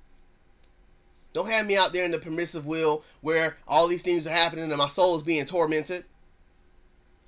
Don't 1.33 1.49
have 1.49 1.65
me 1.65 1.77
out 1.77 1.93
there 1.93 2.05
in 2.05 2.11
the 2.11 2.19
permissive 2.19 2.65
will 2.65 3.03
where 3.21 3.57
all 3.67 3.87
these 3.87 4.01
things 4.01 4.27
are 4.27 4.31
happening 4.31 4.65
and 4.65 4.77
my 4.77 4.87
soul 4.87 5.15
is 5.15 5.23
being 5.23 5.45
tormented. 5.45 6.03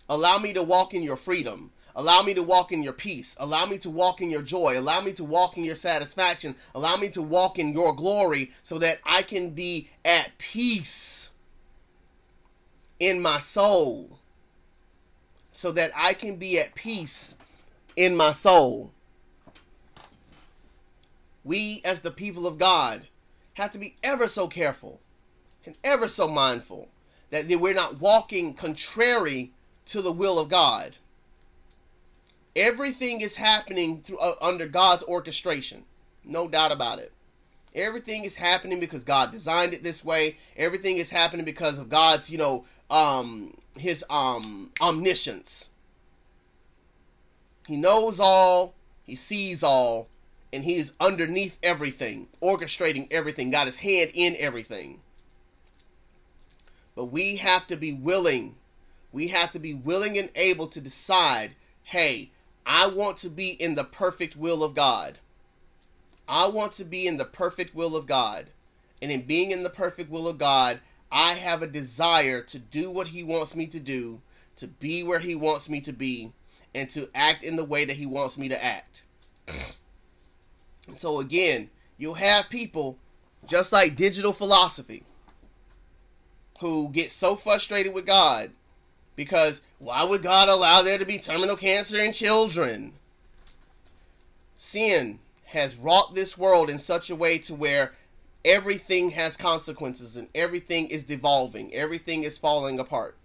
Allow 0.10 0.38
me 0.40 0.53
to 0.53 0.61
walk 0.61 0.94
in 0.94 1.02
your 1.02 1.15
freedom. 1.15 1.72
Allow 1.95 2.24
me 2.24 2.34
to 2.34 2.41
walk 2.41 2.72
in 2.72 2.82
your 2.82 2.94
peace. 2.94 3.36
Allow 3.40 3.65
me 3.68 3.78
to 3.80 3.90
walk 3.90 4.22
in 4.22 4.32
your 4.32 4.41
joy. 4.41 4.78
Allow 4.80 5.02
me 5.02 5.14
to 5.14 5.24
walk 5.24 5.57
in 5.57 5.64
your 5.64 5.76
satisfaction. 5.76 6.56
Allow 6.74 6.98
me 6.98 7.10
to 7.10 7.22
walk 7.22 7.60
in 7.60 7.74
your 7.74 7.95
glory 7.95 8.52
so 8.64 8.80
that 8.80 8.99
I 9.03 9.22
can 9.22 9.52
be 9.52 9.90
at 10.03 10.38
peace 10.40 11.30
in 12.99 13.22
my 13.22 13.40
soul. 13.40 14.20
So 15.52 15.72
that 15.74 15.91
I 15.95 16.14
can 16.14 16.38
be 16.38 16.60
at 16.60 16.74
peace 16.74 17.36
in 17.95 18.15
my 18.15 18.34
soul. 18.34 18.91
We, 21.44 21.82
as 21.86 22.02
the 22.02 22.11
people 22.11 22.48
of 22.48 22.57
God, 22.57 23.07
have 23.53 23.72
to 23.74 23.78
be 23.78 23.98
ever 24.02 24.28
so 24.28 24.48
careful 24.48 24.99
and 25.65 25.78
ever 25.84 26.07
so 26.07 26.28
mindful 26.28 26.90
that 27.30 27.48
we're 27.48 27.74
not 27.74 27.99
walking 27.99 28.56
contrary 28.56 29.53
to 29.86 30.02
the 30.02 30.11
will 30.11 30.40
of 30.40 30.49
God. 30.49 30.95
Everything 32.56 33.22
is 33.22 33.36
happening 33.36 34.02
through, 34.02 34.20
uh, 34.20 34.36
under 34.42 34.68
God's 34.68 35.04
orchestration. 35.04 35.86
No 36.24 36.48
doubt 36.48 36.72
about 36.72 37.00
it. 37.00 37.12
Everything 37.74 38.24
is 38.24 38.36
happening 38.36 38.80
because 38.80 39.04
God 39.04 39.32
designed 39.32 39.74
it 39.74 39.84
this 39.84 40.06
way. 40.06 40.38
Everything 40.56 40.98
is 40.98 41.10
happening 41.10 41.46
because 41.46 41.80
of 41.80 41.90
God's, 41.90 42.30
you 42.30 42.38
know, 42.38 42.66
um, 42.90 43.58
his 43.76 44.06
um 44.10 44.72
omniscience. 44.80 45.70
He 47.68 47.76
knows 47.76 48.20
all, 48.20 48.76
he 49.04 49.16
sees 49.16 49.64
all, 49.64 50.08
and 50.52 50.64
he 50.64 50.76
is 50.76 50.92
underneath 51.00 51.58
everything, 51.64 52.28
orchestrating 52.42 53.08
everything, 53.10 53.50
got 53.50 53.68
his 53.68 53.78
hand 53.78 54.12
in 54.14 54.36
everything. 54.38 55.00
But 56.96 57.06
we 57.06 57.38
have 57.38 57.66
to 57.68 57.76
be 57.76 57.94
willing. 57.94 58.56
We 59.12 59.30
have 59.30 59.52
to 59.54 59.60
be 59.60 59.74
willing 59.74 60.18
and 60.18 60.30
able 60.36 60.68
to 60.68 60.82
decide 60.82 61.56
hey, 61.84 62.32
I 62.65 62.88
want 62.88 63.18
to 63.18 63.30
be 63.30 63.49
in 63.49 63.76
the 63.76 63.84
perfect 63.84 64.35
will 64.35 64.64
of 64.64 64.76
God. 64.76 65.19
I 66.27 66.48
want 66.48 66.73
to 66.73 66.85
be 66.85 67.07
in 67.07 67.18
the 67.18 67.26
perfect 67.26 67.76
will 67.76 67.95
of 67.95 68.07
God. 68.07 68.48
And 69.02 69.11
in 69.11 69.23
being 69.23 69.52
in 69.52 69.64
the 69.64 69.69
perfect 69.69 70.10
will 70.10 70.27
of 70.27 70.38
God, 70.38 70.80
I 71.11 71.34
have 71.34 71.61
a 71.61 71.68
desire 71.68 72.41
to 72.41 72.60
do 72.60 72.90
what 72.90 73.10
He 73.10 73.23
wants 73.23 73.53
me 73.56 73.68
to 73.68 73.80
do, 73.80 74.22
to 74.56 74.68
be 74.68 75.03
where 75.03 75.19
He 75.19 75.35
wants 75.35 75.68
me 75.68 75.81
to 75.81 75.91
be, 75.91 76.31
and 76.73 76.90
to 76.91 77.10
act 77.14 77.44
in 77.44 77.56
the 77.56 77.65
way 77.65 77.85
that 77.85 77.98
He 77.98 78.06
wants 78.06 78.38
me 78.38 78.48
to 78.48 78.64
act. 78.64 79.03
so, 80.94 81.19
again, 81.19 81.69
you'll 81.98 82.15
have 82.15 82.49
people 82.49 82.98
just 83.45 83.72
like 83.72 83.95
digital 83.95 84.31
philosophy 84.31 85.03
who 86.60 86.90
get 86.90 87.11
so 87.11 87.35
frustrated 87.35 87.94
with 87.94 88.06
God 88.06 88.52
because 89.15 89.61
why 89.80 90.03
would 90.03 90.23
God 90.23 90.49
allow 90.49 90.81
there 90.81 90.98
to 90.98 91.06
be 91.06 91.18
terminal 91.18 91.56
cancer 91.56 91.99
in 91.99 92.11
children? 92.11 92.94
Sin 94.57 95.19
has 95.45 95.76
wrought 95.76 96.15
this 96.15 96.38
world 96.38 96.69
in 96.69 96.80
such 96.80 97.10
a 97.10 97.15
way 97.15 97.38
to 97.38 97.53
where 97.53 97.94
everything 98.44 99.11
has 99.11 99.38
consequences 99.38 100.18
and 100.18 100.27
everything 100.34 100.88
is 100.88 101.03
devolving, 101.03 101.73
everything 101.73 102.23
is 102.23 102.38
falling 102.38 102.80
apart. 102.80 103.15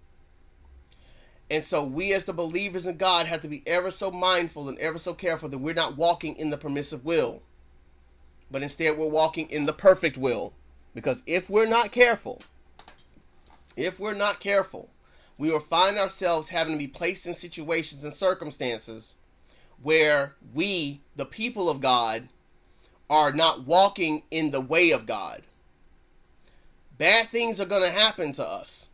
And 1.51 1.65
so 1.65 1.83
we 1.83 2.13
as 2.13 2.25
the 2.25 2.35
believers 2.35 2.87
in 2.87 2.99
God 2.99 3.27
have 3.27 3.41
to 3.43 3.49
be 3.49 3.63
ever 3.67 3.91
so 3.91 4.11
mindful 4.11 4.69
and 4.69 4.79
ever 4.79 4.99
so 4.99 5.15
careful 5.15 5.49
that 5.49 5.59
we're 5.59 5.73
not 5.73 5.97
walking 5.97 6.37
in 6.37 6.51
the 6.51 6.59
permissive 6.59 7.05
will. 7.05 7.41
But 8.51 8.63
instead 8.63 8.99
we're 8.99 9.09
walking 9.09 9.49
in 9.51 9.65
the 9.65 9.73
perfect 9.73 10.19
will. 10.19 10.53
Because 10.95 11.23
if 11.27 11.49
we're 11.49 11.67
not 11.67 11.93
careful, 11.93 12.43
if 13.77 13.99
we're 13.99 14.15
not 14.15 14.41
careful, 14.41 14.91
we 15.39 15.51
will 15.51 15.61
find 15.61 15.97
ourselves 15.97 16.49
having 16.49 16.75
to 16.75 16.79
be 16.79 16.89
placed 16.89 17.25
in 17.25 17.35
situations 17.35 18.03
and 18.03 18.13
circumstances 18.13 19.15
where 19.81 20.35
we, 20.53 21.01
the 21.15 21.25
people 21.25 21.71
of 21.71 21.81
God, 21.81 22.29
are 23.09 23.33
not 23.33 23.65
walking 23.65 24.25
in 24.31 24.51
the 24.51 24.61
way 24.61 24.91
of 24.91 25.07
God. 25.07 25.43
Bad 26.99 27.31
things 27.31 27.61
are 27.61 27.67
going 27.67 27.83
to 27.83 27.99
happen 27.99 28.33
to 28.35 28.47
us. 28.47 28.89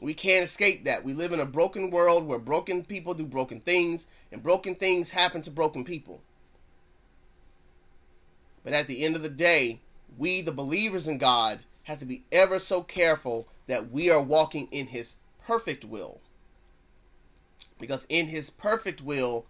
We 0.00 0.14
can't 0.14 0.44
escape 0.44 0.84
that. 0.84 1.04
We 1.04 1.14
live 1.14 1.32
in 1.32 1.38
a 1.38 1.46
broken 1.46 1.90
world 1.90 2.26
where 2.26 2.40
broken 2.40 2.84
people 2.84 3.14
do 3.14 3.24
broken 3.24 3.60
things, 3.60 4.08
and 4.32 4.42
broken 4.42 4.74
things 4.74 5.10
happen 5.10 5.42
to 5.42 5.50
broken 5.50 5.84
people. 5.84 6.20
But 8.64 8.72
at 8.72 8.88
the 8.88 9.04
end 9.04 9.14
of 9.14 9.22
the 9.22 9.28
day, 9.28 9.78
we, 10.18 10.42
the 10.42 10.50
believers 10.50 11.06
in 11.06 11.18
God, 11.18 11.60
have 11.84 12.00
to 12.00 12.04
be 12.04 12.24
ever 12.32 12.58
so 12.58 12.82
careful 12.82 13.46
that 13.72 13.90
we 13.90 14.10
are 14.10 14.20
walking 14.20 14.68
in 14.70 14.88
His 14.88 15.16
perfect 15.46 15.82
will. 15.82 16.20
Because 17.80 18.06
in 18.10 18.26
His 18.26 18.50
perfect 18.50 19.00
will, 19.00 19.46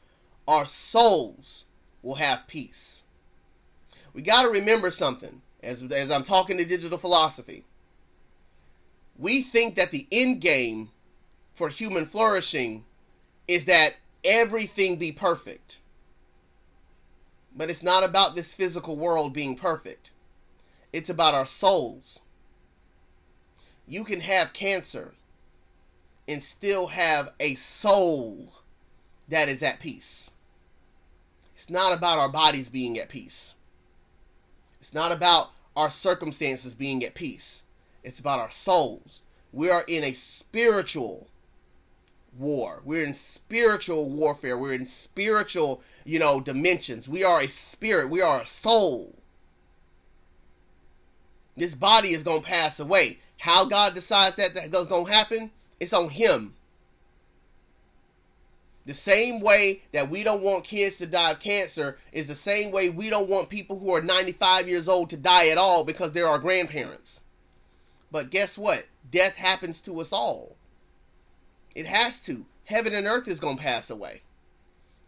our 0.47 0.65
souls 0.65 1.65
will 2.05 2.15
have 2.15 2.47
peace. 2.47 3.03
We 4.15 4.23
got 4.23 4.43
to 4.43 4.49
remember 4.49 4.93
something 4.93 5.43
as, 5.61 5.83
as 5.83 6.13
I'm 6.13 6.23
talking 6.23 6.57
to 6.59 6.65
digital 6.65 6.99
philosophy. 6.99 7.65
We 9.19 9.43
think 9.43 9.75
that 9.75 9.91
the 9.91 10.07
end 10.13 10.41
game 10.41 10.91
for 11.57 11.69
human 11.69 12.07
flourishing 12.07 12.85
is 13.49 13.65
that 13.65 13.95
everything 14.23 14.99
be 14.99 15.11
perfect. 15.11 15.79
But 17.57 17.71
it's 17.71 17.83
not 17.83 18.05
about 18.05 18.37
this 18.37 18.55
physical 18.55 18.95
world 18.95 19.33
being 19.33 19.57
perfect. 19.57 20.13
It's 20.93 21.11
about 21.11 21.35
our 21.35 21.47
souls. 21.47 22.21
You 23.87 24.05
can 24.05 24.21
have 24.21 24.53
cancer 24.53 25.15
and 26.29 26.43
still 26.43 26.87
have 26.87 27.33
a 27.41 27.55
soul 27.57 28.53
that 29.29 29.49
is 29.49 29.63
at 29.63 29.81
peace. 29.81 30.31
It's 31.55 31.71
not 31.71 31.93
about 31.93 32.19
our 32.19 32.29
bodies 32.29 32.69
being 32.69 32.99
at 32.99 33.09
peace. 33.09 33.55
It's 34.81 34.95
not 34.95 35.13
about 35.13 35.51
our 35.77 35.91
circumstances 35.91 36.75
being 36.75 37.05
at 37.05 37.15
peace. 37.15 37.63
It's 38.03 38.21
about 38.21 38.41
our 38.41 38.51
souls. 38.51 39.21
We 39.53 39.71
are 39.71 39.83
in 39.83 40.05
a 40.05 40.13
spiritual 40.13 41.29
war. 42.39 42.81
We're 42.85 43.05
in 43.05 43.15
spiritual 43.15 44.11
warfare. 44.11 44.57
We're 44.59 44.75
in 44.75 44.87
spiritual, 44.87 45.83
you 46.05 46.19
know, 46.19 46.41
dimensions. 46.41 47.09
We 47.09 47.23
are 47.23 47.43
a 47.43 47.49
spirit. 47.49 48.11
We 48.11 48.21
are 48.21 48.41
a 48.41 48.47
soul. 48.47 49.15
This 51.57 51.75
body 51.75 52.13
is 52.13 52.23
going 52.23 52.43
to 52.43 52.49
pass 52.49 52.81
away. 52.81 53.19
How 53.43 53.65
God 53.65 53.93
decides 53.93 54.37
that 54.37 54.55
that's 54.55 54.87
going 54.87 55.05
to 55.05 55.13
happen, 55.13 55.51
it's 55.81 55.93
on 55.93 56.11
Him. 56.11 56.55
The 58.87 58.95
same 58.95 59.41
way 59.41 59.83
that 59.91 60.09
we 60.09 60.23
don't 60.23 60.45
want 60.45 60.63
kids 60.63 60.99
to 60.99 61.09
die 61.09 61.33
of 61.33 61.41
cancer 61.41 61.99
is 62.13 62.29
the 62.29 62.37
same 62.37 62.71
way 62.71 62.89
we 62.89 63.11
don't 63.11 63.29
want 63.29 63.49
people 63.49 63.81
who 63.81 63.93
are 63.93 64.01
95 64.01 64.69
years 64.69 64.89
old 64.89 65.11
to 65.11 65.17
die 65.17 65.49
at 65.49 65.59
all 65.59 65.83
because 65.83 66.13
they're 66.13 66.29
our 66.29 66.39
grandparents. 66.39 67.21
But 68.13 68.31
guess 68.31 68.57
what? 68.57 68.87
Death 69.11 69.35
happens 69.35 69.81
to 69.81 70.01
us 70.01 70.13
all. 70.13 70.55
It 71.75 71.87
has 71.87 72.21
to. 72.21 72.47
Heaven 72.67 72.95
and 72.95 73.09
earth 73.09 73.27
is 73.27 73.41
going 73.41 73.57
to 73.57 73.63
pass 73.65 73.91
away. 73.91 74.23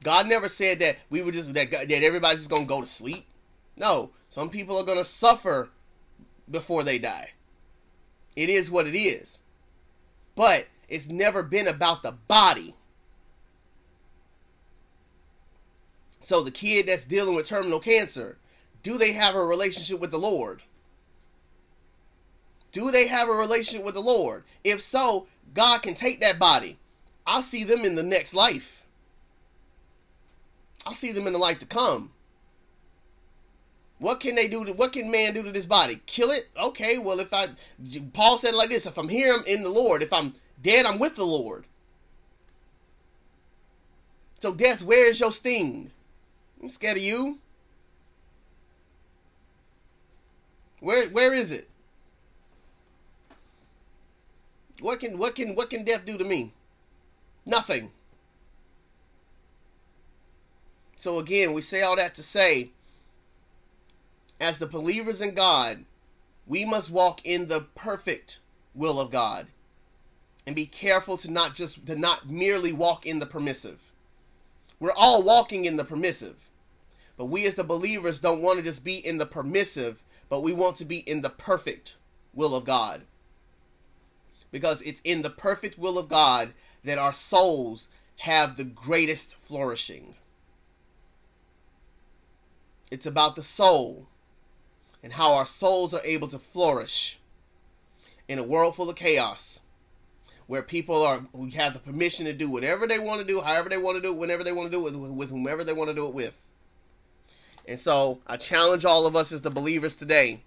God 0.03 0.27
never 0.27 0.49
said 0.49 0.81
that 0.81 0.97
we 1.09 1.23
were 1.23 1.31
just 1.31 1.55
that, 1.55 1.71
that 1.71 2.03
everybody's 2.03 2.41
just 2.41 2.51
going 2.51 2.63
to 2.63 2.69
go 2.69 2.81
to 2.81 2.87
sleep. 2.89 3.27
No, 3.77 4.11
some 4.29 4.51
people 4.51 4.77
are 4.77 4.85
going 4.85 4.99
to 4.99 5.05
suffer 5.05 5.69
before 6.51 6.83
they 6.83 6.99
die. 6.99 7.31
It 8.37 8.51
is 8.51 8.71
what 8.71 8.87
it 8.87 8.99
is. 8.99 9.39
But 10.35 10.67
it's 10.89 11.09
never 11.09 11.43
been 11.43 11.69
about 11.69 12.03
the 12.03 12.13
body. 12.13 12.75
So 16.21 16.43
the 16.43 16.51
kid 16.51 16.87
that's 16.87 17.05
dealing 17.05 17.35
with 17.35 17.47
terminal 17.47 17.81
cancer, 17.81 18.39
do 18.83 18.99
they 18.99 19.13
have 19.13 19.35
a 19.35 19.45
relationship 19.45 20.01
with 20.01 20.11
the 20.11 20.19
Lord? 20.19 20.63
Do 22.73 22.91
they 22.91 23.07
have 23.07 23.29
a 23.29 23.33
relationship 23.33 23.85
with 23.85 23.95
the 23.95 24.01
Lord? 24.01 24.43
If 24.65 24.81
so, 24.81 25.29
God 25.53 25.83
can 25.83 25.95
take 25.95 26.21
that 26.21 26.39
body. 26.39 26.79
I'll 27.27 27.43
see 27.43 27.63
them 27.63 27.85
in 27.85 27.95
the 27.95 28.03
next 28.03 28.35
life. 28.35 28.85
I'll 30.85 30.95
see 30.95 31.13
them 31.13 31.27
in 31.27 31.33
the 31.33 31.39
life 31.39 31.59
to 31.61 31.67
come. 31.67 32.11
What 33.99 34.21
can 34.21 34.35
they 34.35 34.49
do? 34.49 34.65
To, 34.65 34.73
what 34.73 34.93
can 34.93 35.11
man 35.11 35.35
do 35.35 35.43
to 35.43 35.53
this 35.53 35.67
body? 35.67 36.01
Kill 36.07 36.31
it? 36.31 36.49
Okay. 36.57 36.99
Well, 36.99 37.21
if 37.21 37.33
I, 37.33 37.49
Paul 38.13 38.39
said 38.39 38.55
it 38.55 38.57
like 38.57 38.71
this: 38.71 38.87
If 38.87 38.99
I'm 38.99 39.09
here, 39.09 39.33
I'm 39.33 39.45
in 39.47 39.63
the 39.63 39.71
Lord. 39.71 40.03
If 40.03 40.13
I'm 40.13 40.35
dead, 40.63 40.87
I'm 40.87 40.99
with 40.99 41.17
the 41.17 41.25
Lord. 41.25 41.65
So, 44.41 44.53
death, 44.53 44.83
where 44.83 45.09
is 45.09 45.21
your 45.21 45.33
sting? 45.33 45.91
I'm 46.61 46.69
scared 46.69 46.99
of 46.99 47.03
you. 47.03 47.39
Where, 50.81 51.09
where 51.09 51.33
is 51.33 51.51
it? 51.51 51.71
What 54.81 55.01
can, 55.01 55.17
what 55.17 55.35
can, 55.35 55.55
what 55.55 55.71
can 55.71 55.83
death 55.83 56.05
do 56.05 56.19
to 56.19 56.25
me? 56.25 56.53
Nothing. 57.47 57.91
So 60.99 61.19
again, 61.19 61.55
we 61.55 61.63
say 61.63 61.81
all 61.83 61.97
that 61.97 62.15
to 62.17 62.23
say 62.23 62.71
as 64.41 64.59
the 64.59 64.67
believers 64.67 65.21
in 65.21 65.35
God, 65.35 65.85
we 66.47 66.65
must 66.65 66.91
walk 66.91 67.21
in 67.25 67.49
the 67.49 67.61
perfect 67.75 68.39
will 68.75 69.01
of 69.01 69.11
God 69.11 69.47
and 70.47 70.55
be 70.55 70.67
careful 70.67 71.17
to 71.19 71.31
not 71.31 71.55
just 71.55 71.87
to 71.87 71.97
not 71.97 72.29
merely 72.29 72.73
walk 72.73 73.07
in 73.07 73.19
the 73.19 73.27
permissive. 73.27 73.81
We're 74.79 74.93
all 74.93 75.23
walking 75.23 75.65
in 75.65 75.77
the 75.77 75.85
permissive. 75.85 76.37
But 77.17 77.27
we 77.27 77.47
as 77.47 77.55
the 77.55 77.65
believers 77.65 78.19
don't 78.19 78.43
want 78.43 78.59
to 78.59 78.63
just 78.65 78.83
be 78.83 78.97
in 78.97 79.19
the 79.19 79.27
permissive, 79.27 80.03
but 80.29 80.41
we 80.41 80.53
want 80.53 80.77
to 80.79 80.85
be 80.85 80.99
in 80.99 81.23
the 81.23 81.31
perfect 81.31 81.95
will 82.35 82.55
of 82.55 82.65
God. 82.65 83.03
Because 84.51 84.83
it's 84.83 85.01
in 85.05 85.23
the 85.23 85.31
perfect 85.31 85.79
will 85.79 85.97
of 85.97 86.09
God 86.09 86.53
that 86.83 86.99
our 86.99 87.13
souls 87.13 87.89
have 88.19 88.57
the 88.57 88.65
greatest 88.65 89.35
flourishing. 89.47 90.17
It's 92.91 93.07
about 93.07 93.37
the 93.37 93.43
soul 93.43 94.09
and 95.05 95.13
how 95.13 95.35
our 95.35 95.45
souls 95.45 95.93
are 95.93 96.01
able 96.03 96.27
to 96.29 96.39
flourish 96.39 97.19
in 98.27 98.39
a 98.39 98.43
world 98.43 98.75
full 98.75 98.89
of 98.89 98.97
chaos 98.97 99.61
where 100.47 100.63
people 100.63 101.05
are 101.05 101.27
who 101.33 101.47
have 101.51 101.75
the 101.75 101.79
permission 101.79 102.25
to 102.25 102.33
do 102.33 102.49
whatever 102.49 102.87
they 102.87 102.99
want 102.99 103.21
to 103.21 103.27
do, 103.27 103.43
however 103.43 103.69
they 103.69 103.77
want 103.77 103.97
to 103.97 104.01
do 104.01 104.13
it, 104.13 104.17
whenever 104.17 104.43
they 104.43 104.53
want 104.53 104.73
to 104.73 104.77
do 104.77 104.87
it, 104.87 104.99
with, 104.99 105.11
with 105.11 105.29
whomever 105.29 105.63
they 105.63 105.75
want 105.75 105.91
to 105.91 105.95
do 105.95 106.07
it 106.07 106.15
with. 106.15 106.33
And 107.69 107.79
so 107.79 108.21
I 108.27 108.39
challenge 108.39 108.87
all 108.87 109.05
of 109.05 109.15
us 109.15 109.31
as 109.31 109.43
the 109.43 109.51
believers 109.51 109.95
today. 109.95 110.41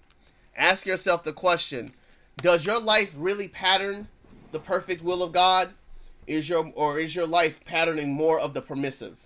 Ask 0.56 0.88
yourself 0.88 1.24
the 1.24 1.34
question, 1.34 1.94
does 2.42 2.66
your 2.66 2.80
life 2.80 3.14
really 3.16 3.48
pattern 3.48 4.08
the 4.52 4.60
perfect 4.60 5.04
will 5.04 5.22
of 5.22 5.34
God? 5.34 5.70
Is 6.26 6.50
your 6.50 6.72
or 6.74 7.00
is 7.00 7.16
your 7.16 7.28
life 7.28 7.64
patterning 7.64 8.12
more 8.12 8.40
of 8.40 8.56
the 8.56 8.62
permissive? 8.62 9.18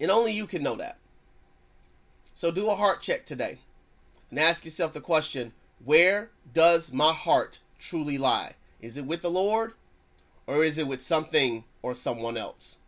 And 0.00 0.10
only 0.10 0.32
you 0.32 0.48
can 0.48 0.64
know 0.64 0.74
that. 0.76 0.98
So 2.34 2.50
do 2.50 2.68
a 2.68 2.74
heart 2.74 3.00
check 3.00 3.24
today 3.24 3.58
and 4.34 4.40
ask 4.40 4.64
yourself 4.64 4.92
the 4.92 5.00
question 5.00 5.52
where 5.84 6.28
does 6.52 6.92
my 6.92 7.12
heart 7.12 7.60
truly 7.78 8.18
lie? 8.18 8.52
Is 8.80 8.96
it 8.96 9.06
with 9.06 9.22
the 9.22 9.30
Lord 9.30 9.74
or 10.48 10.64
is 10.64 10.76
it 10.76 10.88
with 10.88 11.02
something 11.02 11.62
or 11.82 11.94
someone 11.94 12.36
else? 12.36 12.78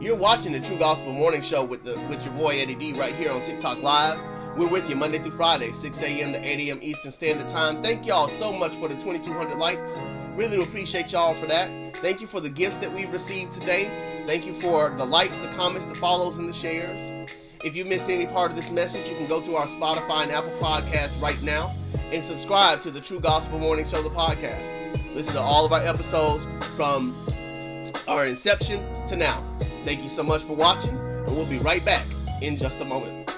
You're 0.00 0.16
watching 0.16 0.52
the 0.52 0.60
True 0.60 0.78
Gospel 0.78 1.12
Morning 1.12 1.42
Show 1.42 1.64
with 1.64 1.84
the 1.84 2.00
with 2.08 2.24
your 2.24 2.32
boy 2.32 2.60
Eddie 2.60 2.76
D 2.76 2.98
right 2.98 3.14
here 3.14 3.30
on 3.30 3.42
TikTok 3.42 3.82
Live. 3.82 4.18
We're 4.56 4.68
with 4.68 4.88
you 4.88 4.96
Monday 4.96 5.18
through 5.18 5.32
Friday, 5.32 5.74
6 5.74 6.00
a.m. 6.00 6.32
to 6.32 6.42
8 6.42 6.68
a.m. 6.68 6.78
Eastern 6.80 7.12
Standard 7.12 7.50
Time. 7.50 7.82
Thank 7.82 8.06
y'all 8.06 8.28
so 8.28 8.54
much 8.54 8.74
for 8.76 8.88
the 8.88 8.94
2,200 8.94 9.54
likes. 9.56 9.98
Really 10.34 10.56
do 10.56 10.62
appreciate 10.62 11.12
y'all 11.12 11.38
for 11.38 11.46
that. 11.48 11.98
Thank 11.98 12.22
you 12.22 12.26
for 12.26 12.40
the 12.40 12.48
gifts 12.48 12.78
that 12.78 12.90
we've 12.90 13.12
received 13.12 13.52
today. 13.52 14.24
Thank 14.26 14.46
you 14.46 14.54
for 14.54 14.94
the 14.96 15.04
likes, 15.04 15.36
the 15.36 15.48
comments, 15.48 15.84
the 15.84 15.94
follows, 15.96 16.38
and 16.38 16.48
the 16.48 16.54
shares. 16.54 17.30
If 17.64 17.74
you 17.74 17.86
missed 17.86 18.10
any 18.10 18.26
part 18.26 18.50
of 18.50 18.58
this 18.58 18.70
message, 18.70 19.08
you 19.08 19.16
can 19.16 19.26
go 19.26 19.40
to 19.40 19.56
our 19.56 19.66
Spotify 19.66 20.24
and 20.24 20.32
Apple 20.32 20.52
Podcasts 20.60 21.18
right 21.18 21.40
now 21.42 21.74
and 22.12 22.22
subscribe 22.22 22.82
to 22.82 22.90
the 22.90 23.00
True 23.00 23.18
Gospel 23.18 23.58
Morning 23.58 23.88
Show, 23.88 24.02
the 24.02 24.10
podcast. 24.10 25.14
Listen 25.14 25.32
to 25.32 25.40
all 25.40 25.64
of 25.64 25.72
our 25.72 25.80
episodes 25.80 26.44
from 26.76 27.16
our 28.06 28.26
inception 28.26 28.84
to 29.06 29.16
now. 29.16 29.42
Thank 29.86 30.02
you 30.02 30.10
so 30.10 30.22
much 30.22 30.42
for 30.42 30.52
watching, 30.52 30.94
and 30.94 31.28
we'll 31.28 31.46
be 31.46 31.58
right 31.58 31.82
back 31.82 32.06
in 32.42 32.58
just 32.58 32.76
a 32.80 32.84
moment. 32.84 33.33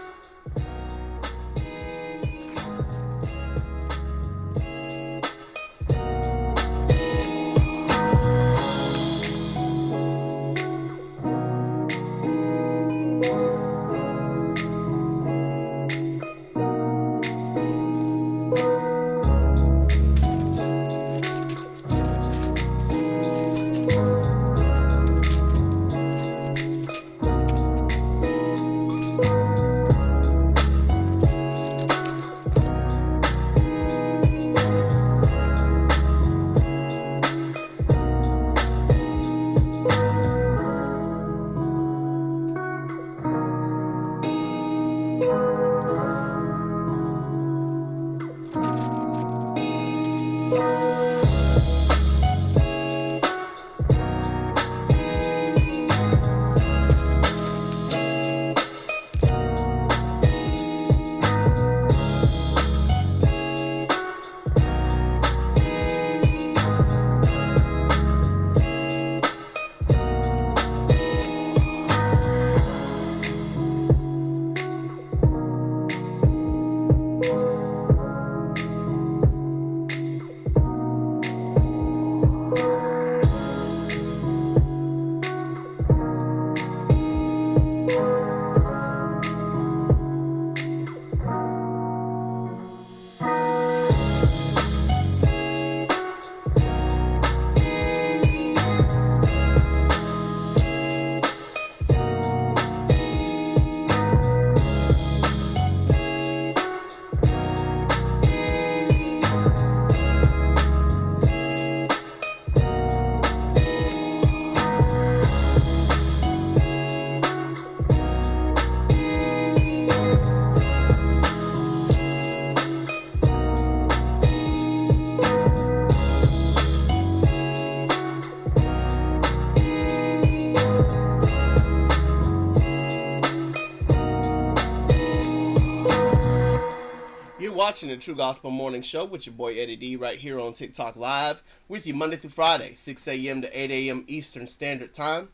Watching 137.76 137.90
the 137.90 137.96
True 137.98 138.14
Gospel 138.14 138.50
Morning 138.50 138.80
Show 138.80 139.04
with 139.04 139.26
your 139.26 139.34
boy 139.34 139.52
Eddie 139.52 139.76
D 139.76 139.96
right 139.96 140.18
here 140.18 140.40
on 140.40 140.54
TikTok 140.54 140.96
Live 140.96 141.42
with 141.68 141.86
you 141.86 141.92
Monday 141.92 142.16
through 142.16 142.30
Friday, 142.30 142.74
6 142.74 143.06
a.m. 143.06 143.42
to 143.42 143.52
8 143.52 143.70
a.m. 143.70 144.06
Eastern 144.08 144.46
Standard 144.46 144.94
Time. 144.94 145.28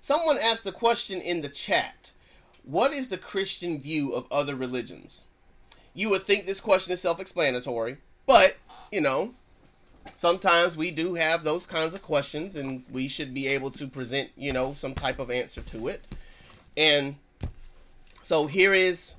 Someone 0.00 0.36
asked 0.36 0.64
the 0.64 0.72
question 0.72 1.20
in 1.20 1.40
the 1.40 1.48
chat 1.48 2.10
What 2.64 2.92
is 2.92 3.06
the 3.06 3.18
Christian 3.18 3.80
view 3.80 4.14
of 4.14 4.26
other 4.32 4.56
religions? 4.56 5.22
You 5.94 6.08
would 6.08 6.22
think 6.22 6.44
this 6.44 6.60
question 6.60 6.92
is 6.92 7.00
self 7.00 7.20
explanatory, 7.20 7.98
but, 8.26 8.56
you 8.90 9.00
know, 9.00 9.32
sometimes 10.16 10.76
we 10.76 10.90
do 10.90 11.14
have 11.14 11.44
those 11.44 11.66
kinds 11.66 11.94
of 11.94 12.02
questions, 12.02 12.56
and 12.56 12.82
we 12.90 13.06
should 13.06 13.32
be 13.32 13.46
able 13.46 13.70
to 13.70 13.86
present, 13.86 14.30
you 14.36 14.52
know, 14.52 14.74
some 14.76 14.92
type 14.92 15.20
of 15.20 15.30
answer 15.30 15.62
to 15.62 15.86
it. 15.86 16.04
And 16.76 17.14
so 18.24 18.48
here 18.48 18.74
is 18.74 19.14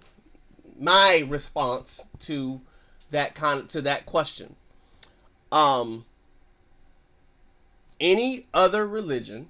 my 0.80 1.26
response 1.28 2.02
to 2.22 2.62
that 3.12 3.36
kind 3.36 3.62
of, 3.62 3.68
to 3.70 3.82
that 3.82 4.06
question. 4.06 4.56
Um, 5.52 6.06
any 8.00 8.48
other 8.54 8.88
religion 8.88 9.50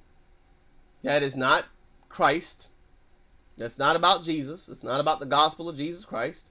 that 1.03 1.21
is 1.23 1.35
not 1.35 1.65
Christ, 2.07 2.67
that's 3.57 3.77
not 3.77 3.95
about 3.95 4.23
Jesus, 4.23 4.67
it's 4.69 4.83
not 4.83 4.99
about 4.99 5.19
the 5.19 5.25
gospel 5.25 5.69
of 5.69 5.77
Jesus 5.77 6.05
Christ, 6.05 6.45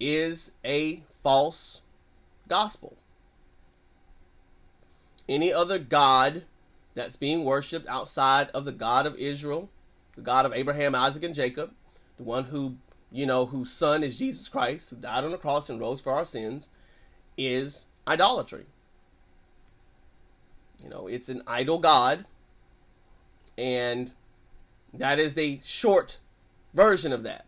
is 0.00 0.50
a 0.64 1.02
false 1.22 1.80
gospel. 2.48 2.96
Any 5.28 5.52
other 5.52 5.78
God 5.78 6.44
that's 6.94 7.16
being 7.16 7.44
worshiped 7.44 7.86
outside 7.88 8.48
of 8.50 8.64
the 8.64 8.72
God 8.72 9.06
of 9.06 9.14
Israel, 9.16 9.70
the 10.16 10.22
God 10.22 10.44
of 10.44 10.52
Abraham, 10.52 10.94
Isaac, 10.94 11.22
and 11.22 11.34
Jacob, 11.34 11.72
the 12.16 12.24
one 12.24 12.44
who, 12.44 12.76
you 13.12 13.26
know, 13.26 13.46
whose 13.46 13.70
son 13.70 14.02
is 14.02 14.16
Jesus 14.16 14.48
Christ, 14.48 14.90
who 14.90 14.96
died 14.96 15.24
on 15.24 15.30
the 15.30 15.38
cross 15.38 15.68
and 15.68 15.78
rose 15.78 16.00
for 16.00 16.12
our 16.12 16.24
sins, 16.24 16.68
is 17.36 17.84
idolatry. 18.08 18.64
You 20.82 20.88
know, 20.88 21.06
it's 21.06 21.28
an 21.28 21.42
idol 21.46 21.78
God, 21.78 22.24
and 23.56 24.12
that 24.94 25.20
is 25.20 25.34
the 25.34 25.60
short 25.64 26.18
version 26.74 27.12
of 27.12 27.22
that. 27.22 27.44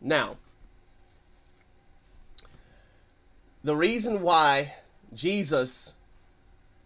Now, 0.00 0.36
the 3.62 3.76
reason 3.76 4.22
why 4.22 4.74
Jesus 5.12 5.94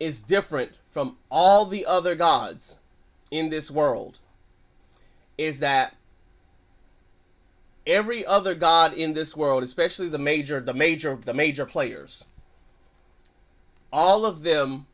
is 0.01 0.19
different 0.19 0.73
from 0.91 1.17
all 1.31 1.65
the 1.65 1.87
other 1.87 2.15
gods 2.15 2.77
in 3.31 3.49
this 3.49 3.71
world 3.71 4.19
is 5.39 5.61
that 5.61 5.95
every 7.87 8.25
other 8.25 8.55
god 8.55 8.93
in 8.93 9.15
this 9.15 9.37
world, 9.37 9.63
especially 9.63 10.09
the 10.09 10.19
major 10.19 10.61
the 10.61 10.75
major 10.75 11.19
the 11.25 11.35
major 11.35 11.67
players, 11.67 12.25
all 13.93 14.25
of 14.25 14.43
them 14.43 14.87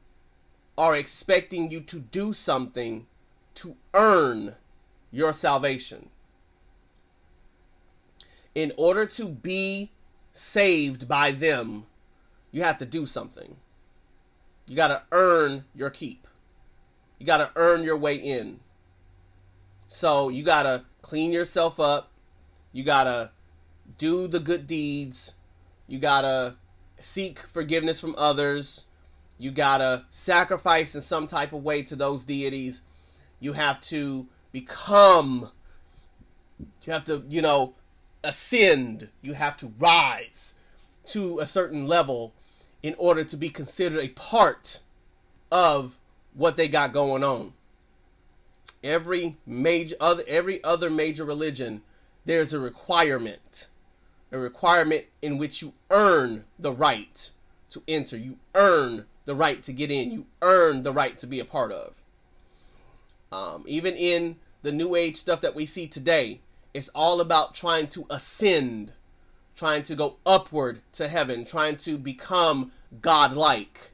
are 0.77 0.97
expecting 0.97 1.71
you 1.71 1.81
to 1.81 1.99
do 1.99 2.33
something 2.33 3.07
to 3.55 3.77
earn 3.95 4.55
your 5.11 5.33
salvation. 5.33 6.11
In 8.55 8.73
order 8.77 9.07
to 9.07 9.27
be 9.27 9.93
saved 10.33 11.09
by 11.09 11.33
them, 11.33 11.87
you 12.53 12.63
have 12.63 12.79
to 12.79 12.87
do 12.87 13.07
something. 13.07 13.57
You 14.67 14.77
got 14.77 14.89
to 14.89 15.03
earn 15.11 15.65
your 15.75 15.91
keep. 15.91 16.27
You 17.19 17.27
got 17.27 17.39
to 17.39 17.51
earn 17.57 17.83
your 17.83 17.97
way 17.97 18.15
in. 18.17 18.61
So 19.89 20.29
you 20.29 20.45
got 20.45 20.63
to 20.65 20.85
clean 21.03 21.33
yourself 21.33 21.81
up. 21.81 22.13
You 22.73 22.85
got 22.85 23.05
to 23.05 23.31
do 23.97 24.29
the 24.29 24.41
good 24.41 24.67
deeds. 24.67 25.33
You 25.87 25.99
got 25.99 26.23
to 26.23 26.57
seek 27.01 27.41
forgiveness 27.53 28.01
from 28.01 28.15
others. 28.19 28.85
You 29.39 29.51
got 29.51 29.79
to 29.79 30.05
sacrifice 30.11 30.95
in 30.95 31.03
some 31.03 31.27
type 31.27 31.53
of 31.53 31.63
way 31.63 31.83
to 31.85 31.97
those 31.97 32.25
deities. 32.25 32.81
You 33.41 33.53
have 33.53 33.81
to 33.83 34.27
become, 34.53 35.51
you 36.83 36.93
have 36.93 37.05
to, 37.07 37.25
you 37.29 37.41
know, 37.41 37.75
ascend. 38.25 39.09
You 39.23 39.35
have 39.35 39.57
to 39.59 39.73
rise 39.79 40.55
to 41.07 41.39
a 41.39 41.47
certain 41.47 41.87
level 41.87 42.35
in 42.83 42.95
order 42.99 43.25
to 43.25 43.37
be 43.37 43.49
considered 43.49 44.01
a 44.01 44.09
part 44.09 44.81
of 45.51 45.99
what 46.35 46.57
they 46.57 46.69
got 46.69 46.93
going 46.93 47.25
on. 47.25 47.53
Every 48.83 49.37
major 49.45 49.97
other 49.99 50.23
every 50.29 50.63
other 50.63 50.89
major 50.89 51.25
religion, 51.25 51.83
there's 52.25 52.53
a 52.53 52.59
requirement. 52.59 53.69
A 54.31 54.39
requirement 54.39 55.07
in 55.23 55.39
which 55.39 55.63
you 55.63 55.73
earn 55.91 56.45
the 56.59 56.73
right 56.73 57.31
to 57.71 57.83
enter. 57.89 58.17
You 58.17 58.37
earn 58.55 59.07
the 59.25 59.35
right 59.35 59.63
to 59.63 59.73
get 59.73 59.91
in. 59.91 60.11
You 60.11 60.27
earn 60.43 60.83
the 60.83 60.93
right 60.93 61.19
to 61.19 61.27
be 61.27 61.41
a 61.41 61.45
part 61.45 61.73
of. 61.73 61.95
Um, 63.33 63.65
even 63.67 63.95
in 63.95 64.37
the 64.63 64.73
new 64.73 64.95
age 64.95 65.17
stuff 65.17 65.41
that 65.41 65.55
we 65.55 65.65
see 65.67 65.87
today, 65.87 66.41
it's 66.75 66.91
all 66.91 67.21
about 67.21 67.55
trying 67.55 67.89
to 67.89 68.07
ascend 68.11 68.93
trying 69.59 69.83
to 69.83 69.97
go 69.97 70.17
upward 70.25 70.81
to 70.93 71.09
heaven, 71.09 71.45
trying 71.45 71.77
to 71.77 71.99
become 71.99 72.71
godlike, 73.03 73.91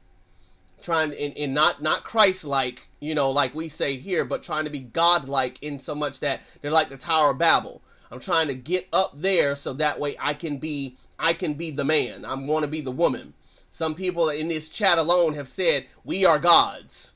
trying 0.81 1.11
in, 1.11 1.31
in 1.31 1.53
not 1.55 1.81
not 1.81 2.03
Christ-like, 2.03 2.87
you 2.99 3.15
know, 3.15 3.31
like 3.31 3.55
we 3.55 3.67
say 3.67 3.97
here, 3.97 4.23
but 4.23 4.43
trying 4.43 4.65
to 4.65 4.69
be 4.69 4.79
godlike 4.79 5.57
in 5.63 5.79
so 5.79 5.95
much 5.95 6.19
that 6.19 6.41
they're 6.61 6.69
like 6.69 6.89
the 6.89 6.97
Tower 6.97 7.31
of 7.31 7.39
Babel. 7.39 7.81
I'm 8.11 8.19
trying 8.19 8.47
to 8.47 8.55
get 8.55 8.87
up 8.93 9.13
there 9.15 9.55
so 9.55 9.73
that 9.73 9.99
way 9.99 10.15
I 10.19 10.33
can 10.33 10.57
be 10.57 10.97
I 11.17 11.33
can 11.33 11.53
be 11.53 11.71
the 11.71 11.85
man. 11.85 12.25
I 12.25 12.35
want 12.35 12.63
to 12.63 12.67
be 12.67 12.81
the 12.81 12.91
woman. 12.91 13.33
Some 13.71 13.95
people 13.95 14.29
in 14.29 14.47
this 14.47 14.69
chat 14.69 14.97
alone 14.97 15.33
have 15.33 15.47
said 15.47 15.85
we 16.03 16.25
are 16.25 16.39
gods, 16.39 17.11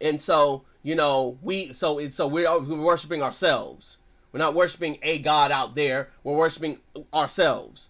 and 0.00 0.20
so 0.20 0.62
you 0.82 0.94
know 0.94 1.38
we 1.42 1.72
so 1.72 1.98
it's 1.98 2.16
so 2.16 2.26
we're, 2.26 2.58
we're 2.60 2.80
worshiping 2.80 3.22
ourselves. 3.22 3.98
We're 4.32 4.38
not 4.38 4.54
worshiping 4.54 4.98
a 5.02 5.18
God 5.18 5.50
out 5.50 5.74
there. 5.74 6.10
We're 6.22 6.36
worshiping 6.36 6.78
ourselves. 7.14 7.88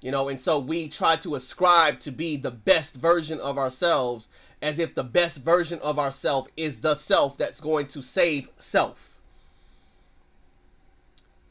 You 0.00 0.10
know, 0.10 0.28
and 0.28 0.40
so 0.40 0.58
we 0.58 0.88
try 0.88 1.16
to 1.16 1.34
ascribe 1.34 2.00
to 2.00 2.10
be 2.10 2.36
the 2.36 2.50
best 2.50 2.94
version 2.94 3.40
of 3.40 3.56
ourselves 3.56 4.28
as 4.60 4.78
if 4.78 4.94
the 4.94 5.04
best 5.04 5.38
version 5.38 5.78
of 5.80 5.98
ourselves 5.98 6.48
is 6.56 6.80
the 6.80 6.94
self 6.94 7.36
that's 7.38 7.60
going 7.60 7.86
to 7.88 8.02
save 8.02 8.48
self. 8.58 9.15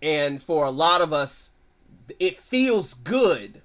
And 0.02 0.42
for 0.42 0.66
a 0.66 0.72
lot 0.72 1.02
of 1.02 1.14
us, 1.14 1.50
it 2.20 2.40
feels 2.40 2.94
good 2.94 3.62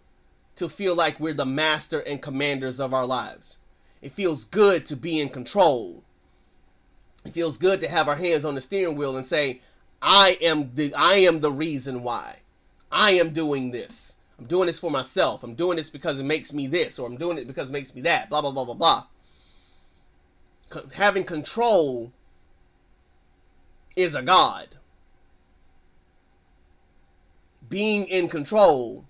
to 0.56 0.68
feel 0.68 0.94
like 0.94 1.20
we're 1.20 1.34
the 1.34 1.46
master 1.46 2.00
and 2.00 2.22
commanders 2.22 2.80
of 2.80 2.92
our 2.92 3.06
lives. 3.06 3.56
It 4.02 4.12
feels 4.12 4.44
good 4.44 4.86
to 4.86 4.96
be 4.96 5.20
in 5.20 5.28
control. 5.28 6.02
It 7.24 7.32
feels 7.32 7.58
good 7.58 7.80
to 7.80 7.88
have 7.88 8.08
our 8.08 8.16
hands 8.16 8.44
on 8.44 8.54
the 8.54 8.60
steering 8.60 8.96
wheel 8.96 9.16
and 9.16 9.26
say, 9.26 9.60
I 10.02 10.38
am 10.40 10.74
the 10.74 10.94
I 10.94 11.16
am 11.16 11.40
the 11.40 11.52
reason 11.52 12.02
why. 12.02 12.36
I 12.90 13.12
am 13.12 13.32
doing 13.32 13.70
this. 13.70 14.16
I'm 14.38 14.46
doing 14.46 14.66
this 14.66 14.78
for 14.78 14.90
myself. 14.90 15.42
I'm 15.42 15.54
doing 15.54 15.76
this 15.76 15.90
because 15.90 16.18
it 16.18 16.24
makes 16.24 16.52
me 16.52 16.66
this, 16.66 16.98
or 16.98 17.06
I'm 17.06 17.18
doing 17.18 17.36
it 17.36 17.46
because 17.46 17.68
it 17.68 17.72
makes 17.72 17.94
me 17.94 18.00
that. 18.02 18.30
Blah 18.30 18.40
blah 18.40 18.52
blah 18.52 18.64
blah 18.64 18.74
blah. 18.74 19.06
having 20.92 21.24
control 21.24 22.12
is 23.96 24.14
a 24.14 24.22
god. 24.22 24.68
Being 27.70 28.06
in 28.06 28.28
control 28.28 29.06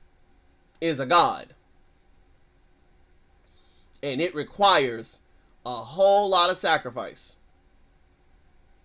is 0.81 1.01
a 1.01 1.07
god. 1.07 1.55
And 4.03 4.21
it 4.21 4.35
requires 4.35 5.19
a 5.67 5.83
whole 5.83 6.29
lot 6.29 6.51
of 6.51 6.59
sacrifice 6.59 7.37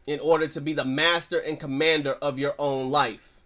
in 0.07 0.19
order 0.19 0.47
to 0.47 0.61
be 0.61 0.73
the 0.73 0.85
master 0.85 1.39
and 1.39 1.59
commander 1.59 2.13
of 2.13 2.39
your 2.39 2.55
own 2.57 2.89
life. 2.89 3.41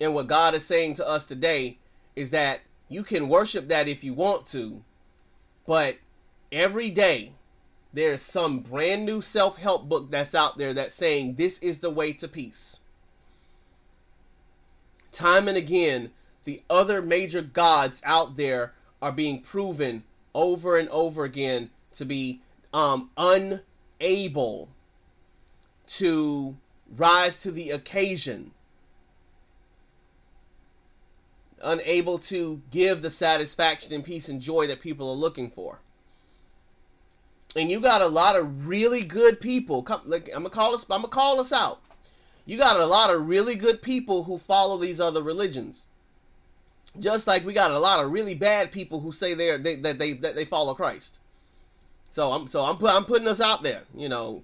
And 0.00 0.14
what 0.14 0.28
God 0.28 0.54
is 0.54 0.66
saying 0.66 0.94
to 0.94 1.06
us 1.06 1.24
today 1.24 1.78
is 2.16 2.30
that 2.30 2.60
you 2.88 3.02
can 3.02 3.28
worship 3.28 3.68
that 3.68 3.86
if 3.86 4.02
you 4.02 4.14
want 4.14 4.46
to, 4.48 4.82
but 5.66 5.96
every 6.50 6.90
day 6.90 7.32
there's 7.92 8.22
some 8.22 8.60
brand 8.60 9.04
new 9.04 9.20
self 9.20 9.58
help 9.58 9.88
book 9.88 10.10
that's 10.10 10.34
out 10.34 10.58
there 10.58 10.72
that's 10.72 10.94
saying 10.94 11.34
this 11.34 11.58
is 11.58 11.78
the 11.78 11.90
way 11.90 12.12
to 12.14 12.28
peace. 12.28 12.79
Time 15.12 15.48
and 15.48 15.56
again, 15.56 16.10
the 16.44 16.62
other 16.70 17.02
major 17.02 17.42
gods 17.42 18.00
out 18.04 18.36
there 18.36 18.74
are 19.02 19.12
being 19.12 19.40
proven 19.40 20.04
over 20.34 20.76
and 20.76 20.88
over 20.90 21.24
again 21.24 21.70
to 21.94 22.04
be 22.04 22.40
um, 22.72 23.10
un 23.16 23.60
able 24.00 24.68
to 25.86 26.56
rise 26.96 27.38
to 27.40 27.50
the 27.50 27.70
occasion, 27.70 28.52
unable 31.60 32.18
to 32.18 32.62
give 32.70 33.02
the 33.02 33.10
satisfaction 33.10 33.92
and 33.92 34.04
peace 34.04 34.28
and 34.28 34.40
joy 34.40 34.66
that 34.66 34.80
people 34.80 35.10
are 35.10 35.16
looking 35.16 35.50
for. 35.50 35.80
And 37.56 37.70
you 37.70 37.80
got 37.80 38.00
a 38.00 38.06
lot 38.06 38.36
of 38.36 38.68
really 38.68 39.02
good 39.02 39.40
people. 39.40 39.82
Come, 39.82 40.02
like, 40.06 40.30
I'm 40.32 40.44
gonna 40.44 40.50
call 40.50 40.74
us. 40.74 40.84
I'm 40.84 41.02
gonna 41.02 41.08
call 41.08 41.40
us 41.40 41.50
out. 41.52 41.80
You 42.50 42.56
got 42.56 42.80
a 42.80 42.84
lot 42.84 43.14
of 43.14 43.28
really 43.28 43.54
good 43.54 43.80
people 43.80 44.24
who 44.24 44.36
follow 44.36 44.76
these 44.76 45.00
other 45.00 45.22
religions. 45.22 45.84
Just 46.98 47.28
like 47.28 47.46
we 47.46 47.52
got 47.52 47.70
a 47.70 47.78
lot 47.78 48.04
of 48.04 48.10
really 48.10 48.34
bad 48.34 48.72
people 48.72 48.98
who 49.02 49.12
say 49.12 49.34
they're 49.34 49.56
they, 49.56 49.76
that 49.76 50.00
they 50.00 50.14
that 50.14 50.34
they 50.34 50.44
follow 50.44 50.74
Christ. 50.74 51.14
So 52.10 52.32
I'm 52.32 52.48
so 52.48 52.62
I'm 52.62 52.84
I'm 52.84 53.04
putting 53.04 53.28
us 53.28 53.40
out 53.40 53.62
there. 53.62 53.82
You 53.94 54.08
know, 54.08 54.42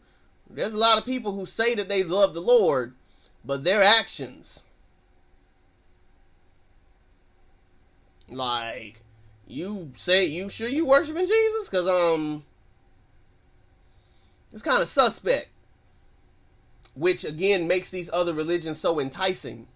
there's 0.49 0.73
a 0.73 0.77
lot 0.77 0.99
of 0.99 1.05
people 1.05 1.33
who 1.33 1.47
say 1.47 1.74
that 1.74 1.89
they 1.89 2.05
love 2.05 2.33
the 2.33 2.41
Lord, 2.41 2.95
but 3.45 3.65
their 3.65 3.83
actions, 3.83 4.61
like, 8.28 9.03
you 9.49 9.91
say 9.97 10.27
you 10.27 10.49
sure 10.49 10.69
you 10.69 10.87
worshiping 10.87 11.27
Jesus? 11.27 11.69
Cause 11.69 11.89
um, 11.89 12.45
it's 14.53 14.62
kind 14.62 14.81
of 14.81 14.89
suspect. 14.89 15.49
Which 16.97 17.24
again 17.24 17.68
makes 17.68 17.90
these 17.90 18.10
other 18.12 18.32
religions 18.32 18.81
so 18.81 18.98
enticing, 18.98 19.68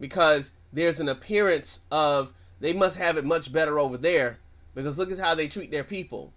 because 0.00 0.50
there's 0.72 0.98
an 1.00 1.08
appearance 1.08 1.78
of 1.90 2.32
they 2.58 2.72
must 2.72 2.96
have 2.96 3.16
it 3.16 3.24
much 3.24 3.52
better 3.52 3.78
over 3.78 3.96
there. 3.96 4.38
Because 4.74 4.98
look 4.98 5.10
at 5.10 5.18
how 5.18 5.34
they 5.34 5.48
treat 5.48 5.70
their 5.70 5.84
people. 5.84 6.32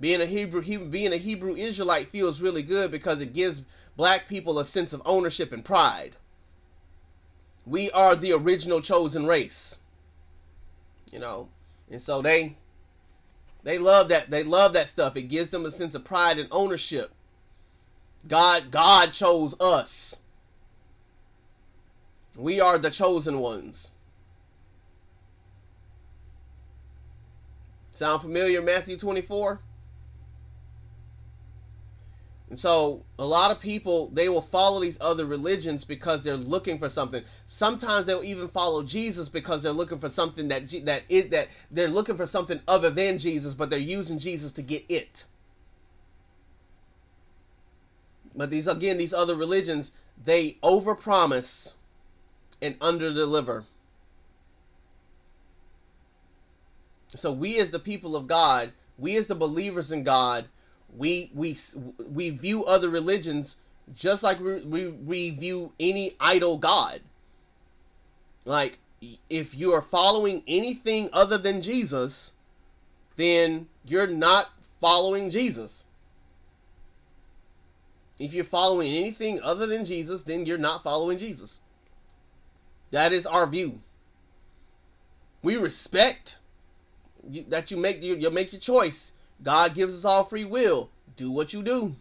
Being 0.00 0.20
a 0.20 0.26
Hebrew, 0.26 0.62
being 0.86 1.12
a 1.12 1.18
Hebrew 1.18 1.56
Israelite 1.56 2.10
feels 2.10 2.40
really 2.40 2.62
good 2.62 2.90
because 2.90 3.20
it 3.20 3.32
gives 3.32 3.62
black 3.96 4.28
people 4.28 4.58
a 4.58 4.64
sense 4.64 4.92
of 4.92 5.02
ownership 5.04 5.52
and 5.52 5.64
pride. 5.64 6.16
We 7.66 7.90
are 7.90 8.14
the 8.14 8.32
original 8.32 8.80
chosen 8.80 9.26
race. 9.26 9.78
You 11.10 11.18
know, 11.18 11.48
and 11.90 12.02
so 12.02 12.22
they 12.22 12.56
they 13.62 13.78
love 13.78 14.08
that 14.08 14.30
they 14.30 14.42
love 14.42 14.72
that 14.74 14.88
stuff. 14.88 15.16
It 15.16 15.22
gives 15.22 15.50
them 15.50 15.64
a 15.64 15.70
sense 15.70 15.94
of 15.94 16.04
pride 16.04 16.38
and 16.38 16.48
ownership. 16.50 17.12
God 18.26 18.70
God 18.70 19.12
chose 19.12 19.54
us. 19.60 20.16
We 22.36 22.60
are 22.60 22.78
the 22.78 22.90
chosen 22.90 23.38
ones. 23.38 23.90
Sound 27.92 28.22
familiar, 28.22 28.60
Matthew 28.60 28.96
24? 28.98 29.60
And 32.50 32.58
so 32.58 33.04
a 33.18 33.24
lot 33.24 33.50
of 33.50 33.60
people 33.60 34.10
they 34.12 34.28
will 34.28 34.42
follow 34.42 34.80
these 34.80 34.98
other 35.00 35.26
religions 35.26 35.84
because 35.84 36.22
they're 36.22 36.36
looking 36.36 36.78
for 36.78 36.88
something. 36.88 37.24
Sometimes 37.46 38.06
they'll 38.06 38.24
even 38.24 38.48
follow 38.48 38.82
Jesus 38.82 39.28
because 39.28 39.62
they're 39.62 39.72
looking 39.72 39.98
for 39.98 40.08
something 40.08 40.48
that 40.48 40.68
that 40.84 41.02
is 41.08 41.30
that 41.30 41.48
they're 41.70 41.88
looking 41.88 42.16
for 42.16 42.26
something 42.26 42.60
other 42.68 42.90
than 42.90 43.18
Jesus, 43.18 43.54
but 43.54 43.70
they're 43.70 43.78
using 43.78 44.18
Jesus 44.18 44.52
to 44.52 44.62
get 44.62 44.84
it. 44.88 45.24
But 48.34 48.50
these 48.50 48.66
again, 48.66 48.98
these 48.98 49.14
other 49.14 49.36
religions, 49.36 49.92
they 50.22 50.58
overpromise 50.62 51.72
and 52.60 52.78
underdeliver. 52.80 53.64
So 57.08 57.30
we 57.30 57.58
as 57.58 57.70
the 57.70 57.78
people 57.78 58.16
of 58.16 58.26
God, 58.26 58.72
we 58.98 59.16
as 59.16 59.28
the 59.28 59.34
believers 59.34 59.92
in 59.92 60.02
God, 60.02 60.46
we 60.96 61.30
we 61.34 61.56
we 61.98 62.30
view 62.30 62.64
other 62.64 62.88
religions 62.88 63.56
just 63.94 64.22
like 64.22 64.40
we, 64.40 64.60
we, 64.60 64.88
we 64.88 65.30
view 65.30 65.72
any 65.78 66.16
idol 66.18 66.58
god. 66.58 67.02
Like 68.44 68.78
if 69.28 69.54
you 69.54 69.72
are 69.72 69.82
following 69.82 70.42
anything 70.48 71.10
other 71.12 71.38
than 71.38 71.62
Jesus, 71.62 72.32
then 73.16 73.68
you're 73.84 74.06
not 74.06 74.50
following 74.80 75.30
Jesus. 75.30 75.83
If 78.18 78.32
you're 78.32 78.44
following 78.44 78.94
anything 78.94 79.40
other 79.42 79.66
than 79.66 79.84
Jesus, 79.84 80.22
then 80.22 80.46
you're 80.46 80.58
not 80.58 80.82
following 80.82 81.18
Jesus. 81.18 81.60
That 82.90 83.12
is 83.12 83.26
our 83.26 83.46
view. 83.46 83.80
We 85.42 85.56
respect 85.56 86.36
you, 87.28 87.44
that 87.48 87.70
you 87.70 87.76
make 87.76 88.02
you, 88.02 88.14
you 88.14 88.30
make 88.30 88.52
your 88.52 88.60
choice. 88.60 89.12
God 89.42 89.74
gives 89.74 89.96
us 89.96 90.04
all 90.04 90.24
free 90.24 90.44
will. 90.44 90.90
Do 91.16 91.30
what 91.30 91.52
you 91.52 91.62
do. 91.62 91.96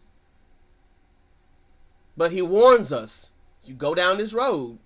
But 2.15 2.31
he 2.31 2.41
warns 2.41 2.93
us 2.93 3.31
you 3.65 3.73
go 3.73 3.95
down 3.95 4.17
this 4.17 4.33
road, 4.33 4.77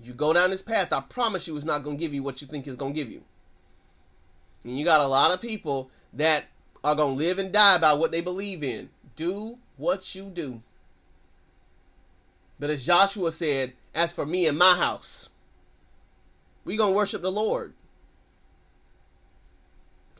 you 0.00 0.12
go 0.14 0.32
down 0.32 0.50
this 0.50 0.62
path, 0.62 0.92
I 0.92 1.00
promise 1.00 1.46
you 1.46 1.56
it's 1.56 1.64
not 1.64 1.82
going 1.82 1.96
to 1.96 2.00
give 2.00 2.14
you 2.14 2.22
what 2.22 2.40
you 2.40 2.46
think 2.46 2.66
it's 2.66 2.76
going 2.76 2.94
to 2.94 2.98
give 2.98 3.10
you. 3.10 3.22
And 4.64 4.78
you 4.78 4.84
got 4.84 5.00
a 5.00 5.06
lot 5.06 5.32
of 5.32 5.40
people 5.40 5.90
that 6.12 6.44
are 6.84 6.94
going 6.94 7.16
to 7.16 7.24
live 7.24 7.38
and 7.38 7.52
die 7.52 7.78
by 7.78 7.92
what 7.92 8.10
they 8.10 8.20
believe 8.20 8.62
in. 8.62 8.90
Do 9.16 9.58
what 9.76 10.14
you 10.14 10.24
do. 10.24 10.62
But 12.58 12.70
as 12.70 12.84
Joshua 12.84 13.32
said, 13.32 13.72
as 13.94 14.12
for 14.12 14.24
me 14.24 14.46
and 14.46 14.56
my 14.56 14.76
house, 14.76 15.28
we 16.64 16.76
to 16.76 16.88
worship 16.88 17.22
the 17.22 17.32
Lord. 17.32 17.74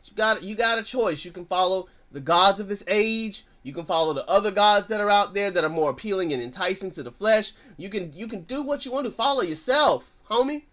You 0.05 0.17
got 0.17 0.43
you 0.43 0.55
got 0.55 0.79
a 0.79 0.83
choice. 0.83 1.25
You 1.25 1.31
can 1.31 1.47
follow 1.47 1.89
the 2.11 2.21
gods 2.21 2.61
of 2.61 2.69
this 2.69 2.85
age. 2.87 3.45
You 3.63 3.73
can 3.73 3.87
follow 3.87 4.13
the 4.13 4.29
other 4.29 4.51
gods 4.51 4.89
that 4.89 5.01
are 5.01 5.09
out 5.09 5.35
there 5.35 5.51
that 5.51 5.65
are 5.65 5.71
more 5.71 5.91
appealing 5.91 6.33
and 6.33 6.43
enticing 6.43 6.91
to 6.93 7.03
the 7.03 7.13
flesh. 7.13 7.53
You 7.77 7.89
can 7.89 8.13
you 8.13 8.27
can 8.27 8.43
do 8.43 8.63
what 8.63 8.85
you 8.85 8.93
want 8.93 9.07
to 9.07 9.13
follow 9.13 9.43
yourself, 9.43 10.11
homie. 10.29 10.65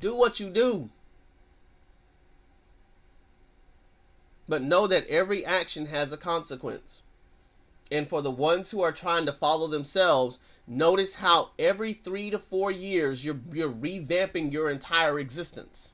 Do 0.00 0.14
what 0.14 0.38
you 0.38 0.50
do. 0.50 0.90
But 4.48 4.62
know 4.62 4.86
that 4.86 5.06
every 5.08 5.44
action 5.44 5.86
has 5.86 6.12
a 6.12 6.16
consequence. 6.16 7.02
And 7.90 8.08
for 8.08 8.22
the 8.22 8.30
ones 8.30 8.70
who 8.70 8.82
are 8.82 8.92
trying 8.92 9.26
to 9.26 9.32
follow 9.32 9.66
themselves, 9.66 10.38
notice 10.66 11.14
how 11.14 11.50
every 11.58 11.94
3 11.94 12.30
to 12.30 12.38
4 12.38 12.70
years 12.70 13.24
you're 13.24 13.40
you're 13.52 13.72
revamping 13.72 14.52
your 14.52 14.70
entire 14.70 15.18
existence. 15.18 15.92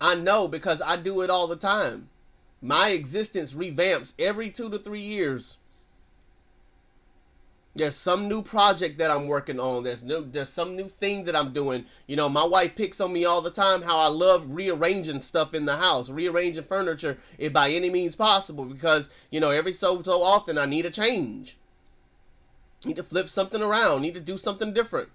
I 0.00 0.14
know 0.14 0.48
because 0.48 0.82
I 0.82 0.96
do 0.96 1.20
it 1.20 1.30
all 1.30 1.46
the 1.46 1.56
time. 1.56 2.08
My 2.60 2.88
existence 2.90 3.52
revamps 3.52 4.14
every 4.18 4.50
two 4.50 4.70
to 4.70 4.78
three 4.78 5.00
years. 5.00 5.58
There's 7.76 7.96
some 7.96 8.28
new 8.28 8.40
project 8.40 8.98
that 8.98 9.10
I'm 9.10 9.26
working 9.26 9.58
on. 9.58 9.82
There's 9.82 10.02
new 10.02 10.24
there's 10.30 10.52
some 10.52 10.76
new 10.76 10.88
thing 10.88 11.24
that 11.24 11.34
I'm 11.34 11.52
doing. 11.52 11.86
You 12.06 12.14
know, 12.14 12.28
my 12.28 12.44
wife 12.44 12.76
picks 12.76 13.00
on 13.00 13.12
me 13.12 13.24
all 13.24 13.42
the 13.42 13.50
time 13.50 13.82
how 13.82 13.98
I 13.98 14.06
love 14.06 14.44
rearranging 14.46 15.22
stuff 15.22 15.54
in 15.54 15.64
the 15.64 15.76
house, 15.76 16.08
rearranging 16.08 16.64
furniture 16.64 17.18
if 17.36 17.52
by 17.52 17.70
any 17.70 17.90
means 17.90 18.14
possible 18.14 18.64
because, 18.64 19.08
you 19.30 19.40
know, 19.40 19.50
every 19.50 19.72
so 19.72 20.02
so 20.02 20.22
often 20.22 20.56
I 20.56 20.66
need 20.66 20.86
a 20.86 20.90
change. 20.90 21.56
Need 22.84 22.96
to 22.96 23.02
flip 23.02 23.28
something 23.28 23.62
around, 23.62 24.02
need 24.02 24.14
to 24.14 24.20
do 24.20 24.38
something 24.38 24.72
different. 24.72 25.08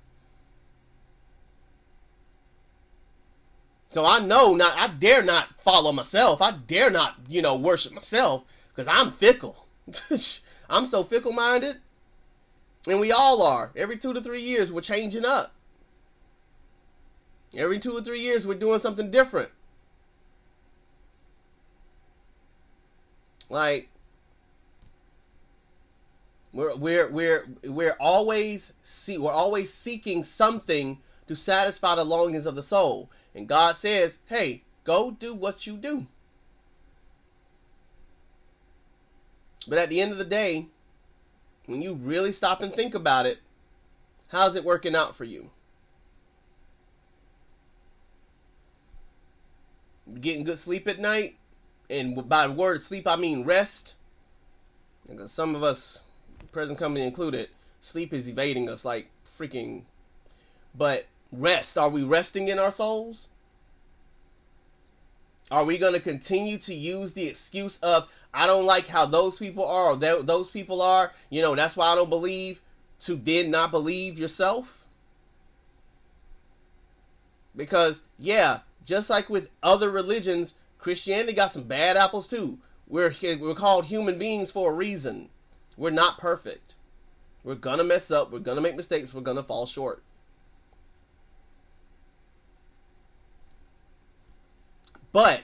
So 3.94 4.06
I 4.06 4.20
know 4.20 4.54
not, 4.54 4.78
I 4.78 4.88
dare 4.88 5.24
not 5.24 5.48
follow 5.64 5.92
myself. 5.92 6.42
I 6.42 6.52
dare 6.52 6.90
not, 6.90 7.16
you 7.28 7.42
know, 7.42 7.56
worship 7.56 7.94
myself 7.94 8.44
because 8.76 8.92
I'm 8.92 9.14
fickle. 9.14 9.66
I'm 10.70 10.86
so 10.86 11.04
fickle 11.04 11.32
minded. 11.32 11.78
And 12.88 13.00
we 13.00 13.12
all 13.12 13.42
are. 13.42 13.72
Every 13.76 13.98
two 13.98 14.14
to 14.14 14.22
three 14.22 14.42
years, 14.42 14.72
we're 14.72 14.82
changing 14.82 15.26
up. 15.26 15.54
Every 17.56 17.80
two 17.80 17.98
or 17.98 18.02
three 18.02 18.22
years, 18.22 18.46
we're 18.46 18.56
doing 18.56 18.80
something 18.80 19.12
different. 19.12 19.50
Like, 23.50 23.90
we're 26.54 26.76
we're 26.76 27.10
we're 27.10 27.48
we're 27.64 27.96
always 28.00 28.74
see 28.82 29.18
we're 29.18 29.32
always 29.32 29.74
seeking 29.74 30.24
something 30.24 31.00
to 31.28 31.36
satisfy 31.36 31.96
the 31.96 32.04
longings 32.04 32.46
of 32.46 32.56
the 32.56 32.64
soul. 32.64 33.10
And 33.36 33.48
God 33.48 33.78
says, 33.78 34.18
hey, 34.26 34.64
go 34.84 35.12
do 35.12 35.34
what 35.34 35.68
you 35.68 35.78
do. 35.78 36.08
But 39.68 39.78
at 39.78 39.90
the 39.90 40.02
end 40.02 40.12
of 40.12 40.18
the 40.18 40.26
day, 40.26 40.68
when 41.70 41.84
you 41.84 41.94
really 41.94 42.32
stop 42.32 42.62
and 42.62 42.74
think 42.74 42.96
about 42.96 43.28
it, 43.28 43.38
how's 44.30 44.56
it 44.56 44.64
working 44.64 44.96
out 44.96 45.16
for 45.16 45.24
you? 45.24 45.52
Getting 50.20 50.44
good 50.44 50.58
sleep 50.58 50.88
at 50.88 50.98
night, 50.98 51.38
and 51.88 52.28
by 52.28 52.48
the 52.48 52.54
word 52.54 52.82
sleep 52.82 53.08
I 53.08 53.16
mean 53.16 53.44
rest. 53.44 53.94
Because 55.08 55.32
some 55.32 55.54
of 55.54 55.62
us, 55.62 56.00
present 56.52 56.80
company 56.80 57.06
included, 57.06 57.50
sleep 57.80 58.14
is 58.14 58.28
evading 58.28 58.68
us 58.68 58.84
like 58.84 59.10
freaking. 59.38 59.84
But 60.76 61.06
rest. 61.32 61.78
Are 61.78 61.90
we 61.90 62.04
resting 62.04 62.48
in 62.48 62.58
our 62.58 62.72
souls? 62.72 63.28
Are 65.52 65.64
we 65.66 65.78
going 65.78 65.94
to 65.94 66.00
continue 66.00 66.58
to 66.60 66.74
use 66.74 67.14
the 67.14 67.28
excuse 67.28 67.80
of, 67.82 68.08
I 68.34 68.46
don't 68.46 68.66
like 68.66 68.88
how 68.88 69.06
those 69.06 69.38
people 69.38 69.66
are, 69.66 69.92
or 69.92 69.96
those 69.98 70.50
people 70.52 70.82
are, 70.82 71.12
you 71.30 71.42
know, 71.42 71.56
that's 71.56 71.76
why 71.76 71.88
I 71.88 71.96
don't 71.96 72.10
believe, 72.10 72.62
to 73.02 73.16
then 73.16 73.50
not 73.50 73.72
believe 73.72 74.20
yourself? 74.20 74.86
Because, 77.56 78.02
yeah, 78.18 78.60
just 78.86 79.10
like 79.10 79.30
with 79.30 79.50
other 79.64 79.90
religions, 79.90 80.54
Christianity 80.78 81.34
got 81.34 81.52
some 81.52 81.64
bad 81.64 81.98
apples 81.98 82.28
too. 82.28 82.60
We're, 82.88 83.14
we're 83.22 83.56
called 83.56 83.86
human 83.86 84.18
beings 84.18 84.52
for 84.52 84.72
a 84.72 84.76
reason. 84.76 85.30
We're 85.78 85.90
not 85.90 86.20
perfect. 86.20 86.76
We're 87.44 87.56
gonna 87.56 87.84
mess 87.84 88.12
up. 88.12 88.32
We're 88.32 88.40
gonna 88.40 88.62
make 88.62 88.76
mistakes. 88.76 89.14
We're 89.14 89.22
gonna 89.22 89.44
fall 89.44 89.66
short. 89.66 90.04
But 95.12 95.44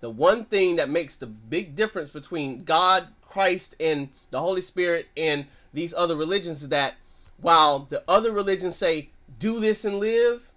the 0.00 0.10
one 0.10 0.44
thing 0.44 0.76
that 0.76 0.90
makes 0.90 1.16
the 1.16 1.26
big 1.26 1.76
difference 1.76 2.10
between 2.10 2.64
God, 2.64 3.08
Christ, 3.28 3.74
and 3.78 4.08
the 4.30 4.40
Holy 4.40 4.62
Spirit 4.62 5.08
and 5.16 5.46
these 5.72 5.94
other 5.94 6.16
religions 6.16 6.62
is 6.62 6.68
that 6.70 6.94
while 7.40 7.86
the 7.88 8.02
other 8.08 8.32
religions 8.32 8.76
say, 8.76 9.10
do 9.38 9.58
this 9.58 9.84
and 9.84 9.98
live, 9.98 10.48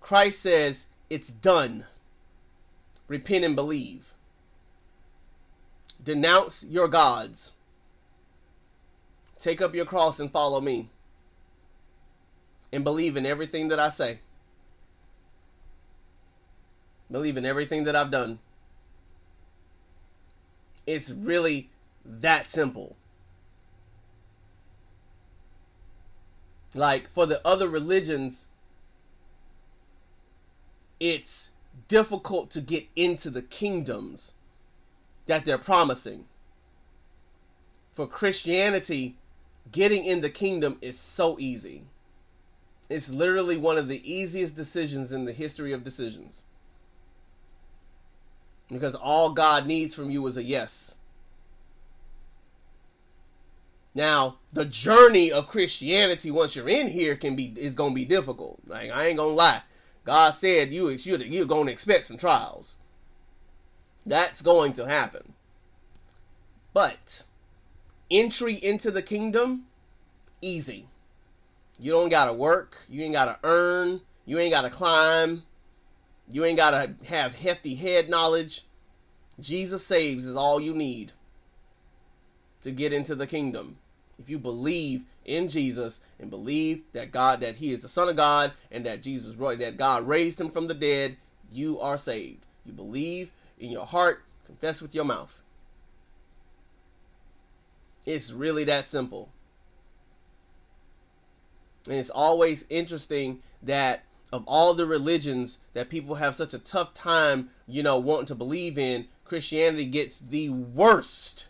Christ 0.00 0.40
says, 0.40 0.86
It's 1.08 1.28
done. 1.28 1.84
Repent 3.08 3.44
and 3.44 3.56
believe. 3.56 4.14
Denounce 6.02 6.64
your 6.64 6.88
gods. 6.88 7.52
Take 9.38 9.60
up 9.60 9.74
your 9.74 9.84
cross 9.84 10.20
and 10.20 10.30
follow 10.30 10.60
me. 10.60 10.90
And 12.72 12.84
believe 12.84 13.16
in 13.16 13.26
everything 13.26 13.68
that 13.68 13.80
I 13.80 13.90
say. 13.90 14.20
Believe 17.10 17.36
in 17.36 17.44
everything 17.44 17.84
that 17.84 17.96
I've 17.96 18.10
done. 18.10 18.38
It's 20.86 21.10
really 21.10 21.70
that 22.04 22.48
simple. 22.48 22.96
Like 26.74 27.10
for 27.12 27.26
the 27.26 27.44
other 27.46 27.68
religions, 27.68 28.46
it's 31.00 31.50
difficult 31.88 32.50
to 32.50 32.60
get 32.60 32.86
into 32.94 33.30
the 33.30 33.42
kingdoms 33.42 34.32
that 35.26 35.44
they're 35.44 35.58
promising. 35.58 36.26
For 37.94 38.06
Christianity, 38.06 39.16
getting 39.72 40.04
in 40.04 40.20
the 40.20 40.30
kingdom 40.30 40.78
is 40.80 40.98
so 40.98 41.38
easy. 41.38 41.84
It's 42.88 43.08
literally 43.08 43.56
one 43.56 43.78
of 43.78 43.88
the 43.88 44.12
easiest 44.12 44.56
decisions 44.56 45.12
in 45.12 45.24
the 45.24 45.32
history 45.32 45.72
of 45.72 45.84
decisions. 45.84 46.42
Because 48.70 48.94
all 48.94 49.32
God 49.32 49.66
needs 49.66 49.94
from 49.94 50.10
you 50.10 50.26
is 50.26 50.36
a 50.36 50.42
yes. 50.42 50.94
Now, 53.94 54.36
the 54.52 54.64
journey 54.64 55.32
of 55.32 55.48
Christianity 55.48 56.30
once 56.30 56.54
you're 56.54 56.68
in 56.68 56.88
here 56.88 57.16
can 57.16 57.34
be 57.34 57.52
is 57.56 57.74
gonna 57.74 57.94
be 57.94 58.04
difficult. 58.04 58.60
Like 58.66 58.90
I 58.90 59.06
ain't 59.06 59.18
gonna 59.18 59.34
lie. 59.34 59.62
God 60.04 60.30
said 60.32 60.72
you 60.72 60.88
you're, 60.88 61.18
you're 61.18 61.46
gonna 61.46 61.72
expect 61.72 62.06
some 62.06 62.16
trials. 62.16 62.76
That's 64.06 64.42
going 64.42 64.72
to 64.74 64.86
happen. 64.86 65.34
But 66.72 67.24
entry 68.10 68.54
into 68.54 68.90
the 68.90 69.02
kingdom, 69.02 69.66
easy. 70.40 70.86
You 71.78 71.92
don't 71.92 72.08
gotta 72.10 72.32
work, 72.32 72.76
you 72.88 73.02
ain't 73.02 73.14
gotta 73.14 73.38
earn, 73.42 74.02
you 74.24 74.38
ain't 74.38 74.52
gotta 74.52 74.70
climb, 74.70 75.42
you 76.30 76.44
ain't 76.44 76.56
gotta 76.56 76.94
have 77.06 77.34
hefty 77.34 77.74
head 77.74 78.08
knowledge. 78.08 78.64
Jesus 79.38 79.84
saves 79.86 80.26
is 80.26 80.36
all 80.36 80.60
you 80.60 80.74
need 80.74 81.12
to 82.62 82.70
get 82.70 82.92
into 82.92 83.14
the 83.14 83.26
kingdom. 83.26 83.78
If 84.18 84.28
you 84.28 84.38
believe 84.38 85.04
in 85.24 85.48
Jesus 85.48 86.00
and 86.18 86.30
believe 86.30 86.82
that 86.92 87.10
God 87.10 87.40
that 87.40 87.56
he 87.56 87.72
is 87.72 87.80
the 87.80 87.88
son 87.88 88.08
of 88.08 88.16
God 88.16 88.52
and 88.70 88.84
that 88.84 89.02
Jesus 89.02 89.34
that 89.34 89.76
God 89.78 90.06
raised 90.06 90.40
him 90.40 90.50
from 90.50 90.66
the 90.66 90.74
dead, 90.74 91.16
you 91.50 91.80
are 91.80 91.98
saved. 91.98 92.46
You 92.64 92.72
believe 92.72 93.30
in 93.58 93.70
your 93.70 93.86
heart, 93.86 94.22
confess 94.46 94.82
with 94.82 94.94
your 94.94 95.04
mouth. 95.04 95.32
It's 98.06 98.30
really 98.30 98.64
that 98.64 98.88
simple. 98.88 99.30
And 101.86 101.96
it's 101.96 102.10
always 102.10 102.64
interesting 102.68 103.42
that 103.62 104.04
of 104.32 104.44
all 104.46 104.74
the 104.74 104.86
religions 104.86 105.58
that 105.74 105.90
people 105.90 106.16
have 106.16 106.36
such 106.36 106.54
a 106.54 106.58
tough 106.58 106.94
time, 106.94 107.50
you 107.66 107.82
know, 107.82 107.98
wanting 107.98 108.26
to 108.26 108.34
believe 108.34 108.78
in, 108.78 109.06
Christianity 109.24 109.86
gets 109.86 110.18
the 110.18 110.48
worst 110.48 111.46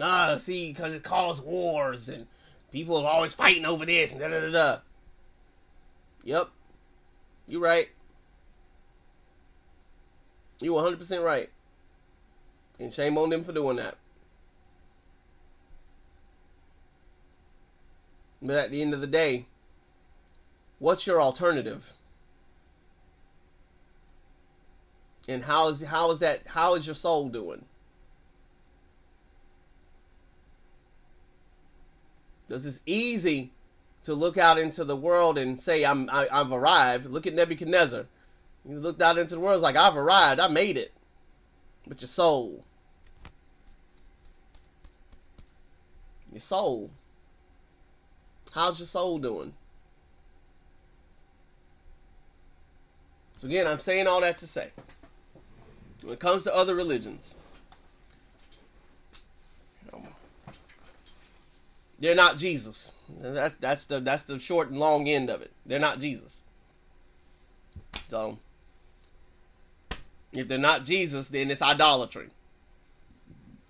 Ah, 0.00 0.36
see, 0.38 0.72
because 0.72 0.94
it 0.94 1.02
caused 1.02 1.44
wars 1.44 2.08
and 2.08 2.26
people 2.70 2.96
are 2.96 3.10
always 3.12 3.34
fighting 3.34 3.66
over 3.66 3.84
this 3.84 4.12
and 4.12 4.20
da 4.20 4.28
da 4.28 4.40
da 4.40 4.50
da. 4.50 4.78
Yep. 6.24 6.48
You're 7.46 7.60
right. 7.60 7.88
You're 10.60 10.80
100% 10.80 11.24
right. 11.24 11.50
And 12.78 12.94
shame 12.94 13.18
on 13.18 13.30
them 13.30 13.44
for 13.44 13.52
doing 13.52 13.76
that. 13.76 13.96
But 18.42 18.56
at 18.56 18.70
the 18.72 18.82
end 18.82 18.92
of 18.92 19.00
the 19.00 19.06
day, 19.06 19.46
what's 20.80 21.06
your 21.06 21.22
alternative? 21.22 21.92
And 25.28 25.44
how 25.44 25.68
is 25.68 25.82
how 25.82 26.10
is 26.10 26.18
that 26.18 26.40
how 26.46 26.74
is 26.74 26.84
your 26.84 26.96
soul 26.96 27.28
doing? 27.28 27.64
Because 32.48 32.66
it's 32.66 32.80
easy 32.84 33.52
to 34.04 34.14
look 34.14 34.36
out 34.36 34.58
into 34.58 34.84
the 34.84 34.96
world 34.96 35.38
and 35.38 35.60
say, 35.60 35.84
I'm, 35.84 36.10
I, 36.10 36.28
i 36.30 36.38
have 36.38 36.52
arrived. 36.52 37.06
Look 37.06 37.26
at 37.26 37.34
Nebuchadnezzar. 37.34 38.06
You 38.68 38.78
looked 38.78 39.00
out 39.00 39.16
into 39.16 39.36
the 39.36 39.40
world, 39.40 39.62
like, 39.62 39.76
I've 39.76 39.96
arrived. 39.96 40.40
I 40.40 40.48
made 40.48 40.76
it. 40.76 40.92
But 41.86 42.00
your 42.00 42.08
soul. 42.08 42.64
Your 46.30 46.40
soul. 46.40 46.90
How's 48.52 48.78
your 48.78 48.88
soul 48.88 49.18
doing? 49.18 49.54
So 53.38 53.48
again, 53.48 53.66
I'm 53.66 53.80
saying 53.80 54.06
all 54.06 54.20
that 54.20 54.38
to 54.38 54.46
say, 54.46 54.70
when 56.02 56.14
it 56.14 56.20
comes 56.20 56.44
to 56.44 56.54
other 56.54 56.74
religions, 56.74 57.34
They're 62.02 62.16
not 62.16 62.36
Jesus. 62.36 62.90
That's 63.20 63.54
that's 63.60 63.84
the 63.84 64.00
that's 64.00 64.24
the 64.24 64.40
short 64.40 64.68
and 64.68 64.78
long 64.78 65.08
end 65.08 65.30
of 65.30 65.40
it. 65.40 65.52
They're 65.64 65.78
not 65.78 66.00
Jesus. 66.00 66.40
So 68.10 68.38
if 70.32 70.48
they're 70.48 70.58
not 70.58 70.84
Jesus, 70.84 71.28
then 71.28 71.52
it's 71.52 71.62
idolatry. 71.62 72.30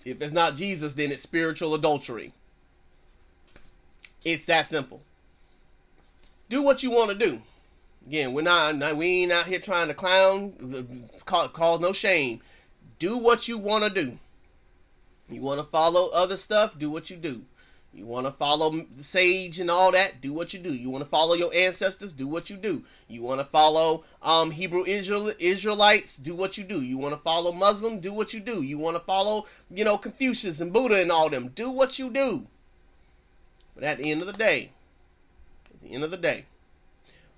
If 0.07 0.23
it's 0.23 0.33
not 0.33 0.57
Jesus, 0.57 0.95
then 0.95 1.13
it's 1.13 1.23
spiritual 1.23 1.75
adultery. 1.75 2.33
It's 4.25 4.47
that 4.47 4.69
simple. 4.69 5.03
Do 6.49 6.63
what 6.63 6.83
you 6.83 6.91
want 6.91 7.11
to 7.11 7.27
do. 7.27 7.41
Again, 8.07 8.33
we're 8.33 8.43
not 8.43 8.97
we 8.97 9.23
ain't 9.23 9.33
out 9.33 9.47
here 9.47 9.61
trying 9.61 9.89
to 9.89 9.95
clown, 9.95 11.09
cause, 11.25 11.51
cause 11.53 11.81
no 11.81 11.93
shame. 11.93 12.41
Do 12.99 13.17
what 13.17 13.49
you 13.49 13.59
want 13.59 13.85
to 13.85 13.91
do. 13.91 14.19
You 15.29 15.41
want 15.41 15.61
to 15.61 15.65
follow 15.65 16.09
other 16.09 16.37
stuff? 16.37 16.79
Do 16.79 16.91
what 16.91 17.11
you 17.11 17.17
do. 17.17 17.43
You 17.95 18.07
want 18.07 18.27
to 18.27 18.33
follow 18.33 18.87
the 18.97 19.05
sage 19.05 19.61
and 19.61 19.71
all 19.71 19.93
that? 19.93 20.21
Do 20.23 20.33
what 20.33 20.55
you 20.55 20.61
do. 20.61 20.73
You 20.73 20.89
want 20.89 21.05
to 21.05 21.11
follow 21.11 21.35
your 21.35 21.53
ancestors? 21.53 22.13
Do 22.13 22.27
what 22.27 22.49
you 22.49 22.57
do. 22.57 22.85
You 23.07 23.23
want 23.23 23.41
to 23.41 23.45
follow 23.45 24.05
um, 24.23 24.51
Hebrew 24.51 24.85
Israel 24.87 25.33
Israelites? 25.39 26.17
Do 26.17 26.35
what 26.35 26.57
you 26.57 26.65
do. 26.65 26.81
You 26.81 26.97
want 26.97 27.15
to 27.15 27.21
follow 27.21 27.53
Muslim? 27.53 28.01
Do 28.01 28.13
what 28.13 28.33
you 28.33 28.41
do. 28.41 28.63
You 28.63 28.79
want 28.79 28.97
to 28.97 29.03
follow 29.03 29.47
you 29.71 29.85
know 29.85 29.99
Confucius 29.99 30.61
and 30.61 30.73
Buddha 30.73 31.01
and 31.03 31.13
all 31.13 31.29
them? 31.29 31.49
Do 31.55 31.71
what 31.71 31.99
you 31.99 32.11
do. 32.11 32.47
But 33.75 33.85
at 33.85 33.99
the 33.99 34.11
end 34.11 34.21
of 34.21 34.27
the 34.27 34.33
day, 34.33 34.71
at 35.73 35.81
the 35.81 35.95
end 35.95 36.05
of 36.05 36.11
the 36.11 36.17
day, 36.17 36.47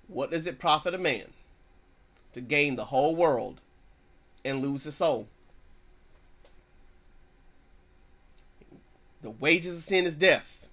what 0.07 0.31
does 0.31 0.45
it 0.45 0.59
profit 0.59 0.93
a 0.93 0.97
man 0.97 1.33
to 2.33 2.41
gain 2.41 2.75
the 2.75 2.85
whole 2.85 3.15
world 3.15 3.61
and 4.43 4.61
lose 4.61 4.83
his 4.83 4.95
soul? 4.95 5.27
The 9.21 9.31
wages 9.31 9.77
of 9.77 9.83
sin 9.83 10.05
is 10.05 10.15
death, 10.15 10.67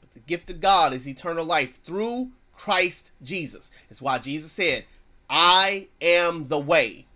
but 0.00 0.12
the 0.14 0.20
gift 0.20 0.48
of 0.48 0.60
God 0.60 0.94
is 0.94 1.06
eternal 1.06 1.44
life 1.44 1.82
through 1.84 2.30
Christ 2.56 3.10
Jesus. 3.22 3.70
It's 3.90 4.00
why 4.00 4.18
Jesus 4.18 4.52
said, 4.52 4.84
I 5.28 5.88
am 6.00 6.46
the 6.46 6.58
way, 6.58 7.06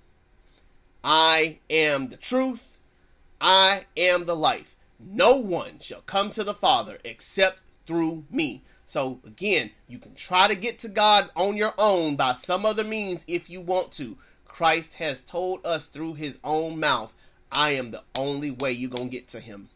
I 1.02 1.58
am 1.70 2.08
the 2.08 2.16
truth, 2.16 2.78
I 3.40 3.86
am 3.96 4.26
the 4.26 4.36
life. 4.36 4.76
No 4.98 5.36
one 5.36 5.78
shall 5.80 6.02
come 6.02 6.30
to 6.30 6.44
the 6.44 6.54
Father 6.54 6.98
except 7.04 7.60
through 7.86 8.24
me. 8.30 8.62
So 8.86 9.20
again, 9.24 9.70
you 9.88 9.98
can 9.98 10.14
try 10.14 10.46
to 10.46 10.54
get 10.54 10.78
to 10.80 10.88
God 10.88 11.30
on 11.34 11.56
your 11.56 11.74
own 11.78 12.16
by 12.16 12.34
some 12.34 12.66
other 12.66 12.84
means 12.84 13.24
if 13.26 13.48
you 13.48 13.60
want 13.60 13.92
to. 13.92 14.16
Christ 14.46 14.94
has 14.94 15.20
told 15.20 15.64
us 15.66 15.86
through 15.86 16.14
his 16.14 16.38
own 16.44 16.78
mouth, 16.78 17.12
I 17.50 17.70
am 17.70 17.90
the 17.90 18.02
only 18.16 18.50
way 18.50 18.72
you're 18.72 18.90
going 18.90 19.08
to 19.08 19.16
get 19.16 19.28
to 19.28 19.40
him. 19.40 19.68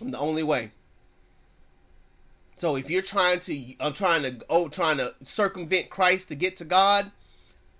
I'm 0.00 0.10
the 0.10 0.18
only 0.18 0.42
way. 0.42 0.72
So 2.56 2.74
if 2.74 2.90
you're 2.90 3.02
trying 3.02 3.40
to, 3.40 3.74
I'm 3.78 3.92
trying 3.92 4.22
to, 4.22 4.44
oh, 4.50 4.68
trying 4.68 4.96
to 4.98 5.14
circumvent 5.22 5.90
Christ 5.90 6.28
to 6.28 6.34
get 6.34 6.56
to 6.56 6.64
God, 6.64 7.12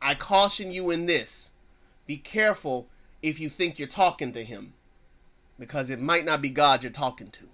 I 0.01 0.14
caution 0.14 0.70
you 0.70 0.90
in 0.90 1.06
this: 1.06 1.51
be 2.06 2.16
careful 2.16 2.86
if 3.20 3.40
you 3.40 3.51
think 3.51 3.78
you're 3.78 3.89
talking 3.89 4.32
to 4.32 4.44
Him, 4.44 4.74
because 5.59 5.90
it 5.90 6.01
might 6.01 6.24
not 6.24 6.40
be 6.40 6.51
God 6.51 6.85
you're 6.85 6.93
talking 6.93 7.30
to. 7.32 7.48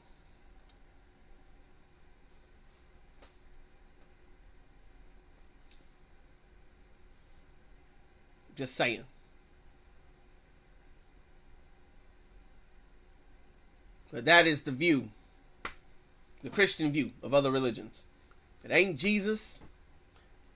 Just 8.57 8.75
saying. 8.75 9.05
But 14.13 14.25
that 14.27 14.47
is 14.47 14.63
the 14.63 14.71
view 14.71 15.09
the 16.45 16.51
Christian 16.51 16.93
view 16.93 17.11
of 17.23 17.35
other 17.35 17.51
religions. 17.51 18.05
If 18.63 18.71
it 18.71 18.75
ain't 18.75 18.99
Jesus, 18.99 19.59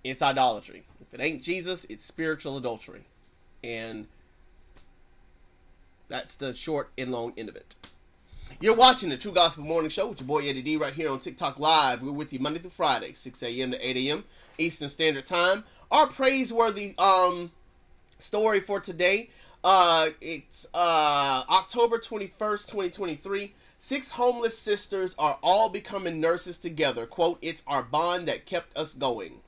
it's 0.04 0.22
idolatry. 0.22 0.84
If 1.00 1.14
it 1.14 1.20
ain't 1.20 1.42
Jesus, 1.42 1.86
it's 1.88 2.04
spiritual 2.04 2.58
adultery. 2.58 3.04
And 3.64 4.06
that's 6.08 6.34
the 6.36 6.54
short 6.54 6.90
and 6.98 7.10
long 7.10 7.32
end 7.36 7.48
of 7.48 7.56
it. 7.56 7.74
You're 8.60 8.76
watching 8.76 9.08
the 9.08 9.16
True 9.16 9.32
Gospel 9.32 9.64
Morning 9.64 9.90
Show 9.90 10.08
with 10.08 10.20
your 10.20 10.26
boy 10.26 10.46
Eddie 10.46 10.62
D 10.62 10.76
right 10.76 10.92
here 10.92 11.10
on 11.10 11.20
TikTok 11.20 11.58
Live. 11.58 12.02
We're 12.02 12.12
with 12.12 12.32
you 12.32 12.38
Monday 12.38 12.60
through 12.60 12.70
Friday, 12.70 13.14
6 13.14 13.42
a.m. 13.42 13.70
to 13.70 13.88
8 13.88 13.96
a.m. 13.96 14.24
Eastern 14.58 14.90
Standard 14.90 15.26
Time. 15.26 15.64
Our 15.90 16.06
praiseworthy 16.06 16.94
um 16.98 17.50
story 18.18 18.60
for 18.60 18.80
today. 18.80 19.30
Uh 19.64 20.10
it's 20.20 20.66
uh 20.74 21.44
October 21.48 21.98
21st, 21.98 22.66
2023. 22.66 23.54
Six 23.80 24.10
homeless 24.10 24.58
sisters 24.58 25.14
are 25.18 25.38
all 25.42 25.68
becoming 25.68 26.20
nurses 26.20 26.58
together. 26.58 27.06
Quote, 27.06 27.38
it's 27.40 27.62
our 27.66 27.82
bond 27.82 28.26
that 28.26 28.44
kept 28.44 28.76
us 28.76 28.92
going. 28.94 29.40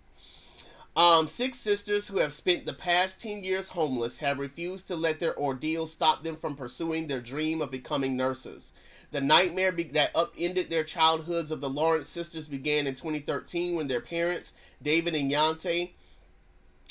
Um, 0.96 1.28
six 1.28 1.58
sisters 1.58 2.08
who 2.08 2.18
have 2.18 2.32
spent 2.32 2.66
the 2.66 2.72
past 2.72 3.20
10 3.20 3.44
years 3.44 3.68
homeless 3.68 4.18
have 4.18 4.38
refused 4.38 4.88
to 4.88 4.96
let 4.96 5.20
their 5.20 5.38
ordeal 5.38 5.86
stop 5.86 6.22
them 6.22 6.36
from 6.36 6.56
pursuing 6.56 7.06
their 7.06 7.20
dream 7.20 7.62
of 7.62 7.70
becoming 7.70 8.16
nurses. 8.16 8.72
The 9.12 9.20
nightmare 9.20 9.72
be- 9.72 9.84
that 9.84 10.14
upended 10.14 10.68
their 10.68 10.84
childhoods 10.84 11.52
of 11.52 11.60
the 11.60 11.70
Lawrence 11.70 12.08
sisters 12.08 12.46
began 12.46 12.86
in 12.86 12.94
2013 12.94 13.74
when 13.74 13.86
their 13.88 14.00
parents, 14.00 14.52
David 14.82 15.14
and 15.14 15.30
Yante, 15.30 15.90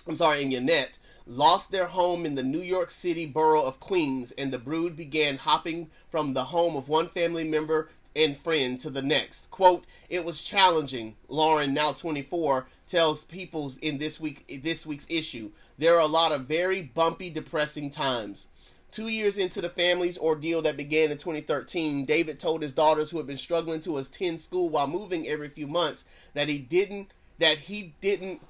I'm 0.08 0.16
sorry, 0.16 0.44
and 0.44 0.52
Yannette, 0.52 0.98
lost 1.30 1.70
their 1.70 1.86
home 1.86 2.26
in 2.26 2.34
the 2.34 2.42
New 2.42 2.62
York 2.62 2.90
City 2.90 3.28
borough 3.28 3.62
of 3.62 3.80
Queens, 3.80 4.34
and 4.36 4.52
the 4.52 4.58
brood 4.58 4.96
began 4.96 5.38
hopping 5.38 5.92
from 6.10 6.34
the 6.34 6.46
home 6.46 6.76
of 6.76 6.90
one 6.90 7.08
family 7.08 7.44
member 7.44 7.90
and 8.16 8.36
friend 8.36 8.82
to 8.82 8.90
the 8.90 9.04
next. 9.04 9.50
Quote, 9.52 9.86
it 10.10 10.26
was 10.26 10.42
challenging, 10.42 11.16
Lauren, 11.28 11.72
now 11.72 11.94
24, 11.94 12.66
tells 12.88 13.26
Peoples 13.26 13.78
in 13.78 14.00
this 14.00 14.20
week 14.20 14.62
this 14.64 14.88
week's 14.88 15.06
issue. 15.08 15.52
There 15.78 15.96
are 15.96 16.02
a 16.02 16.08
lot 16.08 16.32
of 16.32 16.48
very 16.48 16.82
bumpy, 16.82 17.30
depressing 17.30 17.92
times. 17.92 18.48
Two 18.92 19.08
years 19.08 19.38
into 19.38 19.62
the 19.62 19.70
family's 19.70 20.18
ordeal 20.18 20.64
that 20.64 20.78
began 20.78 21.12
in 21.12 21.20
2013, 21.20 22.06
David 22.06 22.40
told 22.40 22.64
his 22.64 22.74
daughters 22.74 23.12
who 23.12 23.18
had 23.18 23.28
been 23.28 23.38
struggling 23.38 23.82
to 23.82 24.00
attend 24.00 24.42
school 24.42 24.68
while 24.68 24.88
moving 24.88 25.28
every 25.28 25.50
few 25.50 25.68
months 25.68 26.06
that 26.34 26.50
he 26.50 26.58
didn't 26.58 27.12
that 27.38 27.60
he 27.60 27.94
didn't 28.02 28.42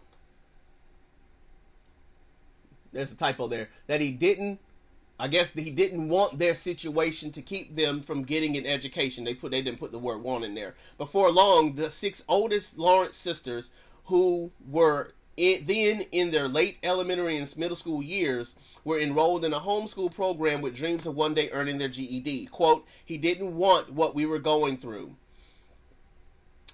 there's 2.94 3.12
a 3.12 3.16
typo 3.16 3.48
there 3.48 3.70
that 3.88 4.02
he 4.02 4.12
didn't 4.12 4.60
I 5.20 5.28
guess 5.28 5.52
he 5.52 5.70
didn't 5.70 6.08
want 6.08 6.40
their 6.40 6.56
situation 6.56 7.32
to 7.34 7.42
keep 7.42 7.76
them 7.76 8.02
from 8.02 8.24
getting 8.24 8.56
an 8.56 8.66
education. 8.66 9.26
They 9.26 9.34
put 9.34 9.52
they 9.52 9.62
didn't 9.62 9.80
put 9.80 9.92
the 9.92 10.00
word 10.00 10.24
want 10.24 10.46
in 10.46 10.56
there. 10.56 10.76
Before 10.98 11.30
long, 11.30 11.76
the 11.76 11.92
six 11.92 12.24
oldest 12.30 12.78
Lawrence 12.78 13.18
sisters 13.18 13.70
who 14.06 14.50
were 14.70 15.12
in, 15.36 15.66
then 15.66 16.06
in 16.14 16.32
their 16.32 16.48
late 16.48 16.78
elementary 16.84 17.36
and 17.36 17.58
middle 17.58 17.76
school 17.76 18.02
years 18.02 18.56
were 18.86 19.00
enrolled 19.00 19.44
in 19.44 19.54
a 19.54 19.60
homeschool 19.60 20.14
program 20.14 20.62
with 20.62 20.76
dreams 20.76 21.06
of 21.06 21.16
one 21.16 21.34
day 21.34 21.50
earning 21.52 21.78
their 21.78 21.90
GED. 21.90 22.48
Quote, 22.48 22.86
he 23.06 23.18
didn't 23.18 23.56
want 23.58 23.92
what 23.92 24.16
we 24.16 24.26
were 24.26 24.40
going 24.40 24.78
through, 24.78 25.14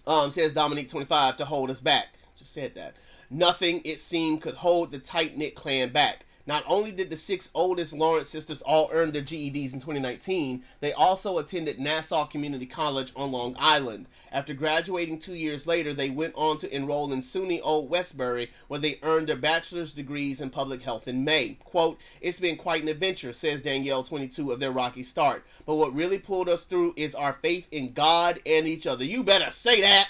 um, 0.06 0.30
says 0.30 0.54
Dominique 0.54 0.90
25, 0.90 1.38
to 1.38 1.46
hold 1.46 1.72
us 1.72 1.82
back. 1.82 2.10
Just 2.38 2.54
said 2.54 2.76
that. 2.76 2.96
Nothing, 3.30 3.82
it 3.84 4.00
seemed, 4.00 4.42
could 4.42 4.56
hold 4.56 4.92
the 4.92 5.00
tight 5.00 5.38
knit 5.38 5.56
clan 5.56 5.90
back. 5.90 6.26
Not 6.48 6.64
only 6.68 6.92
did 6.92 7.10
the 7.10 7.18
six 7.18 7.50
oldest 7.56 7.92
Lawrence 7.92 8.30
sisters 8.30 8.62
all 8.62 8.88
earn 8.92 9.12
their 9.12 9.24
GEDs 9.24 9.74
in 9.74 9.80
2019, 9.80 10.64
they 10.80 10.94
also 10.94 11.40
attended 11.40 11.80
Nassau 11.80 12.28
Community 12.28 12.68
College 12.68 13.12
on 13.16 13.32
Long 13.32 13.56
Island. 13.58 14.06
After 14.32 14.54
graduating 14.54 15.18
two 15.18 15.34
years 15.34 15.66
later, 15.66 15.92
they 15.92 16.12
went 16.12 16.36
on 16.36 16.60
to 16.60 16.72
enroll 16.72 17.12
in 17.12 17.22
SUNY 17.22 17.62
Old 17.64 17.90
Westbury, 17.90 18.52
where 18.68 18.80
they 18.80 19.00
earned 19.02 19.28
their 19.28 19.36
bachelor's 19.36 19.92
degrees 19.92 20.40
in 20.40 20.52
public 20.52 20.84
health 20.84 21.08
in 21.08 21.24
May. 21.24 21.58
Quote, 21.64 21.98
It's 22.22 22.40
been 22.40 22.58
quite 22.58 22.84
an 22.84 22.90
adventure, 22.90 23.34
says 23.34 23.62
Danielle, 23.62 24.04
22, 24.04 24.52
of 24.52 24.60
their 24.60 24.72
rocky 24.72 25.02
start. 25.02 25.44
But 25.66 25.76
what 25.76 25.96
really 25.96 26.20
pulled 26.20 26.48
us 26.48 26.64
through 26.64 26.94
is 26.96 27.16
our 27.16 27.34
faith 27.42 27.66
in 27.72 27.94
God 27.94 28.40
and 28.46 28.68
each 28.68 28.86
other. 28.86 29.04
You 29.04 29.24
better 29.24 29.50
say 29.50 29.82
that! 29.82 30.10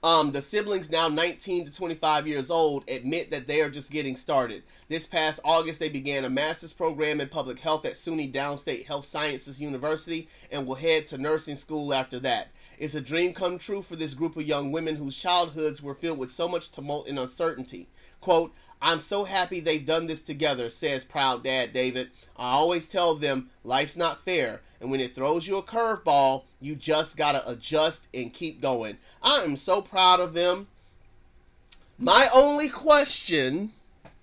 Um, 0.00 0.30
the 0.30 0.40
siblings, 0.40 0.90
now 0.90 1.08
19 1.08 1.66
to 1.66 1.72
25 1.72 2.28
years 2.28 2.52
old, 2.52 2.88
admit 2.88 3.32
that 3.32 3.48
they 3.48 3.60
are 3.62 3.70
just 3.70 3.90
getting 3.90 4.16
started. 4.16 4.62
This 4.88 5.06
past 5.06 5.40
August, 5.42 5.80
they 5.80 5.88
began 5.88 6.24
a 6.24 6.30
master's 6.30 6.72
program 6.72 7.20
in 7.20 7.28
public 7.28 7.58
health 7.58 7.84
at 7.84 7.94
SUNY 7.94 8.32
Downstate 8.32 8.86
Health 8.86 9.06
Sciences 9.06 9.60
University 9.60 10.28
and 10.52 10.64
will 10.66 10.76
head 10.76 11.06
to 11.06 11.18
nursing 11.18 11.56
school 11.56 11.92
after 11.92 12.20
that. 12.20 12.48
It's 12.78 12.94
a 12.94 13.00
dream 13.00 13.34
come 13.34 13.58
true 13.58 13.82
for 13.82 13.96
this 13.96 14.14
group 14.14 14.36
of 14.36 14.46
young 14.46 14.70
women 14.70 14.94
whose 14.94 15.16
childhoods 15.16 15.82
were 15.82 15.96
filled 15.96 16.18
with 16.18 16.30
so 16.30 16.46
much 16.46 16.70
tumult 16.70 17.08
and 17.08 17.18
uncertainty. 17.18 17.88
Quote, 18.20 18.54
I'm 18.80 19.00
so 19.00 19.24
happy 19.24 19.58
they've 19.58 19.84
done 19.84 20.06
this 20.06 20.20
together, 20.20 20.70
says 20.70 21.04
proud 21.04 21.42
dad 21.42 21.72
David. 21.72 22.10
I 22.36 22.52
always 22.52 22.86
tell 22.86 23.16
them 23.16 23.50
life's 23.64 23.96
not 23.96 24.24
fair, 24.24 24.60
and 24.80 24.90
when 24.90 25.00
it 25.00 25.14
throws 25.14 25.46
you 25.46 25.56
a 25.56 25.62
curveball, 25.62 26.44
you 26.60 26.74
just 26.74 27.16
gotta 27.16 27.48
adjust 27.48 28.02
and 28.14 28.32
keep 28.32 28.60
going. 28.60 28.98
I 29.22 29.42
am 29.42 29.56
so 29.56 29.82
proud 29.82 30.20
of 30.20 30.34
them. 30.34 30.68
My 31.98 32.28
only 32.32 32.68
question, 32.68 33.72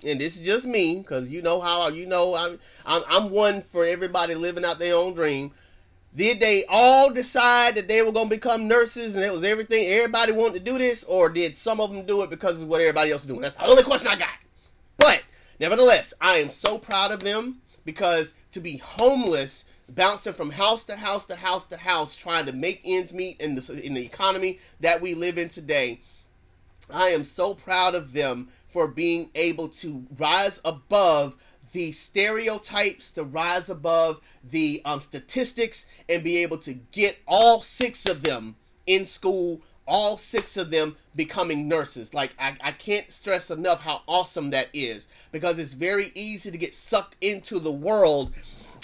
and 0.03 0.21
this 0.21 0.37
is 0.37 0.45
just 0.45 0.65
me, 0.65 0.97
because 0.97 1.29
you 1.29 1.41
know 1.41 1.59
how 1.59 1.89
you 1.89 2.05
know 2.05 2.35
I'm, 2.35 2.59
I'm 2.85 3.03
I'm 3.07 3.29
one 3.31 3.63
for 3.63 3.85
everybody 3.85 4.35
living 4.35 4.63
out 4.63 4.79
their 4.79 4.95
own 4.95 5.13
dream. 5.13 5.51
Did 6.15 6.39
they 6.39 6.63
all 6.69 7.11
decide 7.11 7.75
that 7.75 7.89
they 7.89 8.01
were 8.01 8.13
going 8.13 8.29
to 8.29 8.35
become 8.35 8.69
nurses 8.69 9.15
and 9.15 9.23
it 9.23 9.33
was 9.33 9.43
everything 9.43 9.87
everybody 9.87 10.31
wanted 10.31 10.53
to 10.53 10.71
do 10.71 10.77
this, 10.77 11.03
or 11.03 11.27
did 11.27 11.57
some 11.57 11.81
of 11.81 11.91
them 11.91 12.05
do 12.05 12.21
it 12.21 12.29
because 12.29 12.61
of 12.61 12.69
what 12.69 12.79
everybody 12.79 13.11
else 13.11 13.23
is 13.23 13.27
doing? 13.27 13.41
That's 13.41 13.55
the 13.55 13.65
only 13.65 13.83
question 13.83 14.07
I 14.07 14.15
got. 14.15 14.29
But 14.97 15.23
nevertheless, 15.59 16.13
I 16.21 16.37
am 16.37 16.51
so 16.51 16.77
proud 16.77 17.11
of 17.11 17.19
them 17.19 17.61
because 17.83 18.33
to 18.53 18.61
be 18.61 18.77
homeless, 18.77 19.65
bouncing 19.89 20.33
from 20.33 20.51
house 20.51 20.83
to 20.85 20.95
house 20.95 21.25
to 21.25 21.35
house 21.35 21.65
to 21.67 21.77
house, 21.77 22.15
trying 22.15 22.45
to 22.45 22.53
make 22.53 22.81
ends 22.83 23.13
meet 23.13 23.39
in 23.39 23.55
the 23.55 23.81
in 23.83 23.93
the 23.93 24.05
economy 24.05 24.59
that 24.79 25.01
we 25.01 25.13
live 25.13 25.37
in 25.37 25.49
today, 25.49 26.01
I 26.89 27.09
am 27.09 27.23
so 27.23 27.53
proud 27.53 27.95
of 27.95 28.13
them 28.13 28.49
for 28.69 28.87
being 28.87 29.29
able 29.35 29.69
to 29.69 30.05
rise 30.17 30.59
above 30.65 31.35
the 31.71 31.91
stereotypes, 31.91 33.11
to 33.11 33.23
rise 33.23 33.69
above 33.69 34.21
the 34.43 34.81
um, 34.85 35.01
statistics, 35.01 35.85
and 36.07 36.23
be 36.23 36.37
able 36.37 36.57
to 36.59 36.73
get 36.73 37.17
all 37.27 37.61
six 37.61 38.05
of 38.05 38.23
them 38.23 38.55
in 38.85 39.05
school 39.05 39.61
all 39.87 40.17
six 40.17 40.57
of 40.57 40.71
them 40.71 40.95
becoming 41.15 41.67
nurses. 41.67 42.13
Like, 42.13 42.31
I, 42.39 42.57
I 42.61 42.71
can't 42.71 43.11
stress 43.11 43.51
enough 43.51 43.81
how 43.81 44.01
awesome 44.07 44.49
that 44.51 44.69
is 44.73 45.07
because 45.31 45.59
it's 45.59 45.73
very 45.73 46.11
easy 46.15 46.51
to 46.51 46.57
get 46.57 46.73
sucked 46.73 47.15
into 47.21 47.59
the 47.59 47.71
world 47.71 48.33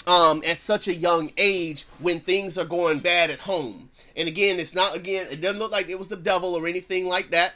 um, 0.06 0.42
at 0.44 0.60
such 0.60 0.88
a 0.88 0.94
young 0.94 1.32
age 1.36 1.86
when 1.98 2.20
things 2.20 2.58
are 2.58 2.64
going 2.64 3.00
bad 3.00 3.30
at 3.30 3.40
home. 3.40 3.90
And 4.16 4.28
again, 4.28 4.60
it's 4.60 4.74
not, 4.74 4.96
again, 4.96 5.28
it 5.30 5.40
doesn't 5.40 5.58
look 5.58 5.72
like 5.72 5.88
it 5.88 5.98
was 5.98 6.08
the 6.08 6.16
devil 6.16 6.54
or 6.54 6.66
anything 6.66 7.06
like 7.06 7.30
that. 7.30 7.54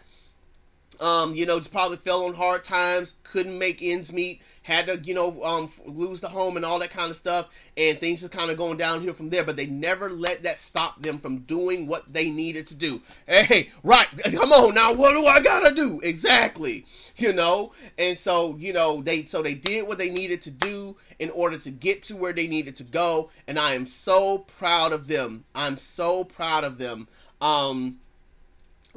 Um, 1.00 1.34
you 1.34 1.44
know, 1.44 1.58
just 1.58 1.72
probably 1.72 1.98
fell 1.98 2.24
on 2.24 2.34
hard 2.34 2.64
times, 2.64 3.14
couldn't 3.24 3.58
make 3.58 3.82
ends 3.82 4.12
meet, 4.12 4.40
had 4.66 4.88
to, 4.88 4.98
you 4.98 5.14
know, 5.14 5.44
um, 5.44 5.70
lose 5.86 6.20
the 6.20 6.28
home 6.28 6.56
and 6.56 6.64
all 6.64 6.80
that 6.80 6.90
kind 6.90 7.08
of 7.08 7.16
stuff, 7.16 7.46
and 7.76 8.00
things 8.00 8.20
just 8.20 8.32
kind 8.32 8.50
of 8.50 8.56
going 8.56 8.76
downhill 8.76 9.14
from 9.14 9.30
there. 9.30 9.44
But 9.44 9.54
they 9.54 9.66
never 9.66 10.10
let 10.10 10.42
that 10.42 10.58
stop 10.58 11.00
them 11.00 11.18
from 11.18 11.38
doing 11.38 11.86
what 11.86 12.12
they 12.12 12.30
needed 12.30 12.66
to 12.66 12.74
do. 12.74 13.00
Hey, 13.26 13.70
right, 13.84 14.08
come 14.32 14.52
on 14.52 14.74
now, 14.74 14.92
what 14.92 15.12
do 15.12 15.24
I 15.24 15.38
gotta 15.38 15.72
do 15.72 16.00
exactly? 16.02 16.84
You 17.16 17.32
know, 17.32 17.72
and 17.96 18.18
so 18.18 18.56
you 18.56 18.72
know 18.72 19.02
they 19.02 19.24
so 19.24 19.40
they 19.40 19.54
did 19.54 19.86
what 19.86 19.98
they 19.98 20.10
needed 20.10 20.42
to 20.42 20.50
do 20.50 20.96
in 21.20 21.30
order 21.30 21.58
to 21.58 21.70
get 21.70 22.02
to 22.04 22.16
where 22.16 22.32
they 22.32 22.48
needed 22.48 22.74
to 22.76 22.84
go, 22.84 23.30
and 23.46 23.60
I 23.60 23.74
am 23.74 23.86
so 23.86 24.38
proud 24.38 24.92
of 24.92 25.06
them. 25.06 25.44
I'm 25.54 25.76
so 25.76 26.24
proud 26.24 26.64
of 26.64 26.76
them. 26.76 27.06
Um, 27.40 28.00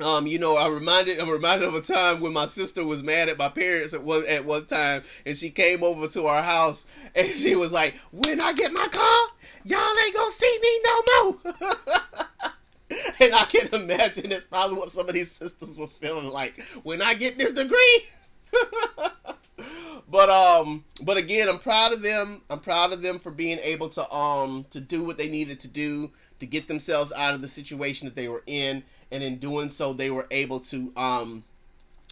um, 0.01 0.27
you 0.27 0.39
know, 0.39 0.57
I 0.57 0.67
reminded 0.67 1.19
I'm 1.19 1.29
reminded 1.29 1.67
of 1.67 1.75
a 1.75 1.81
time 1.81 2.21
when 2.21 2.33
my 2.33 2.47
sister 2.47 2.85
was 2.85 3.03
mad 3.03 3.29
at 3.29 3.37
my 3.37 3.49
parents 3.49 3.93
at 3.93 4.03
one 4.03 4.25
at 4.27 4.45
one 4.45 4.65
time, 4.65 5.03
and 5.25 5.37
she 5.37 5.49
came 5.49 5.83
over 5.83 6.07
to 6.09 6.27
our 6.27 6.43
house, 6.43 6.85
and 7.15 7.29
she 7.29 7.55
was 7.55 7.71
like, 7.71 7.95
"When 8.11 8.39
I 8.39 8.53
get 8.53 8.71
my 8.71 8.87
car, 8.87 9.27
y'all 9.63 9.97
ain't 10.05 10.15
gonna 10.15 10.31
see 10.31 10.59
me 10.61 10.81
no 10.83 11.03
more." 11.07 11.53
and 13.19 13.35
I 13.35 13.45
can 13.45 13.67
imagine 13.73 14.29
that's 14.29 14.45
probably 14.45 14.77
what 14.77 14.91
some 14.91 15.07
of 15.07 15.13
these 15.13 15.31
sisters 15.31 15.77
were 15.77 15.87
feeling 15.87 16.27
like 16.27 16.61
when 16.83 17.01
I 17.01 17.13
get 17.13 17.37
this 17.37 17.51
degree. 17.51 18.03
but 20.09 20.29
um, 20.29 20.85
but 21.01 21.17
again, 21.17 21.49
I'm 21.49 21.59
proud 21.59 21.93
of 21.93 22.01
them. 22.01 22.41
I'm 22.49 22.59
proud 22.59 22.93
of 22.93 23.01
them 23.01 23.19
for 23.19 23.31
being 23.31 23.59
able 23.59 23.89
to 23.89 24.11
um 24.13 24.65
to 24.71 24.79
do 24.79 25.03
what 25.03 25.17
they 25.17 25.29
needed 25.29 25.59
to 25.61 25.67
do 25.67 26.11
to 26.39 26.45
get 26.45 26.67
themselves 26.67 27.11
out 27.11 27.33
of 27.33 27.41
the 27.41 27.47
situation 27.47 28.07
that 28.07 28.15
they 28.15 28.27
were 28.27 28.43
in 28.45 28.83
and 29.11 29.23
in 29.23 29.37
doing 29.37 29.69
so, 29.69 29.93
they 29.93 30.09
were 30.09 30.27
able 30.31 30.59
to 30.59 30.91
um, 30.95 31.43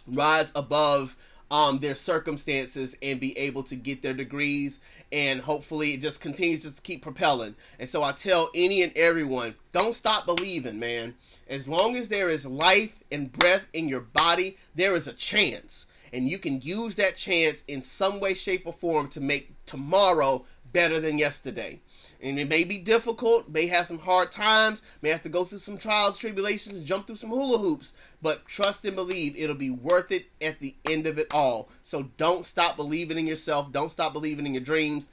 rise 0.06 0.52
above 0.54 1.16
um, 1.50 1.78
their 1.78 1.94
circumstances 1.94 2.94
and 3.02 3.20
be 3.20 3.36
able 3.38 3.62
to 3.62 3.76
get 3.76 4.02
their 4.02 4.12
degrees 4.12 4.78
and 5.10 5.40
hopefully 5.40 5.94
it 5.94 6.00
just 6.00 6.20
continues 6.20 6.62
to 6.62 6.82
keep 6.82 7.02
propelling. 7.02 7.54
And 7.78 7.88
so 7.88 8.02
I 8.02 8.12
tell 8.12 8.50
any 8.54 8.82
and 8.82 8.94
everyone, 8.96 9.54
don't 9.72 9.94
stop 9.94 10.26
believing, 10.26 10.78
man. 10.78 11.14
As 11.48 11.66
long 11.66 11.96
as 11.96 12.08
there 12.08 12.28
is 12.28 12.44
life 12.44 12.92
and 13.10 13.32
breath 13.32 13.64
in 13.72 13.88
your 13.88 14.00
body, 14.00 14.58
there 14.74 14.94
is 14.94 15.08
a 15.08 15.14
chance. 15.14 15.86
And 16.12 16.28
you 16.28 16.38
can 16.38 16.60
use 16.60 16.94
that 16.96 17.16
chance 17.16 17.62
in 17.68 17.82
some 17.82 18.20
way, 18.20 18.34
shape, 18.34 18.66
or 18.66 18.72
form 18.72 19.08
to 19.08 19.20
make 19.20 19.52
tomorrow 19.64 20.44
better 20.72 21.00
than 21.00 21.18
yesterday. 21.18 21.80
And 22.20 22.38
it 22.40 22.48
may 22.48 22.64
be 22.64 22.78
difficult, 22.78 23.48
may 23.48 23.66
have 23.66 23.86
some 23.86 24.00
hard 24.00 24.32
times, 24.32 24.82
may 25.02 25.10
have 25.10 25.22
to 25.22 25.28
go 25.28 25.44
through 25.44 25.60
some 25.60 25.78
trials, 25.78 26.18
tribulations, 26.18 26.84
jump 26.84 27.06
through 27.06 27.16
some 27.16 27.30
hula 27.30 27.58
hoops, 27.58 27.92
but 28.20 28.46
trust 28.46 28.84
and 28.84 28.96
believe 28.96 29.36
it'll 29.36 29.54
be 29.54 29.70
worth 29.70 30.10
it 30.10 30.26
at 30.40 30.58
the 30.58 30.74
end 30.84 31.06
of 31.06 31.18
it 31.18 31.28
all. 31.32 31.68
So 31.82 32.10
don't 32.16 32.44
stop 32.44 32.76
believing 32.76 33.18
in 33.18 33.26
yourself, 33.26 33.70
don't 33.70 33.92
stop 33.92 34.12
believing 34.12 34.46
in 34.46 34.54
your 34.54 34.64
dreams 34.64 35.06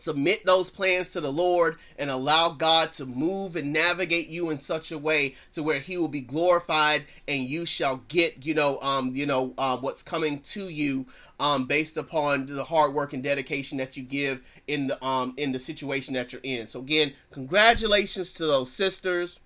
submit 0.00 0.44
those 0.46 0.70
plans 0.70 1.10
to 1.10 1.20
the 1.20 1.32
Lord 1.32 1.76
and 1.98 2.10
allow 2.10 2.50
God 2.50 2.92
to 2.92 3.06
move 3.06 3.56
and 3.56 3.72
navigate 3.72 4.28
you 4.28 4.50
in 4.50 4.60
such 4.60 4.92
a 4.92 4.98
way 4.98 5.34
to 5.52 5.62
where 5.62 5.78
he 5.78 5.98
will 5.98 6.08
be 6.08 6.20
glorified 6.20 7.04
and 7.28 7.44
you 7.44 7.66
shall 7.66 7.96
get, 8.08 8.44
you 8.44 8.54
know, 8.54 8.80
um, 8.80 9.14
you 9.14 9.26
know, 9.26 9.54
uh, 9.58 9.76
what's 9.76 10.02
coming 10.02 10.40
to 10.40 10.68
you 10.68 11.06
um, 11.38 11.66
based 11.66 11.96
upon 11.96 12.46
the 12.46 12.64
hard 12.64 12.94
work 12.94 13.12
and 13.12 13.22
dedication 13.22 13.78
that 13.78 13.96
you 13.96 14.02
give 14.02 14.40
in 14.66 14.86
the 14.86 15.04
um 15.04 15.34
in 15.36 15.52
the 15.52 15.58
situation 15.58 16.14
that 16.14 16.32
you're 16.32 16.42
in. 16.42 16.66
So 16.66 16.80
again, 16.80 17.12
congratulations 17.30 18.34
to 18.34 18.46
those 18.46 18.72
sisters. 18.72 19.40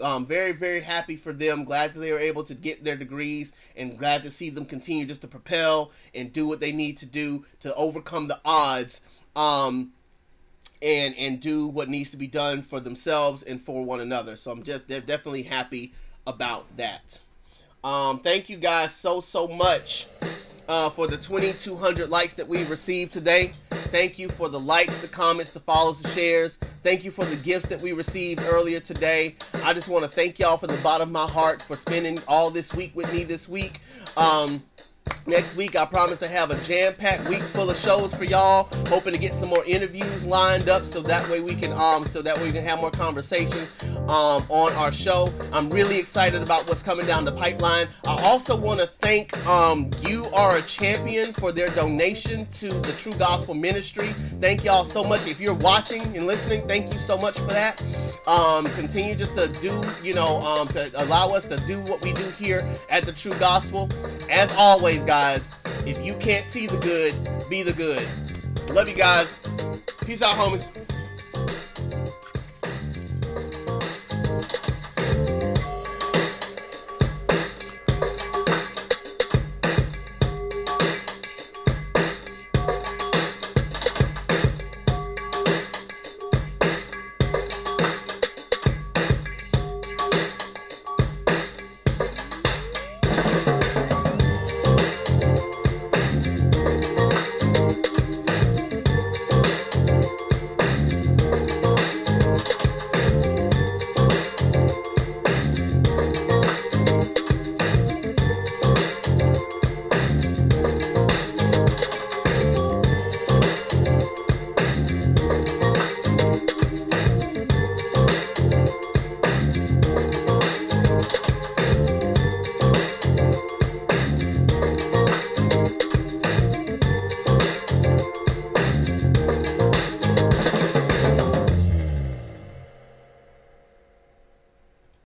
Um, 0.00 0.26
very, 0.26 0.52
very 0.52 0.80
happy 0.80 1.16
for 1.16 1.32
them. 1.32 1.64
Glad 1.64 1.94
that 1.94 2.00
they 2.00 2.12
were 2.12 2.20
able 2.20 2.44
to 2.44 2.54
get 2.54 2.84
their 2.84 2.96
degrees 2.96 3.52
and 3.74 3.98
glad 3.98 4.22
to 4.22 4.30
see 4.30 4.48
them 4.48 4.64
continue 4.64 5.04
just 5.04 5.22
to 5.22 5.28
propel 5.28 5.90
and 6.14 6.32
do 6.32 6.46
what 6.46 6.60
they 6.60 6.70
need 6.70 6.98
to 6.98 7.06
do 7.06 7.44
to 7.60 7.74
overcome 7.74 8.28
the 8.28 8.38
odds 8.44 9.00
um, 9.34 9.92
and 10.82 11.14
and 11.16 11.40
do 11.40 11.68
what 11.68 11.88
needs 11.88 12.10
to 12.10 12.16
be 12.16 12.26
done 12.26 12.62
for 12.62 12.80
themselves 12.80 13.42
and 13.42 13.60
for 13.62 13.84
one 13.84 14.00
another. 14.00 14.36
So 14.36 14.50
I'm 14.50 14.62
just 14.62 14.88
they're 14.88 15.00
definitely 15.00 15.42
happy 15.42 15.92
about 16.26 16.66
that. 16.76 17.20
Um, 17.84 18.20
thank 18.20 18.48
you 18.48 18.56
guys 18.56 18.94
so 18.94 19.20
so 19.20 19.46
much 19.48 20.06
uh, 20.68 20.90
for 20.90 21.06
the 21.06 21.16
2,200 21.16 22.10
likes 22.10 22.34
that 22.34 22.46
we 22.46 22.64
received 22.64 23.12
today. 23.12 23.52
Thank 23.90 24.18
you 24.18 24.28
for 24.28 24.50
the 24.50 24.60
likes, 24.60 24.98
the 24.98 25.08
comments, 25.08 25.50
the 25.50 25.60
follows, 25.60 26.02
the 26.02 26.08
shares. 26.10 26.58
Thank 26.82 27.04
you 27.04 27.10
for 27.10 27.24
the 27.24 27.36
gifts 27.36 27.66
that 27.68 27.80
we 27.80 27.92
received 27.92 28.42
earlier 28.42 28.80
today. 28.80 29.36
I 29.54 29.72
just 29.72 29.88
want 29.88 30.04
to 30.04 30.10
thank 30.10 30.38
y'all 30.38 30.58
from 30.58 30.70
the 30.70 30.82
bottom 30.82 31.08
of 31.08 31.12
my 31.12 31.26
heart 31.26 31.62
for 31.66 31.74
spending 31.74 32.20
all 32.28 32.50
this 32.50 32.74
week 32.74 32.94
with 32.94 33.10
me 33.12 33.24
this 33.24 33.48
week. 33.48 33.80
Um, 34.16 34.62
Next 35.26 35.56
week, 35.56 35.76
I 35.76 35.84
promise 35.84 36.18
to 36.20 36.28
have 36.28 36.50
a 36.50 36.60
jam 36.62 36.94
packed 36.94 37.28
week 37.28 37.42
full 37.52 37.68
of 37.68 37.76
shows 37.76 38.14
for 38.14 38.24
y'all. 38.24 38.64
Hoping 38.86 39.12
to 39.12 39.18
get 39.18 39.34
some 39.34 39.48
more 39.50 39.64
interviews 39.64 40.24
lined 40.24 40.68
up 40.68 40.86
so 40.86 41.02
that 41.02 41.28
way 41.28 41.40
we 41.40 41.54
can 41.54 41.72
um 41.72 42.06
so 42.08 42.22
that 42.22 42.36
way 42.36 42.44
we 42.44 42.52
can 42.52 42.64
have 42.64 42.78
more 42.80 42.90
conversations 42.90 43.70
um 44.08 44.46
on 44.48 44.72
our 44.72 44.90
show. 44.90 45.32
I'm 45.52 45.68
really 45.70 45.98
excited 45.98 46.42
about 46.42 46.66
what's 46.66 46.82
coming 46.82 47.06
down 47.06 47.24
the 47.24 47.32
pipeline. 47.32 47.88
I 48.04 48.22
also 48.22 48.56
want 48.56 48.80
to 48.80 48.90
thank 49.02 49.36
um 49.46 49.90
you 50.00 50.26
are 50.26 50.56
a 50.56 50.62
champion 50.62 51.34
for 51.34 51.52
their 51.52 51.68
donation 51.74 52.46
to 52.58 52.68
the 52.68 52.92
True 52.92 53.14
Gospel 53.14 53.54
Ministry. 53.54 54.14
Thank 54.40 54.64
y'all 54.64 54.84
so 54.86 55.04
much. 55.04 55.26
If 55.26 55.40
you're 55.40 55.54
watching 55.54 56.16
and 56.16 56.26
listening, 56.26 56.66
thank 56.66 56.92
you 56.92 57.00
so 57.00 57.18
much 57.18 57.38
for 57.38 57.48
that. 57.48 57.82
Um, 58.26 58.66
continue 58.74 59.14
just 59.14 59.34
to 59.34 59.48
do 59.60 59.82
you 60.02 60.14
know 60.14 60.38
um 60.38 60.68
to 60.68 60.90
allow 61.02 61.30
us 61.30 61.46
to 61.46 61.58
do 61.66 61.80
what 61.80 62.00
we 62.00 62.12
do 62.12 62.30
here 62.30 62.66
at 62.88 63.04
the 63.04 63.12
True 63.12 63.38
Gospel. 63.38 63.90
As 64.30 64.50
always, 64.52 64.97
always, 64.98 65.04
guys, 65.04 65.50
if 65.86 66.04
you 66.04 66.14
can't 66.14 66.44
see 66.44 66.66
the 66.66 66.76
good, 66.78 67.14
be 67.48 67.62
the 67.62 67.72
good. 67.72 68.06
Love 68.70 68.88
you 68.88 68.94
guys. 68.94 69.38
Peace 70.04 70.22
out, 70.22 70.34
homies. 70.34 70.66